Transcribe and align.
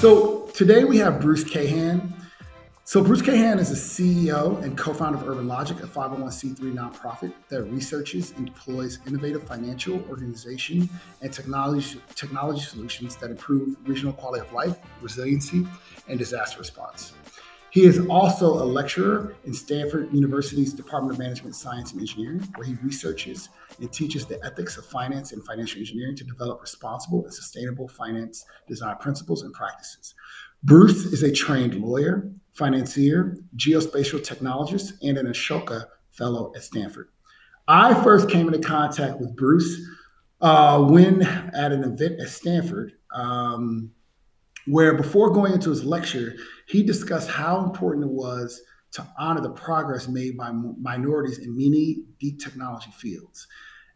So 0.00 0.46
today 0.54 0.84
we 0.84 0.98
have 0.98 1.20
Bruce 1.20 1.44
Cahan. 1.44 2.12
So 2.84 3.02
Bruce 3.02 3.22
Cahan 3.22 3.58
is 3.58 3.68
the 3.70 3.76
CEO 3.76 4.62
and 4.62 4.76
co-founder 4.76 5.18
of 5.18 5.28
Urban 5.28 5.46
Logic, 5.46 5.78
a 5.80 5.86
501c3 5.86 6.58
nonprofit 6.74 7.32
that 7.48 7.62
researches 7.64 8.32
and 8.32 8.46
deploys 8.46 8.98
innovative 9.06 9.44
financial, 9.44 10.02
organization, 10.08 10.88
and 11.22 11.32
technology 11.32 12.00
technology 12.14 12.60
solutions 12.60 13.16
that 13.16 13.30
improve 13.30 13.76
regional 13.84 14.12
quality 14.12 14.44
of 14.44 14.52
life, 14.52 14.76
resiliency, 15.00 15.66
and 16.08 16.18
disaster 16.18 16.58
response. 16.58 17.14
He 17.70 17.84
is 17.84 18.04
also 18.08 18.52
a 18.52 18.66
lecturer 18.66 19.36
in 19.44 19.54
Stanford 19.54 20.12
University's 20.12 20.72
Department 20.74 21.14
of 21.14 21.18
Management 21.20 21.54
Science 21.54 21.92
and 21.92 22.00
Engineering, 22.00 22.40
where 22.56 22.66
he 22.66 22.74
researches 22.82 23.48
and 23.80 23.92
teaches 23.92 24.26
the 24.26 24.42
ethics 24.44 24.76
of 24.76 24.84
finance 24.86 25.32
and 25.32 25.44
financial 25.44 25.78
engineering 25.78 26.16
to 26.16 26.24
develop 26.24 26.60
responsible 26.60 27.24
and 27.24 27.32
sustainable 27.32 27.88
finance 27.88 28.44
design 28.68 28.96
principles 28.96 29.42
and 29.42 29.52
practices. 29.52 30.14
Bruce 30.62 31.06
is 31.06 31.22
a 31.22 31.32
trained 31.32 31.74
lawyer, 31.76 32.30
financier, 32.52 33.36
geospatial 33.56 34.20
technologist, 34.20 34.92
and 35.02 35.16
an 35.16 35.26
Ashoka 35.26 35.86
Fellow 36.10 36.52
at 36.54 36.62
Stanford. 36.62 37.08
I 37.66 37.94
first 38.02 38.28
came 38.28 38.46
into 38.46 38.66
contact 38.66 39.18
with 39.20 39.34
Bruce 39.34 39.80
uh, 40.40 40.82
when 40.82 41.22
at 41.22 41.72
an 41.72 41.84
event 41.84 42.20
at 42.20 42.28
Stanford. 42.28 42.92
Um, 43.14 43.92
where 44.66 44.94
before 44.94 45.30
going 45.30 45.52
into 45.52 45.70
his 45.70 45.84
lecture, 45.84 46.34
he 46.66 46.82
discussed 46.82 47.30
how 47.30 47.64
important 47.64 48.04
it 48.04 48.12
was 48.12 48.60
to 48.92 49.06
honor 49.18 49.40
the 49.40 49.50
progress 49.50 50.08
made 50.08 50.36
by 50.36 50.50
minorities 50.52 51.38
in 51.38 51.56
many 51.56 52.04
deep 52.18 52.40
technology 52.40 52.90
fields. 52.92 53.46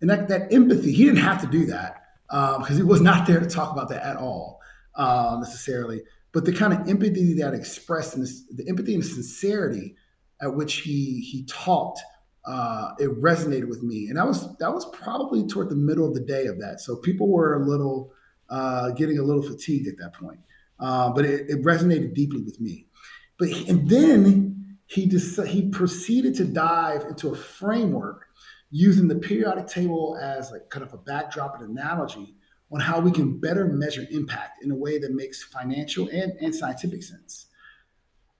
And 0.05 0.11
that, 0.11 0.29
that 0.29 0.53
empathy, 0.53 0.93
he 0.93 1.05
didn't 1.05 1.21
have 1.21 1.41
to 1.41 1.47
do 1.47 1.65
that 1.67 2.03
because 2.29 2.71
um, 2.71 2.77
he 2.77 2.83
was 2.83 3.01
not 3.01 3.27
there 3.27 3.41
to 3.41 3.47
talk 3.47 3.73
about 3.73 3.89
that 3.89 4.05
at 4.05 4.17
all 4.17 4.61
uh, 4.97 5.39
necessarily. 5.41 6.03
But 6.33 6.45
the 6.45 6.53
kind 6.53 6.75
of 6.75 6.89
empathy 6.89 7.35
that 7.35 7.55
expressed 7.55 8.15
and 8.15 8.27
the 8.53 8.69
empathy 8.69 8.95
and 8.95 9.05
sincerity 9.05 9.97
at 10.43 10.55
which 10.55 10.77
he 10.77 11.21
he 11.21 11.45
talked, 11.45 12.01
uh, 12.45 12.91
it 12.99 13.09
resonated 13.23 13.69
with 13.69 13.83
me. 13.83 14.09
And 14.09 14.19
that 14.19 14.27
was 14.27 14.55
that 14.59 14.75
was 14.75 14.85
probably 14.91 15.47
toward 15.47 15.71
the 15.71 15.77
middle 15.77 16.07
of 16.07 16.15
the 16.15 16.21
day 16.21 16.47
of 16.47 16.59
that. 16.61 16.81
So 16.81 16.97
people 16.97 17.29
were 17.29 17.55
a 17.55 17.65
little 17.65 18.13
uh, 18.51 18.91
getting 18.91 19.19
a 19.19 19.23
little 19.23 19.43
fatigued 19.43 19.89
at 19.89 19.97
that 19.99 20.13
point 20.13 20.41
uh, 20.81 21.11
but 21.11 21.25
it, 21.25 21.49
it, 21.49 21.63
resonated 21.63 22.15
deeply 22.15 22.43
with 22.43 22.61
me. 22.61 22.87
But 23.39 23.49
and 23.69 23.89
then 23.89 24.79
he 24.87 25.07
just 25.07 25.41
he 25.47 25.69
proceeded 25.69 26.35
to 26.37 26.45
dive 26.45 27.03
into 27.03 27.31
a 27.31 27.37
framework 27.37 28.27
using 28.77 29.07
the 29.07 29.15
periodic 29.15 29.69
table 29.69 30.19
as 30.21 30.51
like 30.51 30.69
kind 30.69 30.85
of 30.85 30.93
a 30.93 30.99
backdrop 30.99 31.55
and 31.61 31.71
analogy 31.71 32.35
on 32.73 32.81
how 32.81 32.99
we 32.99 33.13
can 33.13 33.39
better 33.39 33.69
measure 33.69 34.05
impact 34.11 34.65
in 34.65 34.71
a 34.73 34.75
way 34.75 34.99
that 34.99 35.13
makes 35.13 35.45
financial 35.45 36.09
and, 36.09 36.33
and 36.41 36.53
scientific 36.53 37.01
sense. 37.01 37.47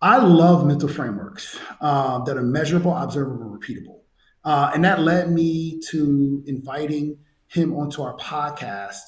I 0.03 0.17
love 0.17 0.67
mental 0.67 0.89
frameworks 0.89 1.57
um, 1.81 2.25
that 2.25 2.37
are 2.37 2.43
measurable, 2.43 2.97
observable, 2.97 3.57
repeatable. 3.57 4.01
Uh, 4.45 4.73
and 4.75 4.85
that 4.85 5.03
led 5.03 5.31
me 5.31 5.81
to 5.91 6.43
inviting 6.49 7.17
him 7.47 7.73
onto 7.77 8.03
our 8.03 8.17
podcast 8.17 9.03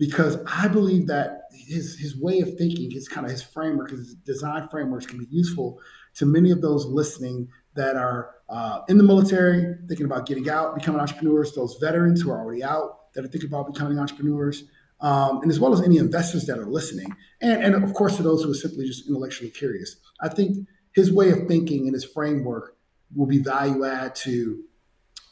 because 0.00 0.36
I 0.48 0.66
believe 0.66 1.06
that 1.06 1.42
his 1.52 1.96
his 1.96 2.18
way 2.18 2.40
of 2.40 2.54
thinking, 2.58 2.90
his 2.90 3.08
kind 3.08 3.24
of 3.24 3.30
his 3.30 3.42
framework, 3.42 3.90
his 3.92 4.16
design 4.16 4.66
frameworks 4.68 5.06
can 5.06 5.18
be 5.18 5.28
useful 5.30 5.78
to 6.16 6.26
many 6.26 6.50
of 6.50 6.60
those 6.60 6.86
listening 6.86 7.48
that 7.74 7.96
are 7.96 8.34
uh, 8.48 8.80
in 8.88 8.98
the 8.98 9.04
military, 9.04 9.74
thinking 9.88 10.06
about 10.06 10.26
getting 10.26 10.48
out, 10.50 10.74
becoming 10.74 11.00
entrepreneurs, 11.00 11.54
those 11.54 11.76
veterans 11.80 12.20
who 12.20 12.30
are 12.30 12.38
already 12.38 12.62
out 12.62 13.12
that 13.14 13.24
are 13.24 13.28
thinking 13.28 13.48
about 13.48 13.72
becoming 13.72 13.98
entrepreneurs, 13.98 14.64
um, 15.00 15.42
and 15.42 15.50
as 15.50 15.58
well 15.58 15.72
as 15.72 15.82
any 15.82 15.96
investors 15.96 16.46
that 16.46 16.58
are 16.58 16.66
listening, 16.66 17.14
and, 17.40 17.62
and 17.62 17.84
of 17.84 17.92
course 17.94 18.16
to 18.16 18.22
those 18.22 18.42
who 18.42 18.50
are 18.50 18.54
simply 18.54 18.86
just 18.86 19.08
intellectually 19.08 19.50
curious. 19.50 19.96
I 20.20 20.28
think 20.28 20.68
his 20.94 21.12
way 21.12 21.30
of 21.30 21.48
thinking 21.48 21.86
and 21.86 21.94
his 21.94 22.04
framework 22.04 22.76
will 23.14 23.26
be 23.26 23.38
value 23.38 23.84
add 23.84 24.14
to 24.16 24.64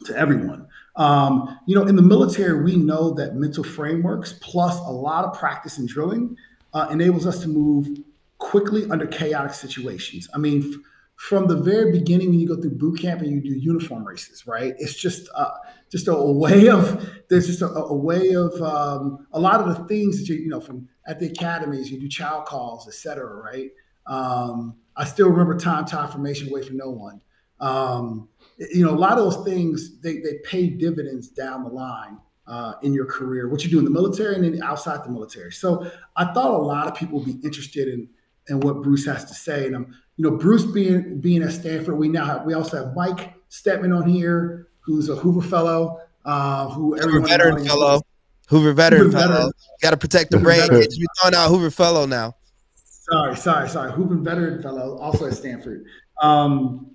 to 0.06 0.17
everyone. 0.17 0.67
Um, 0.97 1.59
you 1.67 1.75
know, 1.75 1.87
in 1.87 1.97
the 1.97 2.03
military, 2.03 2.62
we 2.62 2.77
know 2.77 3.11
that 3.15 3.34
mental 3.34 3.62
frameworks 3.62 4.34
plus 4.41 4.79
a 4.79 4.91
lot 4.91 5.25
of 5.25 5.39
practice 5.39 5.79
and 5.79 5.87
drilling 5.87 6.37
uh, 6.73 6.89
enables 6.91 7.27
us 7.27 7.41
to 7.43 7.49
move 7.49 7.99
quickly 8.39 8.87
under 8.91 9.06
chaotic 9.06 9.53
situations. 9.53 10.29
I 10.34 10.39
mean, 10.39 10.83
from 11.20 11.47
the 11.48 11.56
very 11.56 11.92
beginning, 11.92 12.31
when 12.31 12.41
you 12.41 12.48
go 12.48 12.56
through 12.56 12.70
boot 12.70 12.98
camp 12.98 13.20
and 13.20 13.31
you 13.31 13.42
do 13.42 13.50
uniform 13.50 14.08
races, 14.08 14.47
right? 14.47 14.72
It's 14.78 14.94
just 14.94 15.28
uh, 15.34 15.50
just 15.91 16.08
a, 16.08 16.14
way 16.14 16.70
of 16.70 17.06
there's 17.28 17.47
just 17.47 17.60
a, 17.60 17.66
a 17.66 17.94
way 17.94 18.32
of 18.32 18.54
um, 18.62 19.26
a 19.32 19.38
lot 19.38 19.60
of 19.60 19.69
the 19.69 19.84
things 19.84 20.19
that 20.19 20.28
you 20.28 20.36
you 20.36 20.48
know 20.48 20.60
from 20.60 20.88
at 21.06 21.20
the 21.20 21.26
academies 21.26 21.91
you 21.91 22.00
do 22.00 22.08
chow 22.08 22.41
calls, 22.41 22.88
etc. 22.88 23.34
right? 23.34 23.70
Um, 24.06 24.76
I 24.97 25.04
still 25.04 25.28
remember 25.28 25.58
time 25.58 25.84
time 25.84 26.10
formation 26.10 26.48
away 26.48 26.62
from 26.62 26.78
no 26.78 26.88
one. 26.88 27.20
Um, 27.60 28.31
you 28.56 28.82
know, 28.82 28.94
a 28.94 28.97
lot 28.97 29.19
of 29.19 29.19
those 29.19 29.44
things 29.44 30.00
they, 30.00 30.20
they 30.20 30.38
pay 30.42 30.69
dividends 30.69 31.28
down 31.28 31.64
the 31.64 31.70
line 31.70 32.16
uh, 32.47 32.72
in 32.82 32.94
your 32.94 33.04
career, 33.04 33.50
what 33.50 33.62
you 33.62 33.70
do 33.70 33.78
in 33.78 33.84
the 33.84 33.91
military 33.91 34.37
and 34.37 34.44
then 34.44 34.62
outside 34.62 35.04
the 35.04 35.10
military. 35.10 35.52
So 35.52 35.91
I 36.16 36.32
thought 36.32 36.54
a 36.54 36.62
lot 36.62 36.87
of 36.87 36.94
people 36.94 37.19
would 37.19 37.26
be 37.26 37.47
interested 37.47 37.88
in 37.88 38.08
in 38.49 38.61
what 38.61 38.83
Bruce 38.83 39.06
has 39.06 39.25
to 39.27 39.34
say. 39.34 39.67
And 39.67 39.77
um, 39.77 39.95
you 40.17 40.31
know, 40.31 40.37
Bruce 40.37 40.65
being 40.65 41.21
being 41.21 41.43
at 41.43 41.53
Stanford, 41.53 41.99
we 41.99 42.09
now 42.09 42.25
have 42.25 42.45
we 42.45 42.55
also 42.55 42.84
have 42.84 42.95
Mike 42.95 43.34
Stepman 43.51 43.97
on 43.97 44.09
here, 44.09 44.69
who's 44.81 45.09
a 45.09 45.17
Hoover 45.17 45.43
Fellow, 45.43 46.01
uh, 46.25 46.69
who 46.69 46.97
Hoover 46.97 47.27
veteran 47.27 47.65
fellow. 47.65 48.03
Hoover 48.49 48.73
veteran 48.73 49.03
Hoover 49.03 49.19
fellow. 49.19 49.34
Veteran. 49.34 49.53
Got 49.81 49.91
to 49.91 49.97
protect 49.97 50.31
the 50.33 50.39
brain. 50.39 50.61
You're 50.71 51.09
throwing 51.21 51.34
out 51.34 51.49
Hoover 51.49 51.71
fellow 51.71 52.05
now. 52.06 52.34
Sorry, 52.75 53.37
sorry, 53.37 53.69
sorry. 53.69 53.93
Hoover 53.93 54.17
veteran 54.17 54.62
fellow, 54.62 54.99
also 54.99 55.27
at 55.27 55.34
Stanford. 55.34 55.84
Um, 56.21 56.91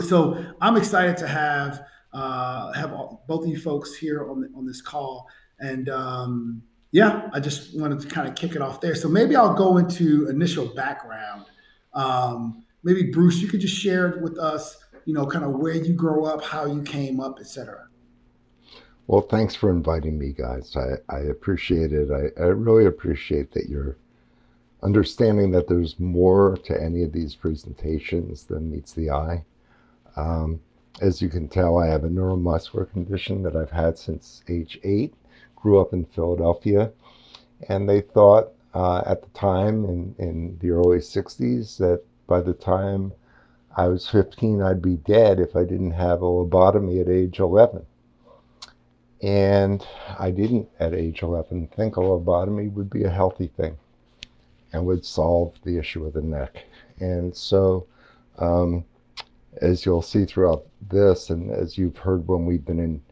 so 0.00 0.44
I'm 0.60 0.76
excited 0.76 1.16
to 1.18 1.26
have 1.26 1.84
uh, 2.12 2.72
have 2.72 2.92
all, 2.92 3.24
both 3.26 3.44
of 3.44 3.50
you 3.50 3.58
folks 3.58 3.94
here 3.94 4.30
on 4.30 4.40
the, 4.40 4.48
on 4.56 4.66
this 4.66 4.80
call, 4.80 5.28
and 5.58 5.88
um, 5.88 6.62
yeah, 6.92 7.30
I 7.32 7.40
just 7.40 7.78
wanted 7.78 8.00
to 8.00 8.08
kind 8.08 8.28
of 8.28 8.34
kick 8.34 8.54
it 8.54 8.62
off 8.62 8.80
there. 8.80 8.94
So 8.94 9.08
maybe 9.08 9.34
I'll 9.34 9.54
go 9.54 9.78
into 9.78 10.28
initial 10.28 10.66
background. 10.66 11.46
Um, 11.94 12.64
maybe 12.82 13.10
Bruce, 13.10 13.40
you 13.40 13.48
could 13.48 13.60
just 13.60 13.76
share 13.76 14.18
with 14.22 14.38
us, 14.38 14.76
you 15.06 15.14
know, 15.14 15.26
kind 15.26 15.44
of 15.44 15.52
where 15.52 15.74
you 15.74 15.94
grow 15.94 16.24
up, 16.24 16.44
how 16.44 16.66
you 16.66 16.82
came 16.82 17.18
up, 17.18 17.40
etc. 17.40 17.88
Well, 19.06 19.22
thanks 19.22 19.54
for 19.54 19.70
inviting 19.70 20.18
me, 20.18 20.32
guys. 20.32 20.76
I, 20.76 21.14
I 21.14 21.20
appreciate 21.20 21.92
it. 21.92 22.10
I, 22.10 22.40
I 22.40 22.46
really 22.46 22.86
appreciate 22.86 23.52
that 23.52 23.68
you're 23.68 23.96
understanding 24.82 25.50
that 25.52 25.68
there's 25.68 25.98
more 25.98 26.58
to 26.64 26.80
any 26.80 27.02
of 27.02 27.12
these 27.12 27.34
presentations 27.34 28.44
than 28.44 28.70
meets 28.70 28.92
the 28.92 29.10
eye. 29.10 29.44
Um, 30.16 30.60
as 31.00 31.22
you 31.22 31.28
can 31.28 31.48
tell, 31.48 31.78
I 31.78 31.86
have 31.86 32.04
a 32.04 32.08
neuromuscular 32.08 32.90
condition 32.90 33.42
that 33.44 33.56
I've 33.56 33.70
had 33.70 33.98
since 33.98 34.42
age 34.48 34.78
eight. 34.84 35.14
Grew 35.62 35.80
up 35.80 35.92
in 35.92 36.04
Philadelphia, 36.06 36.92
and 37.68 37.88
they 37.88 38.00
thought 38.00 38.52
uh, 38.74 39.02
at 39.06 39.22
the 39.22 39.28
time 39.28 39.84
in, 39.84 40.14
in 40.18 40.58
the 40.60 40.70
early 40.70 40.98
60s 40.98 41.76
that 41.78 42.02
by 42.26 42.40
the 42.40 42.54
time 42.54 43.12
I 43.76 43.88
was 43.88 44.08
15, 44.08 44.60
I'd 44.60 44.82
be 44.82 44.96
dead 44.96 45.38
if 45.38 45.54
I 45.54 45.64
didn't 45.64 45.92
have 45.92 46.22
a 46.22 46.26
lobotomy 46.26 47.00
at 47.00 47.08
age 47.08 47.38
11. 47.38 47.86
And 49.22 49.86
I 50.18 50.30
didn't 50.30 50.68
at 50.80 50.94
age 50.94 51.22
11 51.22 51.68
think 51.68 51.96
a 51.96 52.00
lobotomy 52.00 52.72
would 52.72 52.90
be 52.90 53.04
a 53.04 53.10
healthy 53.10 53.46
thing 53.46 53.76
and 54.72 54.84
would 54.84 55.04
solve 55.04 55.54
the 55.62 55.78
issue 55.78 56.04
of 56.04 56.14
the 56.14 56.22
neck. 56.22 56.64
And 56.98 57.36
so 57.36 57.86
um, 58.38 58.84
as 59.60 59.84
you'll 59.84 60.02
see 60.02 60.24
throughout 60.24 60.66
this, 60.90 61.30
and 61.30 61.50
as 61.50 61.76
you've 61.76 61.98
heard 61.98 62.26
when 62.26 62.46
we've 62.46 62.64
been 62.64 62.80
in 62.80 63.02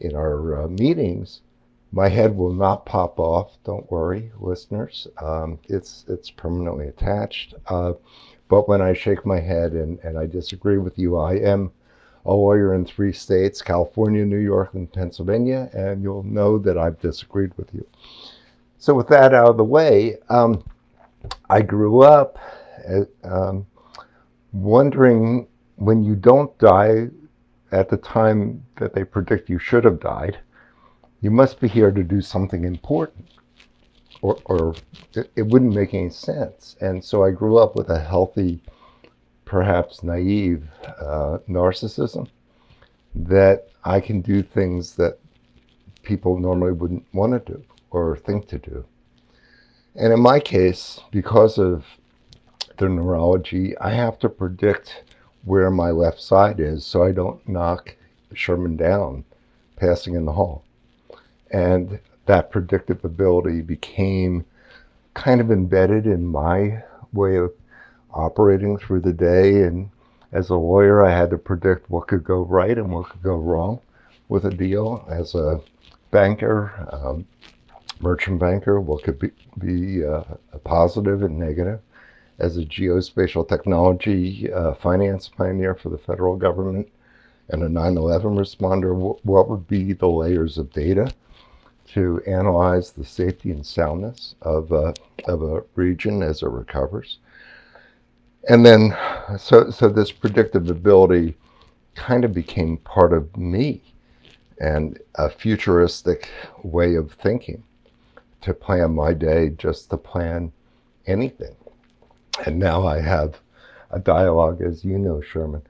in 0.00 0.14
our 0.14 0.62
uh, 0.62 0.68
meetings, 0.68 1.40
my 1.92 2.08
head 2.08 2.36
will 2.36 2.52
not 2.52 2.84
pop 2.84 3.18
off. 3.18 3.56
Don't 3.64 3.90
worry, 3.90 4.30
listeners. 4.38 5.06
Um, 5.18 5.58
it's 5.68 6.04
it's 6.08 6.30
permanently 6.30 6.88
attached. 6.88 7.54
Uh, 7.66 7.94
but 8.48 8.68
when 8.68 8.80
I 8.80 8.94
shake 8.94 9.26
my 9.26 9.40
head 9.40 9.72
and, 9.72 9.98
and 10.00 10.18
I 10.18 10.26
disagree 10.26 10.78
with 10.78 10.98
you, 10.98 11.16
I 11.16 11.34
am 11.34 11.70
a 12.24 12.32
lawyer 12.32 12.74
in 12.74 12.84
three 12.84 13.12
states 13.12 13.62
California, 13.62 14.24
New 14.24 14.38
York, 14.38 14.74
and 14.74 14.92
Pennsylvania, 14.92 15.70
and 15.72 16.02
you'll 16.02 16.22
know 16.22 16.58
that 16.58 16.76
I've 16.76 17.00
disagreed 17.00 17.52
with 17.56 17.72
you. 17.74 17.86
So, 18.78 18.94
with 18.94 19.08
that 19.08 19.34
out 19.34 19.48
of 19.48 19.56
the 19.56 19.64
way, 19.64 20.18
um, 20.28 20.62
I 21.50 21.62
grew 21.62 22.00
up 22.00 22.38
uh, 22.88 23.04
um, 23.24 23.66
wondering 24.52 25.46
when 25.76 26.02
you 26.02 26.14
don't 26.14 26.56
die 26.58 27.08
at 27.72 27.88
the 27.88 27.96
time 27.96 28.64
that 28.76 28.94
they 28.94 29.04
predict 29.04 29.48
you 29.48 29.58
should 29.58 29.84
have 29.84 30.00
died, 30.00 30.38
you 31.20 31.30
must 31.30 31.60
be 31.60 31.68
here 31.68 31.90
to 31.90 32.02
do 32.02 32.20
something 32.20 32.64
important. 32.64 33.26
Or, 34.20 34.36
or 34.46 34.74
it, 35.14 35.46
wouldn't 35.46 35.74
make 35.74 35.94
any 35.94 36.10
sense. 36.10 36.74
And 36.80 37.04
so 37.04 37.22
I 37.22 37.30
grew 37.30 37.58
up 37.58 37.76
with 37.76 37.88
a 37.88 38.00
healthy, 38.00 38.60
perhaps 39.44 40.02
naive 40.02 40.66
uh, 41.00 41.38
narcissism 41.48 42.28
that 43.14 43.68
I 43.84 44.00
can 44.00 44.20
do 44.20 44.42
things 44.42 44.96
that 44.96 45.18
people 46.02 46.38
normally 46.38 46.72
wouldn't 46.72 47.06
want 47.12 47.32
to 47.46 47.52
do 47.52 47.64
or 47.90 48.16
think 48.16 48.48
to 48.48 48.58
do. 48.58 48.84
And 49.94 50.12
in 50.12 50.20
my 50.20 50.40
case, 50.40 51.00
because 51.10 51.58
of 51.58 51.84
the 52.76 52.88
neurology, 52.88 53.76
I 53.78 53.90
have 53.90 54.18
to 54.20 54.28
predict 54.28 55.04
where 55.44 55.70
my 55.70 55.90
left 55.90 56.20
side 56.20 56.60
is 56.60 56.84
so 56.84 57.04
I 57.04 57.12
don't 57.12 57.46
knock 57.48 57.94
Sherman 58.34 58.76
down 58.76 59.24
passing 59.76 60.14
in 60.14 60.24
the 60.24 60.32
hall. 60.32 60.64
And 61.50 61.98
that 62.26 62.50
predictive 62.50 63.04
ability 63.04 63.62
became 63.62 64.44
kind 65.14 65.40
of 65.40 65.50
embedded 65.50 66.06
in 66.06 66.26
my 66.26 66.82
way 67.12 67.36
of 67.36 67.52
operating 68.12 68.78
through 68.78 69.00
the 69.00 69.12
day. 69.12 69.62
And 69.62 69.90
as 70.32 70.50
a 70.50 70.54
lawyer, 70.54 71.04
I 71.04 71.10
had 71.10 71.30
to 71.30 71.38
predict 71.38 71.90
what 71.90 72.06
could 72.06 72.24
go 72.24 72.42
right 72.42 72.76
and 72.76 72.92
what 72.92 73.08
could 73.08 73.22
go 73.22 73.36
wrong 73.36 73.80
with 74.28 74.44
a 74.44 74.50
deal. 74.50 75.06
As 75.10 75.34
a 75.34 75.60
banker, 76.10 76.88
um, 76.92 77.26
merchant 78.00 78.38
banker, 78.38 78.80
what 78.80 79.02
could 79.02 79.18
be, 79.18 79.30
be 79.58 80.04
uh, 80.04 80.24
a 80.52 80.58
positive 80.58 81.22
and 81.22 81.38
negative. 81.38 81.80
As 82.38 82.56
a 82.56 82.64
geospatial 82.64 83.48
technology 83.48 84.52
uh, 84.52 84.74
finance 84.74 85.28
pioneer 85.28 85.74
for 85.74 85.88
the 85.88 85.98
federal 85.98 86.36
government 86.36 86.88
and 87.48 87.64
a 87.64 87.68
9 87.68 87.96
11 87.96 88.36
responder, 88.36 88.94
what 89.24 89.48
would 89.48 89.66
be 89.66 89.92
the 89.92 90.06
layers 90.06 90.56
of 90.56 90.72
data 90.72 91.10
to 91.94 92.22
analyze 92.26 92.92
the 92.92 93.04
safety 93.04 93.50
and 93.50 93.64
soundness 93.64 94.34
of, 94.42 94.72
uh, 94.72 94.92
of 95.26 95.42
a 95.42 95.62
region 95.74 96.22
as 96.22 96.42
it 96.42 96.48
recovers? 96.48 97.18
And 98.48 98.64
then, 98.64 98.96
so, 99.38 99.70
so 99.70 99.88
this 99.88 100.12
predictive 100.12 100.70
ability 100.70 101.36
kind 101.94 102.24
of 102.24 102.32
became 102.32 102.78
part 102.78 103.12
of 103.12 103.36
me 103.36 103.82
and 104.60 104.98
a 105.16 105.28
futuristic 105.28 106.28
way 106.62 106.94
of 106.94 107.12
thinking 107.12 107.62
to 108.40 108.54
plan 108.54 108.94
my 108.94 109.12
day 109.12 109.50
just 109.50 109.90
to 109.90 109.96
plan 109.96 110.52
anything. 111.06 111.54
And 112.46 112.58
now 112.58 112.86
I 112.86 113.00
have 113.00 113.40
a 113.90 113.98
dialogue, 113.98 114.62
as 114.62 114.84
you 114.84 114.98
know, 114.98 115.20
Sherman, 115.20 115.62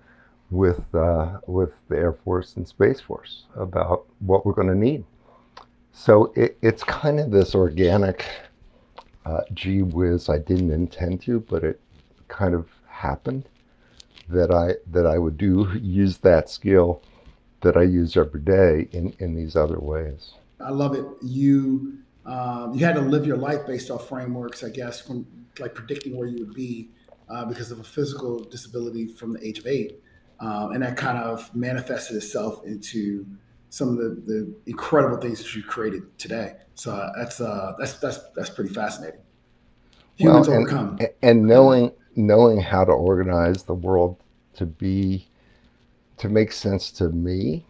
with 0.50 0.94
uh, 0.94 1.38
with 1.46 1.74
the 1.88 1.96
Air 1.96 2.12
Force 2.12 2.56
and 2.56 2.66
Space 2.66 3.00
Force 3.00 3.44
about 3.56 4.06
what 4.20 4.44
we're 4.44 4.52
going 4.52 4.68
to 4.68 4.74
need. 4.74 5.04
So 5.98 6.32
it, 6.36 6.56
it's 6.62 6.84
kind 6.84 7.18
of 7.18 7.32
this 7.32 7.56
organic, 7.56 8.24
uh, 9.26 9.40
gee 9.52 9.82
whiz, 9.82 10.28
I 10.28 10.38
didn't 10.38 10.70
intend 10.70 11.22
to, 11.22 11.40
but 11.40 11.64
it 11.64 11.80
kind 12.28 12.54
of 12.54 12.68
happened 12.86 13.48
that 14.28 14.52
I 14.52 14.74
that 14.92 15.06
I 15.06 15.18
would 15.18 15.36
do 15.36 15.68
use 15.82 16.18
that 16.18 16.48
skill 16.48 17.02
that 17.62 17.76
I 17.76 17.82
use 17.82 18.16
every 18.16 18.40
day 18.40 18.86
in, 18.92 19.12
in 19.18 19.34
these 19.34 19.56
other 19.56 19.80
ways. 19.80 20.34
I 20.64 20.70
love 20.70 20.94
it. 20.94 21.04
You 21.20 21.98
um, 22.24 22.74
you 22.74 22.84
had 22.86 22.94
to 22.94 23.00
live 23.00 23.26
your 23.26 23.36
life 23.36 23.66
based 23.66 23.90
off 23.90 24.08
frameworks, 24.08 24.62
I 24.62 24.68
guess, 24.68 25.00
from 25.00 25.26
like 25.58 25.74
predicting 25.74 26.16
where 26.16 26.28
you 26.28 26.38
would 26.38 26.54
be 26.54 26.90
uh, 27.28 27.44
because 27.44 27.72
of 27.72 27.80
a 27.80 27.84
physical 27.84 28.44
disability 28.44 29.08
from 29.08 29.32
the 29.32 29.44
age 29.44 29.58
of 29.58 29.66
eight, 29.66 30.00
um, 30.38 30.70
and 30.70 30.84
that 30.84 30.96
kind 30.96 31.18
of 31.18 31.52
manifested 31.56 32.16
itself 32.16 32.64
into 32.64 33.26
some 33.70 33.90
of 33.90 33.96
the, 33.96 34.08
the 34.26 34.54
incredible 34.66 35.18
things 35.18 35.38
that 35.38 35.54
you 35.54 35.62
created 35.62 36.18
today. 36.18 36.54
So 36.74 36.92
uh, 36.92 37.12
that's 37.16 37.40
uh, 37.40 37.74
that's 37.78 37.94
that's 37.94 38.20
that's 38.36 38.50
pretty 38.50 38.72
fascinating. 38.72 39.20
Humans 40.16 40.48
well, 40.48 40.56
and, 40.56 40.66
overcome, 40.66 40.98
and 41.22 41.46
knowing 41.46 41.92
knowing 42.16 42.60
how 42.60 42.84
to 42.84 42.92
organize 42.92 43.64
the 43.64 43.74
world 43.74 44.16
to 44.54 44.66
be 44.66 45.28
to 46.18 46.28
make 46.28 46.52
sense 46.52 46.90
to 46.92 47.08
me. 47.08 47.64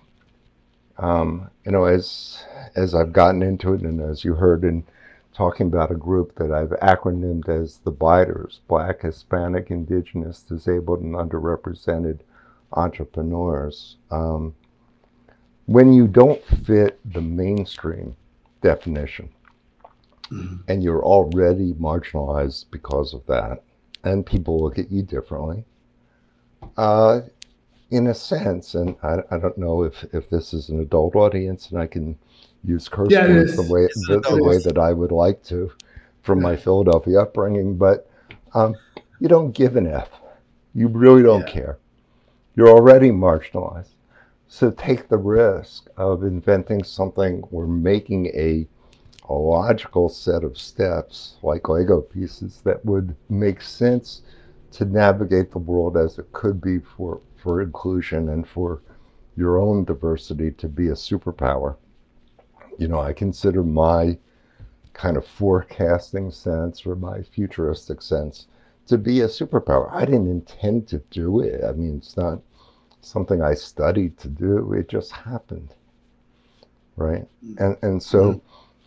Um, 0.99 1.50
you 1.65 1.73
know, 1.73 1.85
as 1.85 2.45
as 2.75 2.95
I've 2.95 3.12
gotten 3.12 3.43
into 3.43 3.75
it, 3.75 3.83
and 3.83 4.00
as 4.00 4.25
you 4.25 4.35
heard 4.35 4.65
in 4.65 4.85
talking 5.39 5.69
about 5.69 5.93
a 5.93 5.95
group 5.95 6.35
that 6.35 6.50
I've 6.50 6.71
acronymed 6.81 7.49
as 7.49 7.79
the 7.79 7.93
BIDERS, 7.93 8.59
Black, 8.67 9.03
Hispanic, 9.03 9.71
Indigenous, 9.71 10.43
Disabled, 10.43 11.00
and 11.00 11.15
Underrepresented 11.15 12.19
Entrepreneurs. 12.73 13.97
Um, 14.11 14.56
when 15.69 15.93
you 15.93 16.09
don't 16.09 16.43
fit 16.43 16.99
the 17.12 17.20
mainstream 17.20 18.17
definition, 18.62 19.29
mm-hmm. 20.31 20.56
and 20.67 20.82
you're 20.82 21.05
already 21.05 21.75
marginalized 21.75 22.65
because 22.70 23.12
of 23.12 23.25
that, 23.26 23.62
and 24.03 24.25
people 24.25 24.59
look 24.59 24.79
at 24.79 24.91
you 24.91 25.03
differently, 25.03 25.62
uh, 26.79 27.20
in 27.91 28.06
a 28.06 28.15
sense, 28.15 28.75
and 28.76 28.97
I, 29.03 29.19
I 29.31 29.37
don't 29.37 29.59
know 29.59 29.82
if, 29.82 30.06
if 30.15 30.31
this 30.31 30.55
is 30.55 30.70
an 30.70 30.81
adult 30.81 31.15
audience 31.15 31.69
and 31.71 31.79
I 31.79 31.87
can 31.87 32.19
use 32.64 32.88
curse 32.88 33.11
yeah, 33.11 33.29
words 33.29 33.55
the 33.55 33.62
way 33.71 33.87
the, 34.09 34.21
the, 34.21 34.43
way 34.43 34.56
that 34.64 34.79
I 34.79 34.94
would 34.94 35.12
like 35.12 35.44
to 35.44 35.71
from 36.23 36.41
my 36.41 36.56
Philadelphia 36.56 37.21
upbringing, 37.21 37.76
but 37.76 38.11
um, 38.55 38.75
you 39.21 39.29
don't 39.29 39.53
give 39.53 39.76
an 39.76 39.87
F. 39.87 40.09
You 40.75 40.88
really 40.88 41.23
don't 41.23 41.47
yeah. 41.47 41.53
care. 41.53 41.79
You're 42.56 42.71
already 42.71 43.11
marginalized. 43.11 43.93
So 44.50 44.71
take 44.71 45.09
the 45.09 45.19
risk 45.19 45.89
of 45.99 46.25
inventing 46.25 46.83
something 46.83 47.43
or 47.53 47.67
making 47.67 48.29
a, 48.29 48.67
a 49.29 49.33
logical 49.33 50.09
set 50.09 50.43
of 50.43 50.56
steps 50.56 51.37
like 51.43 51.69
Lego 51.69 52.00
pieces 52.00 52.62
that 52.65 52.83
would 52.85 53.15
make 53.29 53.61
sense 53.61 54.23
to 54.73 54.87
navigate 54.87 55.50
the 55.50 55.59
world 55.59 55.99
as 55.99 56.19
it 56.19 56.33
could 56.33 56.61
be 56.61 56.79
for 56.79 57.21
for 57.37 57.61
inclusion 57.62 58.31
and 58.31 58.49
for 58.49 58.81
your 59.37 59.59
own 59.59 59.85
diversity 59.85 60.50
to 60.50 60.67
be 60.67 60.89
a 60.89 60.93
superpower. 60.93 61.77
You 62.79 62.89
know, 62.89 63.00
I 63.00 63.12
consider 63.12 63.62
my 63.62 64.19
kind 64.93 65.17
of 65.17 65.27
forecasting 65.27 66.31
sense 66.31 66.85
or 66.85 66.97
my 66.97 67.23
futuristic 67.23 68.03
sense 68.03 68.49
to 68.87 68.99
be 68.99 69.21
a 69.21 69.29
superpower. 69.29 69.93
I 69.93 70.05
didn't 70.06 70.31
intend 70.31 70.89
to 70.89 70.99
do 71.11 71.41
it. 71.41 71.62
I 71.62 71.73
mean, 71.73 71.99
it's 71.99 72.17
not 72.17 72.41
something 73.09 73.43
I 73.43 73.55
studied 73.55 74.19
to 74.19 74.29
do. 74.29 74.73
It 74.73 74.89
just 74.89 75.13
happened. 75.13 75.75
Right? 76.97 77.27
And 77.59 77.77
and 77.83 78.03
so 78.03 78.35
mm-hmm. 78.35 78.41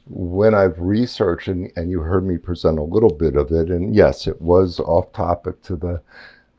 when 0.06 0.54
I've 0.54 0.80
researched 0.80 1.48
and, 1.48 1.72
and 1.76 1.90
you 1.90 2.02
heard 2.02 2.26
me 2.26 2.38
present 2.38 2.78
a 2.78 2.84
little 2.84 3.14
bit 3.14 3.36
of 3.36 3.52
it, 3.52 3.70
and 3.70 3.96
yes, 3.96 4.28
it 4.28 4.42
was 4.42 4.80
off 4.80 5.12
topic 5.14 5.62
to 5.64 5.76
the 5.76 6.02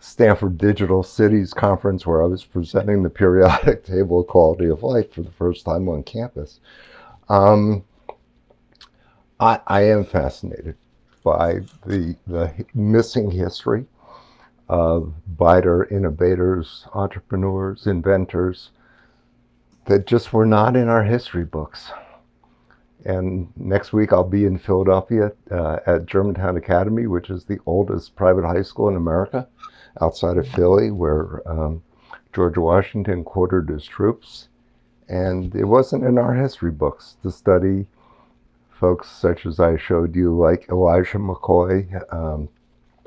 Stanford 0.02 0.58
Digital 0.58 1.04
Cities 1.04 1.54
Conference 1.54 2.04
where 2.04 2.22
I 2.22 2.26
was 2.26 2.44
presenting 2.44 3.02
the 3.02 3.10
periodic 3.10 3.84
table 3.86 4.20
of 4.20 4.26
quality 4.26 4.68
of 4.68 4.82
life 4.82 5.12
for 5.12 5.22
the 5.22 5.30
first 5.30 5.64
time 5.64 5.88
on 5.88 6.02
campus. 6.02 6.58
Um, 7.28 7.84
I, 9.38 9.60
I, 9.68 9.82
am 9.82 10.04
fascinated 10.04 10.76
by 11.22 11.60
the, 11.86 12.16
the 12.26 12.52
missing 12.74 13.30
history 13.30 13.86
of 14.72 15.12
BIDER 15.26 15.84
innovators, 15.90 16.86
entrepreneurs, 16.94 17.86
inventors 17.86 18.70
that 19.84 20.06
just 20.06 20.32
were 20.32 20.46
not 20.46 20.76
in 20.76 20.88
our 20.88 21.04
history 21.04 21.44
books. 21.44 21.90
And 23.04 23.52
next 23.54 23.92
week 23.92 24.14
I'll 24.14 24.24
be 24.24 24.46
in 24.46 24.56
Philadelphia 24.56 25.32
uh, 25.50 25.80
at 25.86 26.06
Germantown 26.06 26.56
Academy, 26.56 27.06
which 27.06 27.28
is 27.28 27.44
the 27.44 27.58
oldest 27.66 28.16
private 28.16 28.46
high 28.46 28.62
school 28.62 28.88
in 28.88 28.96
America 28.96 29.46
outside 30.00 30.38
of 30.38 30.48
Philly, 30.48 30.90
where 30.90 31.46
um, 31.46 31.82
George 32.32 32.56
Washington 32.56 33.24
quartered 33.24 33.68
his 33.68 33.84
troops. 33.84 34.48
And 35.06 35.54
it 35.54 35.64
wasn't 35.64 36.04
in 36.04 36.16
our 36.16 36.32
history 36.32 36.70
books 36.70 37.18
to 37.22 37.30
study 37.30 37.88
folks 38.70 39.10
such 39.10 39.44
as 39.44 39.60
I 39.60 39.76
showed 39.76 40.16
you, 40.16 40.34
like 40.34 40.70
Elijah 40.70 41.18
McCoy 41.18 42.10
um, 42.10 42.48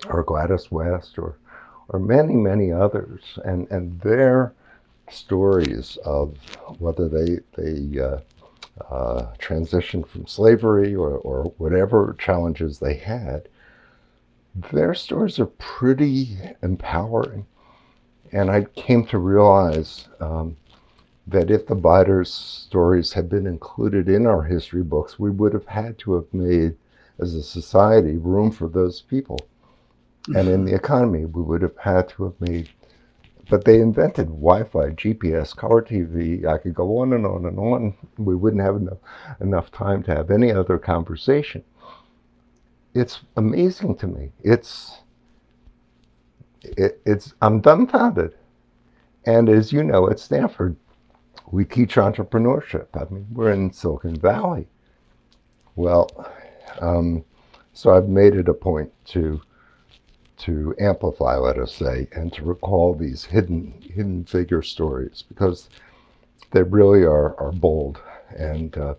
or 0.08 0.22
Gladys 0.22 0.70
West 0.70 1.18
or, 1.18 1.40
or 1.90 2.00
many, 2.00 2.34
many 2.34 2.72
others. 2.72 3.40
And, 3.44 3.70
and 3.72 4.00
their 4.02 4.54
stories 5.10 5.98
of 6.06 6.38
whether 6.80 7.08
they, 7.08 7.40
they 7.56 8.00
uh, 8.00 8.20
uh, 8.92 9.34
transitioned 9.40 10.08
from 10.08 10.28
slavery 10.28 10.96
or, 10.96 11.18
or 11.18 11.44
whatever 11.58 12.16
challenges 12.20 12.80
they 12.80 12.96
had 12.96 13.48
their 14.72 14.94
stories 14.94 15.40
are 15.40 15.46
pretty 15.46 16.38
empowering. 16.62 17.46
And 18.32 18.50
I 18.50 18.64
came 18.76 19.06
to 19.08 19.18
realize 19.18 20.08
um, 20.20 20.56
that 21.28 21.52
if 21.52 21.68
the 21.68 21.76
BIDERS 21.76 22.30
stories 22.30 23.14
had 23.14 23.30
been 23.30 23.48
included 23.48 24.08
in 24.08 24.26
our 24.26 24.44
history 24.44 24.84
books, 24.84 25.20
we 25.20 25.30
would 25.30 25.54
have 25.54 25.68
had 25.68 25.98
to 26.00 26.14
have 26.14 26.34
made, 26.34 26.76
as 27.20 27.34
a 27.34 27.44
society, 27.44 28.18
room 28.18 28.52
for 28.52 28.68
those 28.68 29.02
people. 29.02 29.40
And 30.34 30.50
in 30.50 30.66
the 30.66 30.74
economy, 30.76 31.26
we 31.26 31.42
would 31.42 31.62
have 31.62 31.78
had 31.78 32.10
to 32.10 32.26
have 32.26 32.42
made. 32.42 32.70
But 33.50 33.66
they 33.66 33.80
invented 33.82 34.28
Wi 34.28 34.64
Fi, 34.64 34.90
GPS, 34.92 35.56
color 35.56 35.82
TV. 35.82 36.46
I 36.46 36.58
could 36.58 36.74
go 36.76 37.00
on 37.00 37.14
and 37.14 37.26
on 37.26 37.46
and 37.46 37.60
on. 37.60 37.96
We 38.18 38.36
wouldn't 38.36 38.64
have 38.64 38.78
enough, 38.78 38.98
enough 39.42 39.72
time 39.72 40.04
to 40.04 40.16
have 40.16 40.32
any 40.32 40.52
other 40.52 40.80
conversation 40.80 41.64
it's 42.94 43.22
amazing 43.38 43.96
to 43.98 44.08
me. 44.08 44.32
It's 44.44 45.00
it, 46.64 47.02
it's 47.06 47.34
I'm 47.42 47.62
dumbfounded. 47.62 48.36
And 49.26 49.50
as 49.50 49.74
you 49.74 49.84
know, 49.84 50.10
at 50.10 50.20
Stanford, 50.20 50.78
we 51.52 51.66
teach 51.66 51.96
entrepreneurship. 51.96 52.88
I 52.96 53.12
mean, 53.14 53.28
we're 53.32 53.52
in 53.52 53.72
Silicon 53.74 54.18
Valley. 54.18 54.68
Well, 55.76 56.10
um, 56.82 57.26
So 57.74 57.96
I've 57.96 58.10
made 58.10 58.36
it 58.36 58.50
a 58.50 58.54
point 58.56 58.92
to 59.08 59.42
to 60.38 60.76
amplify, 60.80 61.36
let 61.36 61.58
us 61.58 61.74
say, 61.74 62.08
and 62.12 62.32
to 62.34 62.44
recall 62.44 62.94
these 62.94 63.26
hidden 63.26 63.74
hidden 63.82 64.26
figure 64.26 64.62
stories 64.62 65.24
because 65.28 65.70
they 66.52 66.64
really 66.64 67.04
are 67.04 67.40
are 67.40 67.52
bold 67.52 68.02
and 68.38 68.78
uh, 68.78 68.96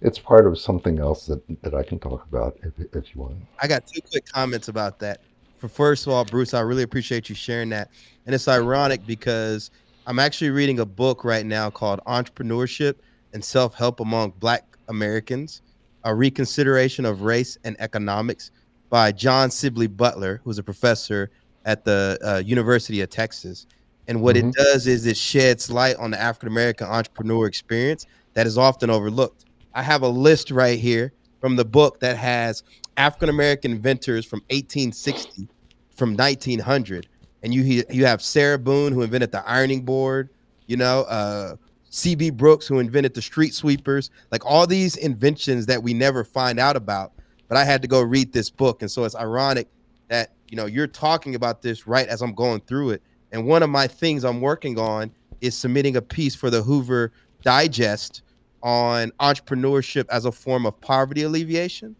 it's 0.00 0.18
part 0.18 0.46
of 0.46 0.58
something 0.58 0.98
else 0.98 1.26
that, 1.26 1.40
that 1.62 1.74
I 1.74 1.82
can 1.82 1.98
talk 1.98 2.26
about 2.28 2.58
if, 2.62 2.72
if 2.94 3.14
you 3.14 3.22
want. 3.22 3.36
I 3.60 3.68
got 3.68 3.86
two 3.86 4.00
quick 4.00 4.26
comments 4.26 4.68
about 4.68 4.98
that. 4.98 5.20
For 5.58 5.68
first 5.68 6.06
of 6.06 6.12
all, 6.12 6.24
Bruce, 6.24 6.54
I 6.54 6.60
really 6.60 6.82
appreciate 6.82 7.28
you 7.28 7.36
sharing 7.36 7.68
that. 7.68 7.88
And 8.26 8.34
it's 8.34 8.48
ironic 8.48 9.06
because 9.06 9.70
I'm 10.06 10.18
actually 10.18 10.50
reading 10.50 10.80
a 10.80 10.86
book 10.86 11.24
right 11.24 11.46
now 11.46 11.70
called 11.70 12.00
Entrepreneurship 12.06 12.96
and 13.32 13.44
Self 13.44 13.74
Help 13.74 14.00
Among 14.00 14.32
Black 14.40 14.76
Americans 14.88 15.62
A 16.04 16.12
Reconsideration 16.12 17.04
of 17.04 17.22
Race 17.22 17.56
and 17.62 17.76
Economics 17.78 18.50
by 18.92 19.10
John 19.10 19.50
Sibley 19.50 19.86
Butler, 19.86 20.42
who's 20.44 20.58
a 20.58 20.62
professor 20.62 21.30
at 21.64 21.82
the 21.82 22.18
uh, 22.22 22.42
University 22.44 23.00
of 23.00 23.08
Texas. 23.08 23.66
And 24.06 24.20
what 24.20 24.36
mm-hmm. 24.36 24.48
it 24.48 24.54
does 24.54 24.86
is 24.86 25.06
it 25.06 25.16
sheds 25.16 25.70
light 25.70 25.96
on 25.96 26.10
the 26.10 26.20
African 26.20 26.48
American 26.48 26.88
entrepreneur 26.88 27.46
experience 27.46 28.04
that 28.34 28.46
is 28.46 28.58
often 28.58 28.90
overlooked. 28.90 29.46
I 29.72 29.82
have 29.82 30.02
a 30.02 30.08
list 30.08 30.50
right 30.50 30.78
here 30.78 31.14
from 31.40 31.56
the 31.56 31.64
book 31.64 32.00
that 32.00 32.18
has 32.18 32.64
African 32.98 33.30
American 33.30 33.70
inventors 33.70 34.26
from 34.26 34.40
1860 34.50 35.48
from 35.96 36.14
1900 36.14 37.08
and 37.42 37.54
you 37.54 37.82
you 37.88 38.04
have 38.04 38.20
Sarah 38.20 38.58
Boone 38.58 38.92
who 38.92 39.00
invented 39.00 39.32
the 39.32 39.42
ironing 39.48 39.86
board, 39.86 40.28
you 40.66 40.76
know, 40.76 41.04
uh, 41.04 41.56
CB 41.90 42.34
Brooks 42.34 42.66
who 42.66 42.78
invented 42.78 43.14
the 43.14 43.22
street 43.22 43.54
sweepers, 43.54 44.10
like 44.30 44.44
all 44.44 44.66
these 44.66 44.96
inventions 44.96 45.64
that 45.64 45.82
we 45.82 45.94
never 45.94 46.24
find 46.24 46.60
out 46.60 46.76
about. 46.76 47.12
But 47.52 47.58
I 47.58 47.64
had 47.64 47.82
to 47.82 47.88
go 47.88 48.00
read 48.00 48.32
this 48.32 48.48
book, 48.48 48.80
and 48.80 48.90
so 48.90 49.04
it's 49.04 49.14
ironic 49.14 49.68
that 50.08 50.32
you 50.48 50.56
know 50.56 50.64
you're 50.64 50.86
talking 50.86 51.34
about 51.34 51.60
this 51.60 51.86
right 51.86 52.08
as 52.08 52.22
I'm 52.22 52.32
going 52.32 52.62
through 52.62 52.92
it. 52.92 53.02
And 53.30 53.46
one 53.46 53.62
of 53.62 53.68
my 53.68 53.86
things 53.86 54.24
I'm 54.24 54.40
working 54.40 54.78
on 54.78 55.10
is 55.42 55.54
submitting 55.54 55.96
a 55.96 56.00
piece 56.00 56.34
for 56.34 56.48
the 56.48 56.62
Hoover 56.62 57.12
Digest 57.42 58.22
on 58.62 59.10
entrepreneurship 59.20 60.06
as 60.08 60.24
a 60.24 60.32
form 60.32 60.64
of 60.64 60.80
poverty 60.80 61.24
alleviation 61.24 61.94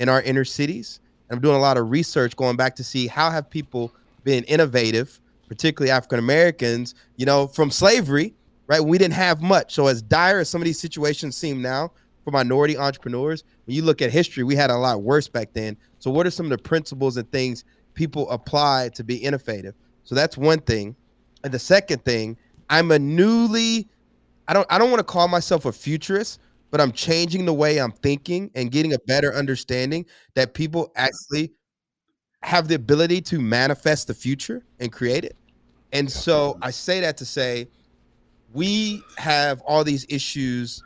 in 0.00 0.08
our 0.08 0.22
inner 0.22 0.44
cities. 0.44 0.98
And 1.30 1.36
I'm 1.36 1.40
doing 1.40 1.54
a 1.54 1.60
lot 1.60 1.76
of 1.76 1.88
research 1.88 2.34
going 2.34 2.56
back 2.56 2.74
to 2.74 2.82
see 2.82 3.06
how 3.06 3.30
have 3.30 3.48
people 3.48 3.92
been 4.24 4.42
innovative, 4.42 5.20
particularly 5.46 5.92
African 5.92 6.18
Americans, 6.18 6.96
you 7.14 7.26
know, 7.26 7.46
from 7.46 7.70
slavery, 7.70 8.34
right? 8.66 8.80
We 8.80 8.98
didn't 8.98 9.14
have 9.14 9.40
much. 9.40 9.72
So 9.72 9.86
as 9.86 10.02
dire 10.02 10.40
as 10.40 10.48
some 10.48 10.60
of 10.60 10.64
these 10.64 10.80
situations 10.80 11.36
seem 11.36 11.62
now 11.62 11.92
for 12.24 12.32
minority 12.32 12.76
entrepreneurs, 12.76 13.44
when 13.66 13.76
you 13.76 13.82
look 13.82 14.00
at 14.00 14.10
history, 14.10 14.42
we 14.42 14.56
had 14.56 14.70
a 14.70 14.76
lot 14.76 15.02
worse 15.02 15.28
back 15.28 15.52
then. 15.52 15.76
So 15.98 16.10
what 16.10 16.26
are 16.26 16.30
some 16.30 16.46
of 16.46 16.50
the 16.50 16.58
principles 16.58 17.16
and 17.16 17.30
things 17.30 17.64
people 17.94 18.30
apply 18.30 18.90
to 18.94 19.04
be 19.04 19.16
innovative? 19.16 19.74
So 20.04 20.14
that's 20.14 20.36
one 20.36 20.60
thing. 20.60 20.96
And 21.44 21.52
the 21.52 21.58
second 21.58 22.04
thing, 22.04 22.36
I'm 22.70 22.90
a 22.90 22.98
newly 22.98 23.88
I 24.48 24.52
don't 24.52 24.66
I 24.70 24.78
don't 24.78 24.90
want 24.90 25.00
to 25.00 25.04
call 25.04 25.28
myself 25.28 25.64
a 25.64 25.72
futurist, 25.72 26.40
but 26.70 26.80
I'm 26.80 26.92
changing 26.92 27.44
the 27.46 27.52
way 27.52 27.78
I'm 27.78 27.92
thinking 27.92 28.50
and 28.54 28.70
getting 28.70 28.92
a 28.94 28.98
better 29.06 29.34
understanding 29.34 30.06
that 30.34 30.54
people 30.54 30.92
actually 30.96 31.52
have 32.42 32.68
the 32.68 32.76
ability 32.76 33.20
to 33.22 33.40
manifest 33.40 34.06
the 34.06 34.14
future 34.14 34.62
and 34.78 34.92
create 34.92 35.24
it. 35.24 35.36
And 35.92 36.10
so 36.10 36.58
I 36.62 36.70
say 36.70 37.00
that 37.00 37.16
to 37.18 37.24
say 37.24 37.68
we 38.52 39.02
have 39.18 39.60
all 39.62 39.82
these 39.82 40.06
issues 40.08 40.82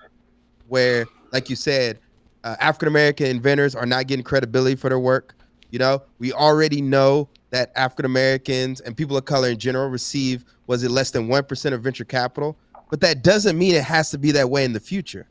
where, 0.68 1.06
like 1.32 1.50
you 1.50 1.56
said, 1.56 1.98
uh, 2.44 2.56
African 2.60 2.88
American 2.88 3.26
inventors 3.26 3.74
are 3.74 3.86
not 3.86 4.06
getting 4.06 4.24
credibility 4.24 4.76
for 4.76 4.88
their 4.88 4.98
work. 4.98 5.34
You 5.70 5.78
know, 5.78 6.02
we 6.18 6.32
already 6.32 6.80
know 6.80 7.28
that 7.50 7.72
African 7.76 8.04
Americans 8.04 8.80
and 8.80 8.96
people 8.96 9.16
of 9.16 9.24
color 9.24 9.48
in 9.48 9.58
general 9.58 9.88
receive 9.88 10.44
was 10.66 10.82
it 10.82 10.90
less 10.90 11.10
than 11.10 11.28
one 11.28 11.44
percent 11.44 11.74
of 11.74 11.82
venture 11.82 12.04
capital 12.04 12.56
but 12.90 13.00
that 13.00 13.22
doesn't 13.22 13.56
mean 13.56 13.74
it 13.74 13.84
has 13.84 14.10
to 14.10 14.18
be 14.18 14.32
that 14.32 14.50
way 14.50 14.64
in 14.64 14.72
the 14.72 14.80
future. 14.80 15.28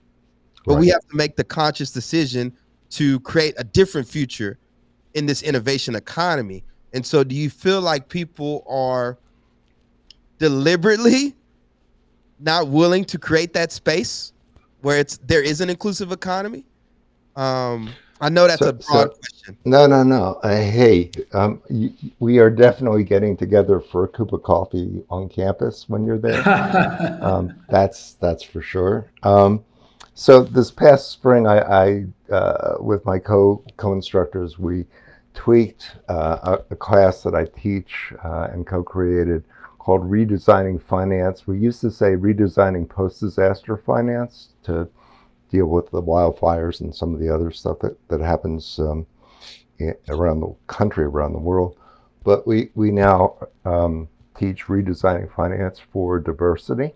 But 0.65 0.75
right. 0.75 0.81
we 0.81 0.87
have 0.87 1.05
to 1.09 1.15
make 1.15 1.35
the 1.35 1.43
conscious 1.43 1.91
decision 1.91 2.55
to 2.91 3.19
create 3.19 3.53
a 3.57 3.63
different 3.63 4.07
future 4.07 4.57
in 5.13 5.25
this 5.25 5.43
innovation 5.43 5.95
economy. 5.95 6.63
And 6.93 7.05
so, 7.05 7.23
do 7.23 7.35
you 7.35 7.49
feel 7.49 7.81
like 7.81 8.09
people 8.09 8.65
are 8.67 9.19
deliberately 10.39 11.35
not 12.39 12.69
willing 12.69 13.03
to 13.05 13.19
create 13.19 13.53
that 13.53 13.71
space 13.71 14.33
where 14.81 14.97
it's 14.97 15.17
there 15.17 15.43
is 15.43 15.61
an 15.61 15.69
inclusive 15.69 16.11
economy? 16.11 16.65
Um, 17.36 17.89
I 18.21 18.29
know 18.29 18.48
that's 18.48 18.59
so, 18.59 18.69
a 18.69 18.74
broad 18.74 18.86
so, 18.86 19.07
question. 19.07 19.57
No, 19.65 19.88
no, 19.88 20.03
no. 20.03 20.39
Uh, 20.43 20.50
hey, 20.50 21.12
um, 21.33 21.62
y- 21.69 21.93
we 22.19 22.39
are 22.39 22.50
definitely 22.50 23.03
getting 23.03 23.38
together 23.38 23.79
for 23.79 24.03
a 24.03 24.07
cup 24.07 24.33
of 24.33 24.43
coffee 24.43 25.03
on 25.09 25.29
campus 25.29 25.88
when 25.88 26.05
you're 26.05 26.17
there. 26.17 27.19
um, 27.21 27.55
that's 27.69 28.13
that's 28.15 28.43
for 28.43 28.62
sure. 28.62 29.12
Um, 29.24 29.63
so 30.15 30.43
this 30.43 30.69
past 30.69 31.12
spring, 31.12 31.48
I, 31.48 31.59
I 31.59 32.05
uh, 32.33 32.75
with 32.81 33.05
my 33.05 33.19
co 33.19 33.63
co 33.77 33.93
instructors, 33.93 34.59
we 34.59 34.86
tweaked 35.33 35.95
uh, 36.09 36.57
a, 36.69 36.74
a, 36.74 36.75
class 36.75 37.24
that 37.24 37.33
I 37.33 37.45
teach 37.45 38.12
uh, 38.24 38.50
and 38.51 38.67
co 38.67 38.83
created 38.83 39.45
called 39.77 40.01
Redesigning 40.01 40.81
Finance. 40.81 41.48
We 41.48 41.57
used 41.57 41.79
to 41.81 41.89
say 41.89 42.12
redesigning 42.12 42.89
post 42.89 43.21
disaster 43.21 43.77
finance 43.77 44.50
to 44.63 44.89
deal 45.50 45.65
with 45.65 45.89
the 45.91 46.01
wildfires 46.01 46.82
and 46.82 46.96
some 46.96 47.13
of 47.13 47.20
the 47.20 47.34
other 47.34 47.51
stuff 47.51 47.79
that, 47.79 47.98
that 48.10 48.22
happens 48.22 48.79
um, 48.79 49.06
in, 49.79 49.96
around 50.10 50.41
the 50.41 50.56
country, 50.68 51.06
around 51.06 51.34
the 51.34 51.39
world. 51.39 51.77
But 52.24 52.46
we, 52.46 52.70
we 52.75 52.91
now 52.91 53.36
um, 53.65 54.08
teach 54.38 54.65
redesigning 54.65 55.34
finance 55.34 55.79
for 55.79 56.20
diversity. 56.20 56.94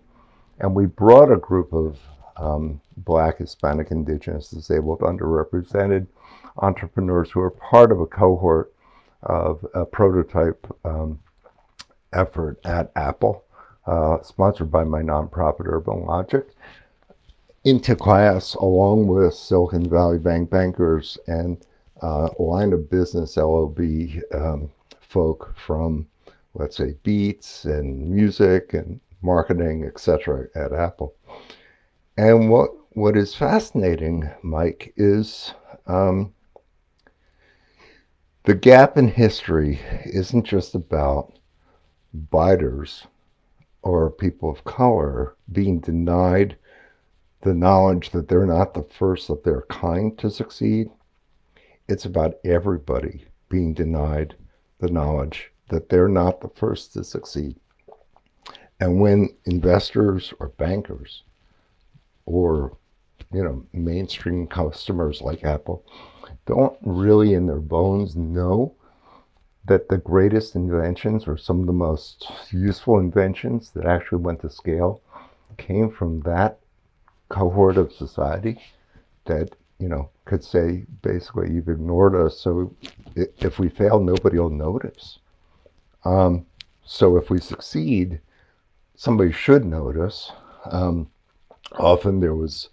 And 0.60 0.74
we 0.74 0.86
brought 0.86 1.32
a 1.32 1.36
group 1.36 1.72
of 1.72 1.98
um, 2.36 2.80
Black, 2.96 3.38
Hispanic, 3.38 3.90
Indigenous, 3.90 4.50
disabled, 4.50 5.00
underrepresented 5.00 6.06
entrepreneurs 6.58 7.30
who 7.30 7.40
are 7.40 7.50
part 7.50 7.90
of 7.90 8.00
a 8.00 8.06
cohort 8.06 8.72
of 9.22 9.66
a 9.74 9.84
prototype 9.84 10.66
um, 10.84 11.18
effort 12.12 12.60
at 12.64 12.92
Apple, 12.94 13.44
uh, 13.86 14.22
sponsored 14.22 14.70
by 14.70 14.84
my 14.84 15.02
nonprofit 15.02 15.66
Urban 15.66 16.04
Logic 16.04 16.46
into 17.64 17.96
class 17.96 18.54
along 18.54 19.06
with 19.06 19.34
Silicon 19.34 19.88
Valley 19.88 20.18
Bank 20.18 20.50
bankers 20.50 21.18
and 21.26 21.64
uh, 22.02 22.28
line 22.38 22.72
of 22.72 22.90
business 22.90 23.36
LOB 23.36 23.80
um, 24.34 24.70
folk 25.00 25.54
from, 25.56 26.06
let's 26.54 26.76
say, 26.76 26.94
beats 27.02 27.64
and 27.64 28.10
music 28.10 28.74
and 28.74 29.00
marketing, 29.22 29.84
etc., 29.84 30.46
at 30.54 30.72
Apple. 30.72 31.14
And 32.18 32.50
what 32.50 32.70
what 32.90 33.16
is 33.16 33.34
fascinating, 33.34 34.30
Mike, 34.42 34.92
is 34.96 35.52
um, 35.86 36.32
the 38.44 38.54
gap 38.54 38.96
in 38.96 39.08
history 39.08 39.80
isn't 40.04 40.44
just 40.44 40.74
about 40.74 41.32
BIDERS 42.30 43.06
or 43.82 44.10
people 44.10 44.48
of 44.48 44.64
color 44.64 45.34
being 45.50 45.80
denied 45.80 46.56
the 47.44 47.54
knowledge 47.54 48.10
that 48.10 48.26
they're 48.26 48.46
not 48.46 48.74
the 48.74 48.82
first 48.82 49.30
of 49.30 49.42
their 49.42 49.62
kind 49.68 50.18
to 50.18 50.30
succeed. 50.30 50.88
It's 51.88 52.06
about 52.06 52.38
everybody 52.44 53.26
being 53.50 53.74
denied 53.74 54.34
the 54.80 54.88
knowledge 54.88 55.52
that 55.68 55.90
they're 55.90 56.08
not 56.08 56.40
the 56.40 56.48
first 56.48 56.94
to 56.94 57.04
succeed. 57.04 57.56
And 58.80 59.00
when 59.00 59.28
investors 59.44 60.32
or 60.40 60.48
bankers 60.48 61.22
or 62.26 62.76
you 63.32 63.42
know 63.42 63.64
mainstream 63.72 64.46
customers 64.46 65.20
like 65.20 65.44
Apple 65.44 65.84
don't 66.46 66.76
really 66.82 67.34
in 67.34 67.46
their 67.46 67.60
bones 67.60 68.16
know 68.16 68.74
that 69.66 69.88
the 69.88 69.98
greatest 69.98 70.54
inventions 70.54 71.26
or 71.26 71.36
some 71.36 71.60
of 71.60 71.66
the 71.66 71.72
most 71.72 72.30
useful 72.50 72.98
inventions 72.98 73.70
that 73.70 73.86
actually 73.86 74.18
went 74.18 74.40
to 74.40 74.50
scale 74.50 75.02
came 75.56 75.90
from 75.90 76.20
that 76.20 76.58
cohort 77.28 77.76
of 77.76 77.92
society 77.92 78.60
that 79.24 79.50
you 79.78 79.88
know 79.88 80.10
could 80.24 80.44
say 80.44 80.84
basically 81.02 81.52
you've 81.52 81.68
ignored 81.68 82.14
us 82.14 82.38
so 82.38 82.74
if 83.14 83.58
we 83.58 83.68
fail 83.68 84.00
nobody 84.00 84.38
will 84.38 84.50
notice. 84.50 85.18
Um, 86.04 86.46
so 86.84 87.16
if 87.16 87.30
we 87.30 87.40
succeed 87.40 88.20
somebody 88.96 89.32
should 89.32 89.64
notice. 89.64 90.30
Um, 90.66 91.10
often 91.78 92.20
there 92.20 92.34
was 92.34 92.68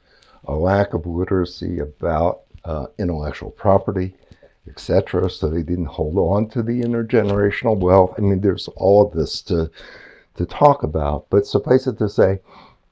a 0.46 0.56
lack 0.56 0.94
of 0.94 1.06
literacy 1.06 1.80
about 1.80 2.42
uh, 2.64 2.88
intellectual 2.98 3.52
property 3.52 4.16
etc 4.68 5.30
so 5.30 5.50
they 5.50 5.64
didn't 5.64 5.86
hold 5.86 6.18
on 6.18 6.48
to 6.50 6.62
the 6.62 6.82
intergenerational 6.82 7.78
wealth. 7.78 8.14
I 8.18 8.22
mean 8.22 8.42
there's 8.42 8.68
all 8.70 9.08
of 9.08 9.14
this 9.14 9.42
to 9.44 9.72
to 10.36 10.46
talk 10.46 10.84
about 10.84 11.30
but 11.30 11.46
suffice 11.46 11.88
it 11.88 11.98
to 11.98 12.10
say 12.10 12.40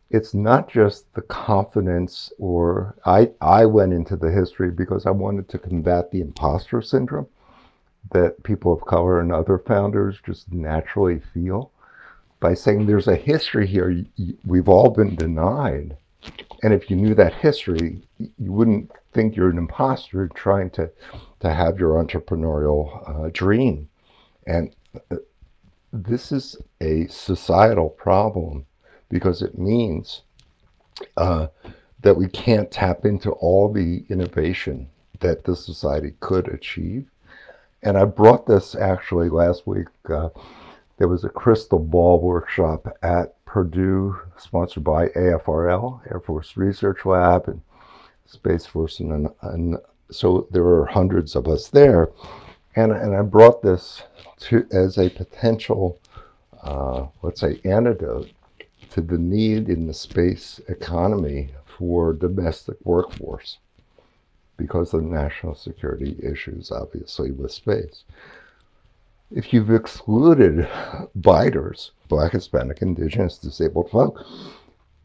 it's 0.09 0.33
not 0.33 0.69
just 0.69 1.13
the 1.13 1.21
confidence 1.21 2.31
or 2.39 2.95
I 3.05 3.31
I 3.41 3.65
went 3.65 3.93
into 3.93 4.15
the 4.15 4.31
history 4.31 4.71
because 4.71 5.05
I 5.05 5.11
wanted 5.11 5.49
to 5.49 5.59
combat 5.59 6.11
the 6.11 6.21
imposter 6.21 6.81
syndrome 6.81 7.27
that 8.11 8.41
people 8.43 8.73
of 8.73 8.85
color 8.85 9.19
and 9.19 9.31
other 9.31 9.59
founders 9.59 10.19
just 10.25 10.51
naturally 10.51 11.19
feel 11.33 11.71
by 12.39 12.53
saying 12.53 12.85
there's 12.85 13.07
a 13.07 13.15
history 13.15 13.67
here. 13.67 14.03
We've 14.45 14.69
all 14.69 14.89
been 14.89 15.15
denied. 15.15 15.97
And 16.63 16.73
if 16.73 16.89
you 16.89 16.95
knew 16.95 17.13
that 17.15 17.33
history 17.33 18.01
you 18.19 18.51
wouldn't 18.51 18.91
think 19.13 19.35
you're 19.35 19.49
an 19.49 19.57
imposter 19.57 20.27
trying 20.29 20.69
to 20.71 20.89
to 21.39 21.53
have 21.53 21.79
your 21.79 22.03
entrepreneurial 22.03 23.25
uh, 23.25 23.29
dream. 23.31 23.89
And 24.45 24.75
uh, 25.11 25.17
this 25.93 26.31
is 26.31 26.57
a 26.81 27.07
societal 27.07 27.89
problem 27.89 28.65
because 29.09 29.41
it 29.41 29.57
means 29.57 30.21
uh, 31.17 31.47
that 32.01 32.15
we 32.15 32.27
can't 32.27 32.71
tap 32.71 33.05
into 33.05 33.31
all 33.31 33.71
the 33.71 34.05
innovation 34.09 34.89
that 35.19 35.43
the 35.43 35.55
society 35.55 36.13
could 36.19 36.47
achieve. 36.47 37.09
And 37.81 37.97
I 37.97 38.05
brought 38.05 38.45
this 38.45 38.75
actually 38.75 39.29
last 39.29 39.65
week. 39.65 39.87
Uh, 40.09 40.29
there 40.97 41.07
was 41.07 41.23
a 41.23 41.29
crystal 41.29 41.79
ball 41.79 42.19
workshop 42.19 42.87
at 43.01 43.43
Purdue, 43.45 44.19
sponsored 44.37 44.83
by 44.83 45.07
AFRL, 45.07 46.01
Air 46.11 46.19
Force 46.19 46.55
Research 46.57 47.05
Lab, 47.05 47.47
and 47.47 47.61
Space 48.25 48.65
Force, 48.65 48.99
and, 48.99 49.29
and 49.41 49.77
so 50.11 50.47
there 50.51 50.63
were 50.63 50.85
hundreds 50.85 51.35
of 51.35 51.47
us 51.47 51.69
there. 51.69 52.09
And, 52.75 52.91
and 52.91 53.15
I 53.15 53.21
brought 53.23 53.61
this 53.61 54.03
to 54.41 54.67
as 54.71 54.97
a 54.97 55.09
potential, 55.09 55.99
uh, 56.61 57.07
let's 57.23 57.41
say, 57.41 57.59
antidote 57.63 58.29
to 58.91 59.01
the 59.01 59.17
need 59.17 59.69
in 59.69 59.87
the 59.87 59.93
space 59.93 60.59
economy 60.67 61.51
for 61.65 62.13
domestic 62.13 62.77
workforce 62.83 63.59
because 64.57 64.93
of 64.93 65.03
national 65.03 65.55
security 65.55 66.17
issues, 66.21 66.71
obviously, 66.71 67.31
with 67.31 67.51
space. 67.51 68.03
If 69.31 69.53
you've 69.53 69.71
excluded 69.71 70.67
BIDERS, 71.15 71.91
Black, 72.07 72.33
Hispanic, 72.33 72.81
Indigenous, 72.81 73.37
disabled 73.37 73.91
folk, 73.91 74.25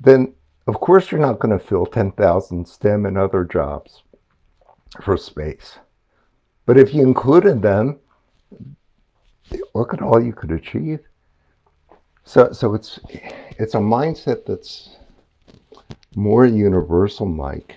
then 0.00 0.34
of 0.66 0.80
course 0.80 1.10
you're 1.10 1.20
not 1.20 1.38
going 1.38 1.56
to 1.56 1.64
fill 1.64 1.86
10,000 1.86 2.66
STEM 2.66 3.06
and 3.06 3.18
other 3.18 3.44
jobs 3.44 4.02
for 5.02 5.16
space. 5.16 5.78
But 6.66 6.78
if 6.78 6.94
you 6.94 7.02
included 7.02 7.62
them, 7.62 7.98
look 9.74 9.92
at 9.92 10.02
all 10.02 10.22
you 10.22 10.32
could 10.32 10.50
achieve. 10.50 11.00
So, 12.24 12.52
so 12.52 12.74
it's 12.74 12.98
it's 13.58 13.74
a 13.74 13.78
mindset 13.78 14.46
that's 14.46 14.96
more 16.16 16.46
universal, 16.46 17.26
Mike. 17.26 17.76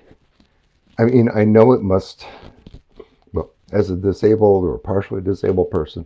I 0.98 1.04
mean, 1.06 1.30
I 1.34 1.44
know 1.44 1.74
it 1.74 1.82
must. 1.82 2.26
Well, 3.34 3.52
as 3.72 3.90
a 3.90 3.96
disabled 3.96 4.64
or 4.66 4.78
partially 4.78 5.22
disabled 5.22 5.70
person, 5.70 6.06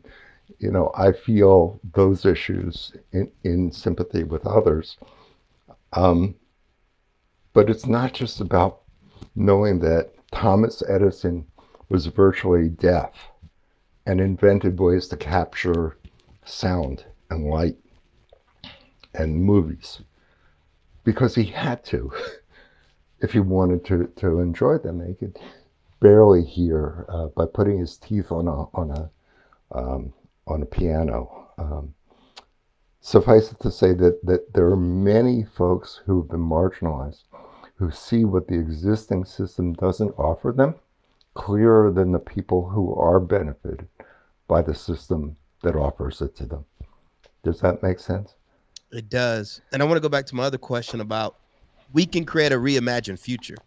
you 0.60 0.72
know, 0.72 0.92
I 0.96 1.12
feel 1.12 1.80
those 1.94 2.26
issues 2.26 2.94
in, 3.12 3.32
in 3.44 3.72
sympathy 3.72 4.24
with 4.24 4.46
others. 4.46 4.98
Um, 5.94 6.36
but 7.54 7.70
it's 7.70 7.86
not 7.86 8.14
just 8.14 8.42
about 8.42 8.82
knowing 9.36 9.80
that 9.80 10.12
Thomas 10.32 10.82
Edison 10.88 11.46
was 11.90 12.06
virtually 12.06 12.70
deaf 12.70 13.14
and 14.06 14.22
invented 14.22 14.80
ways 14.80 15.08
to 15.10 15.18
capture 15.18 15.98
sound 16.46 17.06
and 17.30 17.46
light 17.50 17.76
and 19.14 19.44
movies 19.44 20.02
because 21.04 21.36
he 21.36 21.46
had 21.46 21.84
to 21.86 22.12
if 23.22 23.34
he 23.34 23.40
wanted 23.40 23.86
to, 23.86 24.08
to 24.16 24.40
enjoy 24.40 24.78
them. 24.78 25.06
He 25.06 25.14
could 25.14 25.40
barely 26.00 26.44
hear 26.44 27.06
uh, 27.08 27.28
by 27.28 27.46
putting 27.46 27.80
his 27.80 27.98
teeth 27.98 28.32
on 28.32 28.48
a 28.48 28.64
on 28.76 28.92
a 28.92 29.10
um, 29.78 30.14
on 30.48 30.62
a 30.62 30.66
piano. 30.66 31.50
Um, 31.58 31.94
suffice 33.00 33.52
it 33.52 33.60
to 33.62 33.72
say 33.72 33.94
that 33.94 34.26
that 34.26 34.54
there 34.54 34.66
are 34.66 34.78
many 34.78 35.44
folks 35.44 36.02
who 36.06 36.22
have 36.22 36.30
been 36.30 36.40
marginalized 36.40 37.24
who 37.76 37.90
see 37.90 38.26
what 38.26 38.48
the 38.48 38.60
existing 38.60 39.26
system 39.26 39.74
doesn't 39.74 40.12
offer 40.12 40.52
them 40.52 40.76
clearer 41.34 41.92
than 41.92 42.12
the 42.12 42.20
people 42.20 42.70
who 42.70 42.94
are 42.94 43.20
benefited 43.20 43.88
by 44.48 44.62
the 44.62 44.76
system 44.76 45.38
that 45.64 45.76
offers 45.76 46.22
it 46.22 46.36
to 46.36 46.46
them. 46.46 46.66
Does 47.44 47.62
that 47.62 47.82
make 47.82 48.00
sense? 48.00 48.36
It 48.92 49.10
does. 49.10 49.62
And 49.72 49.82
I 49.82 49.86
want 49.86 49.98
to 49.98 50.02
go 50.02 50.10
back 50.10 50.26
to 50.28 50.36
my 50.36 50.44
other 50.44 50.58
question 50.58 51.02
about 51.02 51.38
we 51.94 52.06
can 52.06 52.26
create 52.26 52.52
a 52.52 52.58
reimagined 52.58 53.20
future, 53.20 53.58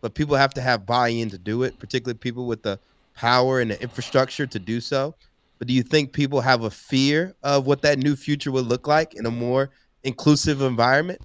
but 0.00 0.14
people 0.14 0.36
have 0.36 0.52
to 0.54 0.60
have 0.60 0.86
buy 0.86 1.08
in 1.08 1.30
to 1.30 1.38
do 1.38 1.62
it, 1.62 1.78
particularly 1.78 2.18
people 2.18 2.46
with 2.46 2.62
the 2.62 2.78
power 3.14 3.60
and 3.60 3.70
the 3.70 3.80
infrastructure 3.80 4.46
to 4.46 4.58
do 4.58 4.80
so. 4.80 5.14
But 5.58 5.68
do 5.68 5.74
you 5.74 5.82
think 5.82 6.12
people 6.12 6.40
have 6.40 6.64
a 6.64 6.70
fear 6.70 7.34
of 7.42 7.66
what 7.66 7.82
that 7.82 7.98
new 7.98 8.16
future 8.16 8.52
would 8.52 8.66
look 8.66 8.86
like 8.86 9.14
in 9.14 9.24
a 9.24 9.30
more 9.30 9.70
inclusive 10.02 10.60
environment 10.60 11.20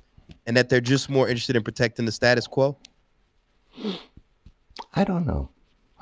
and 0.45 0.55
that 0.55 0.69
they're 0.69 0.81
just 0.81 1.09
more 1.09 1.27
interested 1.27 1.55
in 1.55 1.63
protecting 1.63 2.05
the 2.05 2.11
status 2.11 2.47
quo? 2.47 2.77
I 4.93 5.03
don't 5.03 5.25
know. 5.25 5.49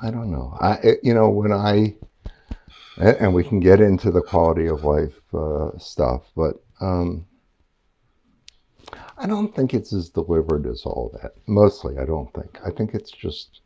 I 0.00 0.10
don't 0.10 0.30
know. 0.30 0.56
I, 0.60 0.96
you 1.02 1.14
know, 1.14 1.28
when 1.28 1.52
I, 1.52 1.96
and 2.98 3.34
we 3.34 3.42
can 3.42 3.58
get 3.58 3.80
into 3.80 4.10
the 4.10 4.22
quality 4.22 4.66
of 4.66 4.84
life 4.84 5.20
uh, 5.34 5.76
stuff, 5.78 6.22
but 6.36 6.62
um, 6.80 7.26
I 9.18 9.26
don't 9.26 9.54
think 9.54 9.74
it's 9.74 9.92
as 9.92 10.08
deliberate 10.08 10.66
as 10.66 10.82
all 10.84 11.10
that. 11.20 11.34
Mostly, 11.46 11.98
I 11.98 12.04
don't 12.04 12.32
think. 12.34 12.58
I 12.64 12.70
think 12.70 12.94
it's 12.94 13.10
just 13.10 13.60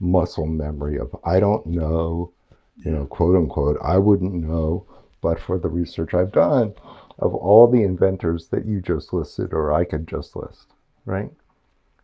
muscle 0.00 0.46
memory 0.46 0.98
of 0.98 1.14
I 1.24 1.40
don't 1.40 1.66
know, 1.66 2.32
you 2.76 2.90
know, 2.90 3.06
quote 3.06 3.36
unquote, 3.36 3.78
I 3.82 3.98
wouldn't 3.98 4.34
know, 4.34 4.86
but 5.20 5.40
for 5.40 5.58
the 5.58 5.68
research 5.68 6.14
I've 6.14 6.32
done 6.32 6.74
of 7.18 7.34
all 7.34 7.68
the 7.68 7.82
inventors 7.82 8.48
that 8.48 8.64
you 8.64 8.80
just 8.80 9.12
listed 9.12 9.52
or 9.52 9.72
I 9.72 9.84
could 9.84 10.06
just 10.06 10.36
list, 10.36 10.66
right? 11.04 11.30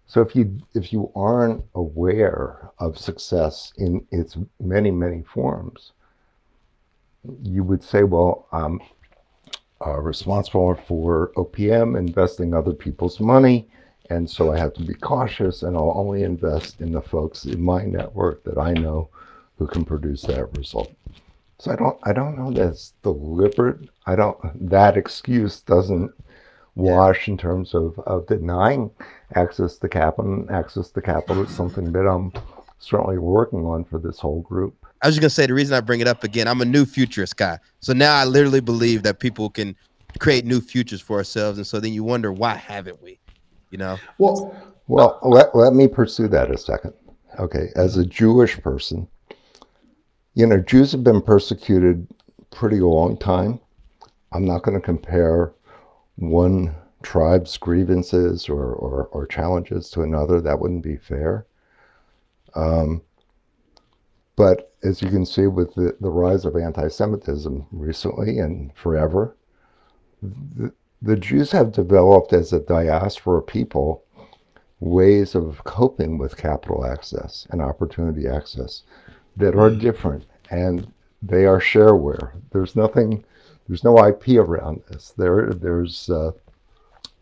So 0.07 0.21
if 0.21 0.37
you 0.37 0.59
if 0.75 0.93
you 0.93 1.11
aren't 1.15 1.65
aware 1.75 2.71
of 2.79 2.99
success 2.99 3.73
in 3.79 4.07
its 4.11 4.37
many 4.61 4.91
many 4.91 5.23
forms, 5.23 5.93
you 7.43 7.65
would 7.65 7.83
say, 7.83 8.03
well, 8.03 8.47
I'm 8.53 8.81
uh, 9.87 10.01
responsible 10.01 10.75
for 10.87 11.33
OPM 11.37 11.99
investing 11.99 12.55
other 12.55 12.73
people's 12.73 13.21
money, 13.21 13.69
and 14.11 14.29
so 14.29 14.53
I 14.53 14.59
have 14.59 14.75
to 14.75 14.83
be 14.83 14.95
cautious, 14.95 15.63
and 15.63 15.77
I'll 15.77 15.93
only 15.97 16.23
invest 16.23 16.81
in 16.81 16.93
the 16.93 17.03
folks 17.03 17.45
in 17.45 17.63
my 17.63 17.85
network 17.85 18.45
that 18.45 18.59
I 18.59 18.73
know 18.73 19.09
who 19.59 19.67
can 19.67 19.85
produce 19.85 20.23
that 20.23 20.57
result. 20.57 20.93
So 21.59 21.73
I 21.73 21.77
don't 21.77 21.99
I 22.03 22.13
don't 22.13 22.37
know 22.37 22.51
that's 22.51 22.93
deliberate. 23.03 23.89
I 24.07 24.17
don't 24.17 24.39
that 24.69 24.97
excuse 24.97 25.61
doesn't 25.61 26.13
wash 26.75 27.29
in 27.29 27.39
terms 27.39 27.75
of, 27.75 27.99
of 28.01 28.27
denying 28.27 28.91
access 29.35 29.79
to 29.79 29.89
capital. 29.89 30.47
Access 30.51 30.91
to 30.91 31.01
capital 31.01 31.45
is 31.45 31.51
something 31.51 31.93
that 31.93 32.07
I'm 32.09 32.33
certainly 32.79 33.19
working 33.19 33.65
on 33.65 33.85
for 33.85 33.99
this 33.99 34.19
whole 34.19 34.43
group. 34.43 34.84
I 35.03 35.09
was 35.09 35.17
just 35.17 35.21
gonna 35.21 35.31
say 35.31 35.47
the 35.47 35.55
reason 35.55 35.75
I 35.75 35.81
bring 35.81 36.01
it 36.01 36.09
up 36.09 36.25
again, 36.25 36.49
I'm 36.49 36.61
a 36.61 36.65
new 36.65 36.85
futurist 36.85 37.37
guy. 37.37 37.59
So 37.81 37.93
now 37.93 38.15
I 38.17 38.25
literally 38.25 38.61
believe 38.61 39.03
that 39.03 39.19
people 39.19 39.51
can 39.51 39.77
create 40.19 40.45
new 40.45 40.61
futures 40.61 41.01
for 41.01 41.19
ourselves. 41.19 41.59
And 41.59 41.67
so 41.67 41.81
then 41.81 41.93
you 41.93 42.05
wonder 42.05 42.33
why 42.33 42.55
haven't 42.55 43.03
we? 43.03 43.19
You 43.71 43.79
know? 43.79 43.99
Well 44.19 44.57
well 44.87 45.19
let, 45.23 45.55
let 45.55 45.75
me 45.75 45.89
pursue 45.89 46.29
that 46.29 46.51
a 46.51 46.59
second. 46.59 46.95
Okay. 47.39 47.69
As 47.75 47.97
a 47.97 48.07
Jewish 48.07 48.61
person, 48.61 49.09
you 50.35 50.47
know, 50.47 50.59
Jews 50.59 50.93
have 50.93 51.05
been 51.05 51.23
persecuted 51.23 52.07
pretty 52.51 52.81
long 52.81 53.17
time. 53.17 53.61
I'm 54.33 54.45
not 54.45 54.63
going 54.63 54.79
to 54.79 54.85
compare 54.85 55.53
one 56.17 56.75
tribe's 57.03 57.57
grievances 57.57 58.49
or, 58.49 58.73
or, 58.75 59.07
or 59.07 59.27
challenges 59.27 59.91
to 59.91 60.03
another. 60.03 60.41
That 60.41 60.59
wouldn't 60.59 60.83
be 60.83 60.97
fair. 60.97 61.47
Um, 62.55 63.03
but 64.37 64.74
as 64.85 65.03
you 65.03 65.09
can 65.09 65.27
see 65.27 65.47
with 65.47 65.75
the, 65.75 65.97
the 66.01 66.11
rise 66.11 66.45
of 66.45 66.57
anti 66.57 66.89
Semitism 66.89 67.67
recently 67.73 68.39
and 68.39 68.73
forever, 68.75 69.37
the, 70.23 70.73
the 71.03 71.17
Jews 71.17 71.51
have 71.53 71.73
developed 71.73 72.33
as 72.33 72.53
a 72.53 72.61
diaspora 72.61 73.43
people 73.43 74.05
ways 74.81 75.35
of 75.35 75.65
coping 75.65 76.19
with 76.19 76.37
capital 76.37 76.85
access 76.85 77.47
and 77.51 77.63
opportunity 77.63 78.29
access 78.29 78.83
that 79.37 79.55
are 79.55 79.71
different 79.71 80.25
and 80.51 80.93
they 81.23 81.47
are 81.47 81.61
shareware. 81.61 82.33
There's 82.53 82.77
nothing 82.77 83.25
there's 83.67 83.85
no 83.85 84.07
IP 84.07 84.37
around 84.37 84.83
this. 84.89 85.15
There, 85.17 85.51
there's 85.55 86.11
uh, 86.11 86.33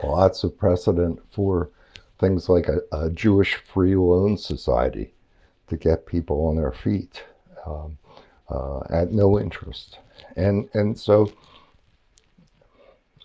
lots 0.02 0.42
of 0.42 0.58
precedent 0.58 1.20
for 1.30 1.70
things 2.18 2.48
like 2.48 2.68
a, 2.68 2.80
a, 2.90 3.10
Jewish 3.10 3.54
free 3.54 3.94
loan 3.94 4.36
society 4.36 5.14
to 5.68 5.76
get 5.76 6.04
people 6.04 6.46
on 6.46 6.56
their 6.56 6.72
feet 6.72 7.22
um, 7.66 7.98
uh, 8.50 8.80
at 8.90 9.12
no 9.12 9.38
interest, 9.38 9.98
and 10.36 10.68
and 10.74 10.98
so 10.98 11.32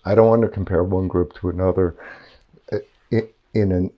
I 0.04 0.14
don't 0.14 0.28
want 0.28 0.42
to 0.42 0.48
compare 0.48 0.84
one 0.84 1.08
group 1.08 1.34
to 1.34 1.48
another. 1.48 1.96
In 3.54 3.72
an 3.72 3.90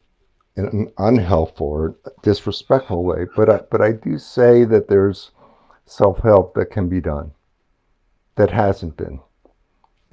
in 0.57 0.67
an 0.67 0.93
unhelpful 0.97 1.67
or 1.67 1.97
disrespectful 2.23 3.05
way, 3.05 3.27
but 3.37 3.51
I, 3.51 3.61
but 3.71 3.81
I 3.81 3.93
do 3.93 4.17
say 4.19 4.65
that 4.65 4.89
there's 4.89 5.33
self 5.87 6.21
help 6.21 6.55
that 6.55 6.71
can 6.71 6.89
be 6.89 7.01
done 7.01 7.33
that 8.37 8.51
hasn't 8.51 8.97
been, 8.97 9.21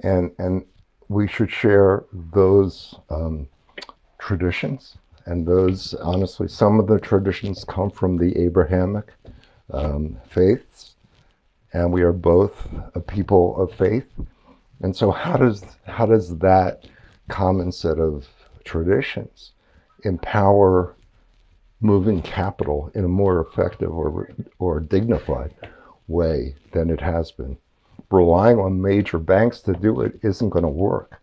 and 0.00 0.32
and 0.38 0.64
we 1.08 1.26
should 1.26 1.50
share 1.50 2.04
those 2.12 2.94
um, 3.08 3.48
traditions 4.18 4.98
and 5.26 5.46
those 5.46 5.94
honestly 5.94 6.48
some 6.48 6.80
of 6.80 6.86
the 6.86 6.98
traditions 6.98 7.64
come 7.64 7.90
from 7.90 8.16
the 8.16 8.36
Abrahamic 8.38 9.12
um, 9.72 10.16
faiths, 10.28 10.94
and 11.72 11.92
we 11.92 12.02
are 12.02 12.12
both 12.12 12.68
a 12.94 13.00
people 13.00 13.60
of 13.60 13.72
faith, 13.72 14.06
and 14.80 14.94
so 14.94 15.10
how 15.10 15.36
does 15.36 15.64
how 15.86 16.06
does 16.06 16.38
that 16.38 16.84
common 17.28 17.70
set 17.72 17.98
of 17.98 18.26
traditions 18.64 19.52
empower 20.04 20.94
moving 21.80 22.22
capital 22.22 22.90
in 22.94 23.04
a 23.04 23.08
more 23.08 23.40
effective 23.40 23.90
or, 23.90 24.28
or 24.58 24.80
dignified 24.80 25.54
way 26.08 26.54
than 26.72 26.90
it 26.90 27.00
has 27.00 27.30
been. 27.30 27.56
Relying 28.10 28.58
on 28.58 28.80
major 28.80 29.18
banks 29.18 29.60
to 29.60 29.74
do 29.74 30.00
it 30.00 30.18
isn't 30.22 30.48
going 30.48 30.64
to 30.64 30.68
work, 30.68 31.20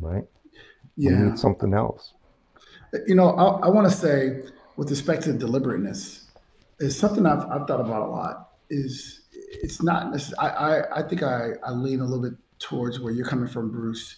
right? 0.00 0.24
Yeah. 0.96 1.10
We 1.10 1.16
need 1.30 1.38
something 1.38 1.72
else. 1.72 2.14
You 3.06 3.14
know, 3.14 3.30
I, 3.30 3.66
I 3.66 3.68
want 3.68 3.88
to 3.88 3.96
say, 3.96 4.42
with 4.76 4.90
respect 4.90 5.22
to 5.24 5.32
deliberateness, 5.32 6.19
is 6.80 6.98
something 6.98 7.26
I've, 7.26 7.44
I've 7.50 7.66
thought 7.66 7.80
about 7.80 8.02
a 8.02 8.10
lot. 8.10 8.48
Is 8.70 9.20
it's 9.32 9.82
not 9.82 10.14
I, 10.38 10.48
I, 10.48 11.00
I 11.00 11.02
think 11.02 11.22
I, 11.22 11.50
I 11.64 11.72
lean 11.72 12.00
a 12.00 12.04
little 12.04 12.22
bit 12.22 12.38
towards 12.58 13.00
where 13.00 13.12
you're 13.12 13.26
coming 13.26 13.48
from, 13.48 13.70
Bruce, 13.70 14.16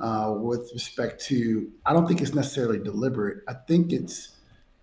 uh, 0.00 0.34
with 0.36 0.70
respect 0.74 1.24
to, 1.26 1.70
I 1.86 1.92
don't 1.92 2.06
think 2.06 2.20
it's 2.20 2.34
necessarily 2.34 2.78
deliberate. 2.78 3.42
I 3.48 3.54
think 3.54 3.92
it's 3.92 4.36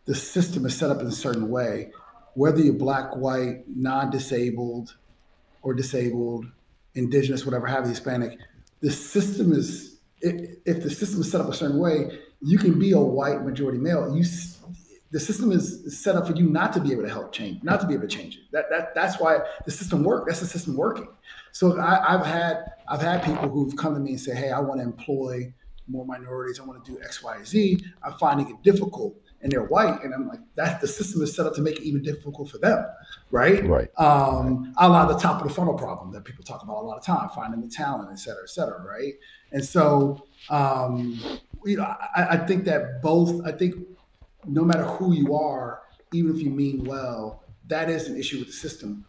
the 0.06 0.16
system 0.16 0.66
is 0.66 0.78
set 0.78 0.90
up 0.90 1.02
in 1.02 1.08
a 1.08 1.12
certain 1.12 1.50
way, 1.50 1.92
whether 2.34 2.60
you're 2.60 2.74
black, 2.74 3.16
white, 3.16 3.64
non 3.68 4.10
disabled, 4.10 4.96
or 5.62 5.74
disabled, 5.74 6.46
indigenous, 6.94 7.46
whatever 7.46 7.68
have 7.68 7.84
you, 7.84 7.90
Hispanic. 7.90 8.38
The 8.82 8.92
system 8.92 9.52
is, 9.52 9.98
if 10.22 10.84
the 10.84 10.90
system 10.90 11.22
is 11.22 11.32
set 11.32 11.42
up 11.42 11.50
a 11.50 11.54
certain 11.54 11.80
way, 11.80 12.20
you 12.42 12.58
can 12.58 12.78
be 12.78 12.92
a 12.92 13.00
white 13.00 13.44
majority 13.44 13.78
male. 13.78 14.16
You 14.16 14.24
the 15.16 15.22
system 15.22 15.54
is 15.54 15.98
set 15.98 16.18
up 16.18 16.28
for 16.28 16.34
you 16.34 16.50
not 16.50 16.74
to 16.74 16.82
be 16.82 16.92
able 16.92 17.04
to 17.04 17.10
help 17.10 17.32
change, 17.32 17.64
not 17.64 17.80
to 17.80 17.88
be 17.88 17.94
able 17.94 18.06
to 18.06 18.14
change 18.14 18.36
it. 18.36 18.42
That, 18.52 18.66
that 18.70 18.94
that's 18.94 19.18
why 19.18 19.40
the 19.64 19.72
system 19.72 20.04
works. 20.04 20.26
That's 20.28 20.42
the 20.42 20.46
system 20.46 20.76
working. 20.76 21.08
So 21.54 21.80
I, 21.80 22.12
have 22.12 22.26
had 22.26 22.66
I've 22.90 23.02
had 23.02 23.24
people 23.24 23.48
who've 23.48 23.78
come 23.78 23.94
to 23.94 24.02
me 24.02 24.10
and 24.10 24.20
say, 24.20 24.36
"Hey, 24.36 24.52
I 24.52 24.60
want 24.60 24.82
to 24.82 24.84
employ 24.84 25.54
more 25.88 26.06
minorities. 26.06 26.60
I 26.60 26.66
want 26.66 26.84
to 26.84 26.92
do 26.92 27.02
X, 27.02 27.24
Y, 27.24 27.38
Z. 27.46 27.82
I'm 28.04 28.12
finding 28.16 28.50
it 28.50 28.62
difficult." 28.62 29.16
And 29.42 29.50
they're 29.50 29.64
white, 29.64 30.04
and 30.04 30.14
I'm 30.14 30.28
like, 30.28 30.40
that 30.56 30.82
the 30.82 30.88
system 30.88 31.22
is 31.22 31.34
set 31.34 31.46
up 31.46 31.54
to 31.54 31.62
make 31.62 31.78
it 31.78 31.84
even 31.84 32.02
difficult 32.02 32.50
for 32.50 32.58
them, 32.58 32.84
right? 33.32 33.64
Right. 33.64 33.90
Um, 33.98 34.74
a 34.78 34.90
lot 34.90 35.10
of 35.10 35.16
the 35.16 35.22
top 35.22 35.40
of 35.42 35.48
the 35.48 35.54
funnel 35.54 35.76
problem 35.76 36.12
that 36.14 36.26
people 36.26 36.44
talk 36.44 36.64
about 36.64 36.82
a 36.82 36.86
lot 36.86 36.98
of 36.98 37.06
time, 37.06 37.30
finding 37.30 37.62
the 37.62 37.70
talent, 37.70 38.10
et 38.12 38.18
cetera, 38.18 38.42
et 38.44 38.50
cetera, 38.50 38.84
right? 38.84 39.14
And 39.52 39.64
so, 39.64 40.26
um, 40.50 41.22
you 41.64 41.78
know, 41.78 41.84
I, 41.84 42.28
I 42.32 42.38
think 42.38 42.66
that 42.66 43.02
both. 43.04 43.46
I 43.46 43.52
think 43.52 43.76
no 44.48 44.64
matter 44.64 44.84
who 44.84 45.14
you 45.14 45.36
are, 45.36 45.82
even 46.14 46.36
if 46.36 46.42
you 46.42 46.50
mean 46.50 46.84
well, 46.84 47.44
that 47.68 47.90
is 47.90 48.08
an 48.08 48.18
issue 48.18 48.40
with 48.40 48.48
the 48.48 48.54
system. 48.54 49.06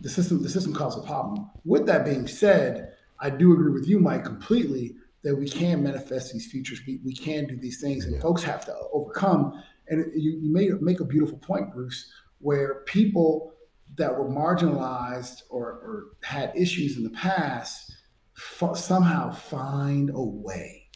The 0.00 0.08
system, 0.08 0.42
the 0.42 0.48
system 0.48 0.74
causes 0.74 1.02
a 1.02 1.06
problem. 1.06 1.50
With 1.64 1.86
that 1.86 2.04
being 2.04 2.26
said, 2.26 2.94
I 3.20 3.30
do 3.30 3.52
agree 3.52 3.72
with 3.72 3.88
you, 3.88 3.98
Mike, 3.98 4.24
completely 4.24 4.96
that 5.22 5.34
we 5.34 5.48
can 5.48 5.82
manifest 5.82 6.32
these 6.32 6.46
futures. 6.46 6.80
We, 6.86 7.00
we 7.04 7.14
can 7.14 7.46
do 7.46 7.56
these 7.56 7.80
things, 7.80 8.04
and 8.04 8.14
yeah. 8.14 8.20
folks 8.20 8.42
have 8.42 8.64
to 8.66 8.76
overcome. 8.92 9.62
And 9.88 10.04
you, 10.14 10.38
you 10.40 10.52
made 10.52 10.80
make 10.82 11.00
a 11.00 11.04
beautiful 11.04 11.38
point, 11.38 11.72
Bruce, 11.72 12.10
where 12.38 12.82
people 12.86 13.52
that 13.96 14.16
were 14.16 14.28
marginalized 14.28 15.42
or, 15.48 15.62
or 15.62 16.04
had 16.22 16.52
issues 16.54 16.96
in 16.96 17.02
the 17.02 17.10
past 17.10 17.92
f- 18.36 18.76
somehow 18.76 19.32
find 19.32 20.10
a 20.10 20.22
way, 20.22 20.88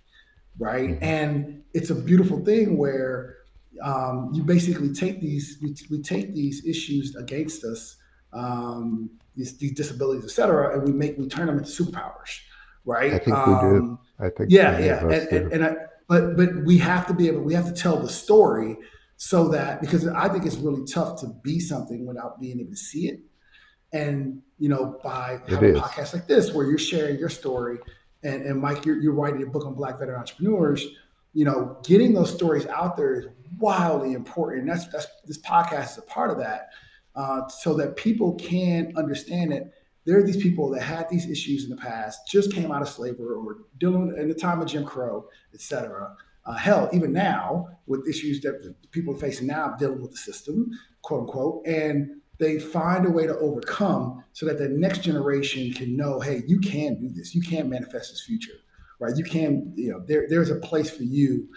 right? 0.59 0.91
Mm-hmm. 0.91 1.05
And 1.05 1.63
it's 1.73 1.91
a 1.91 1.95
beautiful 1.95 2.45
thing 2.45 2.77
where 2.77 3.37
um, 3.83 4.31
you 4.33 4.43
basically 4.43 4.93
take 4.93 5.21
these 5.21 5.59
we, 5.63 5.75
we, 5.91 6.03
take 6.03 6.35
these 6.35 6.65
issues 6.67 7.15
against 7.17 7.65
us 7.65 7.97
um, 8.33 9.11
these, 9.37 9.57
these, 9.59 9.73
disabilities 9.73 10.25
et 10.25 10.31
cetera 10.31 10.75
and 10.75 10.87
we 10.87 10.93
make 10.93 11.17
we 11.19 11.27
turn 11.29 11.47
them 11.47 11.59
into 11.59 11.71
superpowers 11.71 12.41
right? 12.85 13.13
I 13.15 13.19
think 13.19 13.37
um, 13.37 13.49
we 13.49 13.71
do. 13.71 13.77
Um, 13.77 13.99
i 14.19 14.29
think 14.29 14.51
yeah 14.51 14.79
yeah 14.79 15.01
and, 15.03 15.13
and, 15.13 15.53
and 15.53 15.65
I, 15.65 15.77
but 16.09 16.37
but 16.37 16.65
we 16.65 16.79
have 16.79 17.07
to 17.07 17.15
be 17.15 17.29
able 17.29 17.43
we 17.43 17.55
have 17.55 17.67
to 17.67 17.73
tell 17.73 17.99
the 17.99 18.09
story 18.09 18.77
so 19.17 19.49
that 19.49 19.81
because 19.81 20.07
i 20.09 20.29
think 20.29 20.47
it's 20.47 20.57
really 20.57 20.85
tough 20.85 21.21
to 21.21 21.29
be 21.43 21.61
something 21.61 22.07
without 22.07 22.41
being 22.41 22.61
able 22.61 22.71
to 22.71 22.77
see 22.77 23.09
it. 23.09 23.21
And 23.93 24.43
you 24.59 24.69
know 24.69 24.99
by 25.03 25.41
having 25.49 25.77
a 25.77 25.81
podcast 25.81 26.15
like 26.15 26.27
this 26.27 26.53
where 26.53 26.67
you're 26.67 26.79
sharing 26.79 27.19
your 27.19 27.29
story 27.29 27.79
and, 28.23 28.43
and 28.43 28.61
mike 28.61 28.85
you're, 28.85 29.01
you're 29.01 29.15
writing 29.15 29.43
a 29.43 29.47
book 29.47 29.67
on 29.67 29.75
black 29.75 29.99
veteran 29.99 30.19
entrepreneurs 30.19 30.87
you 31.33 31.45
know, 31.45 31.79
getting 31.85 32.13
those 32.13 32.33
stories 32.35 32.67
out 32.67 32.97
there 32.97 33.15
is 33.15 33.27
wildly 33.59 34.13
important. 34.13 34.67
That's 34.67 34.87
that's 34.89 35.07
this 35.27 35.41
podcast 35.41 35.93
is 35.93 35.99
a 35.99 36.03
part 36.03 36.31
of 36.31 36.39
that, 36.39 36.71
uh, 37.15 37.49
so 37.49 37.75
that 37.75 37.97
people 37.97 38.35
can 38.35 38.93
understand 38.97 39.53
it. 39.53 39.73
there 40.07 40.19
are 40.19 40.23
these 40.23 40.43
people 40.43 40.71
that 40.71 40.83
had 40.83 41.09
these 41.11 41.29
issues 41.29 41.65
in 41.65 41.71
the 41.71 41.77
past, 41.77 42.21
just 42.27 42.53
came 42.53 42.73
out 42.73 42.83
of 42.83 42.89
slavery 42.89 43.35
or 43.35 43.59
dealing 43.79 44.15
in 44.17 44.29
the 44.29 44.35
time 44.35 44.61
of 44.61 44.67
Jim 44.67 44.85
Crow, 44.85 45.29
et 45.55 45.61
cetera. 45.61 46.17
Uh, 46.47 46.55
hell, 46.55 46.89
even 46.93 47.13
now 47.13 47.69
with 47.87 48.09
issues 48.09 48.41
that 48.41 48.75
people 48.93 49.15
are 49.15 49.19
facing 49.19 49.47
now, 49.47 49.75
dealing 49.79 50.01
with 50.01 50.11
the 50.11 50.17
system, 50.17 50.71
quote 51.03 51.21
unquote, 51.21 51.67
and 51.67 52.11
they 52.39 52.59
find 52.59 53.05
a 53.05 53.11
way 53.11 53.27
to 53.27 53.37
overcome 53.39 54.25
so 54.33 54.47
that 54.47 54.57
the 54.57 54.69
next 54.69 55.03
generation 55.03 55.71
can 55.75 55.95
know, 55.95 56.19
hey, 56.19 56.43
you 56.47 56.59
can 56.59 56.99
do 56.99 57.11
this. 57.11 57.35
You 57.35 57.43
can 57.43 57.69
manifest 57.69 58.11
this 58.11 58.23
future 58.23 58.55
right? 59.01 59.17
You 59.17 59.25
can, 59.25 59.73
you 59.75 59.91
know, 59.91 60.01
there, 60.07 60.27
there's 60.29 60.51
a 60.51 60.57
place 60.57 60.91
for 60.91 61.03
you. 61.03 61.49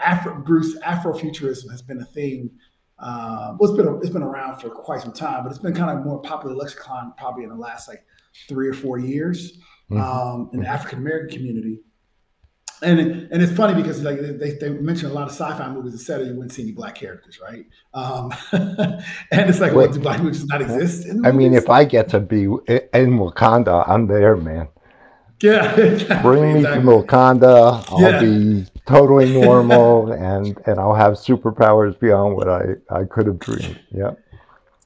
Afro, 0.00 0.42
Bruce, 0.42 0.78
Afrofuturism 0.78 1.70
has 1.70 1.82
been 1.82 2.00
a 2.00 2.04
thing. 2.04 2.50
Uh, 2.98 3.54
well, 3.58 3.70
it's 3.70 3.76
been 3.76 3.86
a, 3.86 3.98
it's 3.98 4.10
been 4.10 4.22
around 4.22 4.60
for 4.60 4.70
quite 4.70 5.00
some 5.00 5.12
time, 5.12 5.42
but 5.42 5.50
it's 5.50 5.58
been 5.58 5.74
kind 5.74 5.96
of 5.96 6.04
more 6.04 6.20
popular 6.22 6.54
lexicon 6.54 7.12
probably 7.16 7.44
in 7.44 7.50
the 7.50 7.56
last 7.56 7.88
like 7.88 8.04
three 8.48 8.68
or 8.68 8.74
four 8.74 8.98
years 8.98 9.58
mm-hmm. 9.90 10.00
um, 10.00 10.50
in 10.52 10.60
the 10.60 10.68
African 10.68 10.98
American 10.98 11.36
community. 11.36 11.80
And 12.82 13.00
and 13.00 13.42
it's 13.42 13.52
funny 13.52 13.80
because 13.80 14.02
like 14.02 14.18
they, 14.20 14.56
they 14.60 14.68
mention 14.68 15.08
a 15.08 15.12
lot 15.12 15.22
of 15.22 15.30
sci-fi 15.30 15.70
movies, 15.70 15.94
etc. 15.94 16.26
You 16.26 16.34
wouldn't 16.34 16.52
see 16.52 16.62
any 16.62 16.72
black 16.72 16.96
characters, 16.96 17.40
right? 17.40 17.64
Um, 17.94 18.32
and 18.52 19.48
it's 19.48 19.60
like, 19.60 19.72
Wait, 19.72 19.86
well, 19.86 19.92
do 19.92 20.00
black 20.00 20.20
movies 20.20 20.44
not 20.46 20.60
exist? 20.60 21.06
I 21.24 21.32
mean, 21.32 21.54
if 21.54 21.70
I 21.70 21.84
get 21.84 22.08
to 22.10 22.20
be 22.20 22.42
in 22.42 23.18
Wakanda, 23.18 23.88
I'm 23.88 24.06
there, 24.06 24.36
man. 24.36 24.68
Yeah. 25.40 25.74
Exactly, 25.78 26.22
Bring 26.22 26.52
me 26.54 26.58
exactly. 26.60 26.82
to 26.82 26.88
Wakanda. 26.88 27.84
I'll 27.88 28.00
yeah. 28.00 28.20
be 28.20 28.66
totally 28.86 29.32
normal 29.40 30.12
and 30.12 30.60
and 30.66 30.78
I'll 30.78 30.94
have 30.94 31.14
superpowers 31.14 31.98
beyond 31.98 32.36
what 32.36 32.48
I 32.48 32.74
I 32.90 33.04
could 33.04 33.26
have 33.26 33.38
dreamed. 33.38 33.80
Yeah. 33.90 34.12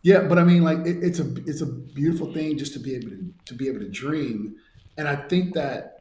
Yeah, 0.02 0.22
but 0.22 0.38
I 0.38 0.44
mean, 0.44 0.62
like 0.62 0.78
it, 0.86 1.02
it's 1.02 1.18
a 1.18 1.34
it's 1.44 1.60
a 1.60 1.66
beautiful 1.66 2.32
thing 2.32 2.56
just 2.56 2.72
to 2.74 2.78
be 2.78 2.94
able 2.94 3.08
to 3.10 3.34
to 3.46 3.54
be 3.54 3.68
able 3.68 3.80
to 3.80 3.88
dream, 3.88 4.54
and 4.96 5.08
I 5.08 5.16
think 5.16 5.54
that 5.54 5.98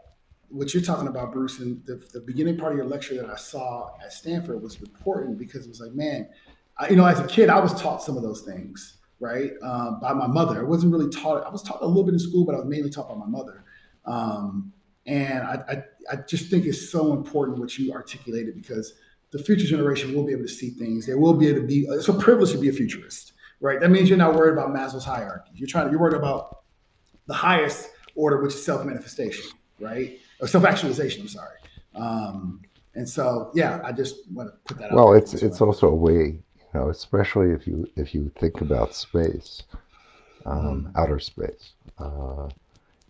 what 0.50 0.74
you're 0.74 0.84
talking 0.84 1.08
about, 1.08 1.32
Bruce, 1.32 1.60
and 1.60 1.84
the, 1.86 2.02
the 2.14 2.22
beginning 2.22 2.58
part 2.58 2.72
of 2.72 2.78
your 2.78 2.88
lecture 2.88 3.16
that 3.16 3.30
I 3.30 3.36
saw 3.36 3.92
at 4.04 4.14
Stanford 4.14 4.62
was 4.62 4.80
important 4.80 5.38
because 5.38 5.66
it 5.66 5.70
was 5.70 5.82
like, 5.82 5.94
man, 5.94 6.30
I, 6.78 6.90
you 6.90 6.96
know, 6.96 7.06
as 7.06 7.20
a 7.20 7.28
kid, 7.28 7.50
I 7.50 7.60
was 7.60 7.80
taught 7.80 8.02
some 8.02 8.16
of 8.16 8.24
those 8.24 8.42
things, 8.42 8.98
right, 9.20 9.52
um, 9.62 10.00
by 10.00 10.14
my 10.14 10.28
mother. 10.28 10.60
I 10.60 10.64
wasn't 10.64 10.94
really 10.94 11.10
taught. 11.10 11.46
I 11.46 11.50
was 11.50 11.64
taught 11.64 11.82
a 11.82 11.86
little 11.86 12.04
bit 12.04 12.14
in 12.14 12.20
school, 12.20 12.46
but 12.46 12.56
I 12.56 12.60
was 12.60 12.68
mainly 12.68 12.90
taught 12.90 13.10
by 13.10 13.16
my 13.16 13.26
mother. 13.26 13.64
Um, 14.06 14.72
and 15.08 15.44
I, 15.44 15.54
I, 15.70 15.84
I, 16.12 16.16
just 16.28 16.52
think 16.52 16.66
it's 16.66 16.90
so 16.90 17.14
important 17.14 17.60
what 17.60 17.78
you 17.78 17.94
articulated 17.94 18.56
because 18.56 18.94
the 19.32 19.40
future 19.40 19.66
generation 19.66 20.14
will 20.14 20.26
be 20.26 20.34
able 20.34 20.44
to 20.44 20.50
see 20.50 20.70
things. 20.70 21.08
They 21.08 21.16
will 21.16 21.34
be 21.34 21.48
able 21.48 21.62
to 21.62 21.68
be. 21.68 21.86
It's 21.90 22.10
a 22.10 22.14
privilege 22.14 22.52
to 22.52 22.58
be 22.58 22.68
a 22.68 22.74
futurist, 22.74 23.32
right? 23.62 23.80
That 23.80 23.90
means 23.90 24.10
you're 24.10 24.18
not 24.18 24.36
worried 24.36 24.54
about 24.54 24.70
Maslow's 24.70 25.06
hierarchy. 25.06 25.52
You're 25.56 25.68
trying. 25.68 25.90
You're 25.92 26.00
worried 26.00 26.18
about 26.18 26.64
the 27.28 27.34
highest 27.34 27.90
order, 28.16 28.42
which 28.42 28.54
is 28.54 28.64
self 28.64 28.86
manifestation, 28.86 29.46
right, 29.80 30.20
or 30.42 30.48
self 30.48 30.66
actualization. 30.66 31.22
I'm 31.22 31.28
sorry. 31.30 31.58
Um, 31.96 32.62
and 32.96 33.08
so, 33.08 33.52
yeah, 33.54 33.80
I 33.84 33.94
just 33.94 34.16
want 34.32 34.50
to 34.50 34.58
put 34.66 34.78
that. 34.80 34.86
Out 34.86 34.90
there. 34.90 34.98
Well, 34.98 35.14
it's 35.14 35.34
it's 35.36 35.62
well. 35.62 35.70
also 35.70 35.88
a 35.88 35.96
way, 35.96 36.12
you 36.14 36.42
know, 36.74 36.90
especially 36.90 37.52
if 37.52 37.66
you 37.66 37.90
if 37.96 38.14
you 38.14 38.30
think 38.40 38.60
about 38.60 38.94
space, 38.94 39.64
um, 40.46 40.86
mm-hmm. 40.86 40.98
outer 40.98 41.20
space. 41.20 41.72
Uh, 41.98 42.50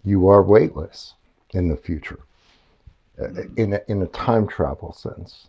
you 0.04 0.28
are 0.28 0.44
weightless 0.44 1.16
in 1.52 1.70
the 1.70 1.78
future 1.78 2.20
uh, 3.22 3.28
in 3.56 3.74
a, 3.74 3.82
in 3.88 4.02
a 4.02 4.08
time 4.08 4.48
travel 4.48 4.92
sense. 4.92 5.48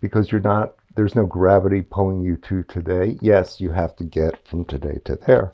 Because 0.00 0.32
you're 0.32 0.40
not 0.40 0.74
there's 0.94 1.14
no 1.14 1.26
gravity 1.26 1.80
pulling 1.80 2.22
you 2.22 2.36
to 2.36 2.62
today. 2.64 3.18
Yes 3.20 3.60
you 3.60 3.70
have 3.70 3.96
to 3.96 4.04
get 4.04 4.46
from 4.46 4.64
today 4.64 4.98
to 5.04 5.16
there 5.16 5.52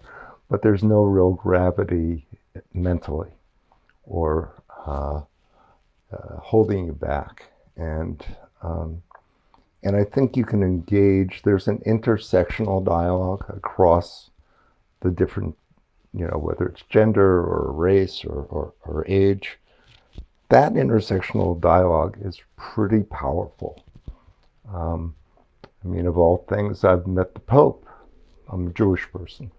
but 0.48 0.62
there's 0.62 0.83
no 0.83 1.02
real 1.04 1.33
gravity 1.33 2.26
mentally 2.72 3.31
or 4.04 4.52
uh, 4.87 5.20
uh, 6.12 6.37
holding 6.40 6.87
you 6.87 6.92
back. 6.92 7.50
And 7.76 8.24
um, 8.62 9.02
and 9.83 9.94
I 9.94 10.04
think 10.04 10.37
you 10.37 10.44
can 10.44 10.62
engage. 10.62 11.42
There's 11.42 11.68
an 11.68 11.78
intersectional 11.87 12.85
dialogue 12.85 13.44
across 13.48 14.31
the 15.00 15.11
different, 15.11 15.57
you 16.14 16.26
know, 16.26 16.38
whether 16.38 16.66
it's 16.66 16.82
gender 16.88 17.40
or 17.40 17.72
race 17.72 18.24
or, 18.24 18.42
or, 18.44 18.72
or 18.84 19.04
age. 19.06 19.58
That 20.48 20.72
intersectional 20.72 21.60
dialogue 21.60 22.18
is 22.22 22.40
pretty 22.56 23.02
powerful. 23.02 23.84
Um, 24.72 25.14
I 25.84 25.88
mean, 25.88 26.06
of 26.06 26.16
all 26.16 26.38
things, 26.48 26.84
I've 26.84 27.06
met 27.06 27.34
the 27.34 27.40
Pope. 27.40 27.86
I'm 28.48 28.68
a 28.68 28.72
Jewish 28.72 29.10
person. 29.12 29.50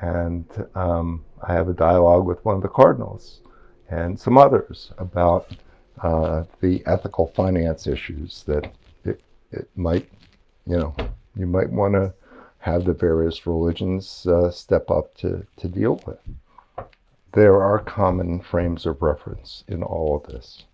And 0.00 0.46
um, 0.74 1.24
I 1.42 1.52
have 1.52 1.68
a 1.68 1.74
dialogue 1.74 2.24
with 2.24 2.44
one 2.44 2.56
of 2.56 2.62
the 2.62 2.68
cardinals 2.68 3.40
and 3.88 4.18
some 4.18 4.38
others 4.38 4.92
about 4.98 5.50
uh, 6.02 6.44
the 6.60 6.82
ethical 6.86 7.28
finance 7.34 7.86
issues 7.86 8.44
that 8.46 8.72
it, 9.04 9.20
it 9.50 9.68
might, 9.74 10.08
you 10.66 10.76
know, 10.76 10.94
you 11.36 11.46
might 11.46 11.70
want 11.70 11.94
to 11.94 12.14
have 12.68 12.84
the 12.84 12.92
various 12.92 13.46
religions 13.46 14.26
uh, 14.26 14.50
step 14.50 14.90
up 14.90 15.14
to, 15.16 15.46
to 15.56 15.68
deal 15.68 16.00
with. 16.06 16.18
There 17.32 17.62
are 17.62 17.78
common 17.78 18.40
frames 18.40 18.86
of 18.86 19.02
reference 19.02 19.64
in 19.68 19.82
all 19.82 20.16
of 20.16 20.32
this, 20.32 20.64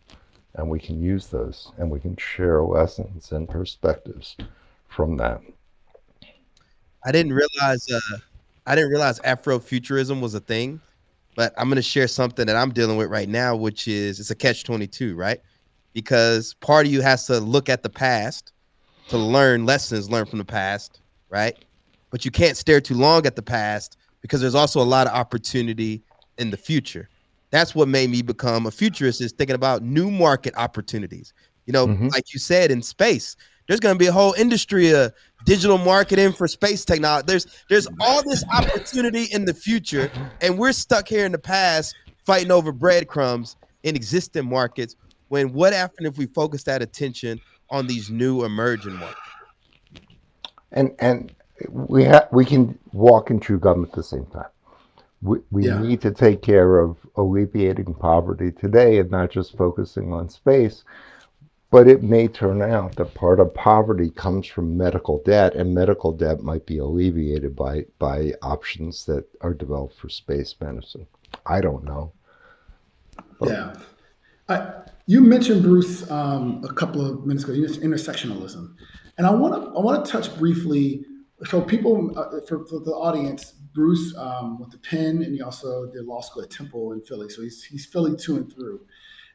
and 0.54 0.68
we 0.68 0.78
can 0.78 1.02
use 1.02 1.28
those 1.28 1.72
and 1.78 1.90
we 1.90 2.00
can 2.00 2.16
share 2.16 2.62
lessons 2.62 3.32
and 3.32 3.48
perspectives 3.48 4.36
from 4.88 5.16
that. 5.18 5.40
I 7.04 7.12
didn't 7.12 7.32
realize 7.32 7.86
uh, 7.92 8.18
I 8.66 8.74
didn't 8.74 8.90
realize 8.90 9.20
Afrofuturism 9.20 10.20
was 10.20 10.34
a 10.34 10.40
thing, 10.40 10.80
but 11.36 11.52
I'm 11.58 11.68
going 11.68 11.76
to 11.76 11.82
share 11.82 12.08
something 12.08 12.46
that 12.46 12.56
I'm 12.56 12.72
dealing 12.72 12.96
with 12.96 13.10
right 13.10 13.28
now, 13.28 13.56
which 13.56 13.88
is 13.88 14.20
it's 14.20 14.30
a 14.30 14.34
catch 14.34 14.64
22, 14.64 15.14
right? 15.14 15.40
Because 15.92 16.54
part 16.54 16.86
of 16.86 16.92
you 16.92 17.02
has 17.02 17.26
to 17.26 17.40
look 17.40 17.68
at 17.68 17.82
the 17.82 17.90
past 17.90 18.52
to 19.08 19.18
learn 19.18 19.66
lessons 19.66 20.08
learned 20.08 20.30
from 20.30 20.38
the 20.38 20.44
past, 20.44 21.00
right? 21.28 21.63
But 22.14 22.24
you 22.24 22.30
can't 22.30 22.56
stare 22.56 22.80
too 22.80 22.94
long 22.94 23.26
at 23.26 23.34
the 23.34 23.42
past 23.42 23.96
because 24.20 24.40
there's 24.40 24.54
also 24.54 24.80
a 24.80 24.86
lot 24.86 25.08
of 25.08 25.14
opportunity 25.14 26.04
in 26.38 26.50
the 26.50 26.56
future. 26.56 27.08
That's 27.50 27.74
what 27.74 27.88
made 27.88 28.08
me 28.08 28.22
become 28.22 28.66
a 28.66 28.70
futurist 28.70 29.20
is 29.20 29.32
thinking 29.32 29.56
about 29.56 29.82
new 29.82 30.12
market 30.12 30.54
opportunities. 30.56 31.32
You 31.66 31.72
know, 31.72 31.88
mm-hmm. 31.88 32.06
like 32.10 32.32
you 32.32 32.38
said 32.38 32.70
in 32.70 32.82
space, 32.82 33.34
there's 33.66 33.80
going 33.80 33.96
to 33.96 33.98
be 33.98 34.06
a 34.06 34.12
whole 34.12 34.32
industry 34.34 34.94
of 34.94 35.12
digital 35.44 35.76
marketing 35.76 36.32
for 36.34 36.46
space 36.46 36.84
technology. 36.84 37.24
There's 37.26 37.64
there's 37.68 37.88
all 37.98 38.22
this 38.22 38.44
opportunity 38.56 39.24
in 39.32 39.44
the 39.44 39.52
future, 39.52 40.08
and 40.40 40.56
we're 40.56 40.70
stuck 40.70 41.08
here 41.08 41.26
in 41.26 41.32
the 41.32 41.38
past 41.38 41.96
fighting 42.24 42.52
over 42.52 42.70
breadcrumbs 42.70 43.56
in 43.82 43.96
existing 43.96 44.48
markets. 44.48 44.94
When 45.30 45.52
what 45.52 45.72
happened 45.72 46.06
if 46.06 46.16
we 46.16 46.26
focus 46.26 46.62
that 46.62 46.80
attention 46.80 47.40
on 47.70 47.88
these 47.88 48.08
new 48.08 48.44
emerging 48.44 48.94
markets? 48.94 49.20
And 50.70 50.94
and 51.00 51.34
we 51.68 52.04
have 52.04 52.28
we 52.32 52.44
can 52.44 52.78
walk 52.92 53.30
and 53.30 53.42
chew 53.42 53.58
gum 53.58 53.84
at 53.84 53.92
the 53.92 54.02
same 54.02 54.26
time. 54.26 54.46
We, 55.22 55.38
we 55.50 55.66
yeah. 55.66 55.80
need 55.80 56.00
to 56.02 56.10
take 56.10 56.42
care 56.42 56.78
of 56.78 56.98
alleviating 57.16 57.94
poverty 57.94 58.52
today 58.52 58.98
and 58.98 59.10
not 59.10 59.30
just 59.30 59.56
focusing 59.56 60.12
on 60.12 60.28
space 60.28 60.84
but 61.74 61.88
it 61.88 62.04
may 62.04 62.28
turn 62.28 62.62
out 62.62 62.94
that 62.94 63.14
part 63.14 63.40
of 63.40 63.52
poverty 63.52 64.08
comes 64.08 64.46
from 64.46 64.76
medical 64.76 65.20
debt, 65.24 65.56
and 65.56 65.74
medical 65.74 66.12
debt 66.12 66.40
might 66.40 66.64
be 66.66 66.78
alleviated 66.78 67.56
by, 67.56 67.84
by 67.98 68.32
options 68.42 69.04
that 69.06 69.24
are 69.40 69.52
developed 69.52 69.98
for 69.98 70.08
space 70.08 70.54
medicine. 70.60 71.04
I 71.46 71.60
don't 71.60 71.82
know. 71.82 72.12
But, 73.40 73.48
yeah. 73.48 73.74
I, 74.48 74.72
you 75.06 75.20
mentioned 75.20 75.64
Bruce 75.64 76.08
um, 76.12 76.64
a 76.64 76.72
couple 76.72 77.04
of 77.04 77.26
minutes 77.26 77.42
ago. 77.42 77.54
You 77.54 77.62
mentioned 77.62 77.82
intersectionalism, 77.82 78.76
and 79.18 79.26
I 79.26 79.30
want 79.30 79.60
to 79.60 79.76
I 79.76 79.82
want 79.82 80.06
to 80.06 80.12
touch 80.12 80.32
briefly. 80.38 81.04
So, 81.46 81.60
people 81.60 82.16
uh, 82.18 82.40
for, 82.46 82.66
for, 82.66 82.80
the 82.80 82.92
audience, 82.92 83.52
Bruce 83.74 84.14
um, 84.16 84.58
went 84.58 84.72
to 84.72 84.78
Penn, 84.78 85.22
and 85.22 85.34
he 85.34 85.42
also 85.42 85.90
did 85.92 86.06
law 86.06 86.20
school 86.20 86.42
at 86.42 86.50
Temple 86.50 86.92
in 86.92 87.00
Philly. 87.02 87.28
So 87.28 87.42
he's 87.42 87.64
he's 87.64 87.86
Philly 87.86 88.16
to 88.16 88.36
and 88.36 88.52
through. 88.52 88.80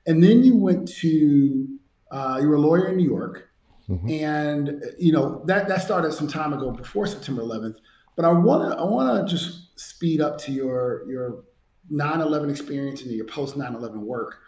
And 0.08 0.24
then 0.24 0.44
you 0.44 0.56
went 0.56 0.88
to 1.00 1.68
uh, 2.12 2.40
you 2.42 2.48
were 2.48 2.56
a 2.56 2.60
lawyer 2.60 2.88
in 2.88 2.98
New 2.98 3.08
York, 3.08 3.50
mm-hmm. 3.88 4.10
and 4.10 4.84
you 4.98 5.12
know 5.12 5.44
that 5.46 5.68
that 5.68 5.82
started 5.82 6.14
some 6.14 6.28
time 6.28 6.54
ago 6.54 6.72
before 6.72 7.06
September 7.06 7.42
11th. 7.42 7.76
But 8.16 8.26
I 8.26 8.32
want 8.32 8.72
to 8.72 8.78
I 8.78 8.84
want 8.84 9.28
to 9.28 9.32
just 9.32 9.80
speed 9.80 10.22
up 10.22 10.38
to 10.40 10.52
your 10.52 11.04
your 11.08 11.44
9/11 11.92 12.50
experience 12.50 13.02
and 13.02 13.12
your 13.12 13.26
post 13.26 13.58
9/11 13.58 14.00
work, 14.00 14.40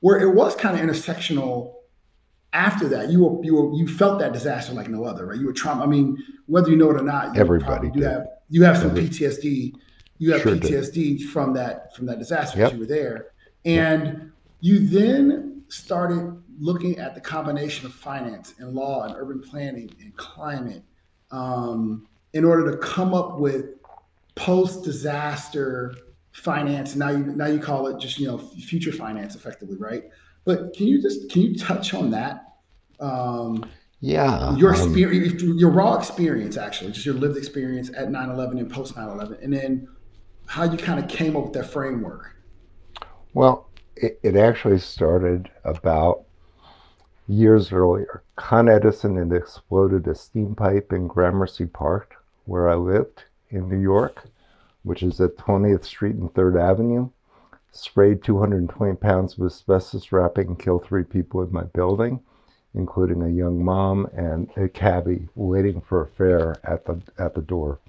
where 0.00 0.18
it 0.18 0.34
was 0.34 0.54
kind 0.56 0.78
of 0.78 0.84
intersectional. 0.84 1.75
After 2.56 2.88
that, 2.88 3.10
you 3.10 3.22
were 3.22 3.44
you 3.44 3.54
were 3.54 3.74
you 3.74 3.86
felt 3.86 4.18
that 4.20 4.32
disaster 4.32 4.72
like 4.72 4.88
no 4.88 5.04
other, 5.04 5.26
right? 5.26 5.38
You 5.38 5.44
were 5.44 5.52
trauma. 5.52 5.82
I 5.82 5.86
mean, 5.86 6.16
whether 6.46 6.70
you 6.70 6.76
know 6.76 6.90
it 6.90 6.96
or 6.96 7.04
not, 7.04 7.34
you 7.34 7.40
everybody 7.40 7.90
do 7.90 8.00
have 8.00 8.26
you 8.48 8.64
have 8.64 8.78
some 8.78 8.92
PTSD. 8.92 9.74
You 10.16 10.32
have 10.32 10.40
sure 10.40 10.56
PTSD 10.56 11.18
did. 11.18 11.28
from 11.28 11.52
that 11.52 11.94
from 11.94 12.06
that 12.06 12.18
disaster 12.18 12.58
yep. 12.58 12.72
you 12.72 12.78
were 12.78 12.86
there, 12.86 13.26
and 13.66 14.06
yep. 14.06 14.22
you 14.60 14.88
then 14.88 15.64
started 15.68 16.34
looking 16.58 16.98
at 16.98 17.14
the 17.14 17.20
combination 17.20 17.84
of 17.84 17.92
finance 17.92 18.54
and 18.58 18.74
law 18.74 19.02
and 19.02 19.14
urban 19.14 19.42
planning 19.42 19.94
and 20.00 20.16
climate 20.16 20.82
um, 21.30 22.06
in 22.32 22.42
order 22.42 22.70
to 22.70 22.78
come 22.78 23.12
up 23.12 23.38
with 23.38 23.66
post 24.34 24.82
disaster 24.82 25.94
finance. 26.32 26.96
Now 26.96 27.10
you 27.10 27.18
now 27.18 27.48
you 27.48 27.58
call 27.58 27.86
it 27.88 27.98
just 28.00 28.18
you 28.18 28.28
know 28.28 28.38
future 28.38 28.92
finance 28.92 29.34
effectively, 29.34 29.76
right? 29.76 30.04
But 30.46 30.74
can 30.74 30.86
you 30.86 31.02
just 31.02 31.28
can 31.28 31.42
you 31.42 31.54
touch 31.54 31.92
on 31.92 32.10
that? 32.12 32.44
Um, 33.00 33.68
yeah, 34.00 34.54
your 34.56 34.74
um, 34.74 34.80
experience, 34.80 35.42
your 35.42 35.70
raw 35.70 35.96
experience, 35.96 36.56
actually, 36.56 36.92
just 36.92 37.06
your 37.06 37.14
lived 37.14 37.36
experience 37.36 37.90
at 37.96 38.08
9/11 38.08 38.58
and 38.58 38.70
post 38.70 38.94
9/11, 38.94 39.42
and 39.42 39.52
then 39.52 39.88
how 40.46 40.64
you 40.64 40.78
kind 40.78 40.98
of 40.98 41.08
came 41.08 41.36
up 41.36 41.44
with 41.44 41.52
that 41.54 41.66
framework. 41.66 42.36
Well, 43.34 43.68
it, 43.96 44.20
it 44.22 44.36
actually 44.36 44.78
started 44.78 45.50
about 45.64 46.24
years 47.28 47.72
earlier. 47.72 48.22
Con 48.36 48.68
Edison 48.68 49.16
had 49.16 49.32
exploded 49.36 50.06
a 50.06 50.14
steam 50.14 50.54
pipe 50.54 50.92
in 50.92 51.08
Gramercy 51.08 51.66
Park, 51.66 52.16
where 52.44 52.68
I 52.68 52.74
lived 52.74 53.24
in 53.50 53.68
New 53.68 53.80
York, 53.80 54.28
which 54.82 55.02
is 55.02 55.20
at 55.20 55.36
20th 55.36 55.84
Street 55.84 56.16
and 56.16 56.32
3rd 56.32 56.60
Avenue. 56.60 57.10
Sprayed 57.72 58.22
220 58.22 58.96
pounds 58.96 59.36
of 59.36 59.44
asbestos 59.44 60.12
wrapping 60.12 60.46
and 60.48 60.58
killed 60.58 60.86
three 60.86 61.04
people 61.04 61.42
in 61.42 61.52
my 61.52 61.64
building, 61.64 62.20
including 62.76 63.22
a 63.22 63.28
young 63.28 63.62
mom 63.62 64.06
and 64.14 64.50
a 64.56 64.68
cabbie 64.68 65.28
waiting 65.34 65.80
for 65.80 66.02
a 66.02 66.06
fare 66.06 66.56
at 66.64 66.84
the 66.84 67.00
at 67.18 67.34
the 67.34 67.42
door. 67.42 67.80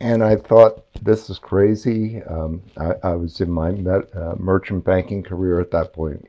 And 0.00 0.24
I 0.24 0.36
thought 0.36 0.90
this 1.02 1.28
is 1.28 1.38
crazy. 1.38 2.22
Um, 2.22 2.62
I, 2.78 2.94
I, 3.02 3.14
was 3.16 3.42
in 3.42 3.50
my 3.50 3.72
met, 3.72 4.16
uh, 4.16 4.34
merchant 4.38 4.82
banking 4.82 5.22
career 5.22 5.60
at 5.60 5.70
that 5.72 5.92
point 5.92 6.26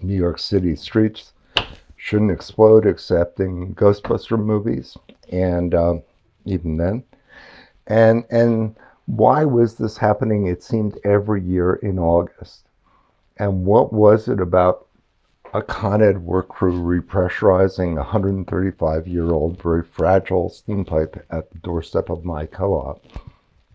New 0.00 0.16
York 0.16 0.38
City 0.38 0.74
streets 0.74 1.32
shouldn't 1.96 2.30
explode 2.30 2.86
except 2.86 3.40
in 3.40 3.74
Ghostbuster 3.74 4.38
movies, 4.42 4.96
and 5.30 5.74
uh, 5.74 5.94
even 6.44 6.76
then. 6.76 7.04
And 7.88 8.24
and 8.30 8.76
why 9.06 9.44
was 9.44 9.74
this 9.74 9.96
happening? 9.98 10.46
It 10.46 10.62
seemed 10.62 10.98
every 11.04 11.42
year 11.42 11.74
in 11.76 11.98
August. 11.98 12.64
And 13.38 13.64
what 13.64 13.92
was 13.92 14.28
it 14.28 14.40
about 14.40 14.87
a 15.54 15.62
Con 15.62 16.02
Ed 16.02 16.18
work 16.18 16.48
crew 16.48 16.80
repressurizing 16.80 17.92
a 17.92 18.02
135 18.02 19.06
year 19.06 19.30
old, 19.30 19.62
very 19.62 19.82
fragile 19.82 20.50
steam 20.50 20.84
pipe 20.84 21.24
at 21.30 21.50
the 21.50 21.58
doorstep 21.58 22.10
of 22.10 22.24
my 22.24 22.46
co 22.46 22.74
op? 22.74 23.04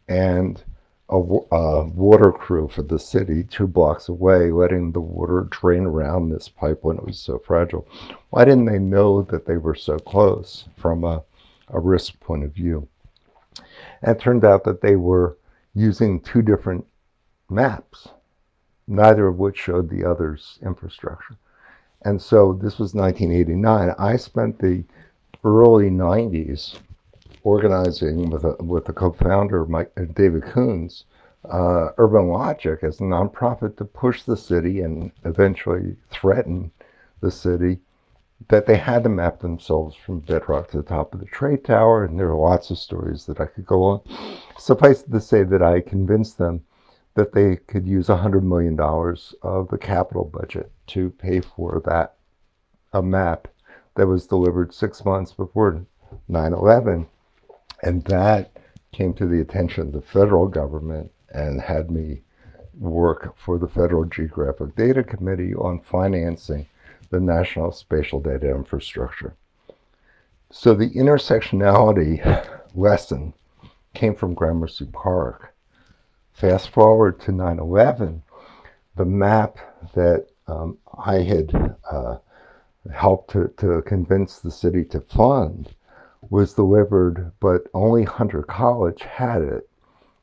And 0.08 0.64
a, 1.10 1.16
a, 1.16 1.84
water 1.86 2.32
crew 2.32 2.68
for 2.68 2.84
the 2.84 3.00
city 3.00 3.44
two 3.44 3.68
blocks 3.68 4.08
away, 4.08 4.52
letting 4.52 4.92
the 4.92 5.02
water 5.02 5.48
drain 5.50 5.86
around 5.86 6.30
this 6.30 6.48
pipe 6.48 6.84
when 6.84 6.98
it 6.98 7.06
was 7.06 7.20
so 7.20 7.40
fragile. 7.40 7.88
Why 8.30 8.46
didn't 8.46 8.66
they 8.66 8.80
know 8.80 9.24
that 9.24 9.46
they 9.46 9.58
were 9.58 9.76
so 9.76 9.98
close 9.98 10.66
from 10.78 11.04
a, 11.04 11.24
a 11.70 11.80
risk 11.80 12.20
point 12.20 12.44
of 12.44 12.54
view? 12.54 12.88
And 14.02 14.16
it 14.16 14.22
turned 14.22 14.46
out 14.46 14.64
that 14.64 14.82
they 14.82 14.96
were 14.96 15.38
using 15.74 16.20
two 16.20 16.42
different 16.42 16.86
maps, 17.50 18.10
neither 18.88 19.28
of 19.28 19.38
which 19.38 19.58
showed 19.58 19.90
the 19.90 20.06
other's 20.06 20.60
infrastructure. 20.62 21.38
And 22.06 22.22
so 22.22 22.54
this 22.54 22.80
was 22.80 22.94
1989. 22.94 23.96
I 23.98 24.18
spent 24.18 24.60
the 24.60 24.84
early 25.44 25.90
90s 25.90 26.78
organizing 27.44 28.30
with 28.30 28.44
a 28.46 28.56
with 28.64 28.86
the 28.86 28.94
co-founder 28.94 29.66
Mike 29.66 29.92
uh, 29.98 30.04
David 30.14 30.44
Coons, 30.44 31.06
uh, 31.50 31.90
Urban 31.98 32.28
Logic 32.30 32.80
as 32.84 33.00
a 33.00 33.04
nonprofit 33.04 33.78
to 33.78 33.86
push 33.86 34.24
the 34.24 34.38
city 34.38 34.82
and 34.82 35.12
eventually 35.26 35.96
threaten 36.10 36.72
the 37.22 37.32
city 37.32 37.80
that 38.50 38.66
they 38.66 38.78
had 38.78 39.04
to 39.04 39.10
map 39.10 39.40
themselves 39.40 39.96
from 39.96 40.20
bedrock 40.20 40.70
to 40.70 40.78
the 40.78 40.84
top 40.84 41.14
of 41.14 41.20
the 41.20 41.26
trade 41.26 41.64
tower. 41.64 42.04
And 42.04 42.20
there 42.20 42.30
are 42.30 42.36
lots 42.36 42.70
of 42.72 42.78
stories 42.78 43.26
that 43.26 43.40
I 43.40 43.46
could 43.46 43.66
go 43.66 43.84
on. 43.84 44.02
Suffice 44.58 45.02
to 45.04 45.22
say 45.22 45.44
that 45.44 45.62
I 45.62 45.80
convinced 45.80 46.38
them 46.38 46.64
that 47.16 47.34
they 47.34 47.58
could 47.68 47.88
use 47.88 48.08
$100 48.08 48.44
million 48.44 48.80
of 49.44 49.68
the 49.70 49.78
capital 49.78 50.26
budget 50.26 50.72
to 50.88 51.10
pay 51.12 51.42
for 51.42 51.82
that 51.86 52.16
a 52.92 53.02
map 53.02 53.48
that 53.96 54.08
was 54.08 54.28
delivered 54.28 54.74
six 54.74 55.06
months 55.06 55.32
before 55.32 55.86
9 56.28 56.54
11. 56.54 57.08
And 57.82 58.04
that 58.06 58.52
came 58.92 59.14
to 59.16 59.26
the 59.26 59.42
attention 59.42 59.88
of 59.88 59.94
the 59.94 60.02
federal 60.02 60.48
government 60.48 61.12
and 61.30 61.62
had 61.62 61.92
me 61.92 62.22
work 62.80 63.36
for 63.38 63.58
the 63.58 63.68
Federal 63.68 64.06
Geographic 64.06 64.76
Data 64.76 65.04
Committee 65.04 65.54
on 65.54 65.80
financing 65.80 66.68
the 67.10 67.20
National 67.20 67.72
Spatial 67.72 68.20
Data 68.20 68.50
Infrastructure. 68.50 69.36
So 70.52 70.74
the 70.74 70.90
intersectionality 70.92 72.48
lesson 72.76 73.34
came 73.94 74.16
from 74.16 74.34
Gramercy 74.34 74.86
Park. 74.86 75.53
Fast 76.34 76.70
forward 76.70 77.20
to 77.22 77.32
9 77.32 77.60
11, 77.60 78.24
the 78.96 79.06
map 79.06 79.58
that 79.94 80.28
um, 80.48 80.78
I 81.04 81.22
had 81.22 81.78
uh, 81.90 82.18
helped 82.92 83.32
to, 83.32 83.54
to 83.58 83.82
convince 83.84 84.40
the 84.40 84.52
city 84.52 84.84
to 84.86 85.00
fund 85.00 85.74
was 86.30 86.54
delivered, 86.54 87.32
but 87.40 87.68
only 87.74 88.04
Hunter 88.04 88.44
College 88.44 89.04
had 89.04 89.42
it, 89.42 89.70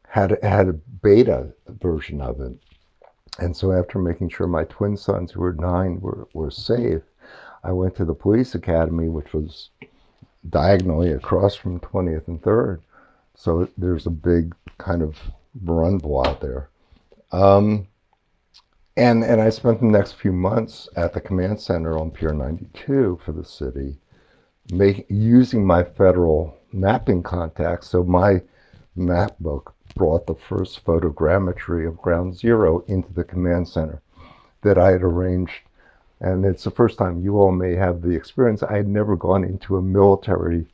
had, 0.08 0.38
had 0.42 0.68
a 0.68 0.72
beta 0.72 1.52
version 1.68 2.20
of 2.20 2.40
it. 2.40 2.52
And 3.38 3.56
so 3.56 3.72
after 3.72 3.98
making 3.98 4.30
sure 4.30 4.46
my 4.46 4.64
twin 4.64 4.96
sons, 4.96 5.32
who 5.32 5.40
were 5.40 5.52
nine, 5.54 6.00
were, 6.00 6.28
were 6.34 6.50
safe, 6.50 7.02
I 7.62 7.72
went 7.72 7.94
to 7.96 8.04
the 8.04 8.14
police 8.14 8.54
academy, 8.54 9.08
which 9.08 9.32
was 9.32 9.70
diagonally 10.48 11.12
across 11.12 11.54
from 11.54 11.80
20th 11.80 12.28
and 12.28 12.42
3rd. 12.42 12.80
So 13.34 13.68
there's 13.78 14.06
a 14.06 14.10
big 14.10 14.54
kind 14.78 15.02
of 15.02 15.16
Brunville 15.58 16.26
out 16.26 16.40
there. 16.40 16.70
Um, 17.32 17.88
and, 18.96 19.24
and 19.24 19.40
I 19.40 19.50
spent 19.50 19.80
the 19.80 19.86
next 19.86 20.12
few 20.12 20.32
months 20.32 20.88
at 20.96 21.12
the 21.12 21.20
command 21.20 21.60
center 21.60 21.98
on 21.98 22.10
Pier 22.10 22.32
92 22.32 23.20
for 23.24 23.32
the 23.32 23.44
city, 23.44 23.98
make, 24.72 25.06
using 25.08 25.64
my 25.64 25.84
federal 25.84 26.58
mapping 26.72 27.22
contacts. 27.22 27.88
So 27.88 28.04
my 28.04 28.42
map 28.96 29.36
book 29.40 29.74
brought 29.94 30.26
the 30.26 30.34
first 30.34 30.84
photogrammetry 30.84 31.86
of 31.86 31.96
ground 31.96 32.36
zero 32.36 32.80
into 32.86 33.12
the 33.12 33.24
command 33.24 33.68
center 33.68 34.02
that 34.62 34.78
I 34.78 34.92
had 34.92 35.02
arranged. 35.02 35.60
And 36.20 36.44
it's 36.44 36.64
the 36.64 36.70
first 36.70 36.98
time 36.98 37.22
you 37.22 37.38
all 37.38 37.52
may 37.52 37.74
have 37.76 38.02
the 38.02 38.10
experience. 38.10 38.62
I 38.62 38.76
had 38.76 38.88
never 38.88 39.16
gone 39.16 39.44
into 39.44 39.76
a 39.76 39.82
military 39.82 40.66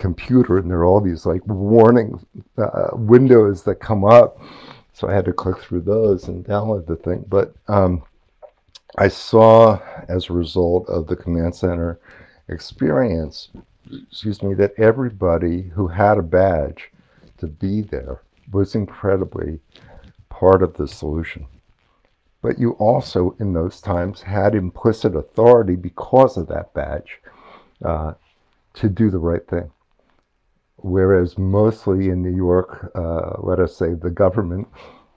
computer, 0.00 0.58
and 0.58 0.70
there 0.70 0.78
are 0.78 0.84
all 0.84 1.00
these 1.00 1.26
like 1.26 1.46
warning 1.46 2.18
uh, 2.58 2.88
windows 2.92 3.62
that 3.64 3.76
come 3.76 4.04
up. 4.04 4.40
So 4.92 5.08
I 5.08 5.14
had 5.14 5.24
to 5.26 5.32
click 5.32 5.58
through 5.58 5.82
those 5.82 6.28
and 6.28 6.44
download 6.44 6.86
the 6.86 6.96
thing. 6.96 7.24
But 7.28 7.54
um, 7.68 8.02
I 8.98 9.08
saw, 9.08 9.78
as 10.08 10.28
a 10.28 10.32
result 10.32 10.88
of 10.88 11.06
the 11.06 11.16
command 11.16 11.54
center 11.54 12.00
experience, 12.48 13.50
excuse 14.08 14.42
me, 14.42 14.54
that 14.54 14.74
everybody 14.78 15.62
who 15.62 15.86
had 15.86 16.18
a 16.18 16.22
badge 16.22 16.90
to 17.38 17.46
be 17.46 17.82
there 17.82 18.22
was 18.52 18.74
incredibly 18.74 19.60
part 20.28 20.62
of 20.62 20.74
the 20.74 20.88
solution. 20.88 21.46
But 22.42 22.58
you 22.58 22.72
also, 22.72 23.36
in 23.38 23.52
those 23.52 23.80
times, 23.80 24.22
had 24.22 24.54
implicit 24.54 25.14
authority 25.14 25.76
because 25.76 26.36
of 26.36 26.48
that 26.48 26.72
badge 26.72 27.20
uh, 27.84 28.14
to 28.74 28.88
do 28.88 29.10
the 29.10 29.18
right 29.18 29.46
thing. 29.46 29.70
Whereas 30.82 31.36
mostly 31.36 32.08
in 32.08 32.22
New 32.22 32.34
York, 32.34 32.90
uh, 32.94 33.34
let 33.38 33.58
us 33.60 33.76
say 33.76 33.94
the 33.94 34.10
government 34.10 34.66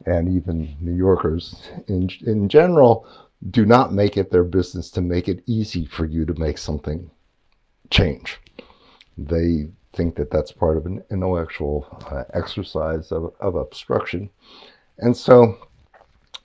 and 0.05 0.27
even 0.27 0.75
New 0.81 0.95
Yorkers 0.95 1.69
in, 1.87 2.09
in 2.25 2.49
general 2.49 3.07
do 3.49 3.65
not 3.65 3.93
make 3.93 4.17
it 4.17 4.31
their 4.31 4.43
business 4.43 4.89
to 4.91 5.01
make 5.01 5.27
it 5.27 5.43
easy 5.47 5.85
for 5.85 6.05
you 6.05 6.25
to 6.25 6.33
make 6.35 6.57
something 6.57 7.09
change. 7.89 8.39
They 9.17 9.69
think 9.93 10.15
that 10.15 10.31
that's 10.31 10.51
part 10.51 10.77
of 10.77 10.85
an 10.85 11.03
intellectual 11.11 11.87
uh, 12.09 12.23
exercise 12.33 13.11
of, 13.11 13.33
of 13.39 13.55
obstruction. 13.55 14.29
And 14.99 15.15
so 15.15 15.57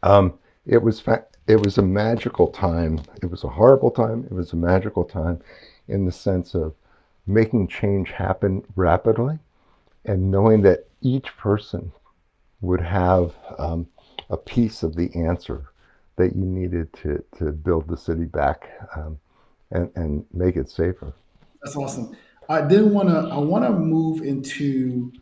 um, 0.02 0.38
it 0.66 0.82
was 0.82 1.00
fa- 1.00 1.26
it 1.46 1.64
was 1.64 1.78
a 1.78 1.82
magical 1.82 2.48
time. 2.48 3.00
It 3.22 3.30
was 3.30 3.44
a 3.44 3.48
horrible 3.48 3.90
time. 3.90 4.24
It 4.24 4.32
was 4.32 4.52
a 4.52 4.56
magical 4.56 5.04
time 5.04 5.40
in 5.88 6.04
the 6.04 6.12
sense 6.12 6.54
of 6.54 6.74
making 7.28 7.68
change 7.68 8.10
happen 8.10 8.64
rapidly 8.74 9.38
and 10.04 10.30
knowing 10.30 10.62
that 10.62 10.86
each 11.00 11.36
person 11.36 11.92
would 12.60 12.80
have 12.80 13.34
um, 13.58 13.86
a 14.30 14.36
piece 14.36 14.82
of 14.82 14.96
the 14.96 15.14
answer 15.14 15.70
that 16.16 16.34
you 16.34 16.44
needed 16.44 16.92
to, 16.92 17.22
to 17.38 17.52
build 17.52 17.86
the 17.88 17.96
city 17.96 18.24
back 18.24 18.68
um, 18.96 19.18
and, 19.70 19.90
and 19.94 20.24
make 20.32 20.56
it 20.56 20.68
safer. 20.68 21.12
That's 21.62 21.76
awesome. 21.76 22.16
I 22.48 22.62
did 22.62 22.82
want 22.82 23.08
to. 23.10 23.28
I 23.30 23.36
want 23.38 23.64
to 23.64 23.70
move 23.70 24.22
into 24.22 25.12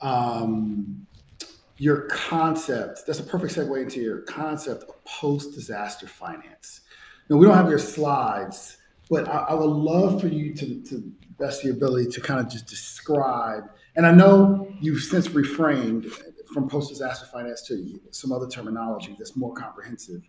um, 0.00 1.06
your 1.78 2.02
concept. 2.08 3.06
That's 3.06 3.20
a 3.20 3.22
perfect 3.22 3.54
segue 3.54 3.82
into 3.82 4.00
your 4.00 4.18
concept 4.22 4.84
of 4.84 5.04
post-disaster 5.04 6.06
finance. 6.06 6.82
Now 7.30 7.36
we 7.36 7.46
don't 7.46 7.56
have 7.56 7.70
your 7.70 7.78
slides, 7.78 8.77
but 9.10 9.28
I, 9.28 9.38
I 9.50 9.54
would 9.54 9.70
love 9.70 10.20
for 10.20 10.28
you 10.28 10.54
to, 10.54 10.82
to 10.84 11.12
best 11.38 11.64
your 11.64 11.74
ability 11.74 12.10
to 12.10 12.20
kind 12.20 12.40
of 12.40 12.48
just 12.48 12.66
describe. 12.66 13.64
And 13.96 14.06
I 14.06 14.12
know 14.12 14.72
you've 14.80 15.02
since 15.02 15.28
reframed 15.28 16.10
from 16.52 16.68
post-disaster 16.68 17.26
finance 17.32 17.62
to 17.68 18.00
some 18.10 18.32
other 18.32 18.48
terminology 18.48 19.14
that's 19.18 19.36
more 19.36 19.52
comprehensive. 19.54 20.28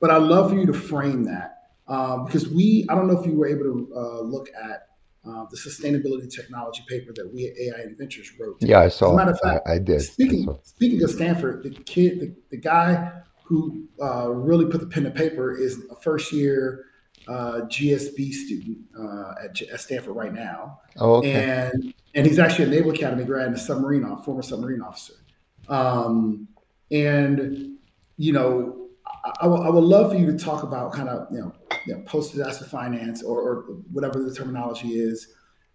But 0.00 0.10
I'd 0.10 0.22
love 0.22 0.50
for 0.50 0.56
you 0.56 0.66
to 0.66 0.72
frame 0.72 1.24
that 1.24 1.60
um, 1.88 2.24
because 2.24 2.48
we. 2.48 2.86
I 2.88 2.94
don't 2.94 3.06
know 3.06 3.18
if 3.18 3.26
you 3.26 3.36
were 3.36 3.46
able 3.46 3.64
to 3.64 3.92
uh, 3.94 4.20
look 4.22 4.48
at 4.54 4.88
uh, 5.28 5.44
the 5.50 5.56
sustainability 5.56 6.34
technology 6.34 6.82
paper 6.88 7.12
that 7.14 7.30
we 7.32 7.46
at 7.46 7.80
AIN 7.80 7.96
Ventures 7.98 8.32
wrote. 8.38 8.56
Yeah, 8.60 8.80
I 8.80 8.88
saw. 8.88 9.14
matter 9.14 9.32
of 9.32 9.40
fact, 9.40 9.68
I, 9.68 9.74
I 9.74 9.78
did. 9.78 10.00
Speaking 10.00 10.48
I 10.48 10.54
speaking 10.62 11.02
of 11.02 11.10
Stanford, 11.10 11.62
the 11.62 11.70
kid, 11.70 12.20
the, 12.20 12.34
the 12.50 12.56
guy 12.56 13.12
who 13.44 13.86
uh, 14.02 14.30
really 14.30 14.64
put 14.64 14.80
the 14.80 14.86
pen 14.86 15.02
to 15.04 15.10
paper 15.10 15.54
is 15.54 15.82
a 15.90 15.96
first 15.96 16.32
year 16.32 16.86
uh, 17.30 17.60
GSB 17.66 18.32
student 18.32 18.78
uh, 18.98 19.34
at, 19.44 19.62
at, 19.62 19.80
Stanford 19.80 20.16
right 20.16 20.34
now. 20.34 20.80
Oh, 20.98 21.16
okay. 21.16 21.70
And 21.72 21.94
and 22.16 22.26
he's 22.26 22.40
actually 22.40 22.64
a 22.64 22.68
Naval 22.68 22.90
Academy 22.90 23.22
grad 23.24 23.46
and 23.46 23.54
a 23.54 23.58
submarine 23.58 24.04
former 24.24 24.42
submarine 24.42 24.82
officer. 24.82 25.14
Um, 25.68 26.48
and 26.90 27.76
you 28.16 28.32
know, 28.32 28.88
I, 29.40 29.46
I 29.46 29.70
would 29.70 29.84
love 29.84 30.10
for 30.10 30.18
you 30.18 30.26
to 30.26 30.36
talk 30.36 30.64
about 30.64 30.92
kind 30.92 31.08
of 31.08 31.28
you 31.32 31.40
know 31.40 31.54
you 31.86 31.94
know, 31.94 32.02
post 32.02 32.32
disaster 32.32 32.64
finance 32.64 33.22
or, 33.22 33.40
or, 33.40 33.62
whatever 33.92 34.22
the 34.22 34.34
terminology 34.34 34.98
is 34.98 35.28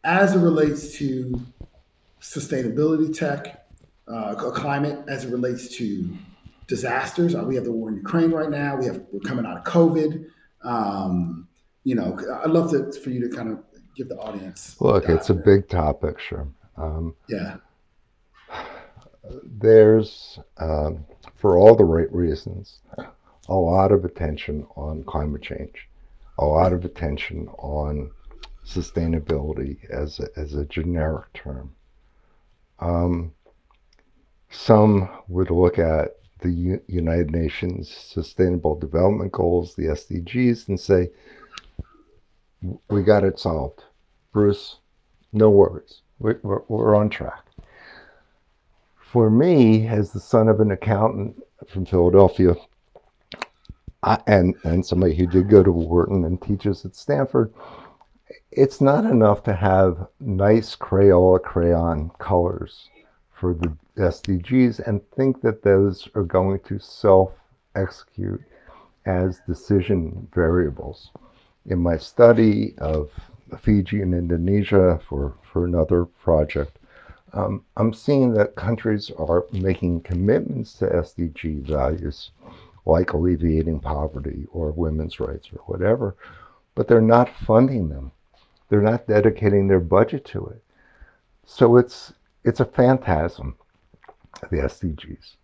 as 0.03 0.35
it 0.35 0.39
relates 0.39 0.95
to 0.97 1.41
sustainability 2.21 3.17
tech, 3.17 3.65
uh, 4.07 4.35
climate, 4.35 5.03
as 5.07 5.25
it 5.25 5.31
relates 5.31 5.69
to 5.77 6.15
disasters. 6.67 7.33
Uh, 7.33 7.43
we 7.43 7.55
have 7.55 7.63
the 7.63 7.71
war 7.71 7.89
in 7.89 7.95
Ukraine 7.95 8.31
right 8.31 8.49
now. 8.49 8.75
We 8.75 8.85
have 8.85 9.01
we're 9.11 9.21
coming 9.21 9.45
out 9.45 9.57
of 9.57 9.63
COVID. 9.63 10.29
Um, 10.65 11.47
you 11.83 11.95
know, 11.95 12.17
I'd 12.43 12.49
love 12.49 12.71
to, 12.71 12.91
for 12.99 13.09
you 13.09 13.29
to 13.29 13.35
kind 13.35 13.51
of 13.51 13.59
give 13.95 14.09
the 14.09 14.17
audience. 14.17 14.75
Look, 14.81 15.07
it's 15.07 15.29
a 15.29 15.33
big 15.33 15.69
topic, 15.69 16.19
sure. 16.19 16.47
Um, 16.77 17.15
yeah. 17.29 17.57
There's, 19.43 20.39
um, 20.57 21.05
for 21.35 21.57
all 21.57 21.75
the 21.75 21.85
right 21.85 22.11
reasons, 22.11 22.79
a 23.47 23.53
lot 23.53 23.91
of 23.91 24.05
attention 24.05 24.65
on 24.75 25.03
climate 25.03 25.41
change 25.41 25.87
a 26.37 26.45
lot 26.45 26.73
of 26.73 26.83
attention 26.85 27.47
on 27.57 28.11
sustainability 28.65 29.89
as 29.89 30.19
a, 30.19 30.27
as 30.35 30.55
a 30.55 30.65
generic 30.65 31.31
term. 31.33 31.73
Um, 32.79 33.33
some 34.49 35.09
would 35.27 35.49
look 35.49 35.79
at 35.79 36.17
the 36.39 36.51
U- 36.51 36.81
United 36.87 37.31
Nations 37.31 37.89
Sustainable 37.89 38.77
Development 38.77 39.31
Goals, 39.31 39.75
the 39.75 39.83
SDGs, 39.83 40.67
and 40.67 40.79
say, 40.79 41.09
we 42.89 43.03
got 43.03 43.23
it 43.23 43.39
solved. 43.39 43.83
Bruce, 44.31 44.77
no 45.31 45.49
worries. 45.49 46.01
We're, 46.19 46.39
we're, 46.43 46.61
we're 46.67 46.95
on 46.95 47.09
track. 47.09 47.43
For 48.97 49.29
me, 49.29 49.87
as 49.87 50.11
the 50.11 50.19
son 50.19 50.49
of 50.49 50.59
an 50.59 50.71
accountant 50.71 51.41
from 51.67 51.85
Philadelphia, 51.85 52.55
I, 54.03 54.19
and 54.27 54.55
and 54.63 54.85
somebody 54.85 55.15
who 55.15 55.25
did 55.25 55.49
go 55.49 55.63
to 55.63 55.71
Wharton 55.71 56.25
and 56.25 56.41
teaches 56.41 56.85
at 56.85 56.95
Stanford, 56.95 57.53
it's 58.51 58.81
not 58.81 59.05
enough 59.05 59.41
to 59.43 59.53
have 59.53 60.07
nice 60.19 60.75
Crayola 60.75 61.41
crayon 61.41 62.11
colors 62.19 62.89
for 63.35 63.53
the 63.53 63.75
SDGs 63.97 64.87
and 64.87 65.01
think 65.11 65.41
that 65.41 65.63
those 65.63 66.07
are 66.15 66.23
going 66.23 66.59
to 66.61 66.79
self 66.79 67.31
execute 67.75 68.41
as 69.05 69.41
decision 69.47 70.27
variables. 70.33 71.11
In 71.67 71.79
my 71.79 71.97
study 71.97 72.73
of 72.79 73.11
Fiji 73.59 74.01
and 74.01 74.13
Indonesia 74.13 74.99
for, 75.07 75.35
for 75.51 75.65
another 75.65 76.05
project, 76.05 76.79
um, 77.33 77.63
I'm 77.77 77.93
seeing 77.93 78.33
that 78.33 78.55
countries 78.55 79.11
are 79.17 79.45
making 79.51 80.01
commitments 80.01 80.73
to 80.75 80.87
SDG 80.87 81.61
values 81.61 82.31
like 82.85 83.13
alleviating 83.13 83.79
poverty 83.79 84.45
or 84.51 84.71
women's 84.71 85.19
rights 85.19 85.49
or 85.53 85.59
whatever. 85.65 86.15
but 86.75 86.87
they're 86.87 87.01
not 87.01 87.29
funding 87.45 87.89
them. 87.89 88.11
They're 88.69 88.81
not 88.81 89.07
dedicating 89.07 89.67
their 89.67 89.79
budget 89.79 90.25
to 90.25 90.45
it. 90.47 90.61
So 91.45 91.77
it's 91.77 92.13
it's 92.45 92.59
a 92.59 92.65
phantasm, 92.65 93.57
the 94.51 94.57
SDGs. 94.57 95.35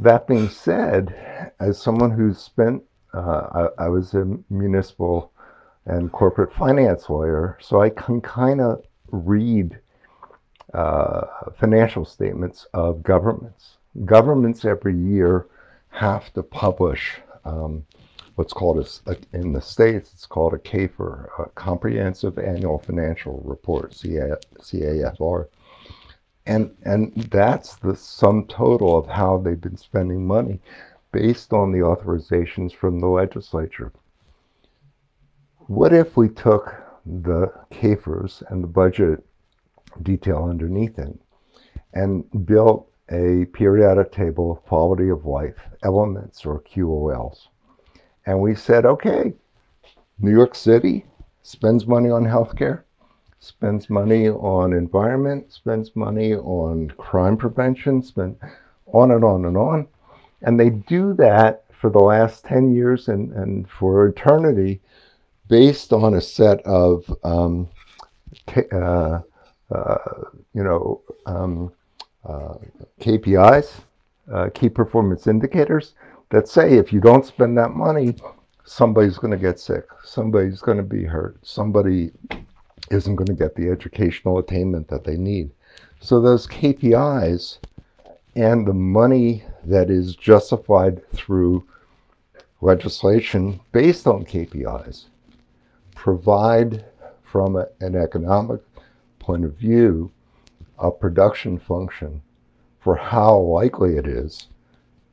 That 0.00 0.26
being 0.26 0.48
said, 0.48 1.52
as 1.60 1.80
someone 1.80 2.10
who's 2.10 2.38
spent, 2.38 2.82
uh, 3.14 3.68
I, 3.78 3.84
I 3.84 3.88
was 3.88 4.14
a 4.14 4.38
municipal 4.48 5.30
and 5.84 6.10
corporate 6.10 6.54
finance 6.54 7.10
lawyer, 7.10 7.58
so 7.60 7.82
I 7.82 7.90
can 7.90 8.20
kind 8.20 8.60
of 8.60 8.82
read 9.10 9.78
uh, 10.72 11.26
financial 11.58 12.06
statements 12.06 12.66
of 12.72 13.02
governments. 13.02 13.76
Governments 14.06 14.64
every 14.64 14.96
year 14.96 15.46
have 15.90 16.32
to 16.32 16.42
publish 16.42 17.18
um, 17.44 17.84
what's 18.36 18.54
called 18.54 18.78
a, 19.06 19.16
in 19.36 19.52
the 19.52 19.60
states 19.60 20.10
it's 20.14 20.24
called 20.24 20.54
a 20.54 20.58
CAFR, 20.58 21.28
a 21.38 21.50
Comprehensive 21.50 22.38
Annual 22.38 22.78
Financial 22.78 23.42
Report, 23.44 23.90
CAFR, 23.92 25.48
and 26.46 26.74
and 26.84 27.14
that's 27.30 27.76
the 27.76 27.96
sum 27.96 28.46
total 28.46 28.96
of 28.96 29.06
how 29.06 29.38
they've 29.38 29.60
been 29.60 29.76
spending 29.76 30.26
money, 30.26 30.60
based 31.12 31.52
on 31.52 31.72
the 31.72 31.78
authorizations 31.78 32.74
from 32.74 32.98
the 32.98 33.06
legislature. 33.06 33.92
What 35.66 35.92
if 35.92 36.16
we 36.16 36.28
took 36.28 36.74
the 37.06 37.52
CAFRs 37.70 38.42
and 38.50 38.62
the 38.62 38.68
budget 38.68 39.24
detail 40.02 40.46
underneath 40.48 40.98
it 40.98 41.18
and 41.92 42.24
built 42.46 42.88
a 43.10 43.46
periodic 43.52 44.10
table 44.10 44.50
of 44.50 44.64
quality 44.64 45.08
of 45.08 45.26
life 45.26 45.56
elements 45.82 46.44
or 46.44 46.60
QOLs? 46.62 47.48
And 48.26 48.40
we 48.40 48.54
said, 48.54 48.86
okay, 48.86 49.34
New 50.18 50.30
York 50.30 50.54
City 50.54 51.04
spends 51.42 51.86
money 51.86 52.10
on 52.10 52.24
healthcare, 52.24 52.82
spends 53.42 53.90
money 53.90 54.28
on 54.28 54.72
environment, 54.72 55.52
spends 55.52 55.96
money 55.96 56.32
on 56.34 56.88
crime 56.96 57.36
prevention, 57.36 58.00
spend 58.00 58.36
on 58.92 59.10
and 59.10 59.24
on 59.24 59.44
and 59.46 59.56
on. 59.56 59.88
And 60.42 60.58
they 60.58 60.70
do 60.70 61.12
that 61.14 61.64
for 61.72 61.90
the 61.90 61.98
last 61.98 62.44
10 62.44 62.72
years 62.72 63.08
and, 63.08 63.32
and 63.32 63.68
for 63.68 64.06
eternity 64.06 64.80
based 65.48 65.92
on 65.92 66.14
a 66.14 66.20
set 66.20 66.60
of, 66.60 67.04
um, 67.24 67.68
uh, 68.72 69.20
uh, 69.74 69.98
you 70.54 70.62
know, 70.62 71.00
um, 71.26 71.72
uh, 72.24 72.54
KPIs, 73.00 73.72
uh, 74.32 74.50
key 74.54 74.68
performance 74.68 75.26
indicators 75.26 75.94
that 76.30 76.46
say 76.46 76.74
if 76.74 76.92
you 76.92 77.00
don't 77.00 77.26
spend 77.26 77.58
that 77.58 77.70
money, 77.70 78.14
somebody's 78.64 79.18
going 79.18 79.32
to 79.32 79.36
get 79.36 79.58
sick, 79.58 79.84
somebody's 80.04 80.60
going 80.60 80.76
to 80.76 80.84
be 80.84 81.02
hurt, 81.02 81.36
somebody 81.42 82.12
isn't 82.90 83.16
going 83.16 83.26
to 83.26 83.32
get 83.34 83.54
the 83.54 83.68
educational 83.68 84.38
attainment 84.38 84.88
that 84.88 85.04
they 85.04 85.16
need. 85.16 85.50
So 86.00 86.20
those 86.20 86.46
KPIs 86.46 87.58
and 88.34 88.66
the 88.66 88.74
money 88.74 89.44
that 89.64 89.90
is 89.90 90.16
justified 90.16 91.08
through 91.12 91.66
legislation 92.60 93.60
based 93.72 94.06
on 94.06 94.24
KPIs 94.24 95.04
provide 95.94 96.84
from 97.22 97.56
a, 97.56 97.66
an 97.80 97.94
economic 97.96 98.60
point 99.18 99.44
of 99.44 99.54
view 99.54 100.10
a 100.78 100.90
production 100.90 101.58
function 101.58 102.22
for 102.80 102.96
how 102.96 103.38
likely 103.38 103.96
it 103.96 104.06
is 104.06 104.48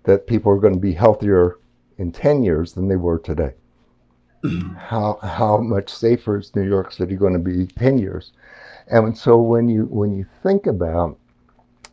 that 0.04 0.28
people 0.28 0.52
are 0.52 0.60
going 0.60 0.74
to 0.74 0.80
be 0.80 0.94
healthier 0.94 1.58
in 1.98 2.12
10 2.12 2.44
years 2.44 2.74
than 2.74 2.88
they 2.88 2.96
were 2.96 3.20
today. 3.20 3.54
How 4.78 5.20
how 5.22 5.58
much 5.58 5.90
safer 5.90 6.38
is 6.38 6.56
New 6.56 6.68
York 6.68 6.92
City 6.92 7.16
going 7.16 7.34
to 7.34 7.40
be 7.40 7.68
10 7.68 7.98
years? 7.98 8.32
And 8.88 9.18
so 9.18 9.38
when 9.40 9.70
you 9.70 9.86
when 9.86 10.16
you 10.16 10.26
think 10.44 10.68
about 10.68 11.18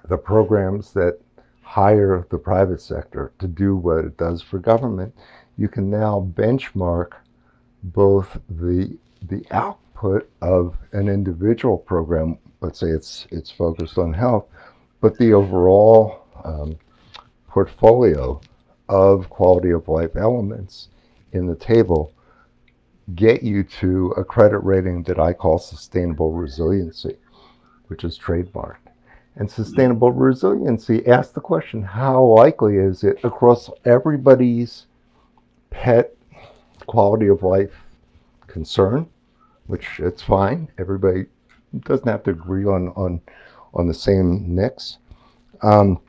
the 0.08 0.16
programs 0.16 0.92
that 0.92 1.18
hire 1.62 2.26
the 2.30 2.38
private 2.38 2.80
sector 2.80 3.32
to 3.38 3.48
do 3.48 3.76
what 3.76 4.04
it 4.04 4.16
does 4.16 4.40
for 4.40 4.58
government, 4.58 5.14
you 5.58 5.68
can 5.68 5.90
now 5.90 6.26
benchmark 6.34 7.12
both 7.82 8.38
the 8.48 8.96
the 9.22 9.44
output 9.50 10.30
of 10.40 10.76
an 10.92 11.08
individual 11.08 11.76
program, 11.76 12.38
let's 12.60 12.78
say 12.78 12.88
it's 12.88 13.26
it's 13.30 13.50
focused 13.50 13.98
on 13.98 14.12
health, 14.12 14.46
but 15.00 15.18
the 15.18 15.32
overall 15.32 16.26
um, 16.44 16.78
portfolio 17.48 18.40
of 18.88 19.28
quality 19.28 19.70
of 19.70 19.88
life 19.88 20.14
elements 20.16 20.88
in 21.32 21.46
the 21.46 21.56
table 21.56 22.12
get 23.14 23.42
you 23.42 23.62
to 23.62 24.12
a 24.16 24.24
credit 24.24 24.58
rating 24.58 25.02
that 25.04 25.18
I 25.18 25.32
call 25.32 25.58
sustainable 25.58 26.32
resiliency, 26.32 27.16
which 27.86 28.04
is 28.04 28.18
trademarked. 28.18 28.76
And 29.36 29.50
sustainable 29.50 30.12
resiliency 30.12 31.06
asks 31.06 31.32
the 31.32 31.40
question 31.40 31.82
how 31.82 32.24
likely 32.24 32.76
is 32.76 33.04
it 33.04 33.18
across 33.22 33.70
everybody's 33.84 34.86
pet 35.70 36.16
quality 36.86 37.28
of 37.28 37.42
life 37.42 37.74
concern, 38.46 39.06
which 39.66 40.00
it's 40.00 40.22
fine. 40.22 40.68
Everybody 40.78 41.26
doesn't 41.80 42.08
have 42.08 42.22
to 42.24 42.30
agree 42.30 42.64
on, 42.64 42.88
on, 42.96 43.20
on 43.74 43.86
the 43.86 43.94
same 43.94 44.54
mix. 44.54 44.98
Um, 45.62 46.00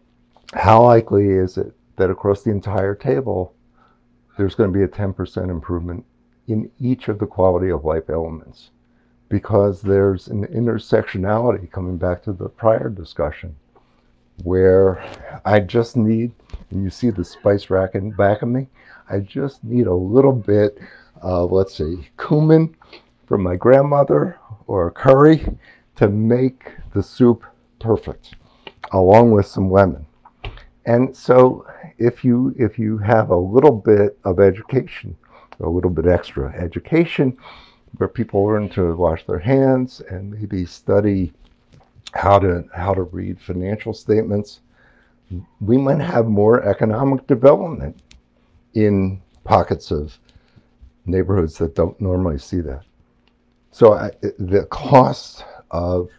how 0.53 0.83
likely 0.83 1.29
is 1.29 1.57
it 1.57 1.73
that 1.97 2.09
across 2.09 2.43
the 2.43 2.51
entire 2.51 2.95
table, 2.95 3.53
there's 4.37 4.55
going 4.55 4.71
to 4.71 4.77
be 4.77 4.83
a 4.83 4.87
10% 4.87 5.49
improvement 5.49 6.05
in 6.47 6.71
each 6.79 7.07
of 7.07 7.19
the 7.19 7.25
quality 7.25 7.69
of 7.69 7.85
life 7.85 8.09
elements? 8.09 8.71
Because 9.29 9.81
there's 9.81 10.27
an 10.27 10.45
intersectionality 10.47 11.69
coming 11.71 11.97
back 11.97 12.23
to 12.23 12.33
the 12.33 12.49
prior 12.49 12.89
discussion 12.89 13.55
where 14.43 15.03
I 15.45 15.59
just 15.59 15.97
need, 15.97 16.31
and 16.69 16.83
you 16.83 16.89
see 16.89 17.09
the 17.09 17.25
spice 17.25 17.69
rack 17.69 17.95
in 17.95 18.11
back 18.11 18.41
of 18.41 18.49
me, 18.49 18.67
I 19.09 19.19
just 19.19 19.63
need 19.63 19.87
a 19.87 19.93
little 19.93 20.33
bit 20.33 20.77
of, 21.21 21.51
let's 21.51 21.75
say, 21.75 22.09
cumin 22.17 22.75
from 23.25 23.43
my 23.43 23.55
grandmother 23.55 24.39
or 24.67 24.91
curry 24.91 25.57
to 25.95 26.07
make 26.07 26.71
the 26.93 27.01
soup 27.01 27.43
perfect, 27.79 28.35
along 28.91 29.31
with 29.31 29.47
some 29.47 29.71
lemon. 29.71 30.05
And 30.85 31.15
so 31.15 31.65
if 31.97 32.23
you 32.23 32.55
if 32.57 32.79
you 32.79 32.97
have 32.99 33.29
a 33.29 33.35
little 33.35 33.75
bit 33.75 34.17
of 34.23 34.39
education, 34.39 35.17
a 35.59 35.69
little 35.69 35.89
bit 35.89 36.05
extra 36.05 36.53
education, 36.53 37.37
where 37.97 38.09
people 38.09 38.43
learn 38.45 38.69
to 38.69 38.95
wash 38.95 39.25
their 39.25 39.39
hands 39.39 40.01
and 40.09 40.31
maybe 40.31 40.65
study 40.65 41.33
how 42.13 42.39
to 42.39 42.63
how 42.73 42.93
to 42.93 43.03
read 43.03 43.39
financial 43.39 43.93
statements, 43.93 44.61
we 45.59 45.77
might 45.77 45.99
have 45.99 46.27
more 46.27 46.63
economic 46.63 47.25
development 47.27 47.99
in 48.73 49.21
pockets 49.43 49.91
of 49.91 50.17
neighborhoods 51.05 51.57
that 51.57 51.75
don't 51.75 51.99
normally 51.99 52.37
see 52.37 52.61
that. 52.61 52.83
So 53.71 53.93
I, 53.93 54.11
the 54.21 54.67
cost 54.69 55.43
of 55.71 56.09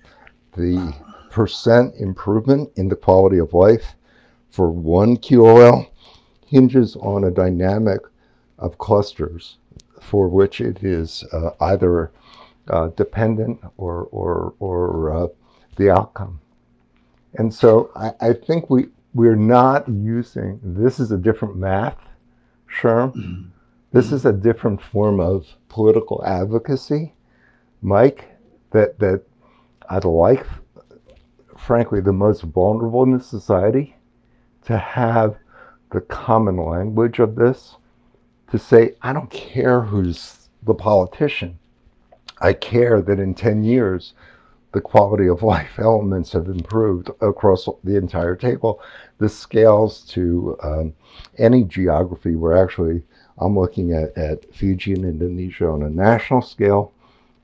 the 0.56 0.94
percent 1.30 1.94
improvement 1.96 2.70
in 2.76 2.88
the 2.88 2.96
quality 2.96 3.38
of 3.38 3.52
life 3.52 3.94
for 4.50 4.70
one 4.70 5.16
QOL 5.16 5.88
hinges 6.46 6.96
on 6.96 7.24
a 7.24 7.30
dynamic 7.30 8.00
of 8.58 8.78
clusters 8.78 9.56
for 10.00 10.28
which 10.28 10.60
it 10.60 10.82
is 10.82 11.24
uh, 11.32 11.50
either 11.60 12.10
uh, 12.68 12.88
dependent 12.88 13.60
or, 13.76 14.08
or, 14.10 14.54
or 14.58 15.12
uh, 15.12 15.28
the 15.76 15.90
outcome. 15.90 16.40
And 17.34 17.52
so 17.52 17.90
I, 17.94 18.12
I, 18.20 18.32
think 18.32 18.70
we, 18.70 18.86
we're 19.14 19.36
not 19.36 19.88
using, 19.88 20.60
this 20.62 20.98
is 21.00 21.12
a 21.12 21.16
different 21.16 21.56
math, 21.56 21.98
Sherm. 22.68 23.14
Mm-hmm. 23.14 23.48
This 23.92 24.12
is 24.12 24.26
a 24.26 24.32
different 24.32 24.82
form 24.82 25.18
of 25.18 25.46
political 25.68 26.22
advocacy, 26.24 27.14
Mike, 27.80 28.28
that, 28.72 28.98
that 28.98 29.22
I'd 29.88 30.04
like, 30.04 30.46
frankly, 31.56 32.00
the 32.00 32.12
most 32.12 32.42
vulnerable 32.42 33.02
in 33.04 33.16
the 33.16 33.24
society 33.24 33.96
to 34.64 34.76
have 34.76 35.36
the 35.90 36.02
common 36.02 36.58
language 36.58 37.18
of 37.18 37.34
this 37.34 37.76
to 38.50 38.58
say, 38.58 38.94
I 39.02 39.12
don't 39.12 39.30
care 39.30 39.82
who's 39.82 40.48
the 40.62 40.74
politician. 40.74 41.58
I 42.40 42.52
care 42.52 43.00
that 43.02 43.18
in 43.18 43.34
10 43.34 43.64
years, 43.64 44.14
the 44.72 44.80
quality 44.80 45.26
of 45.28 45.42
life 45.42 45.78
elements 45.78 46.32
have 46.32 46.46
improved 46.46 47.10
across 47.20 47.68
the 47.84 47.96
entire 47.96 48.36
table. 48.36 48.80
This 49.18 49.36
scales 49.36 50.02
to 50.10 50.56
um, 50.62 50.94
any 51.36 51.64
geography 51.64 52.36
where 52.36 52.56
actually 52.56 53.02
I'm 53.38 53.58
looking 53.58 53.92
at, 53.92 54.16
at 54.16 54.52
Fiji 54.54 54.94
and 54.94 55.04
Indonesia 55.04 55.68
on 55.68 55.82
a 55.82 55.90
national 55.90 56.42
scale 56.42 56.92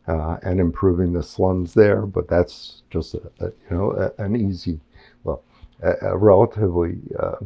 uh, 0.06 0.38
and 0.42 0.60
improving 0.60 1.12
the 1.12 1.22
slums 1.22 1.74
there, 1.74 2.02
but 2.02 2.28
that's 2.28 2.82
just 2.90 3.14
a, 3.14 3.22
a 3.40 3.46
you 3.46 3.70
know 3.70 3.92
a, 3.92 4.22
an 4.22 4.36
easy 4.36 4.80
a, 5.84 5.94
a 6.02 6.16
relatively, 6.16 6.98
uh, 7.18 7.36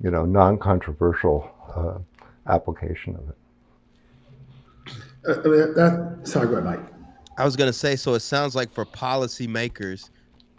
you 0.00 0.10
know, 0.10 0.24
non-controversial 0.24 1.50
uh, 1.74 1.98
application 2.46 3.16
of 3.16 3.28
it. 3.28 3.36
Uh, 5.26 5.34
that, 5.74 6.20
sorry, 6.24 6.46
go 6.46 6.56
ahead, 6.56 6.64
Mike. 6.64 6.94
I 7.38 7.44
was 7.44 7.56
going 7.56 7.68
to 7.68 7.76
say, 7.76 7.96
so 7.96 8.14
it 8.14 8.20
sounds 8.20 8.54
like 8.54 8.70
for 8.70 8.84
policymakers, 8.84 10.10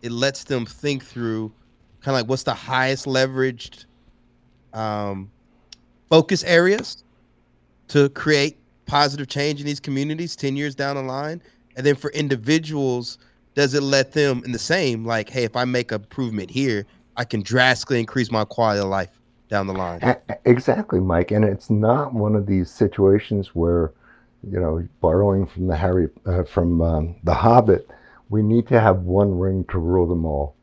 it 0.02 0.12
lets 0.12 0.44
them 0.44 0.66
think 0.66 1.04
through 1.04 1.54
kind 2.02 2.16
of 2.16 2.22
like 2.22 2.30
what's 2.30 2.44
the 2.44 2.54
highest 2.54 3.06
leveraged 3.06 3.86
um, 4.74 5.32
focus 6.10 6.44
areas 6.44 7.04
to 7.88 8.10
create 8.10 8.58
positive 8.86 9.28
change 9.28 9.60
in 9.60 9.66
these 9.66 9.80
communities 9.80 10.36
10 10.36 10.56
years 10.56 10.76
down 10.76 10.96
the 10.96 11.02
line. 11.02 11.42
And 11.76 11.86
then 11.86 11.96
for 11.96 12.12
individuals, 12.12 13.18
does 13.54 13.74
it 13.74 13.84
let 13.84 14.12
them 14.12 14.42
in 14.46 14.52
the 14.52 14.60
same, 14.60 15.06
like, 15.06 15.30
hey, 15.30 15.44
if 15.44 15.56
I 15.56 15.66
make 15.66 15.92
improvement 15.92 16.50
here, 16.50 16.86
I 17.18 17.24
can 17.24 17.42
drastically 17.42 18.00
increase 18.00 18.32
my 18.32 18.44
quality 18.44 18.82
of 18.82 18.88
life 18.88 19.10
down 19.50 19.68
the 19.68 19.74
line? 19.74 20.00
Exactly, 20.46 21.00
Mike. 21.00 21.32
And 21.32 21.46
it's 21.46 21.70
not 21.70 22.14
one 22.14 22.36
of 22.36 22.46
these 22.46 22.70
situations 22.70 23.56
where 23.56 23.92
you 24.50 24.60
know, 24.60 24.88
borrowing 25.02 25.46
from 25.46 25.68
the 25.68 25.76
Harry 25.76 26.10
uh, 26.26 26.44
from 26.44 26.82
um, 26.82 27.16
the 27.24 27.34
Hobbit, 27.34 27.90
we 28.30 28.42
need 28.42 28.68
to 28.68 28.80
have 28.80 29.00
one 29.00 29.38
ring 29.38 29.66
to 29.66 29.80
rule 29.80 30.08
them 30.08 30.26
all. 30.26 30.56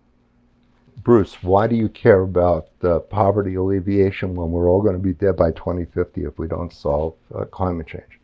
Bruce, 1.02 1.42
why 1.42 1.66
do 1.66 1.74
you 1.74 1.88
care 1.88 2.20
about 2.20 2.68
uh, 2.84 3.00
poverty 3.00 3.56
alleviation 3.56 4.36
when 4.36 4.52
we're 4.52 4.70
all 4.70 4.80
going 4.80 4.94
to 4.94 5.02
be 5.02 5.12
dead 5.12 5.36
by 5.36 5.50
2050 5.50 6.22
if 6.24 6.38
we 6.38 6.46
don't 6.46 6.72
solve 6.72 7.14
uh, 7.34 7.44
climate 7.46 7.88
change? 7.88 8.20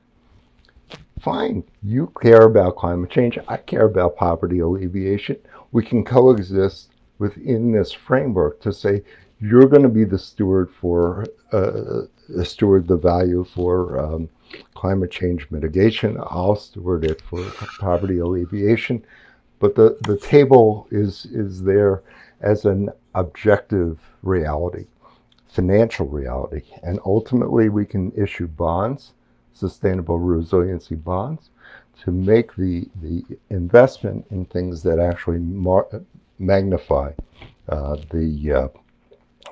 Fine, 1.19 1.65
you 1.83 2.13
care 2.23 2.43
about 2.43 2.77
climate 2.77 3.11
change. 3.11 3.37
I 3.49 3.57
care 3.57 3.87
about 3.87 4.17
poverty 4.17 4.61
alleviation. 4.61 5.37
We 5.73 5.85
can 5.85 6.05
coexist 6.05 6.93
within 7.19 7.73
this 7.73 7.91
framework 7.91 8.61
to 8.61 8.73
say 8.73 9.03
you're 9.41 9.69
going 9.69 9.83
to 9.83 9.89
be 9.89 10.05
the 10.05 10.19
steward 10.19 10.71
for 10.71 11.27
uh, 11.53 12.03
steward 12.45 12.87
the 12.87 12.97
value 12.97 13.45
for 13.55 13.99
um, 13.99 14.29
climate 14.75 15.11
change 15.11 15.47
mitigation. 15.51 16.19
I'll 16.19 16.57
steward 16.57 17.05
it 17.05 17.23
for 17.23 17.45
poverty 17.81 18.19
alleviation. 18.19 19.05
But 19.59 19.75
the, 19.75 19.97
the 20.03 20.19
table 20.19 20.87
is, 20.91 21.27
is 21.27 21.63
there 21.63 22.03
as 22.41 22.65
an 22.65 22.91
objective 23.15 23.99
reality, 24.23 24.87
financial 25.49 26.07
reality. 26.07 26.63
And 26.83 27.01
ultimately, 27.05 27.69
we 27.69 27.85
can 27.85 28.13
issue 28.13 28.47
bonds, 28.47 29.13
sustainable 29.53 30.19
resiliency 30.19 30.95
bonds, 30.95 31.51
to 32.05 32.13
make 32.13 32.55
the, 32.55 32.89
the 33.03 33.25
investment 33.51 34.27
in 34.31 34.45
things 34.45 34.85
that 34.85 35.01
actually 35.01 35.39
mar- 35.39 35.89
magnify 36.39 37.13
uh, 37.69 37.97
the 38.11 38.53
uh, 38.53 38.69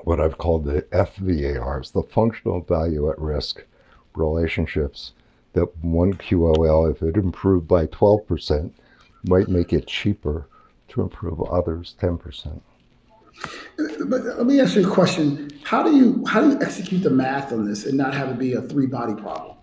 what 0.05 0.21
I've 0.21 0.39
called 0.39 0.65
the 0.65 0.83
FVARs, 0.83 1.93
the 1.93 2.03
functional 2.03 2.61
value 2.61 3.11
at 3.11 3.19
risk 3.19 3.65
relationships 4.15 5.13
that 5.53 5.77
one 5.83 6.15
QOL, 6.15 6.91
if 6.91 7.03
it 7.03 7.17
improved 7.17 7.67
by 7.67 7.87
12%, 7.87 8.71
might 9.25 9.49
make 9.49 9.73
it 9.73 9.87
cheaper 9.87 10.47
to 10.89 11.03
improve 11.03 11.43
others 11.43 11.97
10%. 12.01 12.61
But 14.07 14.25
let 14.25 14.47
me 14.47 14.61
ask 14.61 14.77
you 14.77 14.89
a 14.89 14.91
question. 14.91 15.51
How 15.63 15.83
do 15.83 15.95
you 15.95 16.25
how 16.27 16.41
do 16.41 16.51
you 16.51 16.63
execute 16.63 17.03
the 17.03 17.11
math 17.11 17.53
on 17.53 17.67
this 17.67 17.85
and 17.85 17.97
not 17.97 18.15
have 18.15 18.31
it 18.31 18.39
be 18.39 18.55
a 18.55 18.63
three 18.63 18.87
body 18.87 19.15
problem? 19.15 19.57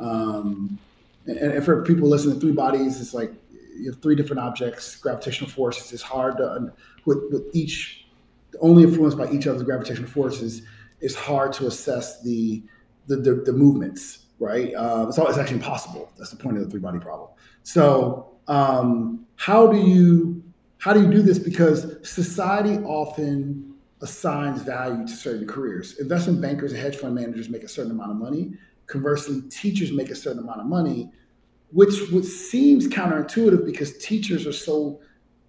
Um, 0.00 0.78
and, 1.26 1.38
and, 1.38 1.64
for 1.64 1.84
people 1.84 2.08
listening, 2.08 2.40
three 2.40 2.52
bodies 2.52 2.98
is 2.98 3.14
like 3.14 3.32
you 3.76 3.92
have 3.92 4.02
three 4.02 4.16
different 4.16 4.40
objects, 4.40 4.96
gravitational 4.96 5.48
forces. 5.48 5.92
It's 5.92 6.02
hard 6.02 6.38
to 6.38 6.72
with, 7.04 7.18
with 7.30 7.44
each 7.54 7.99
only 8.60 8.82
influenced 8.82 9.18
by 9.18 9.30
each 9.30 9.46
other's 9.46 9.62
gravitational 9.62 10.08
forces. 10.08 10.62
It's 11.00 11.14
hard 11.14 11.52
to 11.54 11.66
assess 11.66 12.22
the 12.22 12.62
the, 13.06 13.16
the, 13.16 13.34
the 13.46 13.52
movements, 13.52 14.26
right? 14.38 14.72
Uh, 14.74 15.06
it's, 15.08 15.18
all, 15.18 15.26
it's 15.26 15.38
actually 15.38 15.56
impossible. 15.56 16.12
That's 16.16 16.30
the 16.30 16.36
point 16.36 16.58
of 16.58 16.64
the 16.64 16.70
three 16.70 16.80
body 16.80 17.00
problem. 17.00 17.30
So 17.64 18.30
um, 18.46 19.26
how 19.36 19.66
do 19.66 19.78
you 19.78 20.42
how 20.78 20.92
do 20.92 21.02
you 21.02 21.10
do 21.10 21.22
this? 21.22 21.38
Because 21.38 21.96
society 22.08 22.78
often 22.84 23.74
assigns 24.00 24.62
value 24.62 25.06
to 25.06 25.12
certain 25.12 25.46
careers. 25.46 25.98
Investment 25.98 26.40
bankers 26.40 26.72
and 26.72 26.80
hedge 26.80 26.96
fund 26.96 27.14
managers 27.14 27.50
make 27.50 27.62
a 27.62 27.68
certain 27.68 27.90
amount 27.90 28.12
of 28.12 28.16
money. 28.16 28.54
Conversely, 28.86 29.42
teachers 29.50 29.92
make 29.92 30.10
a 30.10 30.14
certain 30.14 30.40
amount 30.40 30.60
of 30.60 30.66
money, 30.66 31.10
which 31.70 32.10
which 32.10 32.24
seems 32.24 32.88
counterintuitive 32.88 33.64
because 33.64 33.98
teachers 33.98 34.46
are 34.46 34.52
so 34.52 35.00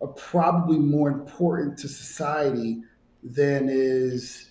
are 0.01 0.09
probably 0.09 0.77
more 0.77 1.09
important 1.09 1.77
to 1.77 1.87
society 1.87 2.81
than 3.23 3.67
is 3.69 4.49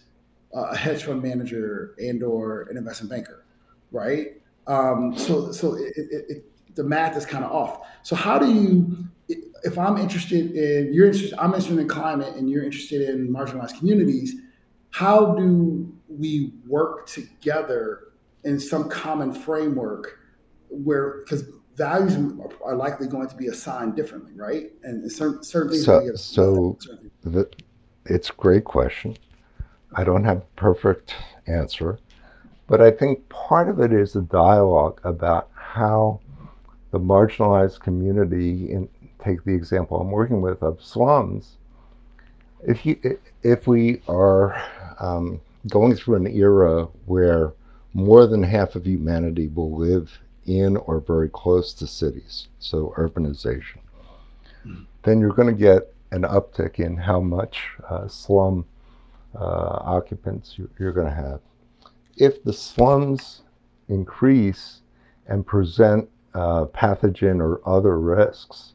a 0.52 0.76
hedge 0.76 1.04
fund 1.04 1.22
manager 1.22 1.94
and 1.98 2.22
or 2.22 2.62
an 2.62 2.76
investment 2.76 3.10
banker, 3.10 3.44
right? 3.90 4.40
Um, 4.66 5.16
so 5.16 5.52
so 5.52 5.74
it, 5.74 5.92
it, 5.96 6.24
it, 6.28 6.44
the 6.74 6.84
math 6.84 7.16
is 7.16 7.26
kind 7.26 7.44
of 7.44 7.52
off. 7.52 7.86
So 8.02 8.16
how 8.16 8.38
do 8.38 8.52
you, 8.52 8.96
if 9.64 9.78
I'm 9.78 9.96
interested 9.96 10.52
in 10.52 10.92
you're 10.92 11.06
interested, 11.06 11.38
I'm 11.38 11.54
interested 11.54 11.78
in 11.78 11.88
climate, 11.88 12.34
and 12.36 12.48
you're 12.48 12.64
interested 12.64 13.08
in 13.08 13.28
marginalized 13.32 13.78
communities, 13.78 14.34
how 14.90 15.34
do 15.34 15.92
we 16.08 16.52
work 16.66 17.06
together 17.06 18.12
in 18.44 18.58
some 18.58 18.88
common 18.88 19.32
framework 19.32 20.18
where 20.68 21.18
because 21.20 21.44
values 21.76 22.16
are 22.64 22.74
likely 22.74 23.06
going 23.06 23.28
to 23.28 23.36
be 23.36 23.46
assigned 23.46 23.96
differently, 23.96 24.32
right? 24.34 24.72
And 24.82 25.10
certain, 25.10 25.42
certain 25.42 25.72
things. 25.72 25.84
So, 25.84 26.76
so 26.80 26.98
the, 27.22 27.50
it's 28.06 28.30
a 28.30 28.34
great 28.34 28.64
question. 28.64 29.16
I 29.94 30.04
don't 30.04 30.24
have 30.24 30.38
a 30.38 30.56
perfect 30.56 31.14
answer, 31.46 31.98
but 32.66 32.80
I 32.80 32.90
think 32.90 33.28
part 33.28 33.68
of 33.68 33.80
it 33.80 33.92
is 33.92 34.14
a 34.14 34.22
dialogue 34.22 35.00
about 35.04 35.48
how 35.54 36.20
the 36.90 37.00
marginalized 37.00 37.80
community, 37.80 38.70
in, 38.70 38.88
take 39.22 39.44
the 39.44 39.54
example 39.54 40.00
I'm 40.00 40.10
working 40.10 40.40
with 40.40 40.62
of 40.62 40.82
slums, 40.82 41.56
if 42.66 42.84
you 42.84 43.18
if 43.42 43.66
we 43.66 44.02
are 44.08 44.60
um, 44.98 45.40
going 45.68 45.94
through 45.94 46.16
an 46.16 46.26
era 46.26 46.84
where 47.06 47.52
more 47.94 48.26
than 48.26 48.42
half 48.42 48.76
of 48.76 48.86
humanity 48.86 49.48
will 49.48 49.74
live 49.76 50.18
in 50.46 50.76
or 50.76 51.00
very 51.00 51.28
close 51.28 51.72
to 51.74 51.86
cities, 51.86 52.48
so 52.58 52.94
urbanization, 52.96 53.78
then 55.02 55.20
you're 55.20 55.32
going 55.32 55.52
to 55.52 55.60
get 55.60 55.92
an 56.10 56.22
uptick 56.22 56.78
in 56.78 56.96
how 56.96 57.20
much 57.20 57.68
uh, 57.88 58.08
slum 58.08 58.64
uh, 59.34 59.78
occupants 59.84 60.58
you're 60.78 60.92
going 60.92 61.06
to 61.06 61.14
have. 61.14 61.40
If 62.16 62.42
the 62.42 62.52
slums 62.52 63.42
increase 63.88 64.82
and 65.26 65.46
present 65.46 66.08
uh, 66.34 66.66
pathogen 66.66 67.40
or 67.40 67.60
other 67.66 67.98
risks 67.98 68.74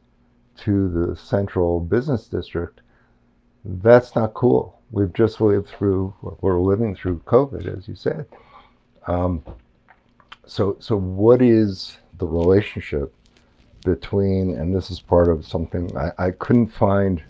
to 0.58 0.90
the 0.90 1.16
central 1.16 1.80
business 1.80 2.28
district, 2.28 2.82
that's 3.64 4.16
not 4.16 4.34
cool. 4.34 4.80
We've 4.92 5.14
just 5.14 5.42
lived 5.42 5.68
through, 5.68 6.14
we're 6.42 6.60
living 6.60 6.96
through 6.96 7.20
COVID, 7.26 7.78
as 7.78 7.88
you 7.88 7.96
said. 7.96 8.26
Um, 9.08 9.44
so, 10.46 10.78
so 10.80 10.96
what 10.96 11.42
is 11.42 11.98
the 12.18 12.28
relationship 12.28 13.14
between, 13.86 14.58
and 14.58 14.76
this 14.76 14.92
is 14.92 15.00
part 15.00 15.30
of 15.30 15.48
something 15.48 15.96
I, 15.96 16.12
I 16.18 16.32
couldn't 16.32 16.68
find 16.68 17.24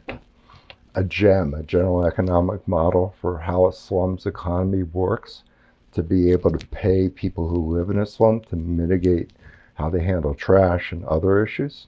a 0.95 1.03
GEM, 1.03 1.53
a 1.53 1.61
general 1.61 2.05
economic 2.05 2.67
model 2.67 3.13
for 3.21 3.37
how 3.37 3.67
a 3.67 3.73
slums 3.73 4.25
economy 4.25 4.83
works, 4.83 5.43
to 5.91 6.01
be 6.01 6.31
able 6.31 6.51
to 6.51 6.67
pay 6.67 7.09
people 7.09 7.47
who 7.47 7.77
live 7.77 7.89
in 7.89 7.99
a 7.99 8.05
slum 8.05 8.41
to 8.49 8.55
mitigate 8.55 9.31
how 9.75 9.89
they 9.89 10.03
handle 10.03 10.33
trash 10.33 10.91
and 10.91 11.05
other 11.05 11.45
issues. 11.45 11.87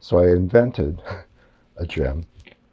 So 0.00 0.18
I 0.18 0.28
invented 0.28 1.02
a 1.76 1.86
GEM 1.86 2.24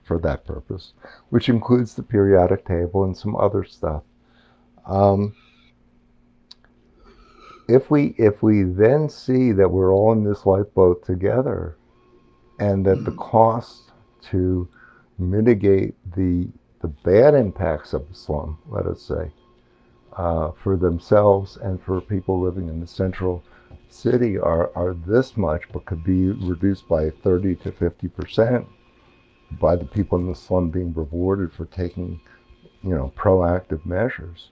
for 0.04 0.18
that 0.20 0.46
purpose, 0.46 0.94
which 1.30 1.50
includes 1.50 1.94
the 1.96 2.04
periodic 2.04 2.66
table 2.66 3.04
and 3.04 3.16
some 3.16 3.36
other 3.36 3.64
stuff. 3.64 4.04
Um, 4.86 5.36
if 7.70 7.92
we 7.92 8.16
if 8.18 8.42
we 8.42 8.64
then 8.64 9.08
see 9.10 9.52
that 9.52 9.70
we're 9.70 9.94
all 9.94 10.12
in 10.12 10.24
this 10.24 10.46
lifeboat 10.46 11.06
together, 11.06 11.78
and 12.60 12.86
that 12.86 13.06
the 13.06 13.12
cost 13.12 13.92
to 14.24 14.68
mitigate 15.18 15.96
the 16.16 16.48
the 16.82 16.88
bad 16.88 17.36
impacts 17.36 17.94
of 17.94 18.08
the 18.08 18.16
slum, 18.16 18.58
let 18.68 18.86
us 18.86 19.02
say, 19.02 19.32
uh, 20.18 20.52
for 20.52 20.78
themselves 20.78 21.58
and 21.58 21.82
for 21.82 22.02
people 22.02 22.40
living 22.42 22.70
in 22.70 22.80
the 22.80 22.88
central 22.88 23.44
city 23.90 24.38
are, 24.38 24.72
are 24.76 24.94
this 24.94 25.36
much, 25.36 25.64
but 25.74 25.86
could 25.86 26.04
be 26.04 26.28
reduced 26.28 26.88
by 26.88 27.10
30 27.10 27.56
to 27.56 27.72
50 27.72 28.08
percent 28.08 28.68
by 29.60 29.76
the 29.76 29.86
people 29.86 30.18
in 30.20 30.28
the 30.28 30.36
slum 30.36 30.70
being 30.70 30.94
rewarded 30.94 31.52
for 31.52 31.66
taking, 31.66 32.20
you 32.84 32.96
know, 32.96 33.12
proactive 33.18 33.86
measures. 33.86 34.52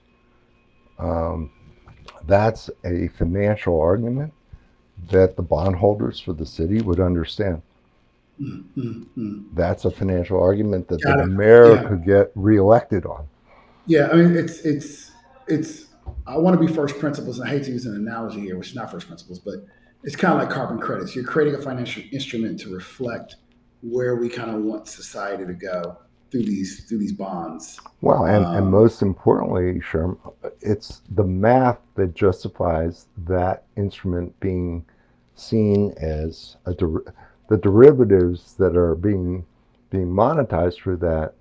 Um, 0.98 1.50
that's 2.26 2.70
a 2.84 3.08
financial 3.08 3.80
argument 3.80 4.32
that 5.10 5.36
the 5.36 5.42
bondholders 5.42 6.20
for 6.20 6.32
the 6.32 6.46
city 6.46 6.80
would 6.80 7.00
understand. 7.00 7.62
Mm-hmm. 8.40 9.54
That's 9.54 9.84
a 9.84 9.90
financial 9.90 10.40
argument 10.40 10.88
that 10.88 11.02
Got 11.02 11.18
the 11.18 11.24
it. 11.24 11.26
mayor 11.28 11.74
yeah. 11.74 11.88
could 11.88 12.04
get 12.04 12.30
reelected 12.34 13.04
on. 13.06 13.26
Yeah, 13.86 14.08
I 14.12 14.16
mean 14.16 14.36
it's 14.36 14.60
it's 14.60 15.10
it's. 15.46 15.86
I 16.26 16.36
want 16.38 16.58
to 16.58 16.64
be 16.64 16.72
first 16.72 16.98
principles, 16.98 17.38
and 17.38 17.48
I 17.48 17.52
hate 17.52 17.64
to 17.64 17.70
use 17.70 17.86
an 17.86 17.94
analogy 17.94 18.40
here, 18.40 18.56
which 18.56 18.68
is 18.68 18.74
not 18.74 18.90
first 18.90 19.08
principles, 19.08 19.38
but 19.38 19.64
it's 20.04 20.16
kind 20.16 20.34
of 20.34 20.40
like 20.40 20.50
carbon 20.54 20.78
credits. 20.78 21.14
You're 21.14 21.24
creating 21.24 21.58
a 21.58 21.62
financial 21.62 22.02
instrument 22.12 22.60
to 22.60 22.74
reflect 22.74 23.36
where 23.82 24.16
we 24.16 24.28
kind 24.28 24.50
of 24.50 24.62
want 24.62 24.88
society 24.88 25.46
to 25.46 25.54
go 25.54 25.98
through 26.30 26.44
these 26.44 26.84
through 26.84 26.98
these 26.98 27.12
bonds. 27.12 27.80
Well, 28.00 28.24
and, 28.26 28.44
um, 28.44 28.56
and 28.56 28.70
most 28.70 29.02
importantly, 29.02 29.80
Sherm, 29.80 30.18
it's 30.60 31.02
the 31.10 31.24
math 31.24 31.78
that 31.94 32.14
justifies 32.14 33.06
that 33.26 33.64
instrument 33.76 34.38
being 34.40 34.84
seen 35.34 35.92
as 35.98 36.56
a 36.66 36.74
der- 36.74 37.12
the 37.48 37.56
derivatives 37.56 38.54
that 38.54 38.76
are 38.76 38.94
being 38.94 39.44
being 39.90 40.08
monetized 40.08 40.76
through 40.76 40.98
that 40.98 41.34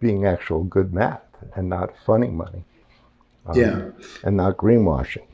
being 0.00 0.26
actual 0.26 0.64
good 0.64 0.92
math 0.92 1.22
and 1.56 1.68
not 1.68 1.94
funny 2.04 2.28
money. 2.28 2.64
Um, 3.46 3.58
yeah, 3.58 3.90
and 4.24 4.36
not 4.36 4.56
greenwashing. 4.56 5.26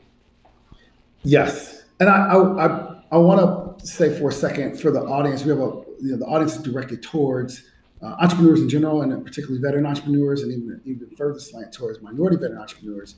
Yes, 1.23 1.83
and 1.99 2.09
I 2.09 2.27
I 2.27 2.65
I, 2.65 3.03
I 3.11 3.17
want 3.17 3.79
to 3.79 3.87
say 3.87 4.17
for 4.17 4.29
a 4.29 4.33
second 4.33 4.79
for 4.79 4.91
the 4.91 5.01
audience, 5.01 5.43
we 5.43 5.49
have 5.49 5.59
a 5.59 5.83
you 6.01 6.11
know 6.11 6.17
the 6.17 6.25
audience 6.25 6.55
is 6.55 6.63
directed 6.63 7.03
towards 7.03 7.63
uh, 8.01 8.15
entrepreneurs 8.19 8.61
in 8.61 8.69
general, 8.69 9.01
and 9.01 9.23
particularly 9.23 9.61
veteran 9.61 9.85
entrepreneurs, 9.85 10.41
and 10.43 10.51
even 10.51 10.81
even 10.85 11.09
further 11.15 11.39
slant 11.39 11.73
towards 11.73 12.01
minority 12.01 12.37
veteran 12.37 12.59
entrepreneurs. 12.59 13.15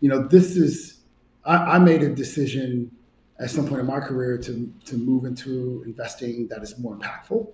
You 0.00 0.08
know, 0.08 0.26
this 0.26 0.56
is 0.56 1.00
I, 1.44 1.56
I 1.56 1.78
made 1.78 2.02
a 2.02 2.14
decision 2.14 2.90
at 3.38 3.50
some 3.50 3.66
point 3.66 3.80
in 3.80 3.86
my 3.86 4.00
career 4.00 4.38
to 4.38 4.72
to 4.86 4.96
move 4.96 5.24
into 5.24 5.82
investing 5.86 6.48
that 6.48 6.62
is 6.62 6.78
more 6.78 6.96
impactful, 6.96 7.48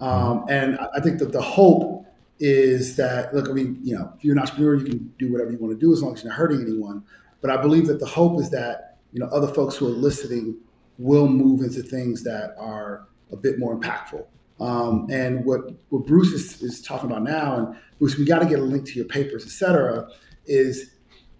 um, 0.00 0.44
and 0.48 0.78
I 0.94 1.00
think 1.00 1.18
that 1.18 1.32
the 1.32 1.42
hope 1.42 2.06
is 2.38 2.96
that 2.96 3.34
look, 3.34 3.48
I 3.48 3.52
mean, 3.52 3.78
you 3.82 3.96
know, 3.96 4.12
if 4.16 4.24
you're 4.24 4.34
an 4.34 4.40
entrepreneur, 4.40 4.74
you 4.74 4.84
can 4.84 5.12
do 5.18 5.32
whatever 5.32 5.50
you 5.50 5.58
want 5.58 5.78
to 5.78 5.78
do 5.78 5.92
as 5.92 6.02
long 6.02 6.14
as 6.14 6.22
you're 6.22 6.30
not 6.30 6.38
hurting 6.38 6.60
anyone. 6.60 7.04
But 7.40 7.50
I 7.50 7.56
believe 7.56 7.86
that 7.88 8.00
the 8.00 8.06
hope 8.06 8.40
is 8.40 8.50
that 8.50 8.98
you 9.12 9.20
know 9.20 9.26
other 9.26 9.48
folks 9.48 9.76
who 9.76 9.86
are 9.88 9.90
listening 9.90 10.56
will 10.98 11.26
move 11.26 11.62
into 11.62 11.82
things 11.82 12.22
that 12.24 12.54
are 12.58 13.08
a 13.32 13.36
bit 13.36 13.58
more 13.58 13.76
impactful. 13.76 14.24
Um, 14.62 15.08
and 15.10 15.44
what, 15.44 15.60
what 15.88 16.06
Bruce 16.06 16.32
is, 16.32 16.62
is 16.62 16.80
talking 16.80 17.10
about 17.10 17.24
now, 17.24 17.56
and 17.56 17.76
Bruce, 17.98 18.16
we 18.16 18.24
got 18.24 18.38
to 18.38 18.46
get 18.46 18.60
a 18.60 18.62
link 18.62 18.86
to 18.86 18.92
your 18.94 19.06
papers, 19.06 19.44
et 19.44 19.50
cetera, 19.50 20.08
is 20.46 20.92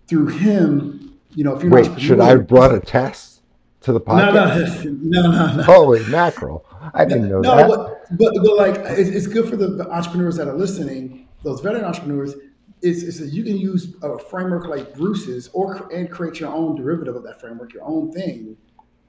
through 0.09 0.27
him, 0.27 1.19
you 1.35 1.45
know, 1.45 1.55
if 1.55 1.63
you're 1.63 1.71
Wait, 1.71 2.01
should 2.01 2.21
I 2.21 2.31
have 2.31 2.49
brought 2.49 2.75
a 2.75 2.81
test 2.81 3.43
to 3.83 3.93
the 3.93 4.01
podcast? 4.01 4.85
No, 4.85 5.23
no, 5.23 5.31
no, 5.31 5.57
no. 5.57 5.63
Holy 5.63 6.05
mackerel. 6.07 6.67
I 6.95 7.05
didn't 7.05 7.29
know 7.29 7.41
no, 7.41 7.57
that. 7.57 7.69
But, 7.69 8.19
but, 8.19 8.35
but 8.35 8.57
like, 8.57 8.75
it's, 8.99 9.11
it's 9.11 9.27
good 9.29 9.49
for 9.49 9.57
the 9.57 9.89
entrepreneurs 9.89 10.37
that 10.37 10.49
are 10.49 10.57
listening, 10.57 11.29
those 11.45 11.61
veteran 11.61 11.85
entrepreneurs, 11.85 12.35
is, 12.83 13.05
is 13.05 13.21
that 13.21 13.33
you 13.33 13.45
can 13.45 13.57
use 13.57 13.95
a 14.03 14.19
framework 14.19 14.67
like 14.67 14.95
Bruce's 14.95 15.49
or 15.53 15.89
and 15.93 16.11
create 16.11 16.41
your 16.41 16.53
own 16.53 16.75
derivative 16.75 17.15
of 17.15 17.23
that 17.23 17.41
framework, 17.41 17.73
your 17.73 17.85
own 17.85 18.11
thing 18.13 18.57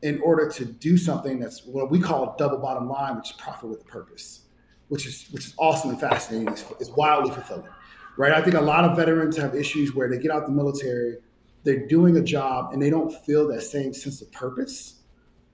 in 0.03 0.19
order 0.19 0.49
to 0.49 0.65
do 0.65 0.97
something 0.97 1.39
that's 1.39 1.65
what 1.65 1.89
we 1.89 1.99
call 1.99 2.23
a 2.25 2.37
double 2.37 2.57
bottom 2.57 2.89
line, 2.89 3.15
which 3.15 3.31
is 3.31 3.37
profit 3.37 3.69
with 3.69 3.81
a 3.81 3.85
purpose, 3.85 4.41
which 4.89 5.07
is 5.07 5.27
which 5.31 5.45
is 5.45 5.53
awesome 5.57 5.91
and 5.91 5.99
fascinating. 5.99 6.49
It's, 6.49 6.65
it's 6.79 6.89
wildly 6.91 7.31
fulfilling, 7.31 7.69
right? 8.17 8.33
I 8.33 8.41
think 8.41 8.55
a 8.55 8.61
lot 8.61 8.83
of 8.83 8.97
veterans 8.97 9.37
have 9.37 9.55
issues 9.55 9.95
where 9.95 10.09
they 10.09 10.17
get 10.17 10.29
out 10.29 10.45
the 10.45 10.51
military, 10.51 11.15
they're 11.63 11.87
doing 11.87 12.17
a 12.17 12.21
job, 12.21 12.73
and 12.73 12.81
they 12.81 12.89
don't 12.89 13.11
feel 13.25 13.47
that 13.47 13.61
same 13.61 13.93
sense 13.93 14.21
of 14.21 14.31
purpose 14.31 15.01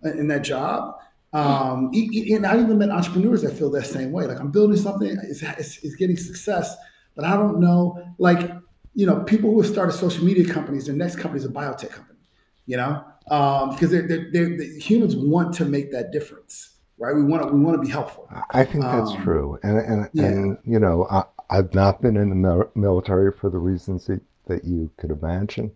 in 0.03 0.27
that 0.27 0.41
job. 0.41 0.95
Um, 1.31 1.91
and 1.93 2.43
I 2.43 2.59
even 2.59 2.79
met 2.79 2.89
entrepreneurs 2.89 3.43
that 3.43 3.53
feel 3.53 3.69
that 3.71 3.85
same 3.85 4.11
way. 4.11 4.25
Like 4.25 4.39
I'm 4.39 4.49
building 4.49 4.77
something, 4.77 5.15
it's, 5.29 5.43
it's, 5.43 5.77
it's 5.83 5.95
getting 5.95 6.17
success, 6.17 6.75
but 7.15 7.23
I 7.23 7.37
don't 7.37 7.59
know. 7.59 8.03
Like 8.17 8.51
you 8.95 9.05
know, 9.05 9.21
people 9.21 9.51
who 9.51 9.61
have 9.61 9.71
started 9.71 9.91
social 9.91 10.25
media 10.25 10.51
companies, 10.51 10.87
their 10.87 10.95
next 10.95 11.17
company 11.17 11.37
is 11.37 11.45
a 11.45 11.49
biotech 11.49 11.91
company. 11.91 12.17
You 12.65 12.77
know, 12.77 13.03
because 13.25 13.91
they're, 13.91 14.07
they're, 14.07 14.29
they're, 14.31 14.57
the 14.57 14.79
humans 14.79 15.15
want 15.15 15.53
to 15.55 15.65
make 15.65 15.91
that 15.91 16.11
difference, 16.11 16.77
right? 16.97 17.15
We 17.15 17.23
want 17.23 17.43
to 17.43 17.49
we 17.49 17.59
want 17.59 17.75
to 17.77 17.81
be 17.81 17.91
helpful. 17.91 18.27
I 18.51 18.63
think 18.65 18.83
that's 18.83 19.11
um, 19.11 19.23
true, 19.23 19.59
and 19.63 19.77
and, 19.77 20.09
yeah. 20.13 20.25
and 20.25 20.57
you 20.65 20.79
know, 20.79 21.07
I, 21.09 21.23
have 21.55 21.73
not 21.73 22.01
been 22.01 22.17
in 22.17 22.29
the 22.29 22.69
military 22.75 23.31
for 23.31 23.49
the 23.49 23.57
reasons 23.57 24.05
that, 24.05 24.21
that 24.45 24.65
you 24.65 24.91
could 24.97 25.11
imagine, 25.11 25.71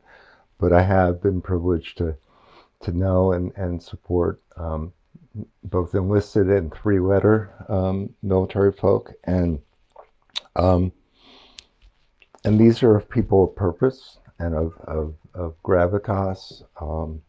but 0.60 0.72
I 0.72 0.84
have 0.84 1.22
been 1.22 1.42
privileged 1.42 1.98
to 2.00 2.16
to 2.82 2.92
know 2.92 3.32
and 3.32 3.52
and 3.56 3.82
support 3.82 4.42
um, 4.58 4.94
both 5.64 5.96
enlisted 5.96 6.50
and 6.50 6.74
three 6.74 7.00
letter 7.00 7.54
um, 7.70 8.14
military 8.22 8.72
folk, 8.72 9.14
and 9.24 9.60
um, 10.56 10.92
and 12.44 12.60
these 12.60 12.84
are 12.84 13.00
people 13.00 13.44
of 13.44 13.56
purpose 13.56 14.18
and 14.44 14.56
of 14.56 14.74
of, 14.88 15.14
of 15.34 15.56
gravitas. 15.64 16.64
Um, 16.80 17.22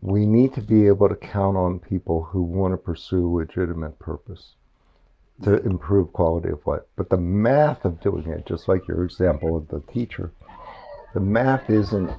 we 0.00 0.26
need 0.26 0.54
to 0.54 0.60
be 0.60 0.86
able 0.86 1.08
to 1.08 1.16
count 1.16 1.56
on 1.56 1.80
people 1.80 2.22
who 2.22 2.42
want 2.42 2.72
to 2.72 2.76
pursue 2.76 3.34
legitimate 3.34 3.98
purpose 3.98 4.54
to 5.42 5.56
improve 5.64 6.12
quality 6.12 6.50
of 6.50 6.66
life. 6.66 6.82
But 6.96 7.10
the 7.10 7.16
math 7.16 7.84
of 7.84 8.00
doing 8.00 8.28
it, 8.28 8.46
just 8.46 8.68
like 8.68 8.86
your 8.86 9.04
example 9.04 9.56
of 9.56 9.68
the 9.68 9.80
teacher, 9.92 10.32
the 11.14 11.20
math 11.20 11.68
isn't 11.70 12.10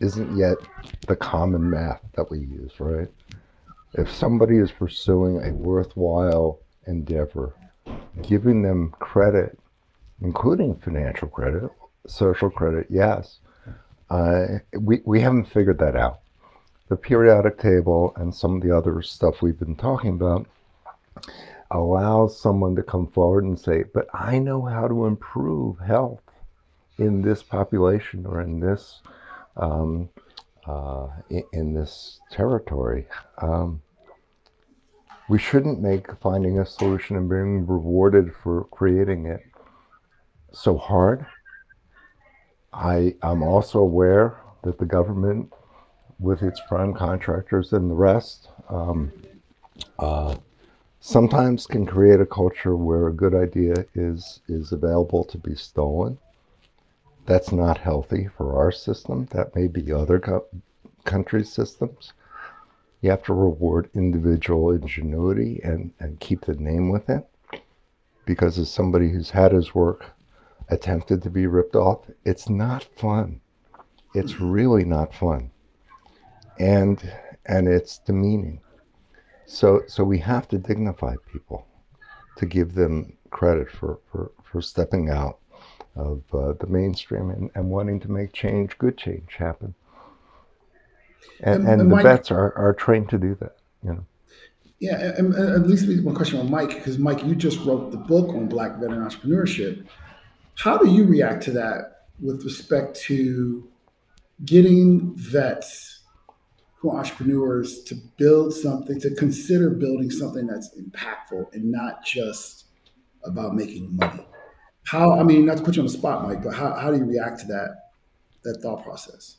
isn't 0.00 0.36
yet 0.36 0.58
the 1.06 1.16
common 1.16 1.68
math 1.70 2.00
that 2.14 2.30
we 2.30 2.38
use, 2.38 2.72
right? 2.78 3.08
If 3.94 4.12
somebody 4.12 4.58
is 4.58 4.70
pursuing 4.70 5.42
a 5.42 5.52
worthwhile 5.52 6.60
endeavor, 6.86 7.54
giving 8.22 8.62
them 8.62 8.94
credit, 9.00 9.58
including 10.20 10.76
financial 10.76 11.28
credit, 11.28 11.70
social 12.08 12.50
credit, 12.50 12.86
yes, 12.90 13.38
uh, 14.10 14.46
we, 14.80 15.00
we 15.04 15.20
haven't 15.20 15.46
figured 15.46 15.78
that 15.78 15.96
out 15.96 16.20
the 16.88 16.96
periodic 16.96 17.58
table 17.58 18.12
and 18.16 18.34
some 18.34 18.56
of 18.56 18.62
the 18.62 18.74
other 18.76 19.02
stuff 19.02 19.42
we've 19.42 19.58
been 19.58 19.76
talking 19.76 20.10
about 20.10 20.46
allows 21.70 22.40
someone 22.40 22.74
to 22.74 22.82
come 22.82 23.06
forward 23.06 23.44
and 23.44 23.58
say, 23.58 23.84
but 23.92 24.08
I 24.14 24.38
know 24.38 24.64
how 24.64 24.88
to 24.88 25.04
improve 25.04 25.78
health 25.78 26.22
in 26.98 27.20
this 27.20 27.42
population 27.42 28.24
or 28.24 28.40
in 28.40 28.58
this 28.58 29.02
um, 29.56 30.08
uh, 30.66 31.08
in, 31.28 31.42
in, 31.52 31.74
this 31.74 32.20
territory. 32.30 33.06
Um, 33.38 33.82
we 35.28 35.38
shouldn't 35.38 35.80
make 35.80 36.06
finding 36.20 36.58
a 36.58 36.66
solution 36.66 37.16
and 37.16 37.28
being 37.28 37.66
rewarded 37.66 38.34
for 38.34 38.64
creating 38.64 39.26
it 39.26 39.40
so 40.52 40.76
hard. 40.76 41.26
I 42.78 43.16
am 43.24 43.42
also 43.42 43.80
aware 43.80 44.40
that 44.62 44.78
the 44.78 44.86
government 44.86 45.52
with 46.20 46.42
its 46.42 46.60
prime 46.68 46.94
contractors 46.94 47.72
and 47.72 47.90
the 47.90 47.94
rest, 47.94 48.50
um, 48.68 49.12
uh, 49.98 50.36
sometimes 51.00 51.66
can 51.66 51.86
create 51.86 52.20
a 52.20 52.26
culture 52.26 52.76
where 52.76 53.08
a 53.08 53.12
good 53.12 53.34
idea 53.34 53.84
is 53.94 54.40
is 54.48 54.70
available 54.70 55.24
to 55.24 55.38
be 55.38 55.56
stolen. 55.56 56.18
That's 57.26 57.50
not 57.50 57.78
healthy 57.78 58.28
for 58.36 58.56
our 58.56 58.70
system. 58.70 59.26
That 59.32 59.56
may 59.56 59.66
be 59.66 59.92
other 59.92 60.20
co- 60.20 60.46
countries' 61.04 61.52
systems. 61.52 62.12
You 63.00 63.10
have 63.10 63.24
to 63.24 63.34
reward 63.34 63.90
individual 63.94 64.70
ingenuity 64.70 65.60
and, 65.64 65.92
and 65.98 66.20
keep 66.20 66.44
the 66.44 66.54
name 66.54 66.90
with 66.90 67.10
it. 67.10 67.28
Because 68.24 68.56
as 68.56 68.70
somebody 68.70 69.10
who's 69.10 69.30
had 69.30 69.52
his 69.52 69.74
work 69.74 70.12
attempted 70.70 71.22
to 71.22 71.30
be 71.30 71.46
ripped 71.46 71.76
off, 71.76 72.10
it's 72.24 72.48
not 72.48 72.84
fun. 72.96 73.40
It's 74.14 74.40
really 74.40 74.84
not 74.84 75.14
fun 75.14 75.50
and 76.58 77.12
and 77.46 77.68
it's 77.68 77.98
demeaning. 77.98 78.60
So 79.46 79.82
so 79.86 80.04
we 80.04 80.18
have 80.18 80.48
to 80.48 80.58
dignify 80.58 81.14
people 81.32 81.66
to 82.36 82.46
give 82.46 82.74
them 82.74 83.16
credit 83.30 83.70
for 83.70 84.00
for, 84.10 84.32
for 84.42 84.60
stepping 84.60 85.10
out 85.10 85.38
of 85.96 86.22
uh, 86.32 86.52
the 86.60 86.66
mainstream 86.68 87.30
and, 87.30 87.50
and 87.54 87.70
wanting 87.70 87.98
to 88.00 88.10
make 88.10 88.32
change, 88.32 88.78
good 88.78 88.96
change 88.96 89.34
happen. 89.36 89.74
And, 91.40 91.62
and, 91.62 91.68
and 91.68 91.80
the 91.80 91.84
Mike, 91.84 92.04
vets 92.04 92.30
are, 92.30 92.56
are 92.56 92.72
trained 92.72 93.08
to 93.10 93.18
do 93.18 93.34
that, 93.36 93.56
you 93.82 93.94
know. 93.94 94.06
Yeah, 94.78 95.14
and, 95.18 95.34
and 95.34 95.64
at 95.64 95.68
least 95.68 96.04
one 96.04 96.14
question 96.14 96.38
on 96.38 96.48
Mike, 96.48 96.68
because 96.68 96.98
Mike, 96.98 97.24
you 97.24 97.34
just 97.34 97.64
wrote 97.64 97.90
the 97.90 97.96
book 97.96 98.28
on 98.28 98.46
Black 98.46 98.76
veteran 98.76 99.00
entrepreneurship. 99.08 99.86
How 100.58 100.76
do 100.76 100.90
you 100.90 101.04
react 101.04 101.44
to 101.44 101.52
that 101.52 102.06
with 102.20 102.44
respect 102.44 102.98
to 103.02 103.68
getting 104.44 105.14
vets 105.16 106.00
who 106.76 106.90
are 106.90 106.98
entrepreneurs 106.98 107.82
to 107.84 107.96
build 108.16 108.54
something, 108.54 109.00
to 109.00 109.14
consider 109.14 109.70
building 109.70 110.10
something 110.10 110.46
that's 110.46 110.70
impactful 110.78 111.52
and 111.52 111.70
not 111.72 112.04
just 112.04 112.66
about 113.24 113.54
making 113.54 113.96
money. 113.96 114.26
How, 114.84 115.18
I 115.18 115.22
mean, 115.22 115.44
not 115.44 115.58
to 115.58 115.62
put 115.62 115.76
you 115.76 115.82
on 115.82 115.86
the 115.86 115.92
spot, 115.92 116.22
Mike, 116.22 116.42
but 116.42 116.54
how, 116.54 116.74
how 116.74 116.90
do 116.90 116.98
you 116.98 117.04
react 117.04 117.40
to 117.40 117.46
that, 117.48 117.90
that 118.44 118.60
thought 118.62 118.84
process? 118.84 119.36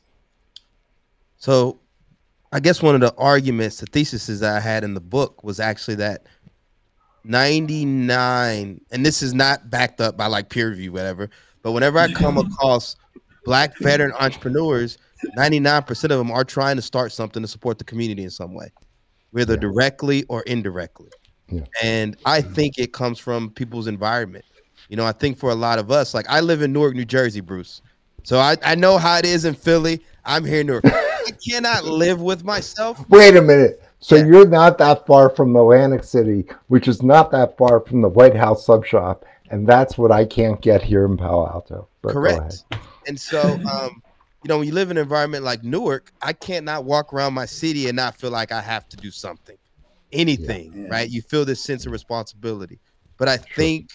So 1.38 1.80
I 2.52 2.60
guess 2.60 2.82
one 2.82 2.96
of 2.96 3.02
the 3.02 3.16
arguments, 3.16 3.80
the 3.80 3.86
theses 3.86 4.42
that 4.42 4.56
I 4.56 4.60
had 4.60 4.84
in 4.84 4.94
the 4.94 5.02
book 5.02 5.44
was 5.44 5.60
actually 5.60 5.96
that 5.96 6.28
99, 7.24 8.82
and 8.92 9.06
this 9.06 9.22
is 9.22 9.34
not 9.34 9.70
backed 9.70 10.02
up 10.02 10.18
by 10.18 10.28
like 10.28 10.50
peer 10.50 10.70
review, 10.70 10.92
whatever, 10.92 11.30
but 11.62 11.72
whenever 11.72 12.00
I 12.00 12.12
come 12.12 12.38
across 12.40 12.96
black 13.46 13.78
veteran 13.80 14.14
entrepreneurs, 14.20 14.98
99% 15.38 16.04
of 16.04 16.10
them 16.10 16.32
are 16.32 16.44
trying 16.44 16.76
to 16.76 16.82
start 16.82 17.12
something 17.12 17.42
to 17.42 17.48
support 17.48 17.78
the 17.78 17.84
community 17.84 18.24
in 18.24 18.30
some 18.30 18.54
way, 18.54 18.72
whether 19.32 19.54
yeah. 19.54 19.60
directly 19.60 20.24
or 20.30 20.42
indirectly. 20.44 21.10
Yeah. 21.50 21.62
And 21.82 22.16
I 22.26 22.42
think 22.42 22.78
it 22.78 22.94
comes 22.94 23.20
from 23.20 23.50
people's 23.50 23.88
environment. 23.88 24.46
You 24.88 24.98
know, 24.98 25.06
I 25.06 25.12
think 25.12 25.38
for 25.38 25.50
a 25.52 25.56
lot 25.56 25.80
of 25.80 25.92
us, 25.92 26.14
like 26.14 26.28
I 26.30 26.40
live 26.40 26.62
in 26.62 26.72
Newark, 26.74 26.96
New 26.96 27.06
Jersey, 27.06 27.42
Bruce. 27.42 27.82
So 28.24 28.40
I, 28.40 28.58
I 28.64 28.76
know 28.76 28.98
how 28.98 29.18
it 29.18 29.26
is 29.26 29.46
in 29.46 29.54
Philly. 29.54 30.02
I'm 30.26 30.46
here 30.46 30.62
in 30.62 30.68
Newark. 30.68 30.86
I 30.86 31.32
cannot 31.48 31.86
live 31.86 32.22
with 32.22 32.44
myself. 32.44 33.08
Wait 33.10 33.36
a 33.36 33.42
minute. 33.42 33.82
So 34.00 34.16
yeah. 34.16 34.26
you're 34.26 34.48
not 34.48 34.78
that 34.78 35.06
far 35.06 35.30
from 35.30 35.56
Atlantic 35.56 36.04
City, 36.04 36.46
which 36.68 36.88
is 36.88 37.04
not 37.04 37.32
that 37.32 37.58
far 37.58 37.82
from 37.82 38.02
the 38.02 38.08
White 38.08 38.36
House 38.36 38.66
sub 38.66 38.86
shop, 38.86 39.26
and 39.52 39.68
that's 39.68 39.98
what 39.98 40.12
I 40.12 40.26
can't 40.26 40.62
get 40.62 40.82
here 40.82 41.06
in 41.06 41.18
Palo 41.18 41.48
Alto. 41.48 41.88
But 42.02 42.14
Correct. 42.14 42.64
And 43.08 43.20
so, 43.20 43.42
um, 43.72 44.02
you 44.44 44.48
know, 44.48 44.60
when 44.60 44.68
you 44.68 44.74
live 44.74 44.90
in 44.90 44.98
an 44.98 45.04
environment 45.04 45.44
like 45.44 45.64
Newark, 45.64 46.14
I 46.22 46.32
can't 46.32 46.66
not 46.66 46.86
walk 46.86 47.14
around 47.14 47.34
my 47.34 47.46
city 47.46 47.88
and 47.88 47.96
not 47.96 48.16
feel 48.16 48.32
like 48.32 48.54
I 48.54 48.62
have 48.62 48.88
to 48.90 48.98
do 48.98 49.12
something, 49.12 49.58
anything, 50.14 50.72
yeah. 50.76 50.88
right? 50.90 51.10
You 51.10 51.22
feel 51.22 51.44
this 51.44 51.62
sense 51.62 51.86
of 51.86 51.92
responsibility. 51.92 52.80
But 53.18 53.28
I 53.28 53.36
think 53.36 53.92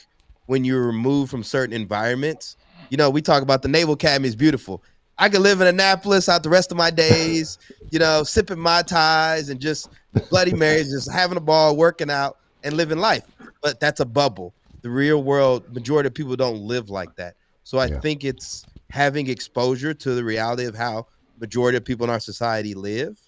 when 0.47 0.65
you're 0.65 0.87
removed 0.87 1.31
from 1.31 1.43
certain 1.43 1.75
environments, 1.75 2.57
you 2.91 2.99
know, 2.99 3.09
we 3.09 3.23
talk 3.23 3.43
about 3.43 3.63
the 3.63 3.69
Naval 3.69 3.95
Academy 3.95 4.29
is 4.29 4.37
beautiful. 4.37 4.83
I 5.19 5.29
could 5.29 5.41
live 5.41 5.61
in 5.61 5.67
Annapolis 5.67 6.29
out 6.29 6.43
the 6.43 6.51
rest 6.51 6.71
of 6.71 6.77
my 6.77 6.91
days, 6.91 7.59
you 7.91 7.99
know, 7.99 8.25
sipping 8.25 8.59
mai 8.59 8.83
tais 8.83 9.49
and 9.49 9.61
just 9.61 9.91
Bloody 10.31 10.55
Marys, 10.55 10.91
just 10.91 11.11
having 11.11 11.37
a 11.37 11.41
ball, 11.41 11.77
working 11.77 12.11
out, 12.11 12.39
and 12.65 12.77
living 12.77 12.99
life. 12.99 13.25
But 13.63 13.81
that's 13.81 14.01
a 14.01 14.05
bubble. 14.05 14.55
The 14.83 14.91
real 14.91 15.23
world, 15.23 15.73
majority 15.73 16.09
of 16.09 16.15
people 16.15 16.37
don't 16.37 16.61
live 16.61 16.91
like 16.91 17.15
that. 17.17 17.37
So 17.63 17.79
I 17.79 17.87
yeah. 17.87 18.01
think 18.01 18.25
it's 18.25 18.65
having 18.91 19.29
exposure 19.29 19.95
to 19.95 20.15
the 20.15 20.23
reality 20.25 20.67
of 20.67 20.75
how 20.75 21.07
majority 21.41 21.77
of 21.77 21.85
people 21.85 22.05
in 22.05 22.11
our 22.11 22.21
society 22.21 22.75
live, 22.75 23.19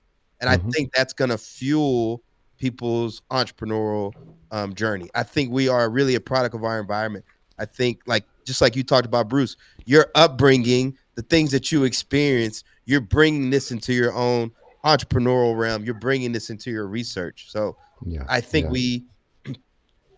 and 0.40 0.50
mm-hmm. 0.50 0.68
I 0.68 0.70
think 0.70 0.92
that's 0.92 1.12
going 1.12 1.30
to 1.30 1.38
fuel 1.38 2.22
people's 2.58 3.22
entrepreneurial 3.30 4.12
um, 4.50 4.74
journey. 4.74 5.08
I 5.14 5.22
think 5.22 5.50
we 5.50 5.68
are 5.68 5.88
really 5.90 6.14
a 6.14 6.20
product 6.20 6.54
of 6.54 6.64
our 6.64 6.80
environment. 6.80 7.24
I 7.58 7.64
think, 7.64 8.02
like 8.06 8.24
just 8.44 8.60
like 8.60 8.76
you 8.76 8.82
talked 8.82 9.06
about, 9.06 9.28
Bruce, 9.28 9.56
your 9.86 10.06
upbringing 10.14 10.96
the 11.16 11.22
things 11.22 11.50
that 11.50 11.72
you 11.72 11.84
experience, 11.84 12.62
you're 12.84 13.00
bringing 13.00 13.50
this 13.50 13.72
into 13.72 13.92
your 13.92 14.14
own 14.14 14.52
entrepreneurial 14.84 15.58
realm. 15.58 15.84
You're 15.84 15.94
bringing 15.94 16.30
this 16.30 16.50
into 16.50 16.70
your 16.70 16.86
research. 16.86 17.46
So 17.50 17.76
yeah, 18.06 18.24
I 18.28 18.40
think 18.40 18.66
yeah. 18.66 18.70
we, 18.70 19.04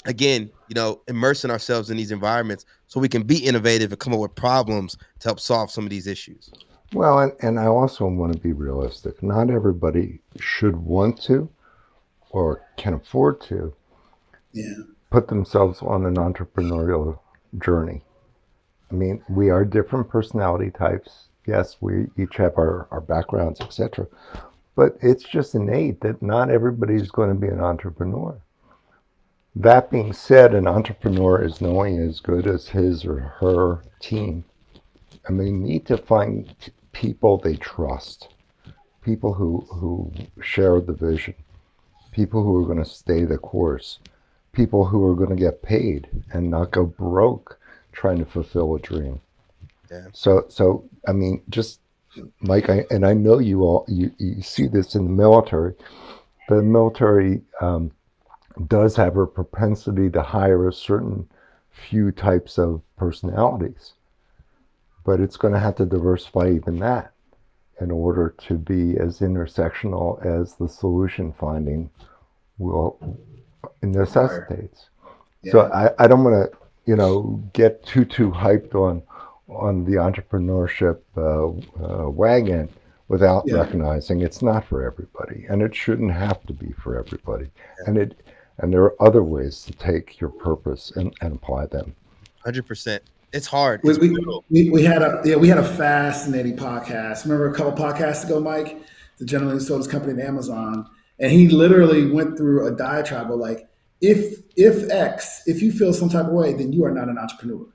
again, 0.05 0.51
you 0.69 0.75
know, 0.75 1.01
immersing 1.09 1.51
ourselves 1.51 1.91
in 1.91 1.97
these 1.97 2.11
environments 2.11 2.67
so 2.89 3.01
we 3.01 3.09
can 3.09 3.23
be 3.23 3.39
innovative 3.39 3.93
and 3.93 3.99
come 3.99 4.13
up 4.13 4.21
with 4.21 4.35
problems 4.35 4.97
to 5.21 5.29
help 5.29 5.41
solve 5.41 5.71
some 5.71 5.85
of 5.85 5.91
these 5.91 6.07
issues. 6.07 6.51
Well, 6.93 7.19
and, 7.19 7.33
and 7.41 7.61
I 7.61 7.67
also 7.67 8.07
want 8.07 8.33
to 8.33 8.39
be 8.39 8.53
realistic. 8.53 9.23
Not 9.23 9.51
everybody 9.51 10.21
should 10.41 10.77
want 10.77 11.21
to 11.23 11.49
or 12.31 12.67
can 12.77 12.95
afford 12.95 13.41
to 13.43 13.75
yeah. 14.53 14.75
put 15.11 15.29
themselves 15.29 15.81
on 15.83 16.07
an 16.07 16.17
entrepreneurial 16.17 17.19
journey. 17.59 18.03
I 18.91 18.95
mean, 18.95 19.23
we 19.29 19.51
are 19.51 19.65
different 19.65 20.09
personality 20.09 20.71
types. 20.71 21.29
Yes, 21.47 21.77
we 21.81 22.07
each 22.17 22.37
have 22.37 22.57
our, 22.57 22.87
our 22.91 23.01
backgrounds, 23.01 23.61
etc. 23.61 24.07
But 24.75 24.97
it's 25.03 25.25
just 25.25 25.55
innate 25.55 26.01
that 26.03 26.23
not 26.23 26.51
everybody's 26.51 27.11
going 27.11 27.31
to 27.31 27.35
be 27.35 27.49
an 27.49 27.61
entrepreneur. 27.61 28.41
That 29.57 29.91
being 29.91 30.13
said, 30.13 30.55
an 30.55 30.69
entrepreneur 30.69 31.43
is 31.43 31.61
knowing 31.61 31.99
as 31.99 32.21
good 32.21 32.47
as 32.47 32.69
his 32.69 33.05
or 33.05 33.19
her 33.41 33.83
team. 34.01 34.45
And 35.27 35.39
they 35.41 35.51
need 35.51 35.85
to 35.87 35.97
find 35.97 36.55
people 36.93 37.39
they 37.39 37.57
trust, 37.57 38.29
people 39.03 39.35
who, 39.35 39.67
who 39.71 40.13
share 40.41 40.81
the 40.81 40.93
vision, 40.93 41.35
people 42.13 42.43
who 42.43 42.63
are 42.63 42.67
going 42.67 42.83
to 42.83 42.89
stay 42.89 43.25
the 43.25 43.39
course, 43.39 43.99
people 44.53 44.87
who 44.87 45.05
are 45.07 45.15
going 45.15 45.31
to 45.31 45.37
get 45.37 45.63
paid 45.63 46.09
and 46.33 46.51
not 46.51 46.71
go 46.71 46.87
broke 46.87 47.58
trying 47.99 48.19
to 48.19 48.25
fulfill 48.25 48.77
a 48.77 48.79
dream. 48.79 49.21
Yeah. 49.91 50.07
So, 50.13 50.45
so 50.49 50.89
I 51.09 51.13
mean, 51.13 51.43
just 51.51 51.81
Mike, 52.41 52.71
I, 52.71 52.85
and 52.91 53.05
I 53.05 53.13
know 53.13 53.41
you 53.41 53.63
all, 53.63 53.85
you, 53.89 54.13
you 54.19 54.41
see 54.41 54.69
this 54.69 54.95
in 54.95 55.05
the 55.05 55.11
military. 55.11 55.75
The 56.49 56.63
military 56.63 57.43
um, 57.61 57.91
does 58.69 58.95
have 58.97 59.17
a 59.17 59.27
propensity 59.27 60.11
to 60.11 60.23
hire 60.23 60.69
a 60.69 60.73
certain 60.73 61.29
few 61.71 62.13
types 62.13 62.57
of 62.57 62.83
personalities, 62.97 63.95
but 65.05 65.21
it's 65.21 65.37
going 65.37 65.55
to 65.55 65.61
have 65.61 65.77
to 65.77 65.87
diversify 65.87 66.51
even 66.51 66.79
that 66.79 67.13
in 67.81 67.91
order 67.91 68.35
to 68.39 68.55
be 68.55 68.97
as 68.97 69.21
intersectional 69.21 70.25
as 70.25 70.55
the 70.55 70.69
solution 70.69 71.33
finding 71.33 71.91
will 72.59 73.19
necessitates. 73.83 74.89
Yeah. 75.43 75.53
So 75.53 75.61
I, 75.73 76.05
I 76.05 76.07
don't 76.07 76.25
want 76.25 76.51
to 76.51 76.58
you 76.89 76.97
know, 76.97 77.45
get 77.53 77.85
too 77.85 78.07
too 78.07 78.31
hyped 78.31 78.75
on 78.75 79.03
on 79.49 79.85
the 79.85 79.97
entrepreneurship 79.97 81.01
uh, 81.19 81.49
uh, 81.85 82.09
wagon 82.09 82.67
without 83.09 83.45
yeah. 83.47 83.57
recognizing 83.57 84.23
it's 84.23 84.41
not 84.41 84.65
for 84.65 84.83
everybody, 84.83 85.45
and 85.51 85.61
it 85.61 85.75
shouldn't 85.75 86.13
have 86.13 86.47
to 86.47 86.55
be 86.55 86.73
for 86.83 86.99
everybody. 86.99 87.51
And 87.87 87.99
it 87.99 88.27
and 88.57 88.73
there 88.73 88.83
are 88.85 89.03
other 89.03 89.23
ways 89.23 89.65
to 89.65 89.73
take 89.73 90.19
your 90.19 90.31
purpose 90.31 90.91
and, 90.97 91.15
and 91.21 91.35
apply 91.35 91.67
them. 91.67 91.95
Hundred 92.43 92.65
percent. 92.65 93.03
It's 93.35 93.47
hard. 93.47 93.83
It's 93.85 93.99
we, 93.99 94.17
we, 94.49 94.71
we, 94.71 94.83
had 94.83 95.03
a 95.03 95.21
yeah 95.27 95.37
we 95.37 95.49
had 95.49 95.59
a 95.59 95.69
fascinating 95.77 96.57
podcast. 96.57 97.25
Remember 97.25 97.51
a 97.51 97.55
couple 97.55 97.73
podcasts 97.73 98.25
ago, 98.25 98.41
Mike, 98.41 98.81
the 99.19 99.27
gentleman 99.27 99.59
who 99.59 99.61
sold 99.63 99.81
his 99.81 99.89
company 99.89 100.15
to 100.15 100.27
Amazon, 100.27 100.89
and 101.19 101.31
he 101.31 101.49
literally 101.49 102.11
went 102.11 102.39
through 102.39 102.67
a 102.67 102.71
diatribe 102.71 103.31
of 103.31 103.39
like 103.39 103.68
if 104.01 104.41
if 104.57 104.91
X, 104.91 105.43
if 105.47 105.63
you 105.63 105.73
feel 105.73 105.93
some 105.93 106.09
type 106.09 106.27
of 106.27 106.33
way, 106.33 106.53
then 106.53 106.73
you 106.73 106.85
are 106.85 106.93
not 106.93 107.09
an 107.09 107.19
entrepreneur. 107.19 107.67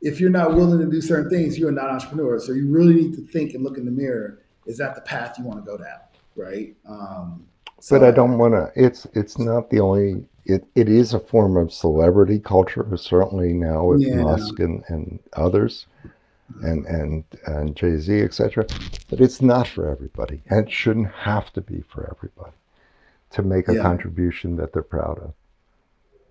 If 0.00 0.20
you're 0.20 0.30
not 0.30 0.54
willing 0.54 0.78
to 0.78 0.90
do 0.90 1.00
certain 1.00 1.30
things, 1.30 1.58
you're 1.58 1.72
not 1.72 1.88
an 1.88 1.96
entrepreneur. 1.96 2.38
So 2.38 2.52
you 2.52 2.68
really 2.68 2.94
need 2.94 3.14
to 3.14 3.22
think 3.22 3.54
and 3.54 3.64
look 3.64 3.78
in 3.78 3.84
the 3.84 3.90
mirror. 3.90 4.42
Is 4.66 4.78
that 4.78 4.94
the 4.94 5.00
path 5.00 5.38
you 5.38 5.44
want 5.44 5.64
to 5.64 5.70
go 5.70 5.78
down? 5.78 6.00
Right. 6.36 6.74
Um, 6.88 7.46
so 7.80 7.98
but 7.98 8.06
I 8.06 8.10
don't 8.10 8.38
want 8.38 8.54
to. 8.54 8.70
It's 8.74 9.06
it's 9.14 9.38
not 9.38 9.70
the 9.70 9.80
only. 9.80 10.26
It, 10.46 10.66
it 10.74 10.90
is 10.90 11.14
a 11.14 11.20
form 11.20 11.56
of 11.56 11.72
celebrity 11.72 12.38
culture, 12.38 12.86
certainly 12.96 13.54
now 13.54 13.86
with 13.86 14.02
yeah. 14.02 14.16
Musk 14.16 14.58
and, 14.58 14.84
and 14.88 15.18
others, 15.32 15.86
and 16.62 16.84
and 16.86 17.24
and 17.46 17.74
Jay 17.74 17.96
Z, 17.96 18.20
etc. 18.20 18.66
But 19.08 19.20
it's 19.20 19.40
not 19.40 19.66
for 19.66 19.88
everybody, 19.88 20.42
and 20.50 20.66
it 20.66 20.72
shouldn't 20.72 21.10
have 21.12 21.52
to 21.54 21.60
be 21.60 21.82
for 21.88 22.10
everybody 22.14 22.56
to 23.30 23.42
make 23.42 23.68
a 23.68 23.74
yeah. 23.74 23.82
contribution 23.82 24.56
that 24.56 24.72
they're 24.72 24.82
proud 24.82 25.18
of. 25.18 25.32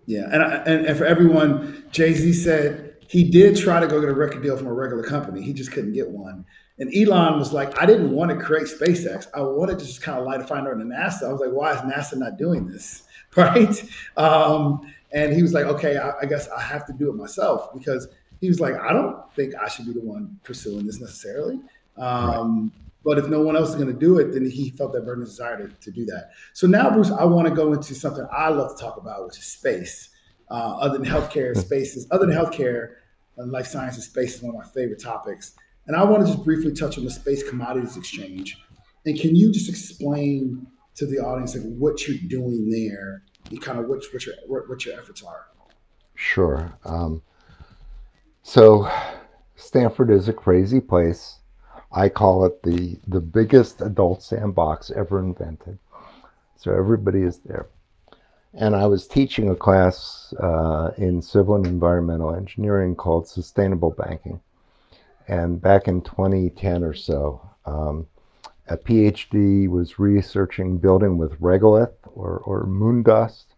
Yeah, 0.05 0.27
and, 0.31 0.43
I, 0.43 0.55
and 0.65 0.85
and 0.85 0.97
for 0.97 1.05
everyone, 1.05 1.85
Jay 1.91 2.13
Z 2.13 2.33
said 2.33 2.95
he 3.07 3.23
did 3.23 3.55
try 3.55 3.79
to 3.79 3.87
go 3.87 3.99
get 3.99 4.09
a 4.09 4.13
record 4.13 4.43
deal 4.43 4.57
from 4.57 4.67
a 4.67 4.73
regular 4.73 5.03
company. 5.03 5.41
He 5.43 5.53
just 5.53 5.71
couldn't 5.71 5.93
get 5.93 6.09
one. 6.09 6.45
And 6.79 6.91
Elon 6.95 7.37
was 7.37 7.53
like, 7.53 7.79
I 7.79 7.85
didn't 7.85 8.11
want 8.11 8.31
to 8.31 8.37
create 8.43 8.67
SpaceX. 8.67 9.27
I 9.33 9.41
wanted 9.41 9.79
to 9.79 9.85
just 9.85 10.01
kind 10.01 10.17
of 10.17 10.25
light 10.25 10.41
a 10.41 10.47
fire 10.47 10.71
under 10.71 10.83
NASA. 10.83 11.27
I 11.27 11.31
was 11.31 11.39
like, 11.39 11.51
why 11.51 11.73
is 11.73 11.81
NASA 11.81 12.17
not 12.17 12.37
doing 12.37 12.67
this? 12.67 13.03
Right. 13.35 13.83
Um, 14.15 14.93
and 15.11 15.33
he 15.33 15.41
was 15.41 15.53
like, 15.53 15.65
okay, 15.65 15.97
I, 15.97 16.11
I, 16.21 16.25
guess 16.27 16.47
I 16.49 16.61
have 16.61 16.85
to 16.85 16.93
do 16.93 17.09
it 17.09 17.15
myself 17.15 17.73
because 17.73 18.07
he 18.41 18.47
was 18.47 18.59
like, 18.59 18.75
I 18.75 18.93
don't 18.93 19.17
think 19.33 19.55
I 19.55 19.67
should 19.67 19.87
be 19.87 19.93
the 19.93 20.01
one 20.01 20.39
pursuing 20.43 20.85
this 20.85 21.01
necessarily. 21.01 21.59
Um, 21.97 22.71
but 23.03 23.17
if 23.17 23.27
no 23.27 23.41
one 23.41 23.55
else 23.55 23.69
is 23.69 23.75
going 23.75 23.87
to 23.87 23.93
do 23.93 24.17
it, 24.19 24.31
then 24.31 24.49
he 24.49 24.71
felt 24.71 24.93
that 24.93 25.05
burning 25.05 25.25
desire 25.25 25.67
to, 25.67 25.73
to 25.79 25.91
do 25.91 26.05
that. 26.05 26.31
So 26.53 26.67
now, 26.67 26.89
Bruce, 26.89 27.11
I 27.11 27.25
want 27.25 27.47
to 27.47 27.53
go 27.53 27.73
into 27.73 27.93
something 27.95 28.25
I 28.31 28.49
love 28.49 28.75
to 28.75 28.81
talk 28.81 28.97
about, 28.97 29.25
which 29.25 29.37
is 29.37 29.45
space. 29.45 30.09
Uh, 30.49 30.77
other 30.77 30.99
than 30.99 31.07
healthcare 31.07 31.57
spaces, 31.57 32.05
other 32.11 32.27
than 32.27 32.35
healthcare, 32.35 32.95
and 33.37 33.51
life 33.51 33.65
sciences 33.65 34.05
space 34.05 34.35
is 34.35 34.43
one 34.43 34.55
of 34.55 34.61
my 34.61 34.67
favorite 34.69 35.01
topics. 35.01 35.53
And 35.87 35.95
I 35.95 36.03
want 36.03 36.25
to 36.25 36.31
just 36.31 36.43
briefly 36.43 36.73
touch 36.73 36.97
on 36.97 37.05
the 37.05 37.11
space 37.11 37.47
commodities 37.47 37.97
exchange. 37.97 38.57
And 39.05 39.19
can 39.19 39.35
you 39.35 39.51
just 39.51 39.69
explain 39.69 40.67
to 40.95 41.05
the 41.05 41.17
audience 41.17 41.55
like 41.55 41.63
what 41.63 42.07
you're 42.07 42.17
doing 42.27 42.69
there 42.69 43.23
and 43.49 43.61
kind 43.61 43.79
of 43.79 43.87
what, 43.87 44.03
what 44.11 44.25
your 44.25 44.35
what 44.47 44.85
your 44.85 44.97
efforts 44.97 45.23
are? 45.23 45.47
Sure. 46.15 46.77
Um, 46.85 47.21
so 48.43 48.89
Stanford 49.55 50.11
is 50.11 50.27
a 50.27 50.33
crazy 50.33 50.79
place. 50.79 51.39
I 51.93 52.09
call 52.09 52.45
it 52.45 52.63
the, 52.63 52.97
the 53.07 53.21
biggest 53.21 53.81
adult 53.81 54.23
sandbox 54.23 54.91
ever 54.91 55.19
invented. 55.19 55.77
So 56.57 56.71
everybody 56.73 57.21
is 57.21 57.39
there. 57.39 57.67
And 58.55 58.75
I 58.75 58.85
was 58.87 59.07
teaching 59.07 59.49
a 59.49 59.55
class 59.55 60.33
uh, 60.39 60.91
in 60.97 61.21
civil 61.21 61.55
and 61.55 61.65
environmental 61.65 62.33
engineering 62.33 62.95
called 62.95 63.27
Sustainable 63.27 63.91
Banking. 63.91 64.39
And 65.27 65.61
back 65.61 65.87
in 65.87 66.01
2010 66.01 66.83
or 66.83 66.93
so, 66.93 67.41
um, 67.65 68.07
a 68.67 68.77
PhD 68.77 69.67
was 69.67 69.99
researching 69.99 70.77
building 70.77 71.17
with 71.17 71.39
regolith 71.39 71.93
or, 72.05 72.39
or 72.39 72.65
moon 72.65 73.03
dust. 73.03 73.53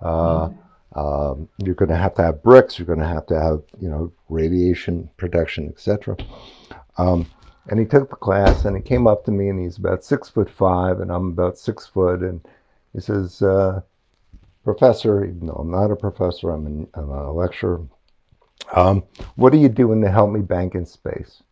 Uh, 0.00 0.48
mm. 0.48 0.56
um, 0.96 1.48
you're 1.58 1.74
going 1.74 1.90
to 1.90 1.96
have 1.96 2.14
to 2.14 2.22
have 2.22 2.42
bricks. 2.42 2.78
You're 2.78 2.86
going 2.86 2.98
to 3.00 3.06
have 3.06 3.26
to 3.26 3.40
have, 3.40 3.62
you 3.80 3.88
know, 3.88 4.12
radiation 4.28 5.10
protection, 5.16 5.68
etc. 5.68 6.16
Um, 6.96 7.26
and 7.68 7.78
he 7.78 7.86
took 7.86 8.10
the 8.10 8.16
class 8.16 8.64
and 8.64 8.76
he 8.76 8.82
came 8.82 9.06
up 9.06 9.24
to 9.24 9.30
me 9.30 9.48
and 9.48 9.60
he's 9.60 9.78
about 9.78 10.04
six 10.04 10.28
foot 10.28 10.50
five 10.50 11.00
and 11.00 11.10
I'm 11.10 11.28
about 11.28 11.58
six 11.58 11.86
foot. 11.86 12.20
And 12.20 12.40
he 12.92 13.00
says, 13.00 13.42
uh, 13.42 13.82
Professor, 14.64 15.26
no, 15.26 15.52
I'm 15.52 15.70
not 15.70 15.90
a 15.90 15.96
professor, 15.96 16.50
I'm, 16.50 16.66
an, 16.66 16.88
I'm 16.94 17.10
a 17.10 17.32
lecturer. 17.32 17.86
Um, 18.74 19.04
what 19.36 19.54
are 19.54 19.58
you 19.58 19.68
doing 19.68 20.02
to 20.02 20.10
help 20.10 20.30
me 20.30 20.40
bank 20.40 20.74
in 20.74 20.84
space? 20.84 21.42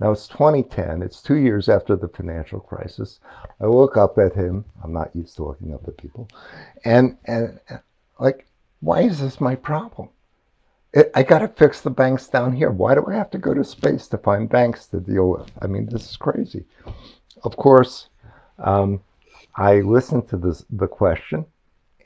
Now 0.00 0.12
it's 0.12 0.28
2010, 0.28 1.02
it's 1.02 1.22
two 1.22 1.36
years 1.36 1.68
after 1.68 1.96
the 1.96 2.08
financial 2.08 2.60
crisis. 2.60 3.20
I 3.60 3.66
look 3.66 3.96
up 3.96 4.18
at 4.18 4.34
him, 4.34 4.64
I'm 4.82 4.92
not 4.92 5.14
used 5.14 5.36
to 5.36 5.44
looking 5.44 5.74
up 5.74 5.88
at 5.88 5.96
people, 5.96 6.28
and, 6.84 7.16
and 7.24 7.58
like, 8.20 8.46
why 8.80 9.00
is 9.00 9.20
this 9.20 9.40
my 9.40 9.54
problem? 9.54 10.10
It, 10.92 11.10
I 11.14 11.22
got 11.22 11.40
to 11.40 11.48
fix 11.48 11.80
the 11.80 11.90
banks 11.90 12.26
down 12.28 12.54
here. 12.54 12.70
Why 12.70 12.94
do 12.94 13.04
I 13.06 13.14
have 13.14 13.30
to 13.30 13.38
go 13.38 13.54
to 13.54 13.64
space 13.64 14.08
to 14.08 14.18
find 14.18 14.48
banks 14.48 14.86
to 14.86 15.00
deal 15.00 15.30
with? 15.30 15.50
I 15.60 15.66
mean, 15.66 15.86
this 15.86 16.10
is 16.10 16.16
crazy. 16.16 16.64
Of 17.44 17.56
course, 17.56 18.08
um, 18.58 19.02
I 19.54 19.80
listened 19.80 20.28
to 20.28 20.36
this, 20.36 20.64
the 20.70 20.88
question 20.88 21.46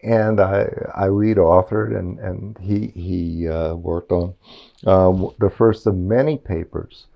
and 0.02 0.40
I, 0.40 0.68
I 0.94 1.08
lead 1.08 1.36
authored 1.36 1.96
and, 1.96 2.18
and 2.18 2.58
he, 2.58 2.88
he 2.88 3.48
uh, 3.48 3.74
worked 3.74 4.10
on 4.10 4.34
uh, 4.84 5.12
the 5.38 5.50
first 5.50 5.86
of 5.86 5.96
many 5.96 6.36
papers 6.36 7.06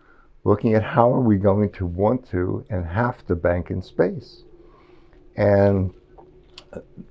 looking 0.45 0.75
at 0.75 0.85
how 0.85 1.13
are 1.13 1.21
we 1.21 1.37
going 1.37 1.73
to 1.73 1.87
want 1.87 2.29
to 2.31 2.65
and 2.71 2.87
have 2.87 3.27
to 3.27 3.35
bank 3.35 3.71
in 3.71 3.83
space. 3.83 4.43
And 5.37 5.93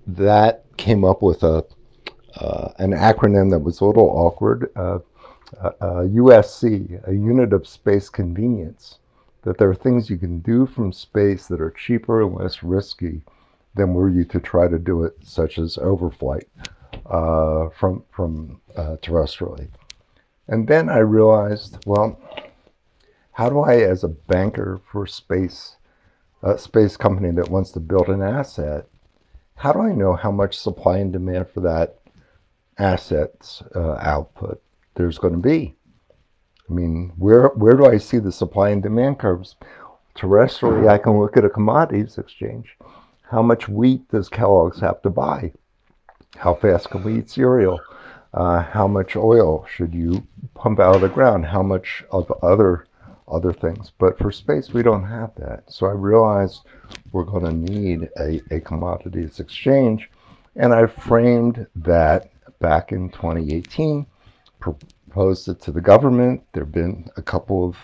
that 0.07 0.63
came 0.77 1.03
up 1.03 1.21
with 1.21 1.43
a, 1.43 1.47
uh, 1.47 1.61
an 2.77 2.91
acronym 2.91 3.49
that 3.51 3.59
was 3.59 3.81
a 3.81 3.85
little 3.85 4.09
awkward, 4.09 4.71
uh, 4.75 4.99
USC, 5.61 7.07
a 7.07 7.13
unit 7.13 7.53
of 7.53 7.67
space 7.67 8.09
convenience, 8.09 8.99
that 9.43 9.57
there 9.57 9.69
are 9.69 9.75
things 9.75 10.09
you 10.09 10.17
can 10.17 10.39
do 10.39 10.65
from 10.65 10.91
space 10.91 11.47
that 11.47 11.61
are 11.61 11.71
cheaper 11.71 12.21
and 12.21 12.35
less 12.35 12.63
risky 12.63 13.21
than 13.75 13.93
were 13.93 14.09
you 14.09 14.25
to 14.25 14.39
try 14.39 14.67
to 14.67 14.79
do 14.79 15.03
it, 15.03 15.15
such 15.21 15.57
as 15.57 15.77
overflight 15.77 16.45
uh, 17.05 17.69
from 17.69 18.03
from 18.11 18.59
uh, 18.75 18.97
terrestrially. 19.01 19.67
And 20.47 20.67
then 20.67 20.89
I 20.89 20.99
realized, 20.99 21.83
well, 21.85 22.19
how 23.33 23.49
do 23.49 23.59
I, 23.59 23.77
as 23.77 24.03
a 24.03 24.09
banker 24.09 24.79
for 24.91 25.05
space, 25.07 25.77
a 26.41 26.57
space 26.57 26.97
company 26.97 27.31
that 27.31 27.49
wants 27.49 27.71
to 27.71 27.79
build 27.79 28.07
an 28.09 28.21
asset, 28.21 28.87
how 29.55 29.73
do 29.73 29.81
I 29.81 29.91
know 29.91 30.15
how 30.15 30.31
much 30.31 30.57
supply 30.57 30.99
and 30.99 31.11
demand 31.11 31.49
for 31.49 31.61
that 31.61 31.99
asset's 32.77 33.63
uh, 33.75 33.95
output 33.95 34.61
there's 34.95 35.17
going 35.17 35.33
to 35.33 35.39
be? 35.39 35.75
I 36.69 36.73
mean, 36.73 37.13
where 37.17 37.49
where 37.49 37.75
do 37.75 37.85
I 37.85 37.97
see 37.97 38.17
the 38.17 38.31
supply 38.31 38.69
and 38.69 38.81
demand 38.81 39.19
curves? 39.19 39.55
Terrestrially, 40.15 40.87
I 40.89 40.97
can 40.97 41.19
look 41.19 41.37
at 41.37 41.45
a 41.45 41.49
commodities 41.49 42.17
exchange. 42.17 42.77
How 43.29 43.41
much 43.41 43.67
wheat 43.67 44.09
does 44.09 44.29
Kellogg's 44.29 44.79
have 44.79 45.01
to 45.01 45.09
buy? 45.09 45.51
How 46.37 46.53
fast 46.53 46.89
can 46.89 47.03
we 47.03 47.19
eat 47.19 47.29
cereal? 47.29 47.79
Uh, 48.33 48.61
how 48.61 48.87
much 48.87 49.15
oil 49.15 49.65
should 49.73 49.93
you 49.93 50.25
pump 50.53 50.79
out 50.79 50.95
of 50.95 51.01
the 51.01 51.09
ground? 51.09 51.45
How 51.45 51.61
much 51.61 52.03
of 52.11 52.31
other 52.41 52.87
other 53.27 53.53
things? 53.53 53.91
But 53.97 54.17
for 54.17 54.31
space, 54.31 54.73
we 54.73 54.83
don't 54.83 55.05
have 55.05 55.33
that. 55.35 55.63
So 55.67 55.87
I 55.87 55.91
realized 55.91 56.61
we're 57.11 57.23
going 57.23 57.45
to 57.45 57.73
need 57.73 58.09
a, 58.19 58.41
a 58.55 58.59
commodities 58.59 59.39
exchange, 59.39 60.09
and 60.55 60.73
I 60.73 60.87
framed 60.87 61.67
that 61.75 62.29
back 62.59 62.91
in 62.91 63.09
2018. 63.09 64.05
Proposed 64.59 65.47
it 65.47 65.61
to 65.61 65.71
the 65.71 65.81
government. 65.81 66.43
There 66.53 66.63
have 66.63 66.71
been 66.71 67.09
a 67.17 67.21
couple 67.21 67.69
of 67.69 67.77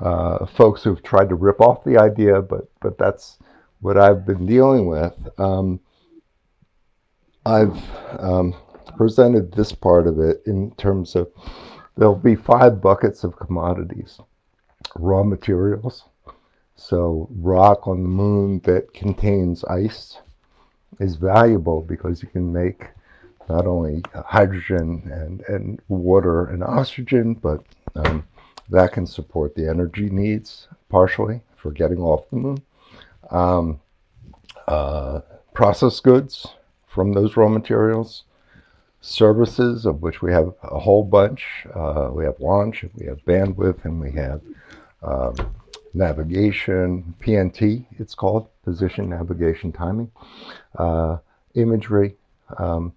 uh, 0.00 0.46
folks 0.46 0.82
who've 0.82 1.02
tried 1.02 1.28
to 1.28 1.34
rip 1.34 1.60
off 1.60 1.84
the 1.84 1.98
idea, 1.98 2.40
but 2.40 2.68
but 2.80 2.98
that's 2.98 3.38
what 3.80 3.96
I've 3.96 4.26
been 4.26 4.46
dealing 4.46 4.86
with, 4.86 5.14
um, 5.38 5.80
I've 7.46 7.80
um, 8.18 8.54
presented 8.96 9.52
this 9.52 9.72
part 9.72 10.06
of 10.06 10.18
it 10.18 10.42
in 10.46 10.72
terms 10.72 11.14
of 11.14 11.30
there'll 11.96 12.14
be 12.14 12.34
five 12.34 12.80
buckets 12.80 13.24
of 13.24 13.36
commodities 13.36 14.20
raw 14.94 15.22
materials. 15.22 16.04
So, 16.76 17.28
rock 17.32 17.88
on 17.88 18.02
the 18.04 18.08
moon 18.08 18.60
that 18.60 18.94
contains 18.94 19.64
ice 19.64 20.18
is 21.00 21.16
valuable 21.16 21.82
because 21.82 22.22
you 22.22 22.28
can 22.28 22.52
make 22.52 22.86
not 23.48 23.66
only 23.66 24.02
hydrogen 24.26 25.02
and, 25.12 25.40
and 25.48 25.80
water 25.88 26.46
and 26.46 26.62
oxygen, 26.62 27.34
but 27.34 27.62
um, 27.94 28.24
that 28.70 28.92
can 28.92 29.06
support 29.06 29.54
the 29.54 29.68
energy 29.68 30.10
needs 30.10 30.68
partially 30.88 31.40
for 31.56 31.70
getting 31.70 31.98
off 31.98 32.28
the 32.30 32.36
moon 32.36 32.62
um, 33.30 33.80
uh, 34.66 35.20
processed 35.54 36.02
goods 36.02 36.46
from 36.86 37.12
those 37.12 37.36
raw 37.36 37.48
materials, 37.48 38.24
services, 39.00 39.86
of 39.86 40.02
which 40.02 40.22
we 40.22 40.32
have 40.32 40.52
a 40.62 40.78
whole 40.78 41.04
bunch. 41.04 41.66
Uh, 41.74 42.10
we 42.12 42.24
have 42.24 42.38
launch, 42.40 42.84
we 42.94 43.06
have 43.06 43.24
bandwidth, 43.24 43.84
and 43.84 44.00
we 44.00 44.12
have 44.12 44.40
um, 45.02 45.34
navigation, 45.94 47.14
PNT, 47.20 47.86
it's 47.98 48.14
called, 48.14 48.48
position, 48.64 49.08
navigation, 49.08 49.72
timing, 49.72 50.10
uh, 50.76 51.18
imagery. 51.54 52.16
Um, 52.58 52.92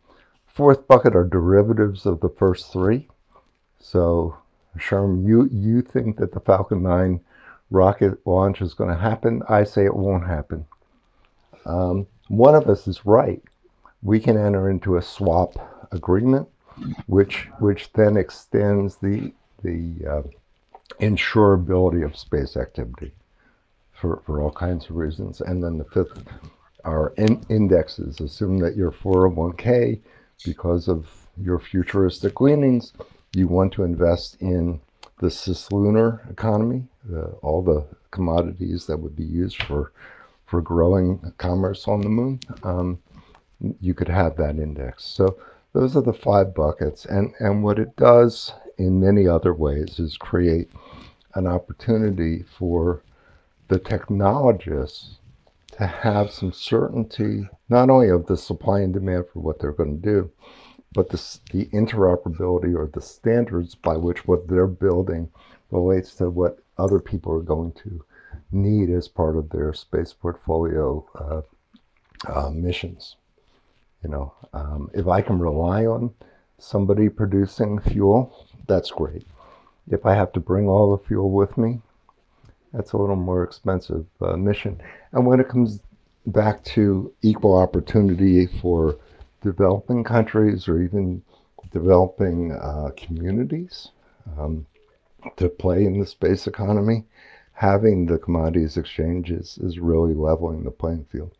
fourth 0.62 0.88
bucket 0.88 1.16
are 1.16 1.24
derivatives 1.24 2.06
of 2.06 2.20
the 2.20 2.30
first 2.30 2.72
three. 2.72 3.08
So, 3.80 4.38
Sherm, 4.78 5.26
you, 5.28 5.50
you 5.52 5.82
think 5.82 6.18
that 6.18 6.34
the 6.34 6.40
Falcon 6.40 6.84
9 6.84 7.20
rocket 7.72 8.20
launch 8.28 8.62
is 8.62 8.76
going 8.76 8.92
to 8.92 8.96
happen. 8.96 9.42
I 9.50 9.64
say 9.64 9.86
it 9.86 9.96
won't 9.96 10.28
happen. 10.28 10.68
Um, 11.66 12.06
one 12.28 12.54
of 12.54 12.68
us 12.68 12.88
is 12.88 13.08
right. 13.08 13.42
We 14.04 14.20
can 14.20 14.38
enter 14.38 14.70
into 14.70 14.98
a 14.98 15.02
swap 15.02 15.90
agreement, 15.92 16.48
which 17.08 17.48
which 17.58 17.92
then 17.94 18.16
extends 18.16 18.98
the 18.98 19.34
the 19.64 19.94
uh, 20.08 20.22
insurability 21.00 22.06
of 22.06 22.16
space 22.16 22.56
activity 22.56 23.14
for, 23.94 24.22
for 24.28 24.42
all 24.42 24.52
kinds 24.52 24.92
of 24.92 24.96
reasons. 24.96 25.42
And 25.42 25.64
then 25.64 25.80
the 25.80 25.86
fifth 25.86 26.24
are 26.86 27.14
in 27.18 27.44
indexes. 27.50 28.20
Assume 28.20 28.60
that 28.60 28.76
your 28.76 28.92
401k, 28.92 30.00
because 30.44 30.88
of 30.88 31.08
your 31.42 31.60
futuristic 31.60 32.42
leanings, 32.42 32.94
you 33.34 33.48
want 33.48 33.74
to 33.74 33.84
invest 33.84 34.38
in 34.42 34.82
the 35.20 35.28
cislunar 35.28 36.30
economy, 36.30 36.88
all 37.42 37.62
the 37.62 37.86
commodities 38.12 38.88
that 38.88 38.98
would 38.98 39.16
be 39.16 39.24
used 39.24 39.64
for 39.64 39.92
for 40.46 40.62
growing 40.62 41.34
commerce 41.38 41.88
on 41.88 42.02
the 42.02 42.10
moon, 42.10 42.38
um, 42.64 43.00
you 43.80 43.94
could 43.94 44.10
have 44.10 44.36
that 44.36 44.58
index. 44.58 45.06
So 45.06 45.38
those 45.72 45.96
are 45.96 46.02
the 46.02 46.12
five 46.12 46.54
buckets, 46.54 47.06
and 47.06 47.34
and 47.40 47.64
what 47.64 47.80
it 47.80 47.96
does 47.96 48.54
in 48.78 49.00
many 49.00 49.28
other 49.28 49.54
ways 49.54 49.98
is 49.98 50.18
create 50.18 50.70
an 51.36 51.48
opportunity 51.48 52.44
for 52.58 53.02
the 53.70 53.80
technologists 53.80 55.20
to 55.82 55.88
have 55.88 56.30
some 56.30 56.54
certainty 56.54 57.50
not 57.68 57.90
only 57.90 58.08
of 58.08 58.28
the 58.28 58.38
supply 58.38 58.82
and 58.82 58.94
demand 58.94 59.26
for 59.34 59.40
what 59.40 59.60
they're 59.60 59.72
going 59.72 60.00
to 60.00 60.08
do, 60.08 60.32
but 60.94 61.10
the, 61.10 61.40
the 61.52 61.66
interoperability 61.68 62.76
or 62.76 62.88
the 62.94 63.02
standards 63.02 63.74
by 63.74 63.98
which 63.98 64.28
what 64.28 64.48
they're 64.48 64.68
building 64.68 65.30
relates 65.72 66.14
to 66.14 66.30
what 66.30 66.60
other 66.78 67.00
people 67.00 67.34
are 67.34 67.42
going 67.42 67.72
to 67.72 68.06
need 68.52 68.92
as 68.92 69.08
part 69.08 69.36
of 69.36 69.50
their 69.50 69.74
space 69.74 70.14
portfolio 70.14 71.04
uh, 71.16 71.42
uh, 72.32 72.52
missions. 72.52 73.16
You 74.04 74.12
know, 74.12 74.34
um, 74.54 74.92
if 74.94 75.08
I 75.08 75.22
can 75.22 75.40
rely 75.40 75.88
on 75.88 76.14
somebody 76.60 77.10
producing 77.10 77.80
fuel, 77.80 78.46
that's 78.68 78.92
great. 78.92 79.26
If 79.90 80.06
I 80.06 80.14
have 80.14 80.32
to 80.34 80.40
bring 80.40 80.68
all 80.68 80.96
the 80.96 81.04
fuel 81.04 81.32
with 81.32 81.58
me, 81.58 81.82
that's 82.74 82.94
a 82.94 82.98
little 82.98 83.16
more 83.16 83.44
expensive 83.44 84.06
uh, 84.22 84.38
mission. 84.38 84.82
And 85.12 85.26
when 85.26 85.40
it 85.40 85.50
comes 85.50 85.80
back 86.28 86.64
to 86.64 87.12
equal 87.22 87.58
opportunity 87.58 88.48
for 88.48 88.98
developing 89.42 90.04
countries 90.04 90.68
or 90.68 90.82
even 90.82 91.22
developing 91.72 92.52
uh, 92.54 92.92
communities 92.96 93.90
um, 94.38 94.66
to 95.38 95.50
play 95.50 95.86
in 95.86 96.00
the 96.00 96.06
space 96.06 96.48
economy, 96.48 97.04
having 97.54 98.06
the 98.06 98.18
commodities 98.18 98.78
exchanges 98.78 99.60
is 99.62 99.80
really 99.80 100.14
leveling 100.14 100.64
the 100.64 100.72
playing 100.72 101.06
field. 101.12 101.32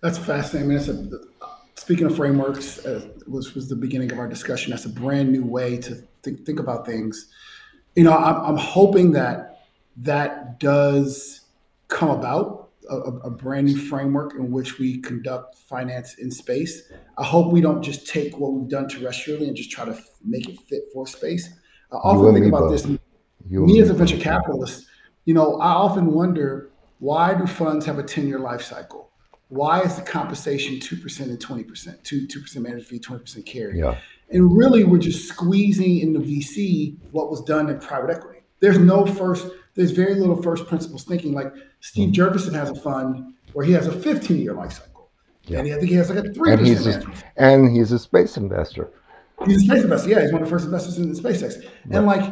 That's 0.00 0.18
fascinating. 0.18 0.70
I 0.70 0.80
mean, 0.80 1.12
a, 1.42 1.80
speaking 1.80 2.06
of 2.06 2.16
frameworks, 2.16 2.84
uh, 2.84 3.08
was 3.26 3.54
was 3.54 3.68
the 3.68 3.76
beginning 3.76 4.12
of 4.12 4.18
our 4.18 4.28
discussion. 4.28 4.70
That's 4.70 4.84
a 4.84 4.90
brand 4.90 5.32
new 5.32 5.44
way 5.44 5.78
to 5.78 6.02
think, 6.22 6.44
think 6.44 6.60
about 6.60 6.84
things. 6.84 7.26
You 7.94 8.04
know, 8.04 8.12
I'm, 8.12 8.36
I'm 8.44 8.56
hoping 8.56 9.12
that 9.12 9.53
that 9.98 10.58
does 10.60 11.42
come 11.88 12.10
about 12.10 12.70
a, 12.90 12.96
a, 12.96 13.30
brand 13.30 13.66
new 13.66 13.76
framework 13.76 14.34
in 14.34 14.50
which 14.50 14.78
we 14.78 14.98
conduct 14.98 15.56
finance 15.56 16.14
in 16.14 16.30
space. 16.30 16.92
I 17.16 17.24
hope 17.24 17.52
we 17.52 17.60
don't 17.60 17.82
just 17.82 18.06
take 18.06 18.38
what 18.38 18.52
we've 18.52 18.68
done 18.68 18.88
terrestrially 18.88 19.48
and 19.48 19.56
just 19.56 19.70
try 19.70 19.84
to 19.84 19.98
make 20.22 20.48
it 20.48 20.60
fit 20.68 20.82
for 20.92 21.06
space. 21.06 21.48
I 21.92 21.96
often 21.96 22.34
think 22.34 22.46
about 22.46 22.68
both. 22.68 22.72
this. 22.72 22.98
me 23.48 23.80
as 23.80 23.90
a 23.90 23.94
venture 23.94 24.18
capitalist, 24.18 24.86
you 25.24 25.34
know, 25.34 25.58
I 25.60 25.70
often 25.70 26.12
wonder 26.12 26.70
why 26.98 27.34
do 27.34 27.46
funds 27.46 27.86
have 27.86 27.98
a 27.98 28.02
10 28.02 28.28
year 28.28 28.38
life 28.38 28.62
cycle? 28.62 29.10
Why 29.48 29.82
is 29.82 29.96
the 29.96 30.02
compensation 30.02 30.76
2% 30.76 31.20
and 31.20 31.38
20%, 31.38 32.02
2, 32.02 32.26
2% 32.26 32.56
management 32.56 32.86
fee, 32.86 32.98
20% 32.98 33.46
carry? 33.46 33.78
Yeah. 33.78 33.98
And 34.30 34.56
really, 34.56 34.84
we're 34.84 34.98
just 34.98 35.28
squeezing 35.28 35.98
in 35.98 36.12
the 36.12 36.18
VC 36.18 36.96
what 37.12 37.30
was 37.30 37.42
done 37.42 37.68
in 37.68 37.78
private 37.78 38.10
equity. 38.10 38.33
There's 38.64 38.78
no 38.78 39.04
first, 39.04 39.46
there's 39.74 39.90
very 39.90 40.14
little 40.14 40.40
first 40.42 40.66
principles 40.66 41.04
thinking. 41.04 41.34
Like 41.34 41.52
Steve 41.80 42.10
Mm-hmm. 42.10 42.22
Jurvetson 42.22 42.54
has 42.54 42.70
a 42.70 42.74
fund 42.74 43.34
where 43.52 43.66
he 43.66 43.72
has 43.72 43.86
a 43.86 43.92
15 43.92 44.40
year 44.40 44.54
life 44.54 44.72
cycle. 44.72 45.10
Yeah. 45.44 45.58
And 45.58 45.68
I 45.74 45.76
think 45.76 45.90
he 45.90 45.96
has 45.96 46.08
like 46.08 46.18
a 46.24 46.28
3% 46.28 46.52
And 46.58 46.66
he's 46.66 46.86
a, 46.86 47.12
and 47.36 47.76
he's 47.76 47.92
a 47.92 47.98
space 47.98 48.38
investor. 48.38 48.90
He's 49.44 49.58
a 49.62 49.66
space 49.66 49.82
investor. 49.82 50.08
Yeah, 50.08 50.22
he's 50.22 50.32
one 50.32 50.40
of 50.42 50.48
the 50.48 50.54
first 50.54 50.64
investors 50.64 50.96
in 50.96 51.12
SpaceX. 51.12 51.62
And 51.90 52.06
like, 52.06 52.24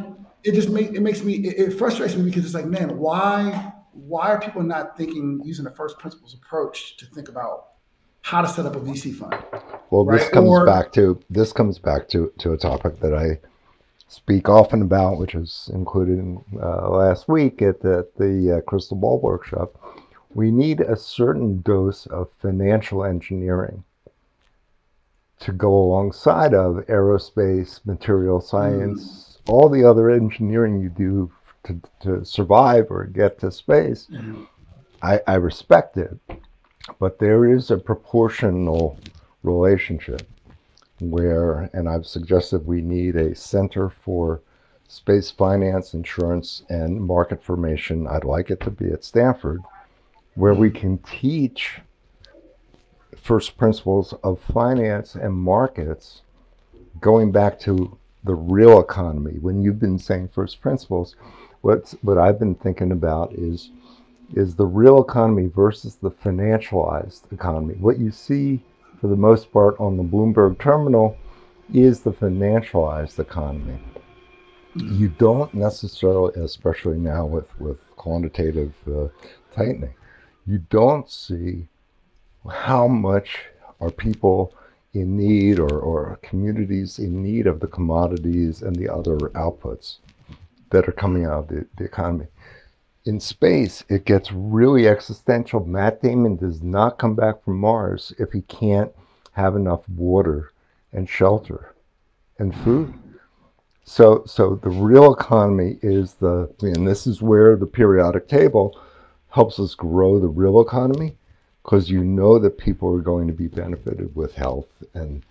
it 0.45 0.55
just 0.55 0.71
make 0.71 0.93
it 0.95 1.01
makes 1.03 1.23
me 1.23 1.35
it, 1.35 1.59
it 1.59 1.79
frustrates 1.79 2.17
me 2.17 2.23
because 2.25 2.45
it's 2.47 2.55
like, 2.55 2.65
man, 2.65 2.99
why 2.99 3.73
why 3.93 4.31
are 4.31 4.41
people 4.41 4.63
not 4.63 4.97
thinking 4.97 5.41
using 5.45 5.67
a 5.67 5.71
first 5.71 5.99
principles 5.99 6.33
approach 6.35 6.97
to 6.97 7.07
think 7.07 7.29
about 7.29 7.67
how 8.23 8.41
to 8.41 8.49
set 8.49 8.65
up 8.65 8.75
a 8.75 8.81
VC 8.81 9.15
fund? 9.15 9.37
Well, 9.91 10.05
this 10.07 10.29
comes 10.31 10.49
or- 10.49 10.65
back 10.65 10.93
to 10.95 11.21
this 11.29 11.53
comes 11.53 11.79
back 11.79 12.09
to 12.09 12.33
to 12.39 12.53
a 12.53 12.57
topic 12.57 13.01
that 13.01 13.15
I 13.15 13.39
speak 14.13 14.49
often 14.49 14.83
about, 14.83 15.19
which 15.19 15.35
was 15.35 15.71
included 15.73 16.19
in, 16.19 16.45
uh, 16.63 16.91
last 16.91 17.29
week 17.29 17.63
at 17.63 17.81
the 17.81 18.07
the 18.19 18.59
uh, 18.59 18.61
Crystal 18.61 18.97
Ball 18.97 19.19
workshop. 19.19 19.75
We 20.35 20.51
need 20.51 20.81
a 20.81 20.97
certain 20.97 21.63
dose 21.63 22.07
of 22.07 22.31
financial 22.41 23.05
engineering 23.05 23.85
to 25.41 25.53
go 25.53 25.75
alongside 25.75 26.55
of 26.55 26.85
aerospace, 26.87 27.85
material 27.85 28.41
science, 28.41 29.39
all 29.49 29.69
the 29.69 29.85
other 29.85 30.09
engineering 30.09 30.81
you 30.81 30.89
do 30.89 31.33
to, 31.65 31.81
to 32.01 32.25
survive 32.25 32.91
or 32.91 33.05
get 33.05 33.41
to 33.41 33.51
space. 33.51 34.09
I, 35.03 35.21
I 35.27 35.35
respect 35.35 35.97
it, 35.97 36.17
but 36.99 37.19
there 37.19 37.45
is 37.45 37.71
a 37.71 37.77
proportional 37.77 38.99
relationship 39.43 40.29
where, 41.11 41.71
and 41.73 41.89
I've 41.89 42.07
suggested 42.07 42.67
we 42.67 42.81
need 42.81 43.17
a 43.17 43.35
center 43.35 43.89
for 43.89 44.41
space 44.89 45.31
finance, 45.31 45.95
insurance, 45.95 46.63
and 46.69 47.01
market 47.01 47.43
formation. 47.43 48.07
I'd 48.07 48.25
like 48.25 48.51
it 48.51 48.61
to 48.61 48.71
be 48.71 48.91
at 48.93 49.05
Stanford, 49.05 49.63
where 50.35 50.55
we 50.55 50.71
can 50.71 50.99
teach 50.99 51.81
first 53.17 53.57
principles 53.57 54.15
of 54.23 54.41
finance 54.41 55.15
and 55.15 55.35
markets 55.35 56.23
going 57.01 57.33
back 57.33 57.59
to 57.61 57.97
the 58.25 58.35
real 58.35 58.81
economy. 58.81 59.39
When 59.41 59.63
you've 59.63 59.81
been 59.81 59.99
saying 59.99 60.29
first 60.29 60.61
principles, 60.61 61.17
what's, 61.61 61.93
what 62.03 62.19
I've 62.19 62.39
been 62.39 62.55
thinking 62.55 62.93
about 62.93 63.33
is 63.33 63.71
is 64.35 64.55
the 64.55 64.67
real 64.67 65.03
economy 65.03 65.47
versus 65.47 65.97
the 65.97 66.11
financialized 66.11 67.31
economy. 67.33 67.75
What 67.75 67.99
you 67.99 68.11
see 68.11 68.61
for 69.03 69.09
the 69.09 69.17
most 69.17 69.53
part 69.53 69.75
on 69.81 69.97
the 69.97 70.05
Bloomberg 70.05 70.61
terminal 70.61 71.19
is 71.75 72.01
the 72.03 72.13
financialized 72.13 73.19
economy. 73.19 73.81
You 74.77 75.09
don't 75.09 75.53
necessarily, 75.53 76.41
especially 76.41 76.99
now 76.99 77.27
with, 77.27 77.61
with 77.61 77.81
quantitative 77.97 78.73
uh, 78.87 79.09
tightening, 79.53 79.95
you 80.47 80.59
don't 80.71 81.11
see 81.11 81.67
how 82.49 82.87
much 82.87 83.41
are 83.81 83.91
people 83.91 84.55
in 84.95 85.17
need 85.17 85.59
or, 85.59 85.81
or 85.81 86.21
communities 86.23 87.01
in 87.01 87.25
need 87.25 87.49
of 87.49 87.59
the 87.59 87.67
commodities 87.67 88.63
and 88.63 88.77
the 88.77 88.89
other 88.89 89.17
outputs 89.35 89.97
that 90.71 90.89
are 90.89 90.93
coming 90.93 91.25
out 91.27 91.41
of 91.41 91.49
the, 91.49 91.67
the 91.77 91.85
economy 91.85 92.29
in 93.05 93.21
space, 93.21 93.85
it 93.89 94.05
gets 94.05 94.33
really 94.33 94.87
existential. 94.87 95.65
Matt 95.65 96.03
Damon 96.03 96.37
does 96.37 96.63
not 96.63 96.99
come 96.99 97.15
back 97.15 97.45
from 97.45 97.59
Mars 97.59 98.13
if 98.19 98.33
he 98.33 98.43
can't 98.43 98.93
have 99.33 99.57
enough 99.57 99.89
water 99.89 100.53
and 100.93 101.09
shelter 101.09 101.75
and 102.39 102.55
food. 102.55 102.95
So, 103.85 104.23
so 104.27 104.57
the 104.57 104.71
real 104.71 105.13
economy 105.13 105.79
is 105.83 106.15
the, 106.15 106.53
and 106.61 106.87
this 106.87 107.07
is 107.07 107.21
where 107.21 107.57
the 107.57 107.67
periodic 107.67 108.29
table 108.29 108.81
helps 109.31 109.59
us 109.59 109.75
grow 109.75 110.21
the 110.21 110.29
real 110.29 110.61
economy, 110.61 111.17
because 111.63 111.91
you 111.91 112.05
know 112.05 112.39
that 112.39 112.59
people 112.59 112.95
are 112.95 113.01
going 113.01 113.27
to 113.27 113.33
be 113.33 113.49
benefited 113.49 114.15
with 114.15 114.35
health 114.35 114.69
and, 114.95 115.25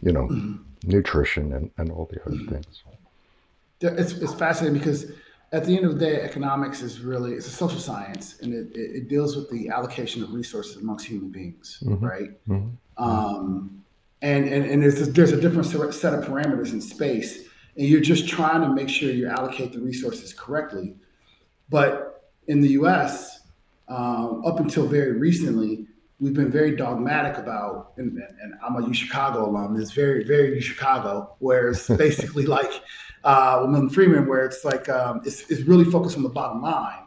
you 0.00 0.12
know, 0.12 0.28
nutrition 0.84 1.52
and, 1.52 1.70
and 1.76 1.90
all 1.90 2.08
the 2.10 2.20
other 2.24 2.38
things. 2.50 2.82
It's, 3.80 4.12
it's 4.12 4.34
fascinating 4.34 4.78
because 4.78 5.10
at 5.54 5.64
the 5.64 5.76
end 5.76 5.86
of 5.86 5.96
the 5.96 6.04
day, 6.04 6.20
economics 6.20 6.82
is 6.82 7.00
really 7.00 7.32
it's 7.32 7.46
a 7.46 7.50
social 7.50 7.78
science, 7.78 8.40
and 8.40 8.52
it, 8.52 8.76
it, 8.76 9.08
deals 9.08 9.36
with 9.36 9.48
the 9.50 9.68
allocation 9.68 10.20
of 10.20 10.32
resources 10.32 10.76
amongst 10.78 11.06
human 11.06 11.30
beings, 11.30 11.78
right? 12.00 12.30
Um, 12.96 13.84
and 14.20 14.48
and, 14.48 14.64
and 14.64 14.82
there's 14.82 15.00
a, 15.00 15.06
there's 15.12 15.30
a 15.30 15.40
different 15.40 15.66
set 15.66 15.94
set 15.94 16.12
of 16.12 16.24
parameters 16.24 16.72
in 16.72 16.80
space, 16.80 17.46
and 17.76 17.86
you're 17.86 18.00
just 18.00 18.28
trying 18.28 18.62
to 18.62 18.68
make 18.68 18.88
sure 18.88 19.10
you 19.12 19.28
allocate 19.28 19.72
the 19.72 19.78
resources 19.78 20.34
correctly. 20.34 20.96
But 21.68 22.32
in 22.48 22.60
the 22.60 22.70
U.S., 22.70 23.42
um, 23.86 24.42
up 24.44 24.58
until 24.58 24.88
very 24.88 25.12
recently, 25.12 25.86
we've 26.18 26.34
been 26.34 26.50
very 26.50 26.74
dogmatic 26.74 27.38
about, 27.38 27.92
and, 27.96 28.18
and 28.42 28.54
I'm 28.66 28.74
a 28.82 28.88
U 28.88 28.92
Chicago 28.92 29.48
alum. 29.48 29.80
It's 29.80 29.92
very 29.92 30.24
very 30.24 30.56
U 30.56 30.60
Chicago, 30.60 31.36
where 31.38 31.68
it's 31.68 31.86
basically 31.88 32.46
like 32.58 32.72
uh, 33.24 33.58
with 33.62 33.70
Milton 33.70 33.90
Friedman, 33.90 34.26
where 34.26 34.44
it's 34.44 34.64
like 34.64 34.88
um, 34.88 35.20
it's, 35.24 35.50
it's 35.50 35.62
really 35.62 35.84
focused 35.84 36.16
on 36.16 36.22
the 36.22 36.28
bottom 36.28 36.62
line. 36.62 37.00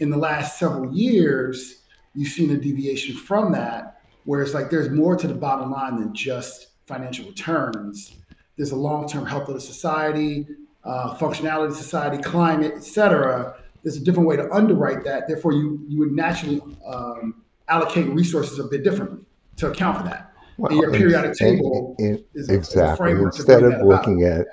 In 0.00 0.10
the 0.10 0.16
last 0.16 0.58
several 0.58 0.92
years, 0.94 1.82
you've 2.14 2.28
seen 2.32 2.50
a 2.50 2.56
deviation 2.56 3.16
from 3.16 3.52
that, 3.52 4.00
where 4.24 4.42
it's 4.42 4.54
like 4.54 4.70
there's 4.70 4.90
more 4.90 5.16
to 5.16 5.26
the 5.26 5.34
bottom 5.34 5.70
line 5.70 5.98
than 5.98 6.14
just 6.14 6.68
financial 6.86 7.24
returns. 7.26 8.12
There's 8.56 8.72
a 8.72 8.76
long-term 8.76 9.26
health 9.26 9.48
of 9.48 9.54
the 9.54 9.60
society, 9.60 10.46
uh, 10.84 11.16
functionality 11.16 11.68
of 11.68 11.76
society, 11.76 12.22
climate, 12.22 12.72
et 12.76 12.84
cetera. 12.84 13.56
There's 13.82 13.96
a 13.96 14.04
different 14.04 14.28
way 14.28 14.36
to 14.36 14.50
underwrite 14.52 15.04
that. 15.04 15.26
Therefore, 15.28 15.52
you 15.52 15.80
you 15.88 15.98
would 15.98 16.12
naturally 16.12 16.60
um, 16.86 17.42
allocate 17.68 18.08
resources 18.08 18.58
a 18.58 18.64
bit 18.64 18.84
differently 18.84 19.24
to 19.56 19.68
account 19.70 19.98
for 19.98 20.04
that. 20.04 20.32
and 20.58 20.78
your 20.80 20.90
periodic 20.90 21.30
and- 21.30 21.38
table 21.38 21.94
and- 21.98 22.22
is 22.34 22.48
a- 22.48 22.52
a 22.52 22.56
exactly. 22.56 22.96
framework 22.96 23.34
Instead 23.36 23.62
of 23.62 23.86
looking 23.86 24.22
at 24.22 24.46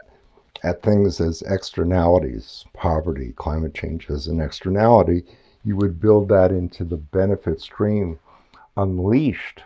at 0.63 0.81
things 0.81 1.19
as 1.19 1.41
externalities, 1.43 2.65
poverty, 2.73 3.33
climate 3.35 3.73
change 3.73 4.09
as 4.09 4.27
an 4.27 4.39
externality, 4.39 5.23
you 5.65 5.75
would 5.75 5.99
build 5.99 6.29
that 6.29 6.51
into 6.51 6.83
the 6.83 6.97
benefit 6.97 7.59
stream, 7.59 8.19
unleashed, 8.77 9.63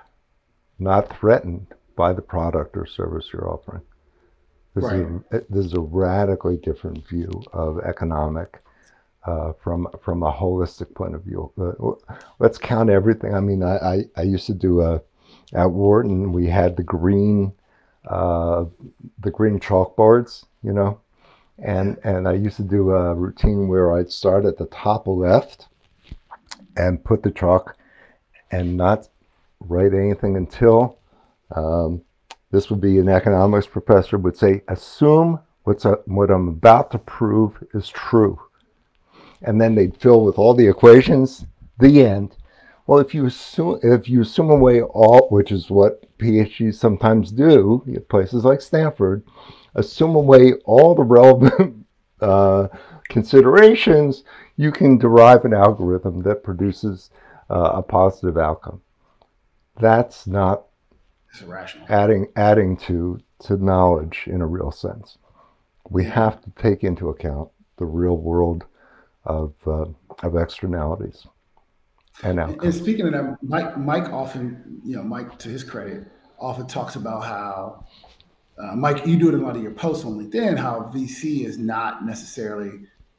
not 0.79 1.15
threatened 1.17 1.67
by 1.95 2.13
the 2.13 2.21
product 2.21 2.77
or 2.77 2.85
service 2.85 3.29
you're 3.31 3.49
offering. 3.49 3.81
This, 4.75 4.85
is, 4.85 5.07
a, 5.31 5.41
this 5.49 5.65
is 5.65 5.73
a 5.73 5.79
radically 5.79 6.57
different 6.57 7.07
view 7.07 7.31
of 7.51 7.79
economic 7.79 8.61
uh, 9.25 9.53
from 9.61 9.87
from 10.01 10.23
a 10.23 10.31
holistic 10.31 10.93
point 10.95 11.13
of 11.13 11.23
view. 11.23 11.51
Uh, 11.59 12.13
let's 12.39 12.57
count 12.57 12.89
everything. 12.89 13.33
I 13.33 13.39
mean, 13.39 13.63
I, 13.63 13.77
I, 13.77 14.03
I 14.15 14.21
used 14.21 14.45
to 14.47 14.53
do 14.53 14.81
a 14.81 15.01
at 15.53 15.71
Wharton. 15.71 16.31
We 16.31 16.47
had 16.47 16.77
the 16.77 16.83
green 16.83 17.53
uh, 18.07 18.65
the 19.19 19.31
green 19.31 19.59
chalkboards, 19.59 20.45
you 20.63 20.73
know, 20.73 20.99
and 21.59 21.97
and 22.03 22.27
I 22.27 22.33
used 22.33 22.57
to 22.57 22.63
do 22.63 22.91
a 22.91 23.13
routine 23.13 23.67
where 23.67 23.95
I'd 23.95 24.11
start 24.11 24.45
at 24.45 24.57
the 24.57 24.67
top 24.67 25.07
left 25.07 25.67
and 26.75 27.03
put 27.03 27.23
the 27.23 27.31
chalk 27.31 27.75
and 28.51 28.77
not 28.77 29.09
write 29.59 29.93
anything 29.93 30.37
until 30.37 30.97
um, 31.55 32.01
this 32.51 32.69
would 32.69 32.81
be 32.81 32.99
an 32.99 33.09
economics 33.09 33.67
professor 33.67 34.17
would 34.17 34.37
say, 34.37 34.61
assume 34.67 35.39
what's 35.63 35.85
a, 35.85 35.99
what 36.05 36.31
I'm 36.31 36.47
about 36.47 36.91
to 36.91 36.97
prove 36.97 37.61
is 37.73 37.89
true, 37.89 38.39
and 39.41 39.59
then 39.59 39.75
they'd 39.75 39.97
fill 39.97 40.23
with 40.23 40.37
all 40.37 40.53
the 40.53 40.67
equations. 40.67 41.45
The 41.79 42.03
end. 42.03 42.35
Well, 42.87 42.99
if 42.99 43.13
you 43.13 43.25
assume 43.25 43.79
if 43.83 44.07
you 44.07 44.21
assume 44.21 44.49
away 44.49 44.81
all, 44.81 45.27
which 45.29 45.51
is 45.51 45.69
what 45.69 46.05
PhDs 46.17 46.75
sometimes 46.75 47.31
do 47.31 47.83
at 47.93 48.07
places 48.07 48.45
like 48.45 48.61
Stanford, 48.61 49.23
assume 49.77 50.15
away 50.15 50.53
all 50.65 50.95
the 50.95 51.03
relevant 51.03 51.85
uh, 52.21 52.67
considerations, 53.09 54.23
you 54.57 54.71
can 54.71 54.97
derive 54.97 55.45
an 55.45 55.53
algorithm 55.53 56.23
that 56.23 56.43
produces 56.43 57.09
uh, 57.49 57.71
a 57.75 57.81
positive 57.81 58.37
outcome. 58.37 58.81
That's 59.79 60.27
not 60.27 60.63
adding 61.87 62.27
adding 62.35 62.77
to 62.77 63.19
to 63.39 63.57
knowledge 63.57 64.23
in 64.25 64.41
a 64.41 64.47
real 64.47 64.71
sense. 64.71 65.17
We 65.89 66.05
have 66.05 66.41
to 66.41 66.49
take 66.51 66.83
into 66.83 67.09
account 67.09 67.49
the 67.77 67.85
real 67.85 68.17
world 68.17 68.65
of 69.23 69.53
uh, 69.65 69.85
of 70.23 70.35
externalities 70.35 71.27
and 72.23 72.39
And 72.39 72.73
speaking 72.73 73.05
of 73.07 73.13
that, 73.13 73.37
Mike, 73.43 73.77
Mike 73.77 74.11
often, 74.11 74.81
you 74.83 74.95
know, 74.95 75.03
Mike, 75.03 75.37
to 75.39 75.49
his 75.49 75.63
credit, 75.63 76.05
often 76.39 76.67
talks 76.67 76.95
about 76.95 77.23
how, 77.23 77.85
uh, 78.59 78.75
Mike, 78.75 79.05
you 79.05 79.17
do 79.17 79.29
it 79.29 79.35
in 79.35 79.41
a 79.41 79.45
lot 79.45 79.55
of 79.55 79.61
your 79.61 79.71
posts 79.71 80.05
on 80.05 80.17
LinkedIn, 80.17 80.57
how 80.57 80.91
VC 80.93 81.45
is 81.45 81.57
not 81.57 82.05
necessarily 82.05 82.71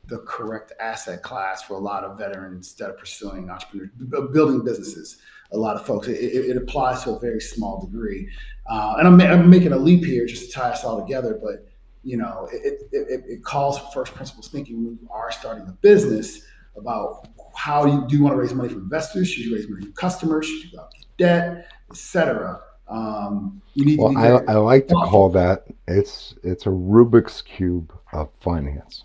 the 0.06 0.18
correct 0.20 0.72
asset 0.80 1.22
class 1.22 1.62
for 1.62 1.74
a 1.74 1.78
lot 1.78 2.02
of 2.02 2.18
veterans 2.18 2.74
that 2.74 2.90
are 2.90 2.94
pursuing 2.94 3.50
entrepreneur 3.50 3.90
building 4.32 4.64
businesses. 4.64 5.18
A 5.52 5.56
lot 5.56 5.76
of 5.76 5.86
folks, 5.86 6.08
it, 6.08 6.14
it 6.14 6.56
applies 6.56 7.04
to 7.04 7.10
a 7.10 7.18
very 7.18 7.40
small 7.40 7.84
degree. 7.84 8.28
Uh, 8.68 8.96
and 8.98 9.06
I'm, 9.06 9.20
I'm, 9.20 9.48
making 9.48 9.72
a 9.72 9.78
leap 9.78 10.04
here 10.04 10.26
just 10.26 10.46
to 10.46 10.50
tie 10.50 10.70
us 10.70 10.84
all 10.84 11.00
together, 11.00 11.38
but 11.42 11.66
you 12.04 12.16
know, 12.16 12.48
it, 12.52 12.88
it, 12.92 13.24
it 13.26 13.44
calls 13.44 13.78
for 13.78 13.90
first 13.92 14.14
principles 14.14 14.48
thinking 14.48 14.84
when 14.84 14.98
you 15.00 15.08
are 15.10 15.30
starting 15.30 15.66
a 15.66 15.72
business 15.72 16.42
about 16.76 17.28
how 17.54 17.86
you 17.86 18.06
do 18.08 18.16
you 18.16 18.22
want 18.22 18.32
to 18.34 18.38
raise 18.38 18.54
money 18.54 18.68
from 18.68 18.78
investors? 18.78 19.28
Should 19.28 19.44
you 19.44 19.54
raise 19.56 19.68
money 19.68 19.82
from 19.82 19.92
customers? 19.94 20.46
Should 20.46 20.64
you 20.64 20.78
go 20.78 20.84
out 20.84 20.92
get 20.92 21.06
debt, 21.16 21.72
etc. 21.90 22.60
Um, 22.88 23.60
you 23.74 23.84
need 23.84 23.98
well, 23.98 24.16
I, 24.16 24.52
I, 24.52 24.56
like 24.56 24.88
to 24.88 24.94
call 24.94 25.28
that 25.30 25.64
it's 25.86 26.34
it's 26.42 26.64
a 26.64 26.70
Rubik's 26.70 27.42
cube 27.42 27.92
of 28.12 28.32
finance, 28.40 29.04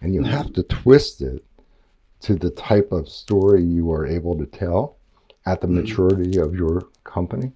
and 0.00 0.14
you 0.14 0.20
mm-hmm. 0.20 0.30
have 0.30 0.52
to 0.52 0.62
twist 0.62 1.20
it 1.20 1.44
to 2.20 2.34
the 2.34 2.50
type 2.50 2.92
of 2.92 3.08
story 3.08 3.62
you 3.64 3.90
are 3.90 4.06
able 4.06 4.36
to 4.38 4.46
tell 4.46 4.96
at 5.46 5.60
the 5.60 5.66
mm-hmm. 5.66 5.76
maturity 5.76 6.38
of 6.38 6.54
your 6.54 6.88
company. 7.04 7.52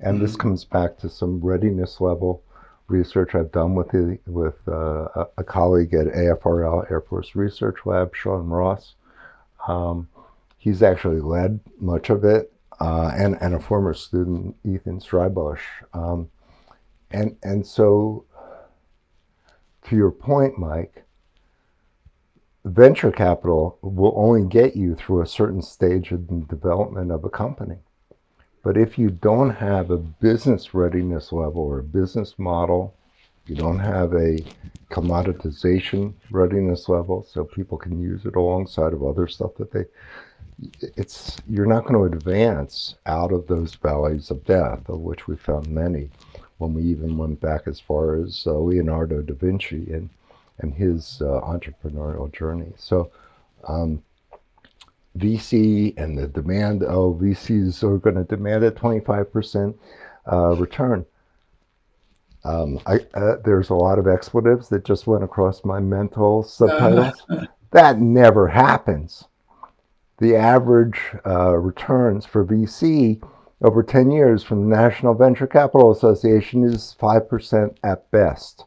And 0.00 0.16
mm-hmm. 0.16 0.24
this 0.24 0.36
comes 0.36 0.64
back 0.64 0.98
to 0.98 1.08
some 1.08 1.40
readiness 1.40 2.00
level 2.00 2.42
research 2.90 3.34
I've 3.34 3.52
done 3.52 3.74
with 3.74 3.88
the, 3.88 4.18
with 4.26 4.56
uh, 4.68 5.26
a 5.36 5.44
colleague 5.44 5.94
at 5.94 6.06
AFRL 6.08 6.90
Air 6.90 7.00
Force 7.00 7.34
Research 7.34 7.78
Lab, 7.84 8.14
Sean 8.14 8.48
Ross. 8.48 8.94
Um, 9.66 10.08
he's 10.58 10.82
actually 10.82 11.20
led 11.20 11.60
much 11.78 12.10
of 12.10 12.24
it, 12.24 12.52
uh, 12.80 13.12
and 13.14 13.36
and 13.40 13.54
a 13.54 13.60
former 13.60 13.94
student, 13.94 14.56
Ethan 14.64 15.00
Strybush. 15.00 15.60
Um, 15.92 16.30
and 17.10 17.36
and 17.42 17.66
so, 17.66 18.24
to 19.88 19.96
your 19.96 20.10
point, 20.10 20.58
Mike, 20.58 21.04
venture 22.64 23.10
capital 23.10 23.78
will 23.82 24.14
only 24.16 24.48
get 24.48 24.76
you 24.76 24.94
through 24.94 25.22
a 25.22 25.26
certain 25.26 25.62
stage 25.62 26.12
of 26.12 26.28
the 26.28 26.44
development 26.48 27.10
of 27.10 27.24
a 27.24 27.30
company. 27.30 27.76
But 28.62 28.76
if 28.76 28.98
you 28.98 29.10
don't 29.10 29.50
have 29.50 29.90
a 29.90 29.96
business 29.96 30.74
readiness 30.74 31.32
level 31.32 31.62
or 31.62 31.78
a 31.78 31.84
business 31.84 32.38
model, 32.38 32.94
you 33.46 33.56
don't 33.56 33.78
have 33.78 34.12
a 34.12 34.38
commoditization 34.90 36.12
readiness 36.30 36.88
level 36.88 37.26
so 37.28 37.44
people 37.44 37.78
can 37.78 38.00
use 38.00 38.26
it 38.26 38.36
alongside 38.36 38.92
of 38.92 39.02
other 39.02 39.26
stuff 39.26 39.54
that 39.56 39.72
they 39.72 39.84
it's 40.96 41.36
you're 41.48 41.66
not 41.66 41.84
going 41.84 41.94
to 41.94 42.16
advance 42.16 42.96
out 43.06 43.32
of 43.32 43.46
those 43.46 43.74
valleys 43.74 44.30
of 44.30 44.44
death 44.44 44.88
of 44.88 45.00
which 45.00 45.26
we 45.26 45.36
found 45.36 45.66
many 45.68 46.10
when 46.58 46.74
we 46.74 46.82
even 46.82 47.16
went 47.16 47.40
back 47.40 47.62
as 47.66 47.80
far 47.80 48.16
as 48.16 48.44
uh, 48.46 48.52
Leonardo 48.52 49.22
da 49.22 49.34
Vinci 49.34 49.92
and 49.92 50.10
and 50.58 50.74
his 50.74 51.22
uh, 51.22 51.40
entrepreneurial 51.40 52.30
journey 52.32 52.72
so 52.76 53.10
um, 53.66 54.02
VC 55.18 55.96
and 55.96 56.16
the 56.16 56.28
demand, 56.28 56.82
oh, 56.82 57.14
VCs 57.20 57.82
are 57.82 57.98
going 57.98 58.16
to 58.16 58.24
demand 58.24 58.64
a 58.64 58.70
25% 58.70 59.74
uh, 60.30 60.54
return. 60.56 61.04
Um, 62.44 62.80
I, 62.86 63.00
uh, 63.14 63.36
there's 63.44 63.70
a 63.70 63.74
lot 63.74 63.98
of 63.98 64.06
expletives 64.06 64.68
that 64.68 64.84
just 64.84 65.06
went 65.06 65.24
across 65.24 65.64
my 65.64 65.80
mental 65.80 66.42
subtitles. 66.44 67.22
that 67.70 67.98
never 67.98 68.48
happens. 68.48 69.24
The 70.20 70.36
average 70.36 71.00
uh, 71.26 71.56
returns 71.56 72.26
for 72.26 72.44
VC 72.44 73.22
over 73.62 73.82
10 73.82 74.10
years 74.10 74.42
from 74.42 74.68
the 74.68 74.76
National 74.76 75.14
Venture 75.14 75.46
Capital 75.46 75.90
Association 75.90 76.64
is 76.64 76.96
5% 77.00 77.76
at 77.82 78.10
best. 78.10 78.64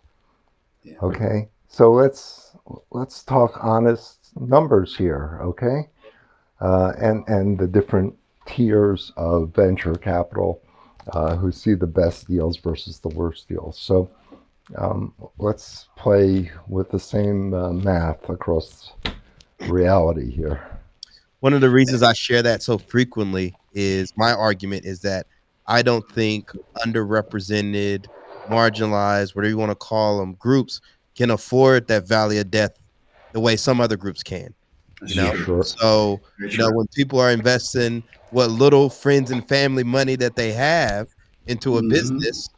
Yeah. 0.84 0.95
Okay? 1.01 1.49
So 1.68 1.91
let's 1.91 2.56
let's 2.91 3.24
talk 3.24 3.58
honest 3.62 4.32
numbers 4.39 4.95
here, 4.95 5.39
okay? 5.41 5.89
uh, 6.64 6.93
and 6.97 7.28
and 7.28 7.60
the 7.60 7.68
different 7.68 8.16
tiers 8.45 9.12
of 9.18 9.54
venture 9.54 9.95
capital 9.95 10.62
uh, 11.12 11.36
who 11.36 11.51
see 11.51 11.74
the 11.74 11.88
best 11.88 12.28
deals 12.28 12.58
versus 12.58 12.99
the 12.99 13.10
worst 13.10 13.47
deals. 13.47 13.78
So 13.78 14.10
um, 14.78 15.14
let's 15.38 15.88
play 15.97 16.51
with 16.68 16.89
the 16.89 16.99
same 16.99 17.54
uh, 17.54 17.74
math 17.74 18.30
across 18.30 18.93
reality 19.68 20.32
here. 20.32 20.73
One 21.44 21.52
of 21.52 21.60
the 21.60 21.70
reasons 21.70 22.04
I 22.04 22.14
share 22.14 22.41
that 22.41 22.64
so 22.64 22.78
frequently 22.78 23.54
is 23.74 24.14
my 24.16 24.32
argument 24.32 24.86
is 24.86 25.02
that 25.02 25.28
I 25.68 25.82
don't 25.82 26.10
think 26.10 26.50
underrepresented, 26.86 28.06
marginalized, 28.48 29.36
whatever 29.36 29.50
you 29.50 29.58
want 29.58 29.72
to 29.72 29.76
call 29.76 30.20
them, 30.20 30.36
groups 30.36 30.80
can 31.16 31.32
afford 31.32 31.89
that 31.89 32.08
valley 32.08 32.38
of 32.38 32.50
death 32.50 32.72
the 33.34 33.41
way 33.41 33.58
some 33.58 33.82
other 33.82 33.98
groups 33.98 34.24
can. 34.24 34.54
You 35.06 35.16
know, 35.18 35.36
sure. 35.36 35.64
so 35.66 36.22
you 36.39 36.58
know 36.60 36.72
when 36.72 36.88
people 36.96 37.20
are 37.20 37.32
investing 37.32 38.04
what 38.30 38.50
little 38.50 38.89
friends 38.89 39.30
and 39.30 39.46
family 39.46 39.84
money 39.84 40.16
that 40.16 40.38
they 40.38 40.54
have 40.54 41.10
into 41.48 41.78
a 41.78 41.82
mm-hmm. 41.82 41.89
business, 41.89 42.50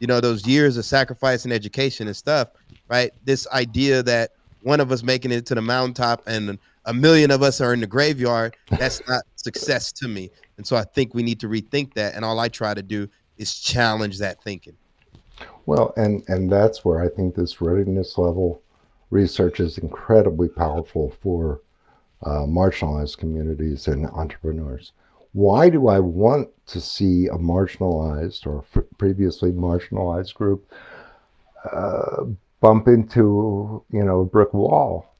you 0.00 0.08
know, 0.08 0.20
those 0.20 0.44
years 0.48 0.76
of 0.76 0.84
sacrifice 0.84 1.44
and 1.44 1.52
education 1.52 2.08
and 2.08 2.16
stuff, 2.16 2.48
right? 2.88 3.12
This 3.24 3.46
idea 3.52 4.02
that 4.02 4.32
one 4.62 4.80
of 4.80 4.90
us 4.90 5.04
making 5.04 5.30
it 5.30 5.46
to 5.46 5.54
the 5.54 5.62
mountaintop 5.62 6.24
and 6.26 6.58
a 6.84 6.94
million 6.94 7.30
of 7.30 7.42
us 7.42 7.60
are 7.60 7.72
in 7.72 7.80
the 7.80 7.86
graveyard, 7.86 8.56
that's 8.70 9.00
not 9.08 9.22
success 9.36 9.92
to 9.92 10.08
me. 10.08 10.30
And 10.56 10.66
so 10.66 10.76
I 10.76 10.84
think 10.84 11.14
we 11.14 11.22
need 11.22 11.40
to 11.40 11.48
rethink 11.48 11.94
that. 11.94 12.14
And 12.14 12.24
all 12.24 12.38
I 12.40 12.48
try 12.48 12.74
to 12.74 12.82
do 12.82 13.08
is 13.38 13.58
challenge 13.58 14.18
that 14.18 14.42
thinking. 14.42 14.76
Well, 15.66 15.92
and 15.96 16.22
and 16.28 16.50
that's 16.50 16.84
where 16.84 17.02
I 17.02 17.08
think 17.08 17.34
this 17.34 17.60
readiness 17.60 18.18
level 18.18 18.62
research 19.10 19.60
is 19.60 19.78
incredibly 19.78 20.48
powerful 20.48 21.14
for 21.22 21.60
uh, 22.24 22.46
marginalized 22.46 23.18
communities 23.18 23.88
and 23.88 24.06
entrepreneurs. 24.06 24.92
Why 25.32 25.70
do 25.70 25.88
I 25.88 25.98
want 25.98 26.48
to 26.66 26.80
see 26.80 27.26
a 27.26 27.36
marginalized 27.36 28.46
or 28.46 28.64
f- 28.74 28.84
previously 28.98 29.52
marginalized 29.52 30.34
group 30.34 30.70
uh, 31.72 32.24
bump 32.60 32.88
into 32.88 33.84
you 33.90 34.04
know 34.04 34.20
a 34.20 34.24
brick 34.24 34.52
wall? 34.52 35.11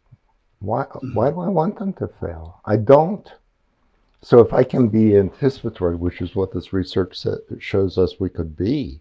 Why 0.63 0.85
why 1.13 1.31
do 1.31 1.41
I 1.41 1.49
want 1.49 1.79
them 1.79 1.93
to 1.95 2.09
fail? 2.21 2.61
I 2.65 2.77
don't. 2.77 3.29
So 4.23 4.39
if 4.39 4.53
I 4.53 4.63
can 4.63 4.89
be 4.89 5.17
anticipatory, 5.17 5.97
which 5.97 6.21
is 6.21 6.37
what 6.37 6.53
this 6.53 6.73
research 6.73 7.27
shows 7.59 7.99
us 7.99 8.21
we 8.21 8.29
could 8.29 8.57
be, 8.57 9.01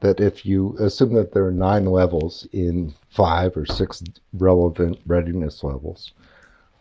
that 0.00 0.20
if 0.20 0.46
you 0.46 0.76
assume 0.78 1.14
that 1.14 1.32
there 1.32 1.44
are 1.46 1.50
nine 1.50 1.86
levels 1.86 2.46
in 2.52 2.94
five 3.10 3.56
or 3.56 3.66
six 3.66 4.04
relevant 4.32 5.00
readiness 5.06 5.64
levels, 5.64 6.12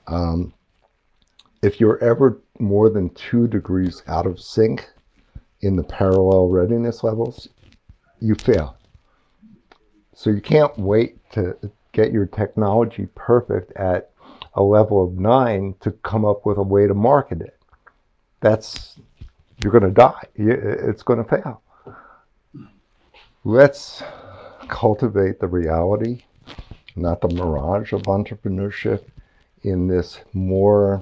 um, 0.05 0.53
if 1.63 1.79
you're 1.79 2.03
ever 2.03 2.39
more 2.59 2.91
than 2.91 3.09
two 3.15 3.47
degrees 3.47 4.03
out 4.07 4.27
of 4.27 4.39
sync 4.39 4.87
in 5.61 5.75
the 5.75 5.83
parallel 5.83 6.49
readiness 6.49 7.03
levels, 7.03 7.47
you 8.19 8.35
fail. 8.35 8.77
So 10.13 10.29
you 10.29 10.41
can't 10.41 10.77
wait 10.77 11.17
to 11.31 11.57
get 11.93 12.11
your 12.11 12.25
technology 12.25 13.07
perfect 13.15 13.71
at 13.77 14.11
a 14.55 14.63
level 14.63 15.03
of 15.03 15.13
nine 15.19 15.75
to 15.79 15.91
come 15.91 16.25
up 16.25 16.45
with 16.45 16.57
a 16.57 16.63
way 16.63 16.87
to 16.87 16.93
market 16.93 17.41
it. 17.41 17.57
That's, 18.39 18.99
you're 19.63 19.71
going 19.71 19.83
to 19.83 19.91
die. 19.91 20.27
It's 20.35 21.03
going 21.03 21.23
to 21.23 21.29
fail. 21.29 21.61
Let's 23.43 24.03
cultivate 24.67 25.39
the 25.39 25.47
reality, 25.47 26.23
not 26.95 27.21
the 27.21 27.29
mirage 27.29 27.93
of 27.93 28.03
entrepreneurship 28.03 29.03
in 29.63 29.87
this 29.87 30.19
more 30.33 31.01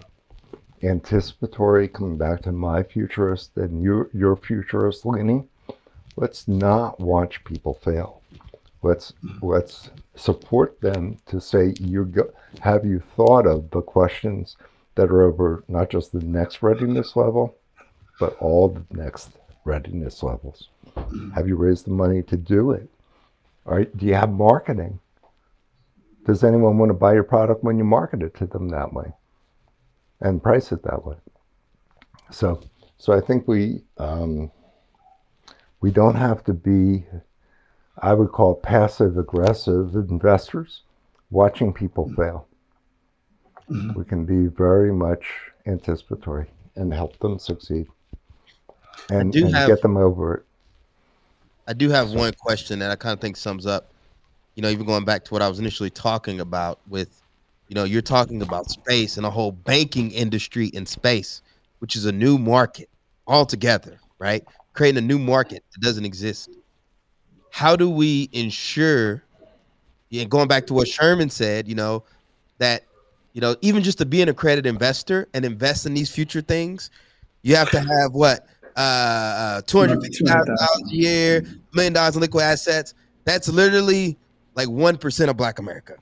anticipatory, 0.84 1.88
coming 1.88 2.18
back 2.18 2.42
to 2.44 2.52
my 2.52 2.84
futurist 2.84 3.58
and 3.58 3.84
your, 3.84 4.10
your 4.14 4.36
futurist 4.36 5.06
leaning. 5.06 5.48
Let's 6.16 6.48
not 6.48 7.00
watch 7.00 7.44
people 7.44 7.74
fail. 7.74 8.21
Let's 8.84 9.14
let's 9.42 9.90
support 10.16 10.82
them 10.82 11.18
to 11.28 11.40
say 11.40 11.74
you 11.80 12.06
go, 12.06 12.32
have 12.62 12.86
you 12.86 13.00
thought 13.00 13.46
of 13.46 13.70
the 13.72 13.82
questions 13.82 14.58
that 14.96 15.10
are 15.10 15.24
over 15.24 15.64
not 15.68 15.90
just 15.90 16.12
the 16.12 16.20
next 16.20 16.62
readiness 16.62 17.16
level, 17.16 17.56
but 18.20 18.36
all 18.40 18.70
the 18.70 18.86
next 18.92 19.32
readiness 19.66 20.24
levels. 20.24 20.70
Have 21.36 21.48
you 21.48 21.56
raised 21.56 21.86
the 21.86 21.92
money 21.92 22.22
to 22.24 22.38
do 22.38 22.72
it? 22.72 22.90
All 23.66 23.76
right, 23.76 23.96
do 23.96 24.06
you 24.06 24.16
have 24.16 24.32
marketing? 24.32 25.00
Does 26.26 26.44
anyone 26.44 26.78
want 26.78 26.90
to 26.90 26.94
buy 26.94 27.14
your 27.14 27.24
product 27.24 27.64
when 27.64 27.78
you 27.78 27.84
market 27.84 28.22
it 28.22 28.36
to 28.36 28.46
them 28.46 28.70
that 28.70 28.94
way 28.94 29.14
and 30.20 30.44
price 30.44 30.72
it 30.72 30.84
that 30.84 31.06
way? 31.06 31.16
So, 32.32 32.62
so 32.98 33.14
I 33.14 33.22
think 33.22 33.48
we 33.48 33.82
um, 33.98 34.52
we 35.80 35.92
don't 35.92 36.16
have 36.16 36.44
to 36.46 36.54
be, 36.54 37.06
I 38.00 38.14
would 38.14 38.32
call 38.32 38.56
passive 38.56 39.18
aggressive 39.18 39.96
investors 39.96 40.82
watching 41.30 41.74
people 41.74 42.06
mm-hmm. 42.06 42.22
fail. 42.22 42.48
Mm-hmm. 43.70 43.98
We 43.98 44.06
can 44.06 44.26
be 44.26 44.48
very 44.48 44.94
much 44.94 45.26
anticipatory 45.66 46.48
and 46.76 46.94
help 46.94 47.18
them 47.20 47.40
succeed 47.40 47.88
and, 49.10 49.34
and 49.36 49.56
have, 49.56 49.68
get 49.68 49.82
them 49.82 49.98
over 49.98 50.36
it. 50.36 50.44
I 51.68 51.74
do 51.74 51.90
have 51.90 52.10
so. 52.10 52.18
one 52.18 52.34
question 52.34 52.80
that 52.80 52.92
I 52.92 52.96
kind 52.96 53.14
of 53.14 53.20
think 53.20 53.38
sums 53.38 53.66
up 53.66 53.92
you 54.56 54.62
know, 54.62 54.70
even 54.70 54.86
going 54.86 55.06
back 55.06 55.24
to 55.26 55.34
what 55.34 55.42
I 55.42 55.48
was 55.48 55.60
initially 55.60 55.90
talking 55.90 56.40
about 56.40 56.80
with 56.88 57.22
You 57.68 57.76
know, 57.76 57.86
you're 57.86 58.02
talking 58.02 58.42
about 58.42 58.70
space 58.70 59.18
and 59.18 59.26
a 59.26 59.30
whole 59.30 59.52
banking 59.52 60.12
industry 60.12 60.68
in 60.68 60.86
space, 60.86 61.42
which 61.80 61.96
is 61.96 62.06
a 62.06 62.12
new 62.12 62.38
market 62.38 62.90
altogether, 63.28 64.00
right? 64.20 64.44
Creating 64.74 64.98
a 64.98 65.08
new 65.08 65.18
market 65.18 65.64
that 65.72 65.82
doesn't 65.82 66.04
exist. 66.04 66.50
How 67.52 67.76
do 67.76 67.90
we 67.90 68.30
ensure, 68.32 69.24
going 70.30 70.48
back 70.48 70.68
to 70.68 70.74
what 70.74 70.88
Sherman 70.88 71.30
said, 71.30 71.68
you 71.68 71.76
know, 71.76 72.04
that, 72.58 72.84
you 73.34 73.42
know, 73.42 73.56
even 73.62 73.84
just 73.84 73.98
to 74.00 74.06
be 74.06 74.22
an 74.22 74.30
accredited 74.30 74.66
investor 74.66 75.28
and 75.34 75.46
invest 75.46 75.86
in 75.86 75.94
these 75.94 76.10
future 76.10 76.42
things, 76.42 76.90
you 77.44 77.56
have 77.56 77.70
to 77.72 77.80
have 77.80 78.14
what, 78.14 78.48
uh, 78.76 79.62
250,000 79.64 80.56
a 80.58 80.90
year, 80.90 81.44
million 81.74 81.94
dollars 81.94 82.16
in 82.16 82.22
liquid 82.22 82.44
assets. 82.44 82.94
That's 83.26 83.48
literally 83.48 84.18
like 84.56 84.68
1% 84.68 85.30
of 85.30 85.38
black 85.38 85.60
America 85.60 85.96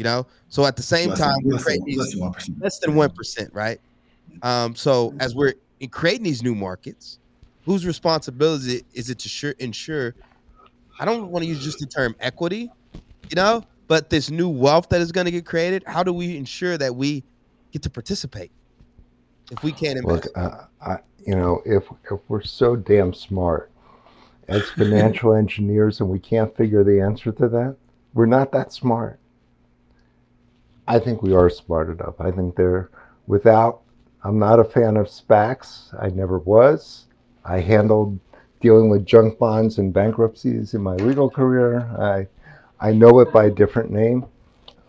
you 0.00 0.04
know. 0.04 0.26
So 0.48 0.64
at 0.64 0.76
the 0.76 0.82
same 0.82 1.10
less 1.10 1.18
time, 1.18 1.36
we're 1.44 1.58
creating 1.58 1.98
less, 1.98 2.14
these, 2.14 2.50
less 2.58 2.78
than 2.78 2.94
one 2.94 3.10
percent, 3.10 3.52
right? 3.52 3.78
Um, 4.42 4.74
so 4.74 5.14
as 5.20 5.34
we're 5.34 5.52
creating 5.90 6.24
these 6.24 6.42
new 6.42 6.54
markets, 6.54 7.18
whose 7.66 7.84
responsibility 7.84 8.82
is 8.94 9.10
it 9.10 9.18
to 9.18 9.28
sure, 9.28 9.54
ensure? 9.58 10.14
I 11.00 11.06
don't 11.06 11.30
want 11.30 11.42
to 11.42 11.48
use 11.48 11.64
just 11.64 11.78
the 11.78 11.86
term 11.86 12.14
equity, 12.20 12.70
you 13.30 13.34
know, 13.34 13.64
but 13.88 14.10
this 14.10 14.30
new 14.30 14.50
wealth 14.50 14.90
that 14.90 15.00
is 15.00 15.12
going 15.12 15.24
to 15.24 15.30
get 15.30 15.46
created. 15.46 15.82
How 15.86 16.02
do 16.02 16.12
we 16.12 16.36
ensure 16.36 16.76
that 16.76 16.94
we 16.94 17.24
get 17.72 17.82
to 17.82 17.90
participate 17.90 18.52
if 19.50 19.62
we 19.62 19.72
can't 19.72 19.98
invest? 19.98 20.26
Look, 20.26 20.38
uh, 20.38 20.64
I, 20.84 20.98
you 21.26 21.34
know, 21.34 21.62
if 21.64 21.84
if 22.10 22.20
we're 22.28 22.42
so 22.42 22.76
damn 22.76 23.14
smart 23.14 23.70
as 24.46 24.68
financial 24.76 25.32
engineers 25.32 26.00
and 26.00 26.10
we 26.10 26.18
can't 26.18 26.54
figure 26.54 26.84
the 26.84 27.00
answer 27.00 27.32
to 27.32 27.48
that, 27.48 27.76
we're 28.12 28.26
not 28.26 28.52
that 28.52 28.70
smart. 28.70 29.18
I 30.86 30.98
think 30.98 31.22
we 31.22 31.32
are 31.32 31.48
smart 31.48 31.88
enough. 31.88 32.20
I 32.20 32.30
think 32.30 32.56
they're 32.56 32.90
without. 33.26 33.80
I'm 34.22 34.38
not 34.38 34.60
a 34.60 34.64
fan 34.64 34.98
of 34.98 35.06
SPACs. 35.06 35.94
I 35.98 36.10
never 36.10 36.38
was. 36.38 37.06
I 37.42 37.60
handled 37.60 38.18
dealing 38.60 38.90
with 38.90 39.06
junk 39.06 39.38
bonds 39.38 39.78
and 39.78 39.92
bankruptcies 39.92 40.74
in 40.74 40.82
my 40.82 40.94
legal 40.96 41.30
career. 41.30 41.80
I 41.98 42.26
I 42.80 42.92
know 42.92 43.20
it 43.20 43.32
by 43.32 43.46
a 43.46 43.50
different 43.50 43.90
name. 43.90 44.26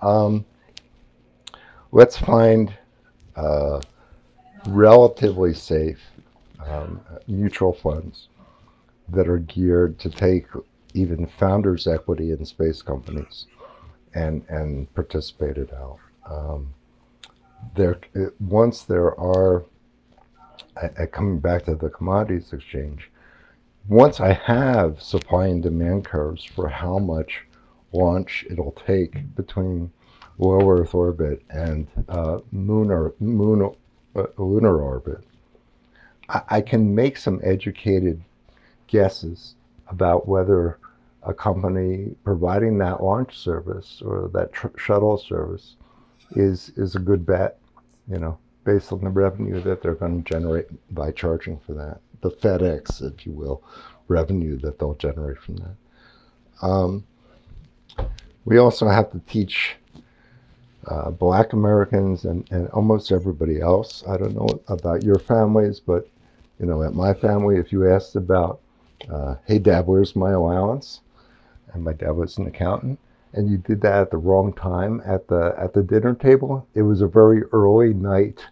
Um, 0.02 0.46
let's 1.92 2.18
find 2.18 2.74
uh, 3.36 3.82
relatively 4.68 5.54
safe 5.54 6.00
um, 6.66 7.02
mutual 7.28 7.74
funds 7.74 8.30
that 9.10 9.28
are 9.28 9.40
geared 9.40 10.00
to 10.00 10.10
take 10.10 10.46
even 10.94 11.26
founders' 11.26 11.88
equity 11.88 12.32
in 12.32 12.46
space 12.46 12.82
companies 12.82 13.48
and 14.14 14.44
and 14.50 14.94
participated 14.94 15.72
out. 15.74 16.00
Um, 16.26 16.74
there, 17.76 18.00
once 18.40 18.84
there 18.84 19.18
are, 19.20 19.64
uh, 20.82 21.06
coming 21.12 21.40
back 21.40 21.66
to 21.66 21.76
the 21.76 21.90
commodities 21.90 22.54
exchange, 22.54 23.11
once 23.88 24.20
I 24.20 24.34
have 24.34 25.02
supply 25.02 25.48
and 25.48 25.62
demand 25.62 26.06
curves 26.06 26.44
for 26.44 26.70
how 26.70 27.00
much 27.00 27.46
launch 27.92 28.46
it'll 28.50 28.72
take 28.72 29.36
between 29.36 29.92
low 30.38 30.70
Earth 30.70 30.94
orbit 30.96 31.44
and 31.50 31.88
uh, 32.08 32.40
or 32.54 33.14
moon 33.20 33.76
uh, 34.16 34.24
lunar 34.38 34.82
orbit, 34.82 35.24
I, 36.30 36.42
I 36.50 36.62
can 36.62 36.94
make 36.94 37.18
some 37.18 37.40
educated 37.44 38.22
guesses 38.88 39.56
about 39.88 40.28
whether 40.28 40.80
a 41.24 41.34
company 41.34 42.16
providing 42.24 42.78
that 42.80 43.04
launch 43.04 43.38
service 43.38 44.02
or 44.04 44.30
that 44.34 44.52
tr- 44.54 44.78
shuttle 44.78 45.18
service 45.18 45.76
is 46.32 46.72
is 46.76 46.96
a 46.96 47.00
good 47.00 47.26
bet, 47.26 47.60
you 48.10 48.18
know, 48.18 48.38
based 48.64 48.92
on 48.92 49.02
the 49.02 49.10
revenue 49.10 49.62
that 49.62 49.82
they're 49.82 49.96
going 49.96 50.24
to 50.24 50.34
generate 50.34 50.68
by 50.94 51.12
charging 51.12 51.60
for 51.60 51.74
that, 51.74 52.00
the 52.22 52.32
FedEx, 52.32 53.02
if 53.02 53.26
you 53.26 53.32
will, 53.32 53.64
revenue 54.08 54.58
that 54.60 54.80
they'll 54.80 54.96
generate 54.96 55.40
from 55.40 55.58
that. 55.58 55.76
Um, 56.62 57.06
we 58.46 58.58
also 58.58 58.88
have 58.88 59.12
to 59.12 59.20
teach 59.28 59.76
uh, 60.88 61.12
Black 61.12 61.54
Americans 61.54 62.26
and, 62.26 62.50
and 62.52 62.68
almost 62.70 63.12
everybody 63.12 63.62
else. 63.62 64.04
I 64.08 64.18
don't 64.18 64.36
know 64.36 64.62
about 64.68 65.04
your 65.04 65.20
families, 65.20 65.80
but 65.80 66.08
you 66.60 66.66
know, 66.66 66.84
at 66.84 66.94
my 66.94 67.14
family, 67.14 67.58
if 67.58 67.72
you 67.72 67.90
asked 67.90 68.16
about, 68.16 68.62
uh, 69.10 69.36
"Hey, 69.46 69.58
Dad, 69.58 69.88
where's 69.88 70.16
my 70.16 70.32
allowance?" 70.32 71.02
and 71.74 71.84
my 71.84 71.94
dad 71.94 72.12
was 72.12 72.38
an 72.38 72.48
accountant, 72.48 73.00
and 73.34 73.50
you 73.50 73.58
did 73.58 73.82
that 73.82 74.02
at 74.02 74.12
the 74.12 74.18
wrong 74.18 74.54
time 74.54 75.02
at 75.06 75.28
the 75.28 75.54
at 75.58 75.74
the 75.74 75.82
dinner 75.82 76.14
table. 76.14 76.68
It 76.74 76.82
was 76.84 77.02
a 77.02 77.08
very 77.08 77.44
early 77.54 77.94
night, 77.94 78.46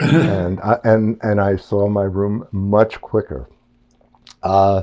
and 0.00 0.60
I, 0.60 0.78
and 0.84 1.18
and 1.22 1.40
I 1.40 1.56
saw 1.56 1.88
my 1.88 2.04
room 2.04 2.46
much 2.52 3.00
quicker. 3.00 3.48
Uh, 4.42 4.82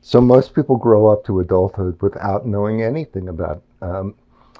so 0.00 0.20
most 0.20 0.54
people 0.54 0.76
grow 0.76 1.06
up 1.06 1.24
to 1.26 1.40
adulthood 1.40 2.00
without 2.00 2.46
knowing 2.46 2.82
anything 2.82 3.28
about 3.28 3.62
um, 3.82 4.14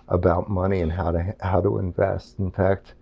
about 0.08 0.50
money 0.50 0.80
and 0.80 0.92
how 0.92 1.10
to 1.10 1.34
how 1.40 1.60
to 1.60 1.78
invest. 1.78 2.38
In 2.38 2.50
fact, 2.50 2.94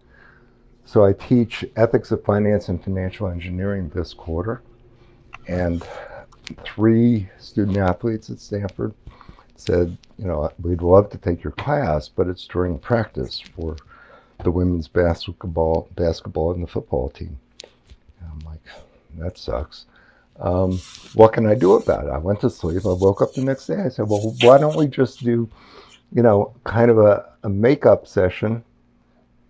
so 0.85 1.05
I 1.05 1.12
teach 1.12 1.64
ethics 1.77 2.10
of 2.10 2.24
finance 2.24 2.68
and 2.68 2.82
financial 2.82 3.28
engineering 3.28 3.90
this 3.94 4.14
quarter, 4.14 4.62
and 5.48 5.86
three 6.64 7.28
student 7.39 7.77
athletes 7.77 8.31
at 8.31 8.39
Stanford 8.39 8.94
said, 9.56 9.97
you 10.18 10.27
know, 10.27 10.51
we'd 10.60 10.82
love 10.82 11.10
to 11.10 11.18
take 11.18 11.43
your 11.43 11.52
class, 11.52 12.09
but 12.09 12.28
it's 12.28 12.47
during 12.47 12.78
practice 12.78 13.40
for 13.40 13.77
the 14.42 14.50
women's 14.50 14.88
basketball, 14.88 15.88
basketball 15.96 16.52
and 16.52 16.62
the 16.62 16.66
football 16.66 17.08
team. 17.10 17.38
And 18.20 18.30
I'm 18.32 18.46
like, 18.46 18.60
that 19.18 19.38
sucks. 19.38 19.86
Um, 20.38 20.78
what 21.14 21.32
can 21.32 21.46
I 21.46 21.54
do 21.54 21.74
about 21.74 22.04
it? 22.06 22.10
I 22.10 22.18
went 22.18 22.40
to 22.42 22.50
sleep. 22.50 22.84
I 22.84 22.92
woke 22.92 23.22
up 23.22 23.32
the 23.32 23.42
next 23.42 23.66
day. 23.66 23.80
I 23.80 23.88
said, 23.88 24.08
well, 24.08 24.34
why 24.42 24.58
don't 24.58 24.76
we 24.76 24.86
just 24.86 25.24
do, 25.24 25.48
you 26.12 26.22
know, 26.22 26.54
kind 26.64 26.90
of 26.90 26.98
a, 26.98 27.32
a 27.42 27.48
makeup 27.48 28.06
session 28.06 28.62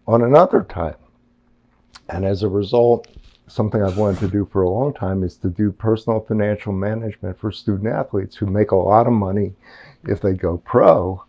on 0.07 0.23
another 0.23 0.63
time? 0.63 0.95
And 2.09 2.25
as 2.25 2.45
a 2.45 2.49
result, 2.49 3.09
something 3.49 3.83
I've 3.83 3.99
wanted 3.99 4.21
to 4.21 4.29
do 4.29 4.49
for 4.53 4.63
a 4.63 4.71
long 4.71 4.95
time 4.95 5.25
is 5.25 5.37
to 5.39 5.49
do 5.49 5.73
personal 5.73 6.21
financial 6.21 6.73
management 6.73 7.39
for 7.39 7.51
student 7.51 7.89
athletes 7.89 8.37
who 8.37 8.47
make 8.47 8.71
a 8.71 8.77
lot 8.77 9.07
of 9.07 9.13
money 9.13 9.55
if 10.05 10.21
they 10.21 10.35
go 10.35 10.59
pro, 10.59 11.25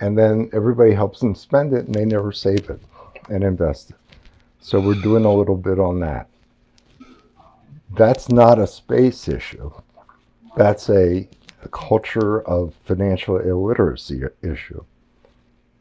and 0.00 0.16
then 0.16 0.50
everybody 0.52 0.92
helps 0.92 1.20
them 1.20 1.34
spend 1.34 1.72
it 1.72 1.86
and 1.86 1.94
they 1.94 2.04
never 2.04 2.32
save 2.32 2.68
it 2.70 2.80
and 3.30 3.42
invest 3.42 3.90
it. 3.90 3.96
So 4.60 4.80
we're 4.80 5.00
doing 5.00 5.24
a 5.24 5.32
little 5.32 5.56
bit 5.56 5.78
on 5.78 6.00
that. 6.00 6.28
That's 7.96 8.28
not 8.28 8.58
a 8.58 8.66
space 8.66 9.28
issue. 9.28 9.70
That's 10.56 10.88
a, 10.90 11.28
a 11.62 11.68
culture 11.68 12.42
of 12.42 12.74
financial 12.84 13.38
illiteracy 13.38 14.22
issue. 14.42 14.84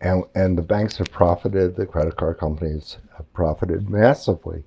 And, 0.02 0.24
and 0.36 0.58
the 0.58 0.62
banks 0.62 0.98
have 0.98 1.12
profited, 1.12 1.76
the 1.76 1.86
credit 1.86 2.16
card 2.16 2.38
companies 2.38 2.98
have 3.18 3.32
profited 3.34 3.90
massively 3.90 4.64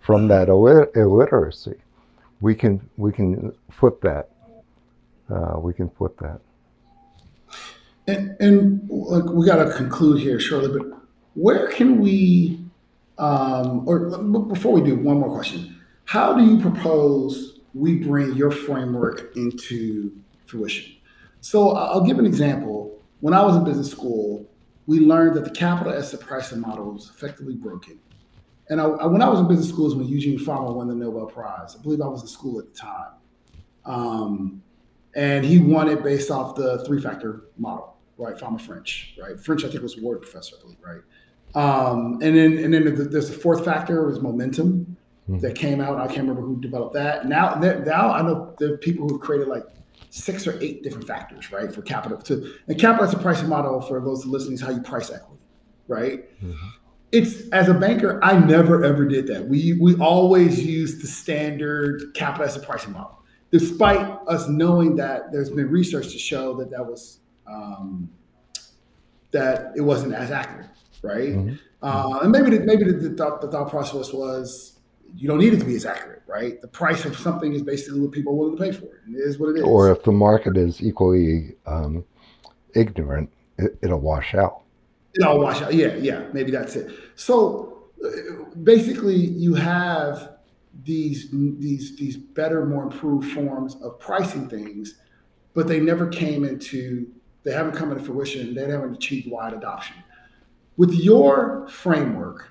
from 0.00 0.28
that 0.28 0.48
illiteracy. 0.48 1.76
We 2.40 2.54
can, 2.54 2.88
we 2.96 3.12
can 3.12 3.52
flip 3.70 4.00
that. 4.00 4.30
Uh, 5.28 5.58
we 5.58 5.74
can 5.74 5.90
flip 5.90 6.18
that. 6.20 6.40
And, 8.08 8.34
and 8.40 8.88
like 8.88 9.24
we 9.24 9.44
got 9.44 9.62
to 9.62 9.70
conclude 9.74 10.20
here 10.20 10.40
shortly, 10.40 10.78
but 10.78 10.98
where 11.34 11.68
can 11.68 12.00
we, 12.00 12.58
um, 13.18 13.86
or 13.86 14.18
before 14.48 14.72
we 14.72 14.80
do, 14.80 14.96
one 14.96 15.20
more 15.20 15.30
question. 15.32 15.76
How 16.06 16.32
do 16.32 16.42
you 16.42 16.58
propose 16.58 17.60
we 17.74 17.96
bring 17.96 18.34
your 18.34 18.50
framework 18.50 19.36
into 19.36 20.10
fruition? 20.46 20.90
So 21.42 21.72
I'll 21.72 22.00
give 22.00 22.18
an 22.18 22.24
example. 22.24 22.98
When 23.20 23.34
I 23.34 23.42
was 23.42 23.56
in 23.56 23.64
business 23.64 23.90
school, 23.90 24.48
we 24.86 25.00
learned 25.00 25.36
that 25.36 25.44
the 25.44 25.50
capital 25.50 25.92
asset 25.92 26.20
pricing 26.20 26.60
model 26.60 26.92
was 26.92 27.10
effectively 27.14 27.56
broken. 27.56 27.98
And 28.70 28.80
I, 28.80 28.86
when 28.86 29.20
I 29.20 29.28
was 29.28 29.40
in 29.40 29.48
business 29.48 29.68
schools, 29.68 29.94
when 29.94 30.08
Eugene 30.08 30.38
Fama 30.38 30.72
won 30.72 30.88
the 30.88 30.94
Nobel 30.94 31.26
Prize, 31.26 31.76
I 31.78 31.82
believe 31.82 32.00
I 32.00 32.06
was 32.06 32.22
in 32.22 32.28
school 32.28 32.58
at 32.58 32.72
the 32.72 32.74
time. 32.74 33.12
Um, 33.84 34.62
and 35.14 35.44
he 35.44 35.58
won 35.58 35.88
it 35.88 36.02
based 36.02 36.30
off 36.30 36.54
the 36.54 36.82
three 36.86 37.02
factor 37.02 37.44
model 37.58 37.97
right? 38.18 38.38
Fama 38.38 38.58
French, 38.58 39.14
right? 39.20 39.40
French, 39.40 39.64
I 39.64 39.68
think 39.68 39.82
was 39.82 39.96
Ward 39.96 40.20
professor, 40.20 40.56
I 40.58 40.62
believe, 40.62 40.78
right? 40.84 41.00
Um, 41.54 42.18
and 42.20 42.36
then 42.36 42.58
and 42.58 42.74
then 42.74 43.10
there's 43.10 43.30
the 43.30 43.36
fourth 43.36 43.64
factor 43.64 44.04
was 44.04 44.20
momentum 44.20 44.96
mm. 45.28 45.40
that 45.40 45.54
came 45.54 45.80
out. 45.80 45.98
I 45.98 46.06
can't 46.06 46.28
remember 46.28 46.42
who 46.42 46.60
developed 46.60 46.94
that. 46.94 47.26
Now 47.26 47.54
now 47.54 48.12
I 48.12 48.22
know 48.22 48.54
there 48.58 48.74
are 48.74 48.76
people 48.76 49.08
who 49.08 49.18
created 49.18 49.48
like 49.48 49.64
six 50.10 50.46
or 50.46 50.58
eight 50.60 50.82
different 50.82 51.06
factors, 51.06 51.50
right, 51.50 51.72
for 51.72 51.82
capital. 51.82 52.18
To 52.18 52.54
and 52.66 52.78
capital 52.78 53.06
asset 53.06 53.22
pricing 53.22 53.48
model 53.48 53.80
for 53.80 54.00
those 54.00 54.26
listening 54.26 54.54
is 54.54 54.60
how 54.60 54.70
you 54.70 54.82
price 54.82 55.10
equity, 55.10 55.40
right? 55.86 56.24
Mm-hmm. 56.42 56.68
It's 57.12 57.48
as 57.48 57.70
a 57.70 57.74
banker, 57.74 58.22
I 58.22 58.38
never 58.38 58.84
ever 58.84 59.06
did 59.06 59.26
that. 59.28 59.46
We 59.48 59.72
we 59.80 59.96
always 59.96 60.64
use 60.64 61.00
the 61.00 61.06
standard 61.06 62.12
capital 62.14 62.46
asset 62.46 62.62
pricing 62.62 62.92
model, 62.92 63.22
despite 63.50 64.06
us 64.28 64.48
knowing 64.48 64.96
that 64.96 65.32
there's 65.32 65.48
been 65.48 65.70
research 65.70 66.12
to 66.12 66.18
show 66.18 66.52
that 66.58 66.68
that 66.70 66.84
was 66.84 67.20
um, 67.48 68.10
that 69.30 69.72
it 69.76 69.80
wasn't 69.80 70.14
as 70.14 70.30
accurate. 70.30 70.70
right? 71.02 71.34
Mm-hmm. 71.34 71.54
Uh, 71.82 72.20
and 72.22 72.32
maybe 72.32 72.56
the, 72.56 72.64
maybe 72.64 72.84
the, 72.84 72.92
the, 72.92 73.16
thought, 73.16 73.40
the 73.40 73.48
thought 73.48 73.70
process 73.70 74.12
was 74.12 74.78
you 75.14 75.28
don't 75.28 75.38
need 75.38 75.54
it 75.54 75.60
to 75.60 75.64
be 75.64 75.76
as 75.76 75.86
accurate, 75.86 76.22
right? 76.26 76.60
The 76.60 76.68
price 76.68 77.04
of 77.04 77.16
something 77.16 77.52
is 77.52 77.62
basically 77.62 78.00
what 78.00 78.12
people 78.12 78.32
are 78.32 78.36
willing 78.36 78.56
to 78.56 78.62
pay 78.62 78.72
for 78.72 78.86
it. 78.86 79.00
And 79.06 79.16
it 79.16 79.20
is 79.20 79.38
what 79.38 79.50
it 79.50 79.58
is. 79.58 79.62
Or 79.62 79.90
if 79.90 80.02
the 80.02 80.12
market 80.12 80.56
is 80.56 80.82
equally 80.82 81.54
um, 81.66 82.04
ignorant, 82.74 83.30
it, 83.58 83.78
will 83.82 83.98
wash 83.98 84.34
out. 84.34 84.62
It'll 85.14 85.40
wash 85.40 85.62
out. 85.62 85.74
Yeah, 85.74 85.94
yeah. 85.94 86.26
Maybe 86.32 86.50
that's 86.50 86.76
it. 86.76 86.92
So 87.16 87.88
uh, 88.04 88.44
basically, 88.62 89.16
you 89.16 89.54
have 89.54 90.34
these 90.84 91.28
these 91.32 91.96
these 91.96 92.16
better, 92.16 92.64
more 92.64 92.84
improved 92.84 93.32
forms 93.32 93.76
of 93.82 93.98
pricing 93.98 94.48
things, 94.48 94.94
but 95.54 95.66
they 95.66 95.80
never 95.80 96.06
came 96.06 96.44
into. 96.44 97.08
They 97.48 97.54
haven't 97.54 97.76
come 97.76 97.90
into 97.90 98.04
fruition. 98.04 98.52
They 98.52 98.70
haven't 98.70 98.92
achieved 98.92 99.30
wide 99.30 99.54
adoption. 99.54 99.96
With 100.76 100.92
your 100.92 101.66
framework, 101.68 102.50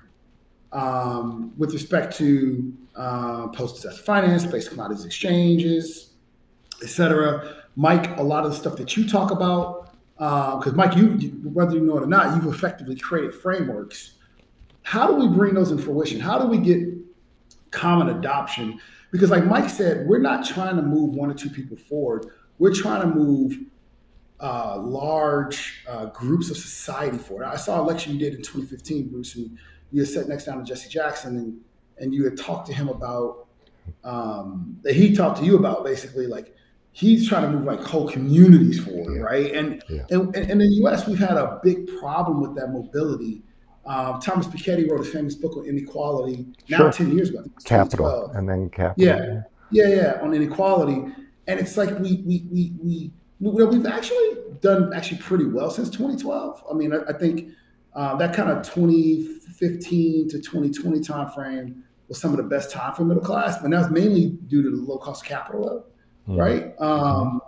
um, 0.72 1.52
with 1.56 1.72
respect 1.72 2.16
to 2.16 2.74
uh, 2.96 3.46
post-disaster 3.46 4.02
finance, 4.02 4.44
basic 4.44 4.72
commodities 4.72 5.04
exchanges, 5.04 6.14
et 6.82 6.88
cetera. 6.88 7.58
Mike, 7.76 8.18
a 8.18 8.22
lot 8.22 8.44
of 8.44 8.50
the 8.50 8.56
stuff 8.56 8.76
that 8.76 8.96
you 8.96 9.08
talk 9.08 9.30
about, 9.30 9.92
because 10.16 10.72
uh, 10.72 10.76
Mike, 10.76 10.96
you 10.96 11.10
whether 11.44 11.76
you 11.76 11.80
know 11.80 11.96
it 11.96 12.02
or 12.02 12.08
not, 12.08 12.34
you've 12.34 12.52
effectively 12.52 12.96
created 12.96 13.32
frameworks. 13.32 14.14
How 14.82 15.06
do 15.06 15.14
we 15.14 15.28
bring 15.28 15.54
those 15.54 15.70
in 15.70 15.78
fruition? 15.78 16.18
How 16.18 16.40
do 16.40 16.48
we 16.48 16.58
get 16.58 16.80
common 17.70 18.08
adoption? 18.08 18.80
Because, 19.12 19.30
like 19.30 19.44
Mike 19.44 19.70
said, 19.70 20.08
we're 20.08 20.18
not 20.18 20.44
trying 20.44 20.74
to 20.74 20.82
move 20.82 21.14
one 21.14 21.30
or 21.30 21.34
two 21.34 21.50
people 21.50 21.76
forward. 21.76 22.26
We're 22.58 22.74
trying 22.74 23.02
to 23.02 23.14
move 23.14 23.60
uh, 24.40 24.78
large 24.78 25.84
uh, 25.88 26.06
groups 26.06 26.50
of 26.50 26.56
society 26.56 27.18
for 27.18 27.42
it. 27.42 27.46
I 27.46 27.56
saw 27.56 27.80
a 27.80 27.82
lecture 27.82 28.10
you 28.10 28.18
did 28.18 28.34
in 28.34 28.42
2015, 28.42 29.08
Bruce, 29.08 29.34
and 29.34 29.58
you 29.92 30.00
had 30.00 30.08
sat 30.08 30.28
next 30.28 30.44
down 30.44 30.58
to 30.58 30.64
Jesse 30.64 30.88
Jackson 30.88 31.36
and 31.36 31.60
and 32.00 32.14
you 32.14 32.24
had 32.24 32.38
talked 32.38 32.66
to 32.68 32.72
him 32.72 32.88
about 32.88 33.48
um, 34.04 34.78
that 34.82 34.94
he 34.94 35.14
talked 35.14 35.38
to 35.38 35.44
you 35.44 35.56
about 35.56 35.84
basically 35.84 36.26
like 36.26 36.54
he's 36.92 37.28
trying 37.28 37.42
to 37.42 37.50
move 37.50 37.64
like 37.64 37.80
whole 37.80 38.08
communities 38.08 38.82
forward, 38.84 39.16
yeah. 39.16 39.22
right? 39.22 39.54
And, 39.54 39.82
yeah. 39.88 40.02
and, 40.10 40.34
and 40.34 40.50
in 40.50 40.58
the 40.58 40.66
U.S. 40.82 41.06
we've 41.06 41.18
had 41.18 41.36
a 41.36 41.60
big 41.62 41.88
problem 41.98 42.40
with 42.40 42.54
that 42.56 42.68
mobility. 42.68 43.42
Um, 43.86 44.20
Thomas 44.20 44.46
Piketty 44.46 44.90
wrote 44.90 45.00
a 45.00 45.04
famous 45.10 45.34
book 45.34 45.56
on 45.56 45.64
inequality 45.64 46.46
now 46.68 46.78
sure. 46.78 46.92
ten 46.92 47.16
years 47.16 47.30
ago. 47.30 47.44
Capital 47.64 48.30
and 48.34 48.48
then 48.48 48.68
capital. 48.68 49.04
Yeah, 49.06 49.42
yeah, 49.70 49.94
yeah, 49.94 50.18
on 50.20 50.34
inequality, 50.34 51.12
and 51.46 51.60
it's 51.60 51.76
like 51.76 51.98
we 51.98 52.22
we 52.26 52.46
we 52.50 52.72
we. 52.82 53.12
We've 53.40 53.86
actually 53.86 54.36
done 54.60 54.92
actually 54.92 55.18
pretty 55.18 55.44
well 55.44 55.70
since 55.70 55.90
2012. 55.90 56.64
I 56.70 56.74
mean, 56.74 56.92
I, 56.92 56.98
I 57.08 57.12
think 57.12 57.50
uh, 57.94 58.16
that 58.16 58.34
kind 58.34 58.50
of 58.50 58.64
2015 58.68 60.28
to 60.28 60.38
2020 60.38 61.00
timeframe 61.00 61.82
was 62.08 62.20
some 62.20 62.32
of 62.32 62.36
the 62.38 62.42
best 62.42 62.70
time 62.70 62.94
for 62.94 63.04
middle 63.04 63.22
class, 63.22 63.58
but 63.60 63.70
that's 63.70 63.90
mainly 63.90 64.30
due 64.48 64.62
to 64.62 64.70
the 64.70 64.76
low 64.76 64.98
cost 64.98 65.24
capital, 65.24 65.86
mm-hmm. 66.28 66.36
right? 66.36 66.80
Um, 66.80 67.40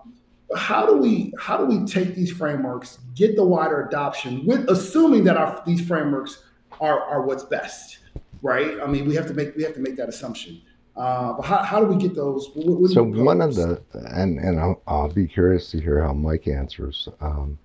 how 0.57 0.85
do 0.85 0.97
we 0.97 1.33
how 1.39 1.57
do 1.57 1.65
we 1.65 1.85
take 1.87 2.15
these 2.15 2.33
frameworks, 2.33 2.99
get 3.15 3.37
the 3.37 3.45
wider 3.45 3.87
adoption, 3.87 4.45
with 4.47 4.69
assuming 4.69 5.25
that 5.25 5.37
our 5.37 5.63
these 5.65 5.87
frameworks 5.87 6.45
are 6.81 7.01
are 7.01 7.23
what's 7.23 7.45
best, 7.45 7.99
right? 8.43 8.81
I 8.81 8.87
mean, 8.87 9.07
we 9.07 9.15
have 9.15 9.27
to 9.27 9.35
make 9.35 9.57
we 9.57 9.63
have 9.63 9.75
to 9.75 9.81
make 9.81 9.97
that 9.97 10.09
assumption. 10.09 10.61
Uh, 10.97 11.35
but 11.35 11.43
how, 11.43 11.63
how 11.63 11.81
do 11.81 11.87
we 11.87 11.97
get 11.97 12.15
those? 12.15 12.51
What, 12.55 12.81
what 12.81 12.91
so 12.91 13.03
one 13.03 13.41
of 13.41 13.55
the 13.55 13.81
and 13.93 14.39
and 14.39 14.61
I'll, 14.61 14.83
I'll, 14.87 15.09
be 15.09 15.27
curious 15.27 15.71
to 15.71 15.81
hear 15.81 16.03
how 16.03 16.13
Mike 16.13 16.49
answers. 16.49 17.09
Um, 17.21 17.59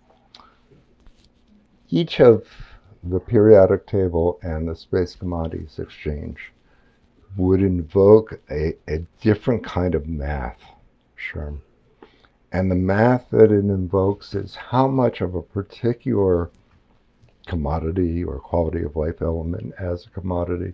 each 1.90 2.20
of 2.20 2.46
the 3.04 3.20
periodic 3.20 3.88
table 3.88 4.40
and 4.42 4.68
the 4.68 4.76
space 4.76 5.16
commodities 5.16 5.80
exchange 5.80 6.52
would 7.38 7.62
invoke 7.62 8.40
a, 8.50 8.74
a 8.88 9.00
different 9.22 9.64
kind 9.64 9.96
of 9.96 10.08
math, 10.08 10.62
Sherm. 11.18 11.60
And 12.52 12.72
the 12.72 12.76
math 12.76 13.30
that 13.32 13.52
it 13.52 13.66
invokes 13.66 14.34
is 14.34 14.56
how 14.56 14.88
much 14.88 15.22
of 15.22 15.36
a 15.36 15.42
particular 15.42 16.50
commodity 17.46 18.24
or 18.24 18.40
quality 18.40 18.84
of 18.84 18.96
life 18.96 19.22
element 19.22 19.74
as 19.78 20.06
a 20.06 20.10
commodity, 20.10 20.74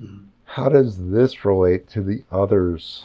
mm-hmm. 0.00 0.24
How 0.50 0.68
does 0.68 1.10
this 1.10 1.44
relate 1.44 1.88
to 1.88 2.02
the 2.02 2.24
others 2.32 3.04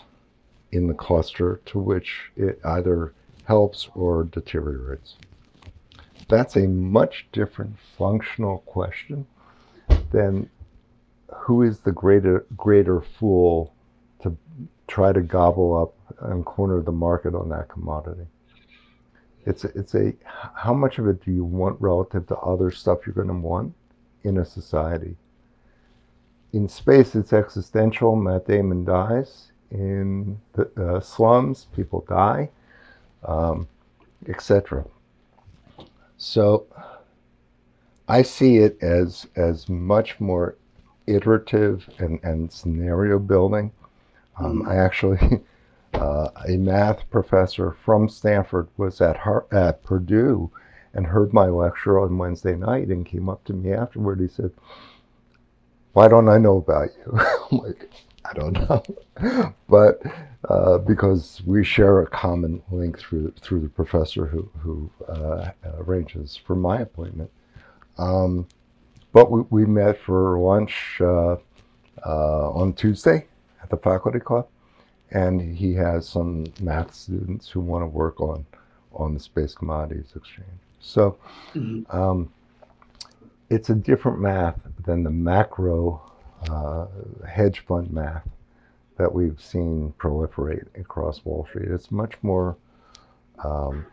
in 0.72 0.88
the 0.88 0.96
cluster 0.96 1.62
to 1.64 1.78
which 1.78 2.32
it 2.36 2.60
either 2.66 3.14
helps 3.44 3.88
or 3.94 4.24
deteriorates? 4.24 5.16
That's 6.28 6.56
a 6.56 6.68
much 6.68 7.28
different 7.32 7.76
functional 8.00 8.60
question 8.66 9.28
than 10.10 10.50
who 11.36 11.62
is 11.62 11.82
the 11.82 11.92
greater 11.92 12.48
greater 12.58 13.00
fool 13.00 13.76
to 14.24 14.36
try 14.88 15.14
to 15.14 15.22
gobble 15.22 15.78
up 15.80 16.16
and 16.32 16.44
corner 16.44 16.82
the 16.82 16.92
market 16.92 17.36
on 17.36 17.50
that 17.50 17.70
commodity. 17.70 18.26
It's 19.46 19.66
a, 19.66 19.68
it's 19.78 19.94
a 19.94 20.14
how 20.56 20.74
much 20.74 20.98
of 20.98 21.08
it 21.08 21.24
do 21.24 21.32
you 21.32 21.44
want 21.44 21.80
relative 21.80 22.26
to 22.28 22.38
other 22.38 22.72
stuff 22.72 23.06
you're 23.06 23.14
going 23.14 23.28
to 23.28 23.36
want 23.36 23.76
in 24.24 24.40
a 24.40 24.46
society. 24.46 25.16
In 26.56 26.70
space, 26.70 27.16
it's 27.16 27.34
existential. 27.34 28.16
Matt 28.16 28.48
Damon 28.48 28.86
dies. 28.86 29.52
In 29.72 30.40
the 30.54 30.72
uh, 30.82 31.02
slums, 31.02 31.68
people 31.76 32.06
die, 32.08 32.50
um, 33.26 33.68
etc. 34.30 34.86
So 36.16 36.66
I 38.08 38.22
see 38.22 38.56
it 38.60 38.82
as 38.82 39.28
as 39.36 39.68
much 39.68 40.22
more 40.22 40.56
iterative 41.08 41.90
and, 41.98 42.22
and 42.24 42.50
scenario 42.50 43.20
building. 43.20 43.74
Um. 44.40 44.66
I 44.66 44.76
actually, 44.78 45.42
uh, 45.94 46.30
a 46.48 46.56
math 46.56 47.10
professor 47.10 47.76
from 47.84 48.08
Stanford 48.08 48.70
was 48.78 49.02
at, 49.02 49.18
Har- 49.18 49.48
at 49.52 49.84
Purdue 49.84 50.50
and 50.94 51.08
heard 51.08 51.34
my 51.34 51.48
lecture 51.48 52.00
on 52.00 52.18
Wednesday 52.18 52.56
night 52.56 52.88
and 52.88 53.06
came 53.06 53.28
up 53.28 53.44
to 53.44 53.52
me 53.52 53.74
afterward. 53.74 54.22
He 54.22 54.30
said, 54.30 54.52
Why 55.96 56.10
don't 56.10 56.28
I 56.28 56.38
know 56.38 56.58
about 56.58 56.90
you? 56.98 57.18
I'm 57.52 57.58
like, 57.60 57.90
I 58.26 58.34
don't 58.34 58.52
know. 58.52 59.54
but 59.70 60.02
uh, 60.50 60.78
because 60.80 61.42
we 61.46 61.64
share 61.64 62.02
a 62.02 62.08
common 62.08 62.62
link 62.70 63.00
through 63.00 63.34
through 63.40 63.62
the 63.62 63.70
professor 63.70 64.26
who 64.26 64.50
who 64.58 64.92
uh, 65.08 65.52
arranges 65.78 66.36
for 66.36 66.54
my 66.54 66.82
appointment. 66.82 67.32
Um, 67.98 68.46
but 69.14 69.32
we, 69.32 69.44
we 69.50 69.66
met 69.66 69.98
for 69.98 70.38
lunch 70.38 70.98
uh, 71.00 71.38
uh, 72.06 72.52
on 72.52 72.74
Tuesday 72.74 73.28
at 73.64 73.70
the 73.70 73.78
faculty 73.78 74.20
club, 74.20 74.50
and 75.12 75.40
he 75.56 75.76
has 75.76 76.10
some 76.10 76.44
math 76.60 76.94
students 76.94 77.48
who 77.48 77.62
want 77.62 77.84
to 77.84 77.88
work 77.88 78.20
on 78.20 78.46
on 78.92 79.14
the 79.14 79.20
space 79.22 79.56
commodities 79.56 80.12
exchange. 80.14 80.60
So 80.82 81.18
mm-hmm. 81.54 81.90
um, 81.98 82.34
it's 83.50 83.70
a 83.70 83.76
different 83.76 84.20
math 84.20 84.62
than 84.84 85.04
the 85.04 85.10
macro 85.10 86.02
uh, 86.50 86.88
hedge 87.28 87.60
fund 87.60 87.92
math 87.92 88.28
that 88.98 89.14
we've 89.14 89.42
seen 89.42 89.94
proliferate 89.98 90.68
across 90.80 91.24
Wall 91.26 91.46
Street. 91.50 91.70
It's 91.70 91.92
much 91.92 92.14
more 92.22 92.58
um, 93.44 93.86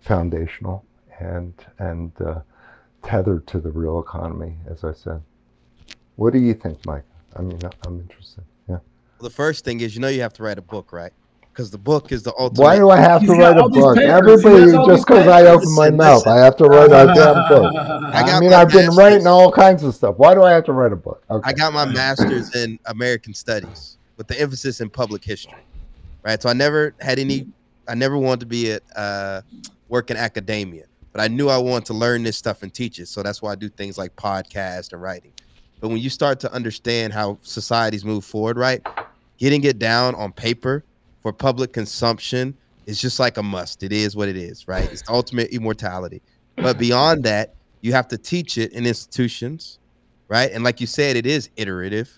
foundational 0.00 0.84
and 1.18 1.54
and 1.78 2.12
uh, 2.20 2.40
tethered 3.02 3.46
to 3.48 3.60
the 3.60 3.70
real 3.70 4.00
economy, 4.00 4.56
as 4.68 4.84
I 4.84 4.92
said. 4.92 5.22
What 6.16 6.32
do 6.32 6.38
you 6.38 6.54
think, 6.54 6.84
Mike? 6.86 7.04
I 7.36 7.42
mean, 7.42 7.58
I'm 7.86 8.00
interested. 8.00 8.44
Yeah. 8.68 8.78
The 9.20 9.30
first 9.30 9.64
thing 9.64 9.80
is, 9.80 9.94
you 9.94 10.00
know, 10.00 10.08
you 10.08 10.20
have 10.22 10.34
to 10.34 10.42
write 10.42 10.58
a 10.58 10.62
book, 10.62 10.92
right? 10.92 11.12
Because 11.52 11.70
the 11.70 11.78
book 11.78 12.12
is 12.12 12.22
the 12.22 12.32
ultimate. 12.38 12.64
Why 12.64 12.76
do 12.76 12.88
I 12.88 12.96
have 12.96 13.20
to 13.26 13.32
write 13.32 13.58
a 13.58 13.68
book? 13.68 13.98
Everybody, 13.98 14.72
just 14.86 15.06
because 15.06 15.26
I 15.26 15.42
open 15.42 15.74
my 15.74 15.90
mouth, 15.90 16.26
I 16.26 16.38
have 16.38 16.56
to 16.56 16.64
write 16.64 16.86
a 16.86 17.12
damn 17.12 17.46
book. 17.48 17.74
I, 17.76 18.22
I 18.36 18.40
mean, 18.40 18.54
I've 18.54 18.70
been 18.70 18.88
writing 18.92 19.26
all 19.26 19.52
kinds 19.52 19.82
of 19.82 19.94
stuff. 19.94 20.16
Why 20.16 20.34
do 20.34 20.42
I 20.42 20.50
have 20.52 20.64
to 20.64 20.72
write 20.72 20.92
a 20.92 20.96
book? 20.96 21.22
Okay. 21.28 21.50
I 21.50 21.52
got 21.52 21.74
my 21.74 21.84
master's 21.84 22.54
in 22.56 22.78
American 22.86 23.34
Studies 23.34 23.98
with 24.16 24.28
the 24.28 24.40
emphasis 24.40 24.80
in 24.80 24.88
public 24.88 25.22
history, 25.22 25.62
right? 26.22 26.40
So 26.40 26.48
I 26.48 26.54
never 26.54 26.94
had 27.00 27.18
any. 27.18 27.46
I 27.86 27.94
never 27.96 28.16
wanted 28.16 28.40
to 28.40 28.46
be 28.46 28.72
at 28.72 28.82
uh, 28.96 29.42
work 29.90 30.10
in 30.10 30.16
academia, 30.16 30.84
but 31.12 31.20
I 31.20 31.28
knew 31.28 31.50
I 31.50 31.58
wanted 31.58 31.84
to 31.86 31.94
learn 31.94 32.22
this 32.22 32.38
stuff 32.38 32.62
and 32.62 32.72
teach 32.72 32.98
it. 32.98 33.08
So 33.08 33.22
that's 33.22 33.42
why 33.42 33.52
I 33.52 33.56
do 33.56 33.68
things 33.68 33.98
like 33.98 34.16
podcast 34.16 34.94
and 34.94 35.02
writing. 35.02 35.32
But 35.80 35.88
when 35.88 35.98
you 35.98 36.08
start 36.08 36.40
to 36.40 36.52
understand 36.52 37.12
how 37.12 37.38
societies 37.42 38.06
move 38.06 38.24
forward, 38.24 38.56
right, 38.56 38.80
getting 39.36 39.64
it 39.64 39.78
down 39.78 40.14
on 40.14 40.32
paper 40.32 40.84
for 41.22 41.32
public 41.32 41.72
consumption 41.72 42.56
is 42.86 43.00
just 43.00 43.20
like 43.20 43.36
a 43.36 43.42
must. 43.42 43.82
It 43.82 43.92
is 43.92 44.16
what 44.16 44.28
it 44.28 44.36
is, 44.36 44.66
right? 44.66 44.90
It's 44.92 45.02
ultimate 45.08 45.50
immortality. 45.50 46.20
But 46.56 46.78
beyond 46.78 47.24
that, 47.24 47.54
you 47.80 47.92
have 47.92 48.08
to 48.08 48.18
teach 48.18 48.58
it 48.58 48.72
in 48.72 48.86
institutions, 48.86 49.78
right? 50.28 50.50
And 50.52 50.64
like 50.64 50.80
you 50.80 50.86
said, 50.86 51.16
it 51.16 51.26
is 51.26 51.48
iterative, 51.56 52.10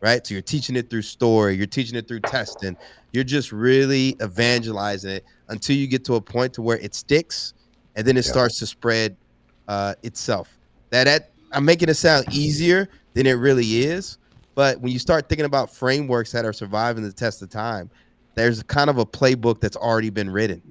right? 0.00 0.26
So 0.26 0.34
you're 0.34 0.42
teaching 0.42 0.76
it 0.76 0.90
through 0.90 1.02
story, 1.02 1.54
you're 1.54 1.66
teaching 1.66 1.96
it 1.96 2.08
through 2.08 2.20
testing, 2.20 2.76
you're 3.12 3.24
just 3.24 3.52
really 3.52 4.16
evangelizing 4.22 5.10
it 5.10 5.24
until 5.48 5.76
you 5.76 5.86
get 5.86 6.04
to 6.06 6.14
a 6.14 6.20
point 6.20 6.54
to 6.54 6.62
where 6.62 6.78
it 6.78 6.94
sticks, 6.94 7.54
and 7.94 8.06
then 8.06 8.16
it 8.16 8.24
yeah. 8.26 8.32
starts 8.32 8.58
to 8.58 8.66
spread 8.66 9.16
uh, 9.68 9.94
itself. 10.02 10.58
that 10.90 11.04
that 11.04 11.30
I'm 11.52 11.64
making 11.64 11.88
it 11.88 11.94
sound 11.94 12.26
easier 12.32 12.88
than 13.14 13.26
it 13.26 13.32
really 13.32 13.84
is. 13.84 14.18
But 14.54 14.80
when 14.80 14.92
you 14.92 14.98
start 14.98 15.28
thinking 15.28 15.46
about 15.46 15.74
frameworks 15.74 16.32
that 16.32 16.44
are 16.44 16.52
surviving 16.52 17.04
the 17.04 17.12
test 17.12 17.42
of 17.42 17.50
time, 17.50 17.90
there's 18.34 18.62
kind 18.64 18.90
of 18.90 18.98
a 18.98 19.06
playbook 19.06 19.60
that's 19.60 19.76
already 19.76 20.10
been 20.10 20.30
written. 20.30 20.62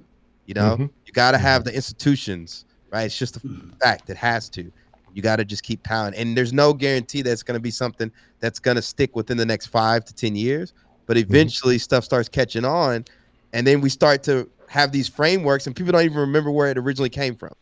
You 0.46 0.54
know, 0.54 0.72
mm-hmm. 0.72 0.86
you 1.06 1.12
got 1.12 1.32
to 1.32 1.38
have 1.38 1.64
the 1.64 1.74
institutions, 1.74 2.64
right? 2.90 3.04
It's 3.04 3.18
just 3.18 3.36
a 3.36 3.40
fact. 3.80 4.10
It 4.10 4.16
has 4.16 4.48
to. 4.50 4.70
You 5.14 5.22
got 5.22 5.36
to 5.36 5.44
just 5.44 5.62
keep 5.62 5.82
pounding. 5.82 6.20
And 6.20 6.36
there's 6.36 6.52
no 6.52 6.72
guarantee 6.72 7.22
that's 7.22 7.42
going 7.42 7.56
to 7.56 7.60
be 7.60 7.70
something 7.70 8.10
that's 8.40 8.58
going 8.58 8.76
to 8.76 8.82
stick 8.82 9.14
within 9.14 9.36
the 9.36 9.46
next 9.46 9.66
five 9.66 10.04
to 10.06 10.14
10 10.14 10.34
years. 10.34 10.72
But 11.06 11.16
mm-hmm. 11.16 11.30
eventually 11.30 11.76
mm-hmm. 11.76 11.82
stuff 11.82 12.04
starts 12.04 12.28
catching 12.28 12.64
on. 12.64 13.04
And 13.52 13.66
then 13.66 13.80
we 13.80 13.88
start 13.90 14.22
to 14.24 14.50
have 14.68 14.90
these 14.90 15.08
frameworks, 15.08 15.66
and 15.66 15.76
people 15.76 15.92
don't 15.92 16.04
even 16.04 16.16
remember 16.16 16.50
where 16.50 16.70
it 16.70 16.78
originally 16.78 17.10
came 17.10 17.36
from. 17.36 17.52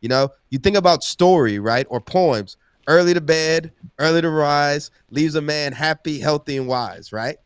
You 0.00 0.08
know, 0.08 0.30
you 0.50 0.58
think 0.58 0.76
about 0.76 1.02
story, 1.02 1.58
right? 1.58 1.86
Or 1.90 2.00
poems 2.00 2.56
early 2.86 3.12
to 3.12 3.20
bed, 3.20 3.72
early 3.98 4.22
to 4.22 4.30
rise, 4.30 4.90
leaves 5.10 5.34
a 5.34 5.40
man 5.40 5.72
happy, 5.72 6.18
healthy, 6.18 6.56
and 6.56 6.66
wise, 6.66 7.12
right? 7.12 7.36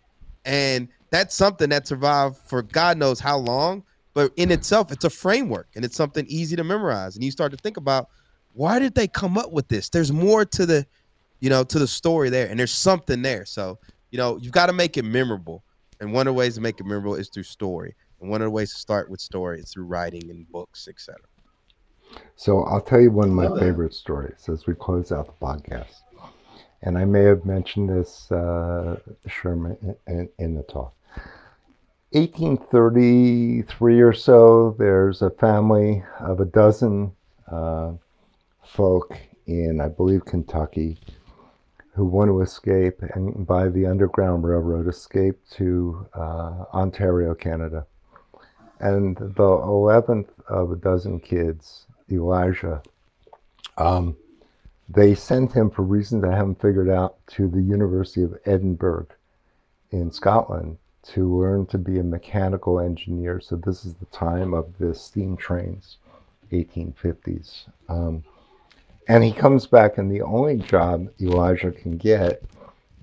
And 0.45 0.89
that's 1.15 1.35
something 1.37 1.71
that 1.71 1.87
survived 1.87 2.37
for 2.39 2.63
God 2.63 2.99
knows 2.99 3.21
how 3.21 3.39
long. 3.39 3.85
But 4.15 4.33
in 4.37 4.51
itself, 4.51 4.91
it's 4.91 5.05
a 5.05 5.11
framework 5.11 5.69
and 5.77 5.85
it's 5.85 5.97
something 5.97 6.27
easy 6.29 6.57
to 6.57 6.65
memorize. 6.65 7.15
And 7.15 7.25
you 7.25 7.31
start 7.31 7.53
to 7.53 7.59
think 7.59 7.77
about 7.77 8.09
why 8.53 8.81
did 8.81 8.95
they 8.97 9.07
come 9.07 9.39
up 9.39 9.53
with 9.53 9.69
this? 9.69 9.89
There's 9.89 10.13
more 10.13 10.45
to 10.45 10.67
the, 10.67 10.87
you 11.39 11.51
know, 11.51 11.63
to 11.65 11.79
the 11.79 11.87
story 11.87 12.31
there, 12.31 12.49
and 12.49 12.59
there's 12.59 12.73
something 12.73 13.23
there. 13.23 13.45
So, 13.45 13.79
you 14.11 14.19
know, 14.19 14.39
you've 14.41 14.53
got 14.53 14.67
to 14.67 14.73
make 14.73 14.97
it 14.97 15.05
memorable. 15.05 15.63
And 16.01 16.13
one 16.13 16.27
of 16.27 16.35
the 16.35 16.39
ways 16.39 16.57
to 16.57 16.61
make 16.61 16.81
it 16.81 16.85
memorable 16.85 17.15
is 17.15 17.29
through 17.29 17.45
story. 17.45 17.95
And 18.21 18.29
one 18.29 18.43
of 18.43 18.47
the 18.47 18.51
ways 18.51 18.73
to 18.73 18.79
start 18.81 19.09
with 19.09 19.21
story 19.21 19.61
is 19.61 19.73
through 19.73 19.85
writing 19.85 20.31
and 20.31 20.51
books, 20.51 20.89
etc. 20.89 21.21
So 22.37 22.63
I'll 22.65 22.81
tell 22.81 23.01
you 23.01 23.11
one 23.11 23.29
of 23.29 23.35
my 23.35 23.59
favorite 23.61 23.95
stories 23.95 24.49
as 24.49 24.67
we 24.67 24.75
close 24.75 25.13
out 25.13 25.27
the 25.27 25.45
podcast. 25.45 26.03
And 26.83 26.99
I 26.99 27.05
may 27.05 27.23
have 27.23 27.45
mentioned 27.45 27.89
this, 27.89 28.31
uh, 28.31 28.99
Sherman, 29.27 29.97
in, 30.07 30.29
in 30.39 30.55
the 30.55 30.63
talk. 30.65 30.95
1833 32.15 34.01
or 34.01 34.13
so, 34.13 34.77
there's 34.79 35.21
a 35.21 35.31
family 35.31 36.05
of 36.21 36.39
a 36.39 36.45
dozen 36.45 37.11
uh, 37.51 37.91
folk 38.63 39.19
in, 39.49 39.81
I 39.81 39.89
believe, 39.89 40.25
Kentucky 40.25 40.97
who 41.95 42.05
want 42.05 42.29
to 42.29 42.41
escape 42.41 43.03
and 43.15 43.45
by 43.45 43.69
the 43.69 43.87
Underground 43.87 44.45
Railroad 44.45 44.87
escape 44.87 45.41
to 45.55 46.07
uh, 46.15 46.67
Ontario, 46.73 47.35
Canada. 47.35 47.85
And 48.79 49.17
the 49.17 49.43
11th 49.43 50.29
of 50.49 50.71
a 50.71 50.77
dozen 50.77 51.19
kids, 51.19 51.87
Elijah, 52.09 52.81
um, 53.77 54.17
they 54.89 55.17
sent 55.17 55.53
him 55.53 55.69
for 55.69 55.83
reasons 55.83 56.23
I 56.23 56.37
haven't 56.37 56.61
figured 56.61 56.91
out 56.91 57.17
to 57.33 57.49
the 57.49 57.63
University 57.63 58.23
of 58.23 58.39
Edinburgh 58.47 59.09
in 59.91 60.13
Scotland 60.13 60.79
to 61.05 61.39
learn 61.39 61.67
to 61.67 61.79
be 61.79 61.99
a 61.99 62.05
mechanical 62.05 62.81
engineer. 62.81 63.41
So 63.41 63.57
this 63.57 63.85
is 63.85 63.95
the 63.95 64.07
time 64.07 64.55
of 64.55 64.79
the 64.79 64.95
steam 64.95 65.37
trains, 65.37 65.99
1850s. 66.51 67.65
Um, 67.89 68.25
and 69.07 69.23
he 69.23 69.33
comes 69.33 69.67
back, 69.67 69.99
and 69.99 70.11
the 70.11 70.23
only 70.23 70.57
job 70.57 71.09
Elijah 71.21 71.73
can 71.73 71.99
get 71.99 72.43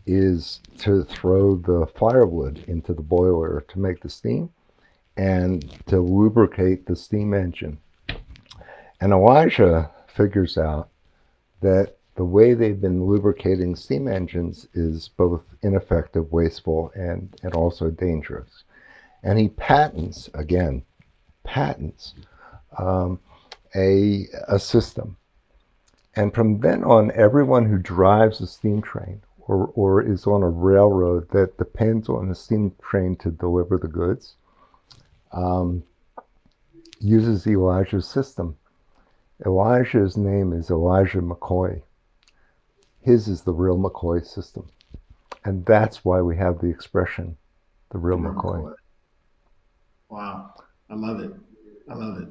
is 0.08 0.62
to 0.80 1.04
throw 1.04 1.56
the 1.56 1.86
firewood 1.96 2.64
into 2.68 2.94
the 2.94 3.04
boiler 3.04 3.64
to 3.68 3.80
make 3.80 4.02
the 4.02 4.10
steam 4.10 4.50
and 5.16 5.78
to 5.86 6.00
lubricate 6.00 6.88
the 6.88 6.96
steam 6.96 7.34
engine. 7.34 7.78
And 9.00 9.14
Elijah 9.14 9.92
figures 10.08 10.58
out 10.58 10.90
that 11.62 11.98
the 12.22 12.26
way 12.26 12.54
they've 12.54 12.80
been 12.80 13.04
lubricating 13.04 13.76
steam 13.76 14.08
engines 14.08 14.68
is 14.76 15.08
both 15.08 15.42
ineffective, 15.64 16.32
wasteful, 16.32 16.92
and, 16.94 17.36
and 17.42 17.56
also 17.56 17.90
dangerous. 17.90 18.64
And 19.24 19.40
he 19.40 19.48
patents, 19.50 20.30
again, 20.36 20.84
patents 21.44 22.14
um, 22.78 23.20
a, 23.76 24.28
a 24.48 24.60
system 24.60 25.18
and 26.16 26.32
from 26.32 26.60
then 26.60 26.84
on, 26.84 27.12
everyone 27.16 27.66
who 27.66 27.80
drives 27.80 28.40
a 28.40 28.46
steam 28.46 28.84
train 28.84 29.24
or, 29.40 29.72
or 29.74 30.00
is 30.04 30.28
on 30.28 30.44
a 30.44 30.50
railroad 30.50 31.28
that 31.32 31.58
depends 31.58 32.08
on 32.08 32.30
the 32.30 32.36
steam 32.36 32.76
train 32.84 33.16
to 33.16 33.32
deliver 33.32 33.80
the 33.80 33.88
goods 33.88 34.36
um, 35.32 35.82
uses 37.00 37.48
Elijah's 37.48 38.08
system. 38.08 38.58
Elijah's 39.44 40.16
name 40.16 40.54
is 40.54 40.70
Elijah 40.70 41.22
McCoy. 41.22 41.82
His 43.02 43.28
is 43.28 43.42
the 43.42 43.54
real 43.54 43.78
McCoy 43.78 44.26
system. 44.26 44.70
And 45.44 45.66
that's 45.66 46.06
why 46.06 46.22
we 46.22 46.38
have 46.38 46.60
the 46.60 46.68
expression, 46.68 47.36
the 47.90 47.98
real 47.98 48.18
McCoy. 48.18 48.64
McCoy. 48.64 48.76
Wow. 50.10 50.54
I 50.90 50.96
love 50.96 51.20
it. 51.20 51.34
I 51.90 51.94
love 51.96 52.18
it. 52.20 52.28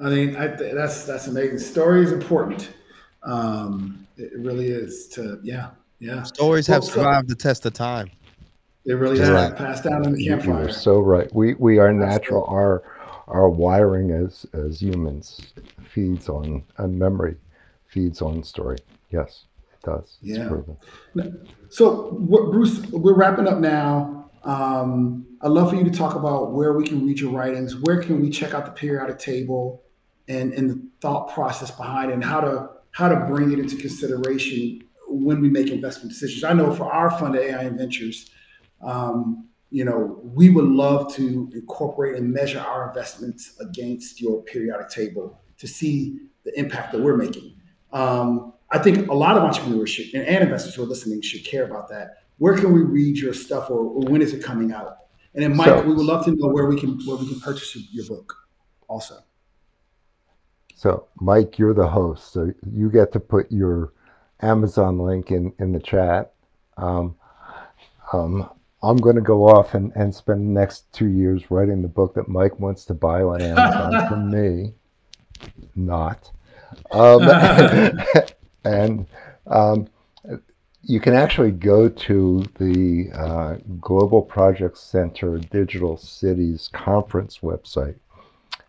I 0.00 0.08
mean, 0.10 0.36
I, 0.36 0.46
that's 0.46 1.04
that's 1.04 1.26
amazing. 1.26 1.58
Story 1.58 2.04
is 2.04 2.12
important. 2.12 2.70
Um, 3.24 4.06
it 4.16 4.32
really 4.38 4.68
is 4.68 5.08
to 5.08 5.40
yeah, 5.42 5.70
yeah. 5.98 6.22
Stories 6.22 6.68
well, 6.68 6.80
have 6.80 6.84
survived 6.84 7.28
so, 7.28 7.34
the 7.34 7.40
test 7.40 7.66
of 7.66 7.72
time. 7.72 8.10
They 8.86 8.94
really 8.94 9.18
have 9.18 9.32
right. 9.32 9.56
passed 9.56 9.84
down 9.84 10.06
in 10.06 10.14
the 10.14 10.24
campfire. 10.24 10.62
You're 10.62 10.70
so 10.70 11.00
right. 11.00 11.32
We 11.34 11.54
we 11.54 11.78
are 11.78 11.92
natural. 11.92 12.44
Our 12.44 12.84
our 13.26 13.48
wiring 13.50 14.12
as 14.12 14.46
as 14.52 14.80
humans 14.80 15.52
feeds 15.92 16.28
on 16.28 16.62
on 16.78 16.96
memory, 16.96 17.36
feeds 17.88 18.22
on 18.22 18.44
story. 18.44 18.78
Yes, 19.10 19.44
it 19.44 19.47
does. 19.82 20.18
Yeah. 20.20 20.50
So 21.70 22.12
Bruce, 22.12 22.80
we're 22.90 23.14
wrapping 23.14 23.48
up 23.48 23.58
now. 23.58 24.30
Um, 24.44 25.26
I'd 25.42 25.50
love 25.50 25.70
for 25.70 25.76
you 25.76 25.84
to 25.84 25.90
talk 25.90 26.14
about 26.14 26.52
where 26.52 26.72
we 26.72 26.86
can 26.86 27.04
read 27.06 27.20
your 27.20 27.32
writings. 27.32 27.76
Where 27.76 28.02
can 28.02 28.20
we 28.20 28.30
check 28.30 28.54
out 28.54 28.64
the 28.64 28.72
periodic 28.72 29.18
table, 29.18 29.82
and 30.26 30.52
and 30.52 30.70
the 30.70 30.88
thought 31.00 31.32
process 31.32 31.70
behind 31.70 32.10
it, 32.10 32.14
and 32.14 32.24
how 32.24 32.40
to 32.40 32.70
how 32.92 33.08
to 33.08 33.16
bring 33.26 33.52
it 33.52 33.58
into 33.58 33.76
consideration 33.76 34.82
when 35.08 35.40
we 35.40 35.48
make 35.48 35.68
investment 35.68 36.10
decisions. 36.10 36.44
I 36.44 36.52
know 36.52 36.74
for 36.74 36.92
our 36.92 37.10
fund, 37.18 37.36
AIN 37.36 37.78
Ventures, 37.78 38.30
um, 38.82 39.48
you 39.70 39.84
know, 39.84 40.20
we 40.22 40.50
would 40.50 40.64
love 40.64 41.12
to 41.14 41.50
incorporate 41.54 42.16
and 42.16 42.32
measure 42.32 42.60
our 42.60 42.88
investments 42.88 43.54
against 43.60 44.20
your 44.20 44.42
periodic 44.42 44.88
table 44.88 45.40
to 45.58 45.66
see 45.66 46.18
the 46.44 46.58
impact 46.58 46.92
that 46.92 47.00
we're 47.00 47.16
making. 47.16 47.54
Um, 47.92 48.54
I 48.70 48.78
think 48.78 49.08
a 49.08 49.14
lot 49.14 49.36
of 49.36 49.42
entrepreneurs 49.42 49.90
should, 49.90 50.12
and, 50.14 50.26
and, 50.26 50.44
investors 50.44 50.74
who 50.74 50.82
are 50.82 50.86
listening 50.86 51.22
should 51.22 51.44
care 51.44 51.64
about 51.64 51.88
that. 51.88 52.24
Where 52.36 52.56
can 52.56 52.72
we 52.72 52.82
read 52.82 53.16
your 53.16 53.32
stuff, 53.32 53.70
or, 53.70 53.78
or 53.78 54.02
when 54.02 54.20
is 54.20 54.34
it 54.34 54.42
coming 54.42 54.72
out? 54.72 54.96
And 55.34 55.42
then, 55.42 55.56
Mike, 55.56 55.68
so, 55.68 55.82
we 55.82 55.94
would 55.94 56.04
love 56.04 56.24
to 56.26 56.32
know 56.32 56.48
where 56.48 56.66
we 56.66 56.78
can 56.78 56.98
where 57.06 57.16
we 57.16 57.28
can 57.28 57.40
purchase 57.40 57.74
your 57.90 58.06
book, 58.06 58.34
also. 58.86 59.20
So, 60.74 61.08
Mike, 61.20 61.58
you're 61.58 61.74
the 61.74 61.88
host, 61.88 62.32
so 62.32 62.52
you 62.70 62.90
get 62.90 63.12
to 63.12 63.20
put 63.20 63.50
your 63.50 63.92
Amazon 64.40 64.98
link 64.98 65.30
in, 65.30 65.52
in 65.58 65.72
the 65.72 65.80
chat. 65.80 66.32
Um, 66.76 67.16
um, 68.12 68.48
I'm 68.82 68.96
going 68.96 69.16
to 69.16 69.22
go 69.22 69.48
off 69.48 69.74
and, 69.74 69.92
and 69.96 70.14
spend 70.14 70.40
the 70.40 70.60
next 70.60 70.92
two 70.92 71.08
years 71.08 71.50
writing 71.50 71.82
the 71.82 71.88
book 71.88 72.14
that 72.14 72.28
Mike 72.28 72.60
wants 72.60 72.84
to 72.86 72.94
buy 72.94 73.22
on 73.22 73.42
Amazon 73.42 74.08
from 74.08 74.30
me. 74.30 74.74
Not. 75.74 76.30
Um, 76.92 77.22
and 78.64 79.06
um, 79.46 79.88
you 80.82 81.00
can 81.00 81.14
actually 81.14 81.50
go 81.50 81.88
to 81.88 82.44
the 82.58 83.10
uh, 83.12 83.56
Global 83.80 84.22
Project 84.22 84.78
Center 84.78 85.38
Digital 85.38 85.96
Cities 85.96 86.70
Conference 86.72 87.40
website, 87.42 87.96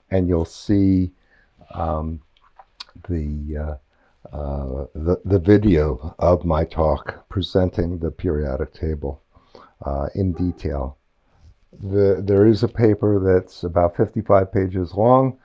and 0.10 0.28
you'll 0.28 0.45
see 0.45 1.11
um, 1.74 2.20
the, 3.07 3.57
uh, 3.57 4.36
uh, 4.36 4.86
the, 4.95 5.22
the 5.24 5.40
video 5.40 6.16
of 6.20 6.45
my 6.45 6.66
talk 6.66 7.28
presenting 7.30 7.99
the 7.99 8.11
periodic 8.11 8.74
table 8.74 9.22
uh, 9.86 10.10
in 10.16 10.34
detail. 10.34 10.98
The, 11.72 12.22
there 12.26 12.48
is 12.48 12.64
a 12.64 12.68
paper 12.68 13.20
that's 13.20 13.64
about 13.64 13.95
55 13.95 14.52
pages 14.52 14.94
long. 14.94 15.38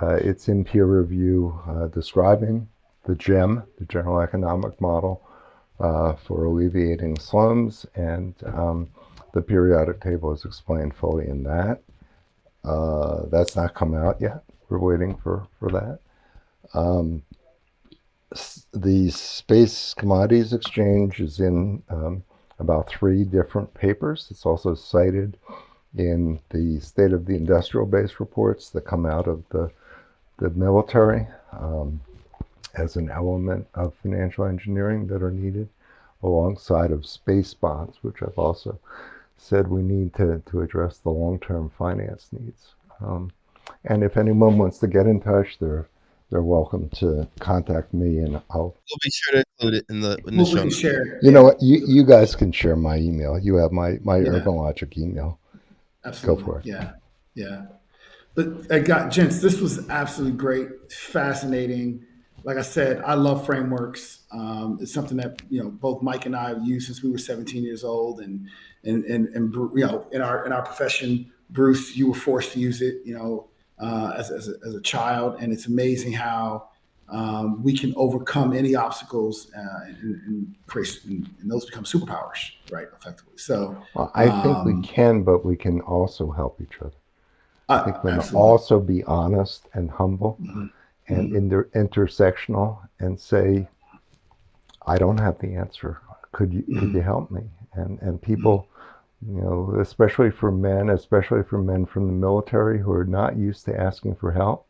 Uh, 0.00 0.14
it's 0.16 0.48
in 0.48 0.64
peer 0.64 0.86
review 0.86 1.60
uh, 1.68 1.86
describing 1.86 2.68
the 3.06 3.14
GEM, 3.14 3.62
the 3.78 3.84
General 3.86 4.20
Economic 4.20 4.80
Model, 4.80 5.22
uh, 5.78 6.14
for 6.14 6.44
alleviating 6.44 7.18
slums, 7.18 7.86
and 7.94 8.34
um, 8.46 8.88
the 9.34 9.42
periodic 9.42 10.00
table 10.00 10.32
is 10.32 10.44
explained 10.44 10.94
fully 10.94 11.26
in 11.28 11.42
that. 11.44 11.80
that's 13.30 13.56
not 13.56 13.74
come 13.74 13.94
out 13.94 14.20
yet. 14.20 14.42
We're 14.68 14.78
waiting 14.78 15.16
for, 15.16 15.46
for 15.58 15.70
that. 15.70 15.98
Um, 16.74 17.22
the 18.72 19.10
Space 19.10 19.94
Commodities 19.94 20.52
Exchange 20.52 21.20
is 21.20 21.40
in 21.40 21.82
um, 21.88 22.24
about 22.58 22.88
three 22.88 23.24
different 23.24 23.72
papers. 23.74 24.28
It's 24.30 24.44
also 24.44 24.74
cited 24.74 25.36
in 25.96 26.40
the 26.50 26.80
State 26.80 27.12
of 27.12 27.26
the 27.26 27.34
Industrial 27.34 27.86
Base 27.86 28.18
reports 28.18 28.70
that 28.70 28.82
come 28.82 29.06
out 29.06 29.26
of 29.28 29.44
the, 29.50 29.70
the 30.38 30.50
military. 30.50 31.26
Um, 31.52 32.00
as 32.76 32.96
an 32.96 33.10
element 33.10 33.66
of 33.74 33.94
financial 34.02 34.44
engineering 34.44 35.06
that 35.08 35.22
are 35.22 35.30
needed 35.30 35.68
alongside 36.22 36.90
of 36.92 37.06
space 37.06 37.54
bonds, 37.54 37.98
which 38.02 38.22
I've 38.22 38.38
also 38.38 38.78
said 39.38 39.68
we 39.68 39.82
need 39.82 40.14
to, 40.14 40.42
to 40.50 40.62
address 40.62 40.98
the 40.98 41.10
long-term 41.10 41.70
finance 41.78 42.28
needs. 42.32 42.74
Um, 43.04 43.30
and 43.84 44.02
if 44.02 44.16
anyone 44.16 44.58
wants 44.58 44.78
to 44.78 44.86
get 44.86 45.06
in 45.06 45.20
touch, 45.20 45.58
they're 45.58 45.88
they're 46.30 46.42
welcome 46.42 46.88
to 46.96 47.28
contact 47.38 47.94
me, 47.94 48.18
and 48.18 48.36
I'll. 48.50 48.74
We'll 48.90 48.98
be 49.00 49.10
sure 49.12 49.34
to 49.34 49.44
include 49.60 49.74
it 49.74 49.84
in 49.88 50.00
the 50.00 50.16
in 50.26 50.36
the 50.36 50.42
Well, 50.42 50.44
we 50.44 50.50
show. 50.50 50.56
can 50.56 50.64
notes. 50.64 50.76
share. 50.76 51.20
You 51.22 51.30
know 51.30 51.44
what? 51.44 51.62
You 51.62 51.84
you 51.86 52.04
guys 52.04 52.34
can 52.34 52.50
share 52.50 52.74
my 52.74 52.96
email. 52.96 53.38
You 53.38 53.54
have 53.56 53.70
my 53.70 53.98
my 54.02 54.16
Yeah. 54.18 54.30
Urban 54.30 54.56
Logic 54.56 54.96
email. 54.98 55.38
Absolutely. 56.04 56.42
Go 56.44 56.50
for 56.52 56.58
it. 56.60 56.66
Yeah, 56.66 56.92
yeah. 57.34 57.66
But 58.34 58.72
I 58.72 58.80
got 58.80 59.12
gents. 59.12 59.40
This 59.40 59.60
was 59.60 59.88
absolutely 59.88 60.36
great, 60.36 60.68
fascinating. 60.92 62.04
Like 62.46 62.58
I 62.58 62.62
said, 62.62 63.02
I 63.04 63.14
love 63.14 63.44
frameworks. 63.44 64.20
Um, 64.30 64.78
it's 64.80 64.94
something 64.94 65.16
that 65.16 65.42
you 65.50 65.60
know 65.60 65.68
both 65.68 66.00
Mike 66.00 66.26
and 66.26 66.36
I 66.36 66.50
have 66.50 66.64
used 66.64 66.86
since 66.86 67.02
we 67.02 67.10
were 67.10 67.18
17 67.18 67.64
years 67.64 67.82
old, 67.82 68.20
and 68.20 68.46
and 68.84 69.04
and 69.04 69.26
and 69.34 69.52
you 69.52 69.84
know 69.84 70.06
in 70.12 70.22
our 70.22 70.46
in 70.46 70.52
our 70.52 70.62
profession, 70.64 71.32
Bruce, 71.50 71.96
you 71.96 72.06
were 72.06 72.14
forced 72.14 72.52
to 72.52 72.60
use 72.60 72.82
it. 72.82 72.98
You 73.04 73.18
know, 73.18 73.48
uh, 73.80 74.12
as 74.16 74.30
as 74.30 74.48
a, 74.48 74.52
as 74.64 74.76
a 74.76 74.80
child, 74.80 75.38
and 75.40 75.52
it's 75.52 75.66
amazing 75.66 76.12
how. 76.12 76.68
Um, 77.08 77.62
we 77.62 77.78
can 77.78 77.94
overcome 77.96 78.52
any 78.52 78.74
obstacles 78.74 79.48
uh, 79.56 79.84
and, 79.86 80.20
and 80.26 80.54
create, 80.66 80.98
and, 81.04 81.30
and 81.40 81.48
those 81.48 81.64
become 81.64 81.84
superpowers, 81.84 82.50
right? 82.72 82.88
Effectively. 82.98 83.38
So, 83.38 83.80
Well, 83.94 84.10
I 84.16 84.24
think 84.42 84.56
Um, 84.56 84.64
we 84.64 84.82
can, 84.84 85.22
but 85.22 85.44
we 85.44 85.54
can 85.54 85.80
also 85.82 86.32
help 86.32 86.60
each 86.60 86.80
other. 86.80 86.96
I 87.68 87.76
uh, 87.76 87.84
think 87.84 88.02
we 88.02 88.10
can 88.10 88.34
also 88.34 88.80
be 88.80 89.04
honest 89.04 89.68
and 89.72 89.88
humble 89.88 90.36
Mhm. 90.42 90.70
And 91.08 91.34
inter- 91.34 91.68
intersectional 91.74 92.78
and 92.98 93.18
say, 93.18 93.68
I 94.86 94.98
don't 94.98 95.18
have 95.18 95.38
the 95.38 95.54
answer. 95.54 96.00
Could 96.32 96.52
you 96.52 96.62
could 96.78 96.92
you 96.92 97.00
help 97.00 97.30
me? 97.30 97.42
And 97.72 98.00
and 98.02 98.20
people, 98.20 98.68
you 99.26 99.40
know, 99.40 99.76
especially 99.80 100.30
for 100.30 100.50
men, 100.50 100.90
especially 100.90 101.42
for 101.42 101.58
men 101.58 101.86
from 101.86 102.06
the 102.06 102.12
military 102.12 102.78
who 102.78 102.92
are 102.92 103.04
not 103.04 103.36
used 103.36 103.64
to 103.66 103.78
asking 103.80 104.16
for 104.16 104.32
help, 104.32 104.66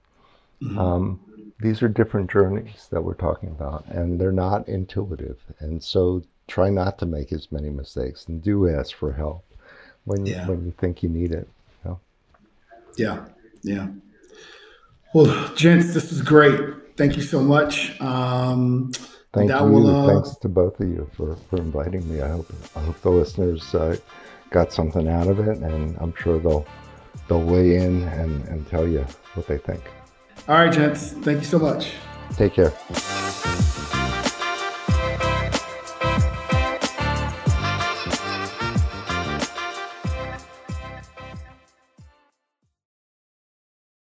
Mhm. 0.63 0.79
um, 0.79 1.21
these 1.61 1.83
are 1.83 1.89
different 1.89 2.31
journeys 2.31 2.89
that 2.91 3.03
we're 3.03 3.15
talking 3.15 3.51
about, 3.51 3.85
and 3.89 4.21
they're 4.21 4.33
not 4.33 4.69
intuitive. 4.69 5.39
And 5.59 5.83
so, 5.83 6.23
try 6.47 6.71
not 6.71 6.99
to 6.99 7.07
make 7.07 7.33
as 7.33 7.51
many 7.51 7.71
mistakes, 7.71 8.27
and 8.29 8.43
do 8.43 8.69
ask 8.69 8.95
for 8.95 9.13
help 9.13 9.45
when 10.05 10.25
you, 10.25 10.35
Yeah. 10.35 10.47
when 10.49 10.65
you 10.65 10.71
think 10.73 11.03
you 11.03 11.09
need 11.09 11.33
it. 11.33 11.49
You 11.85 11.91
know? 11.91 12.01
Yeah, 12.97 13.25
yeah. 13.63 13.89
Well, 15.17 15.55
gents, 15.55 15.95
this 15.95 16.13
is 16.13 16.21
great. 16.21 16.61
Thank 16.99 17.17
you 17.17 17.23
so 17.23 17.41
much. 17.41 17.99
Um, 18.03 18.93
Thank 19.33 19.51
you. 19.51 19.65
will, 19.65 19.89
uh, 19.89 20.13
Thanks 20.13 20.37
to 20.41 20.49
both 20.51 20.79
of 20.79 20.89
you 20.91 21.09
for, 21.17 21.37
for 21.37 21.57
inviting 21.57 22.07
me. 22.13 22.21
I 22.21 22.29
hope 22.29 22.53
I 22.77 22.81
hope 22.81 23.01
the 23.01 23.09
listeners 23.09 23.75
uh, 23.75 23.97
got 24.51 24.75
something 24.75 25.09
out 25.09 25.27
of 25.27 25.39
it, 25.39 25.57
and 25.57 25.97
I'm 26.01 26.13
sure 26.17 26.39
they'll 26.39 26.67
they'll 27.29 27.43
weigh 27.43 27.77
in 27.77 28.03
and, 28.03 28.47
and 28.49 28.69
tell 28.69 28.87
you 28.87 29.07
what 29.33 29.47
they 29.47 29.57
think. 29.57 29.81
all 30.49 30.57
right, 30.57 30.71
gents. 30.71 31.13
Thank 31.13 31.39
you 31.39 31.47
so 31.47 31.61
much. 31.61 31.95
Take 32.37 32.53
care. 32.53 32.75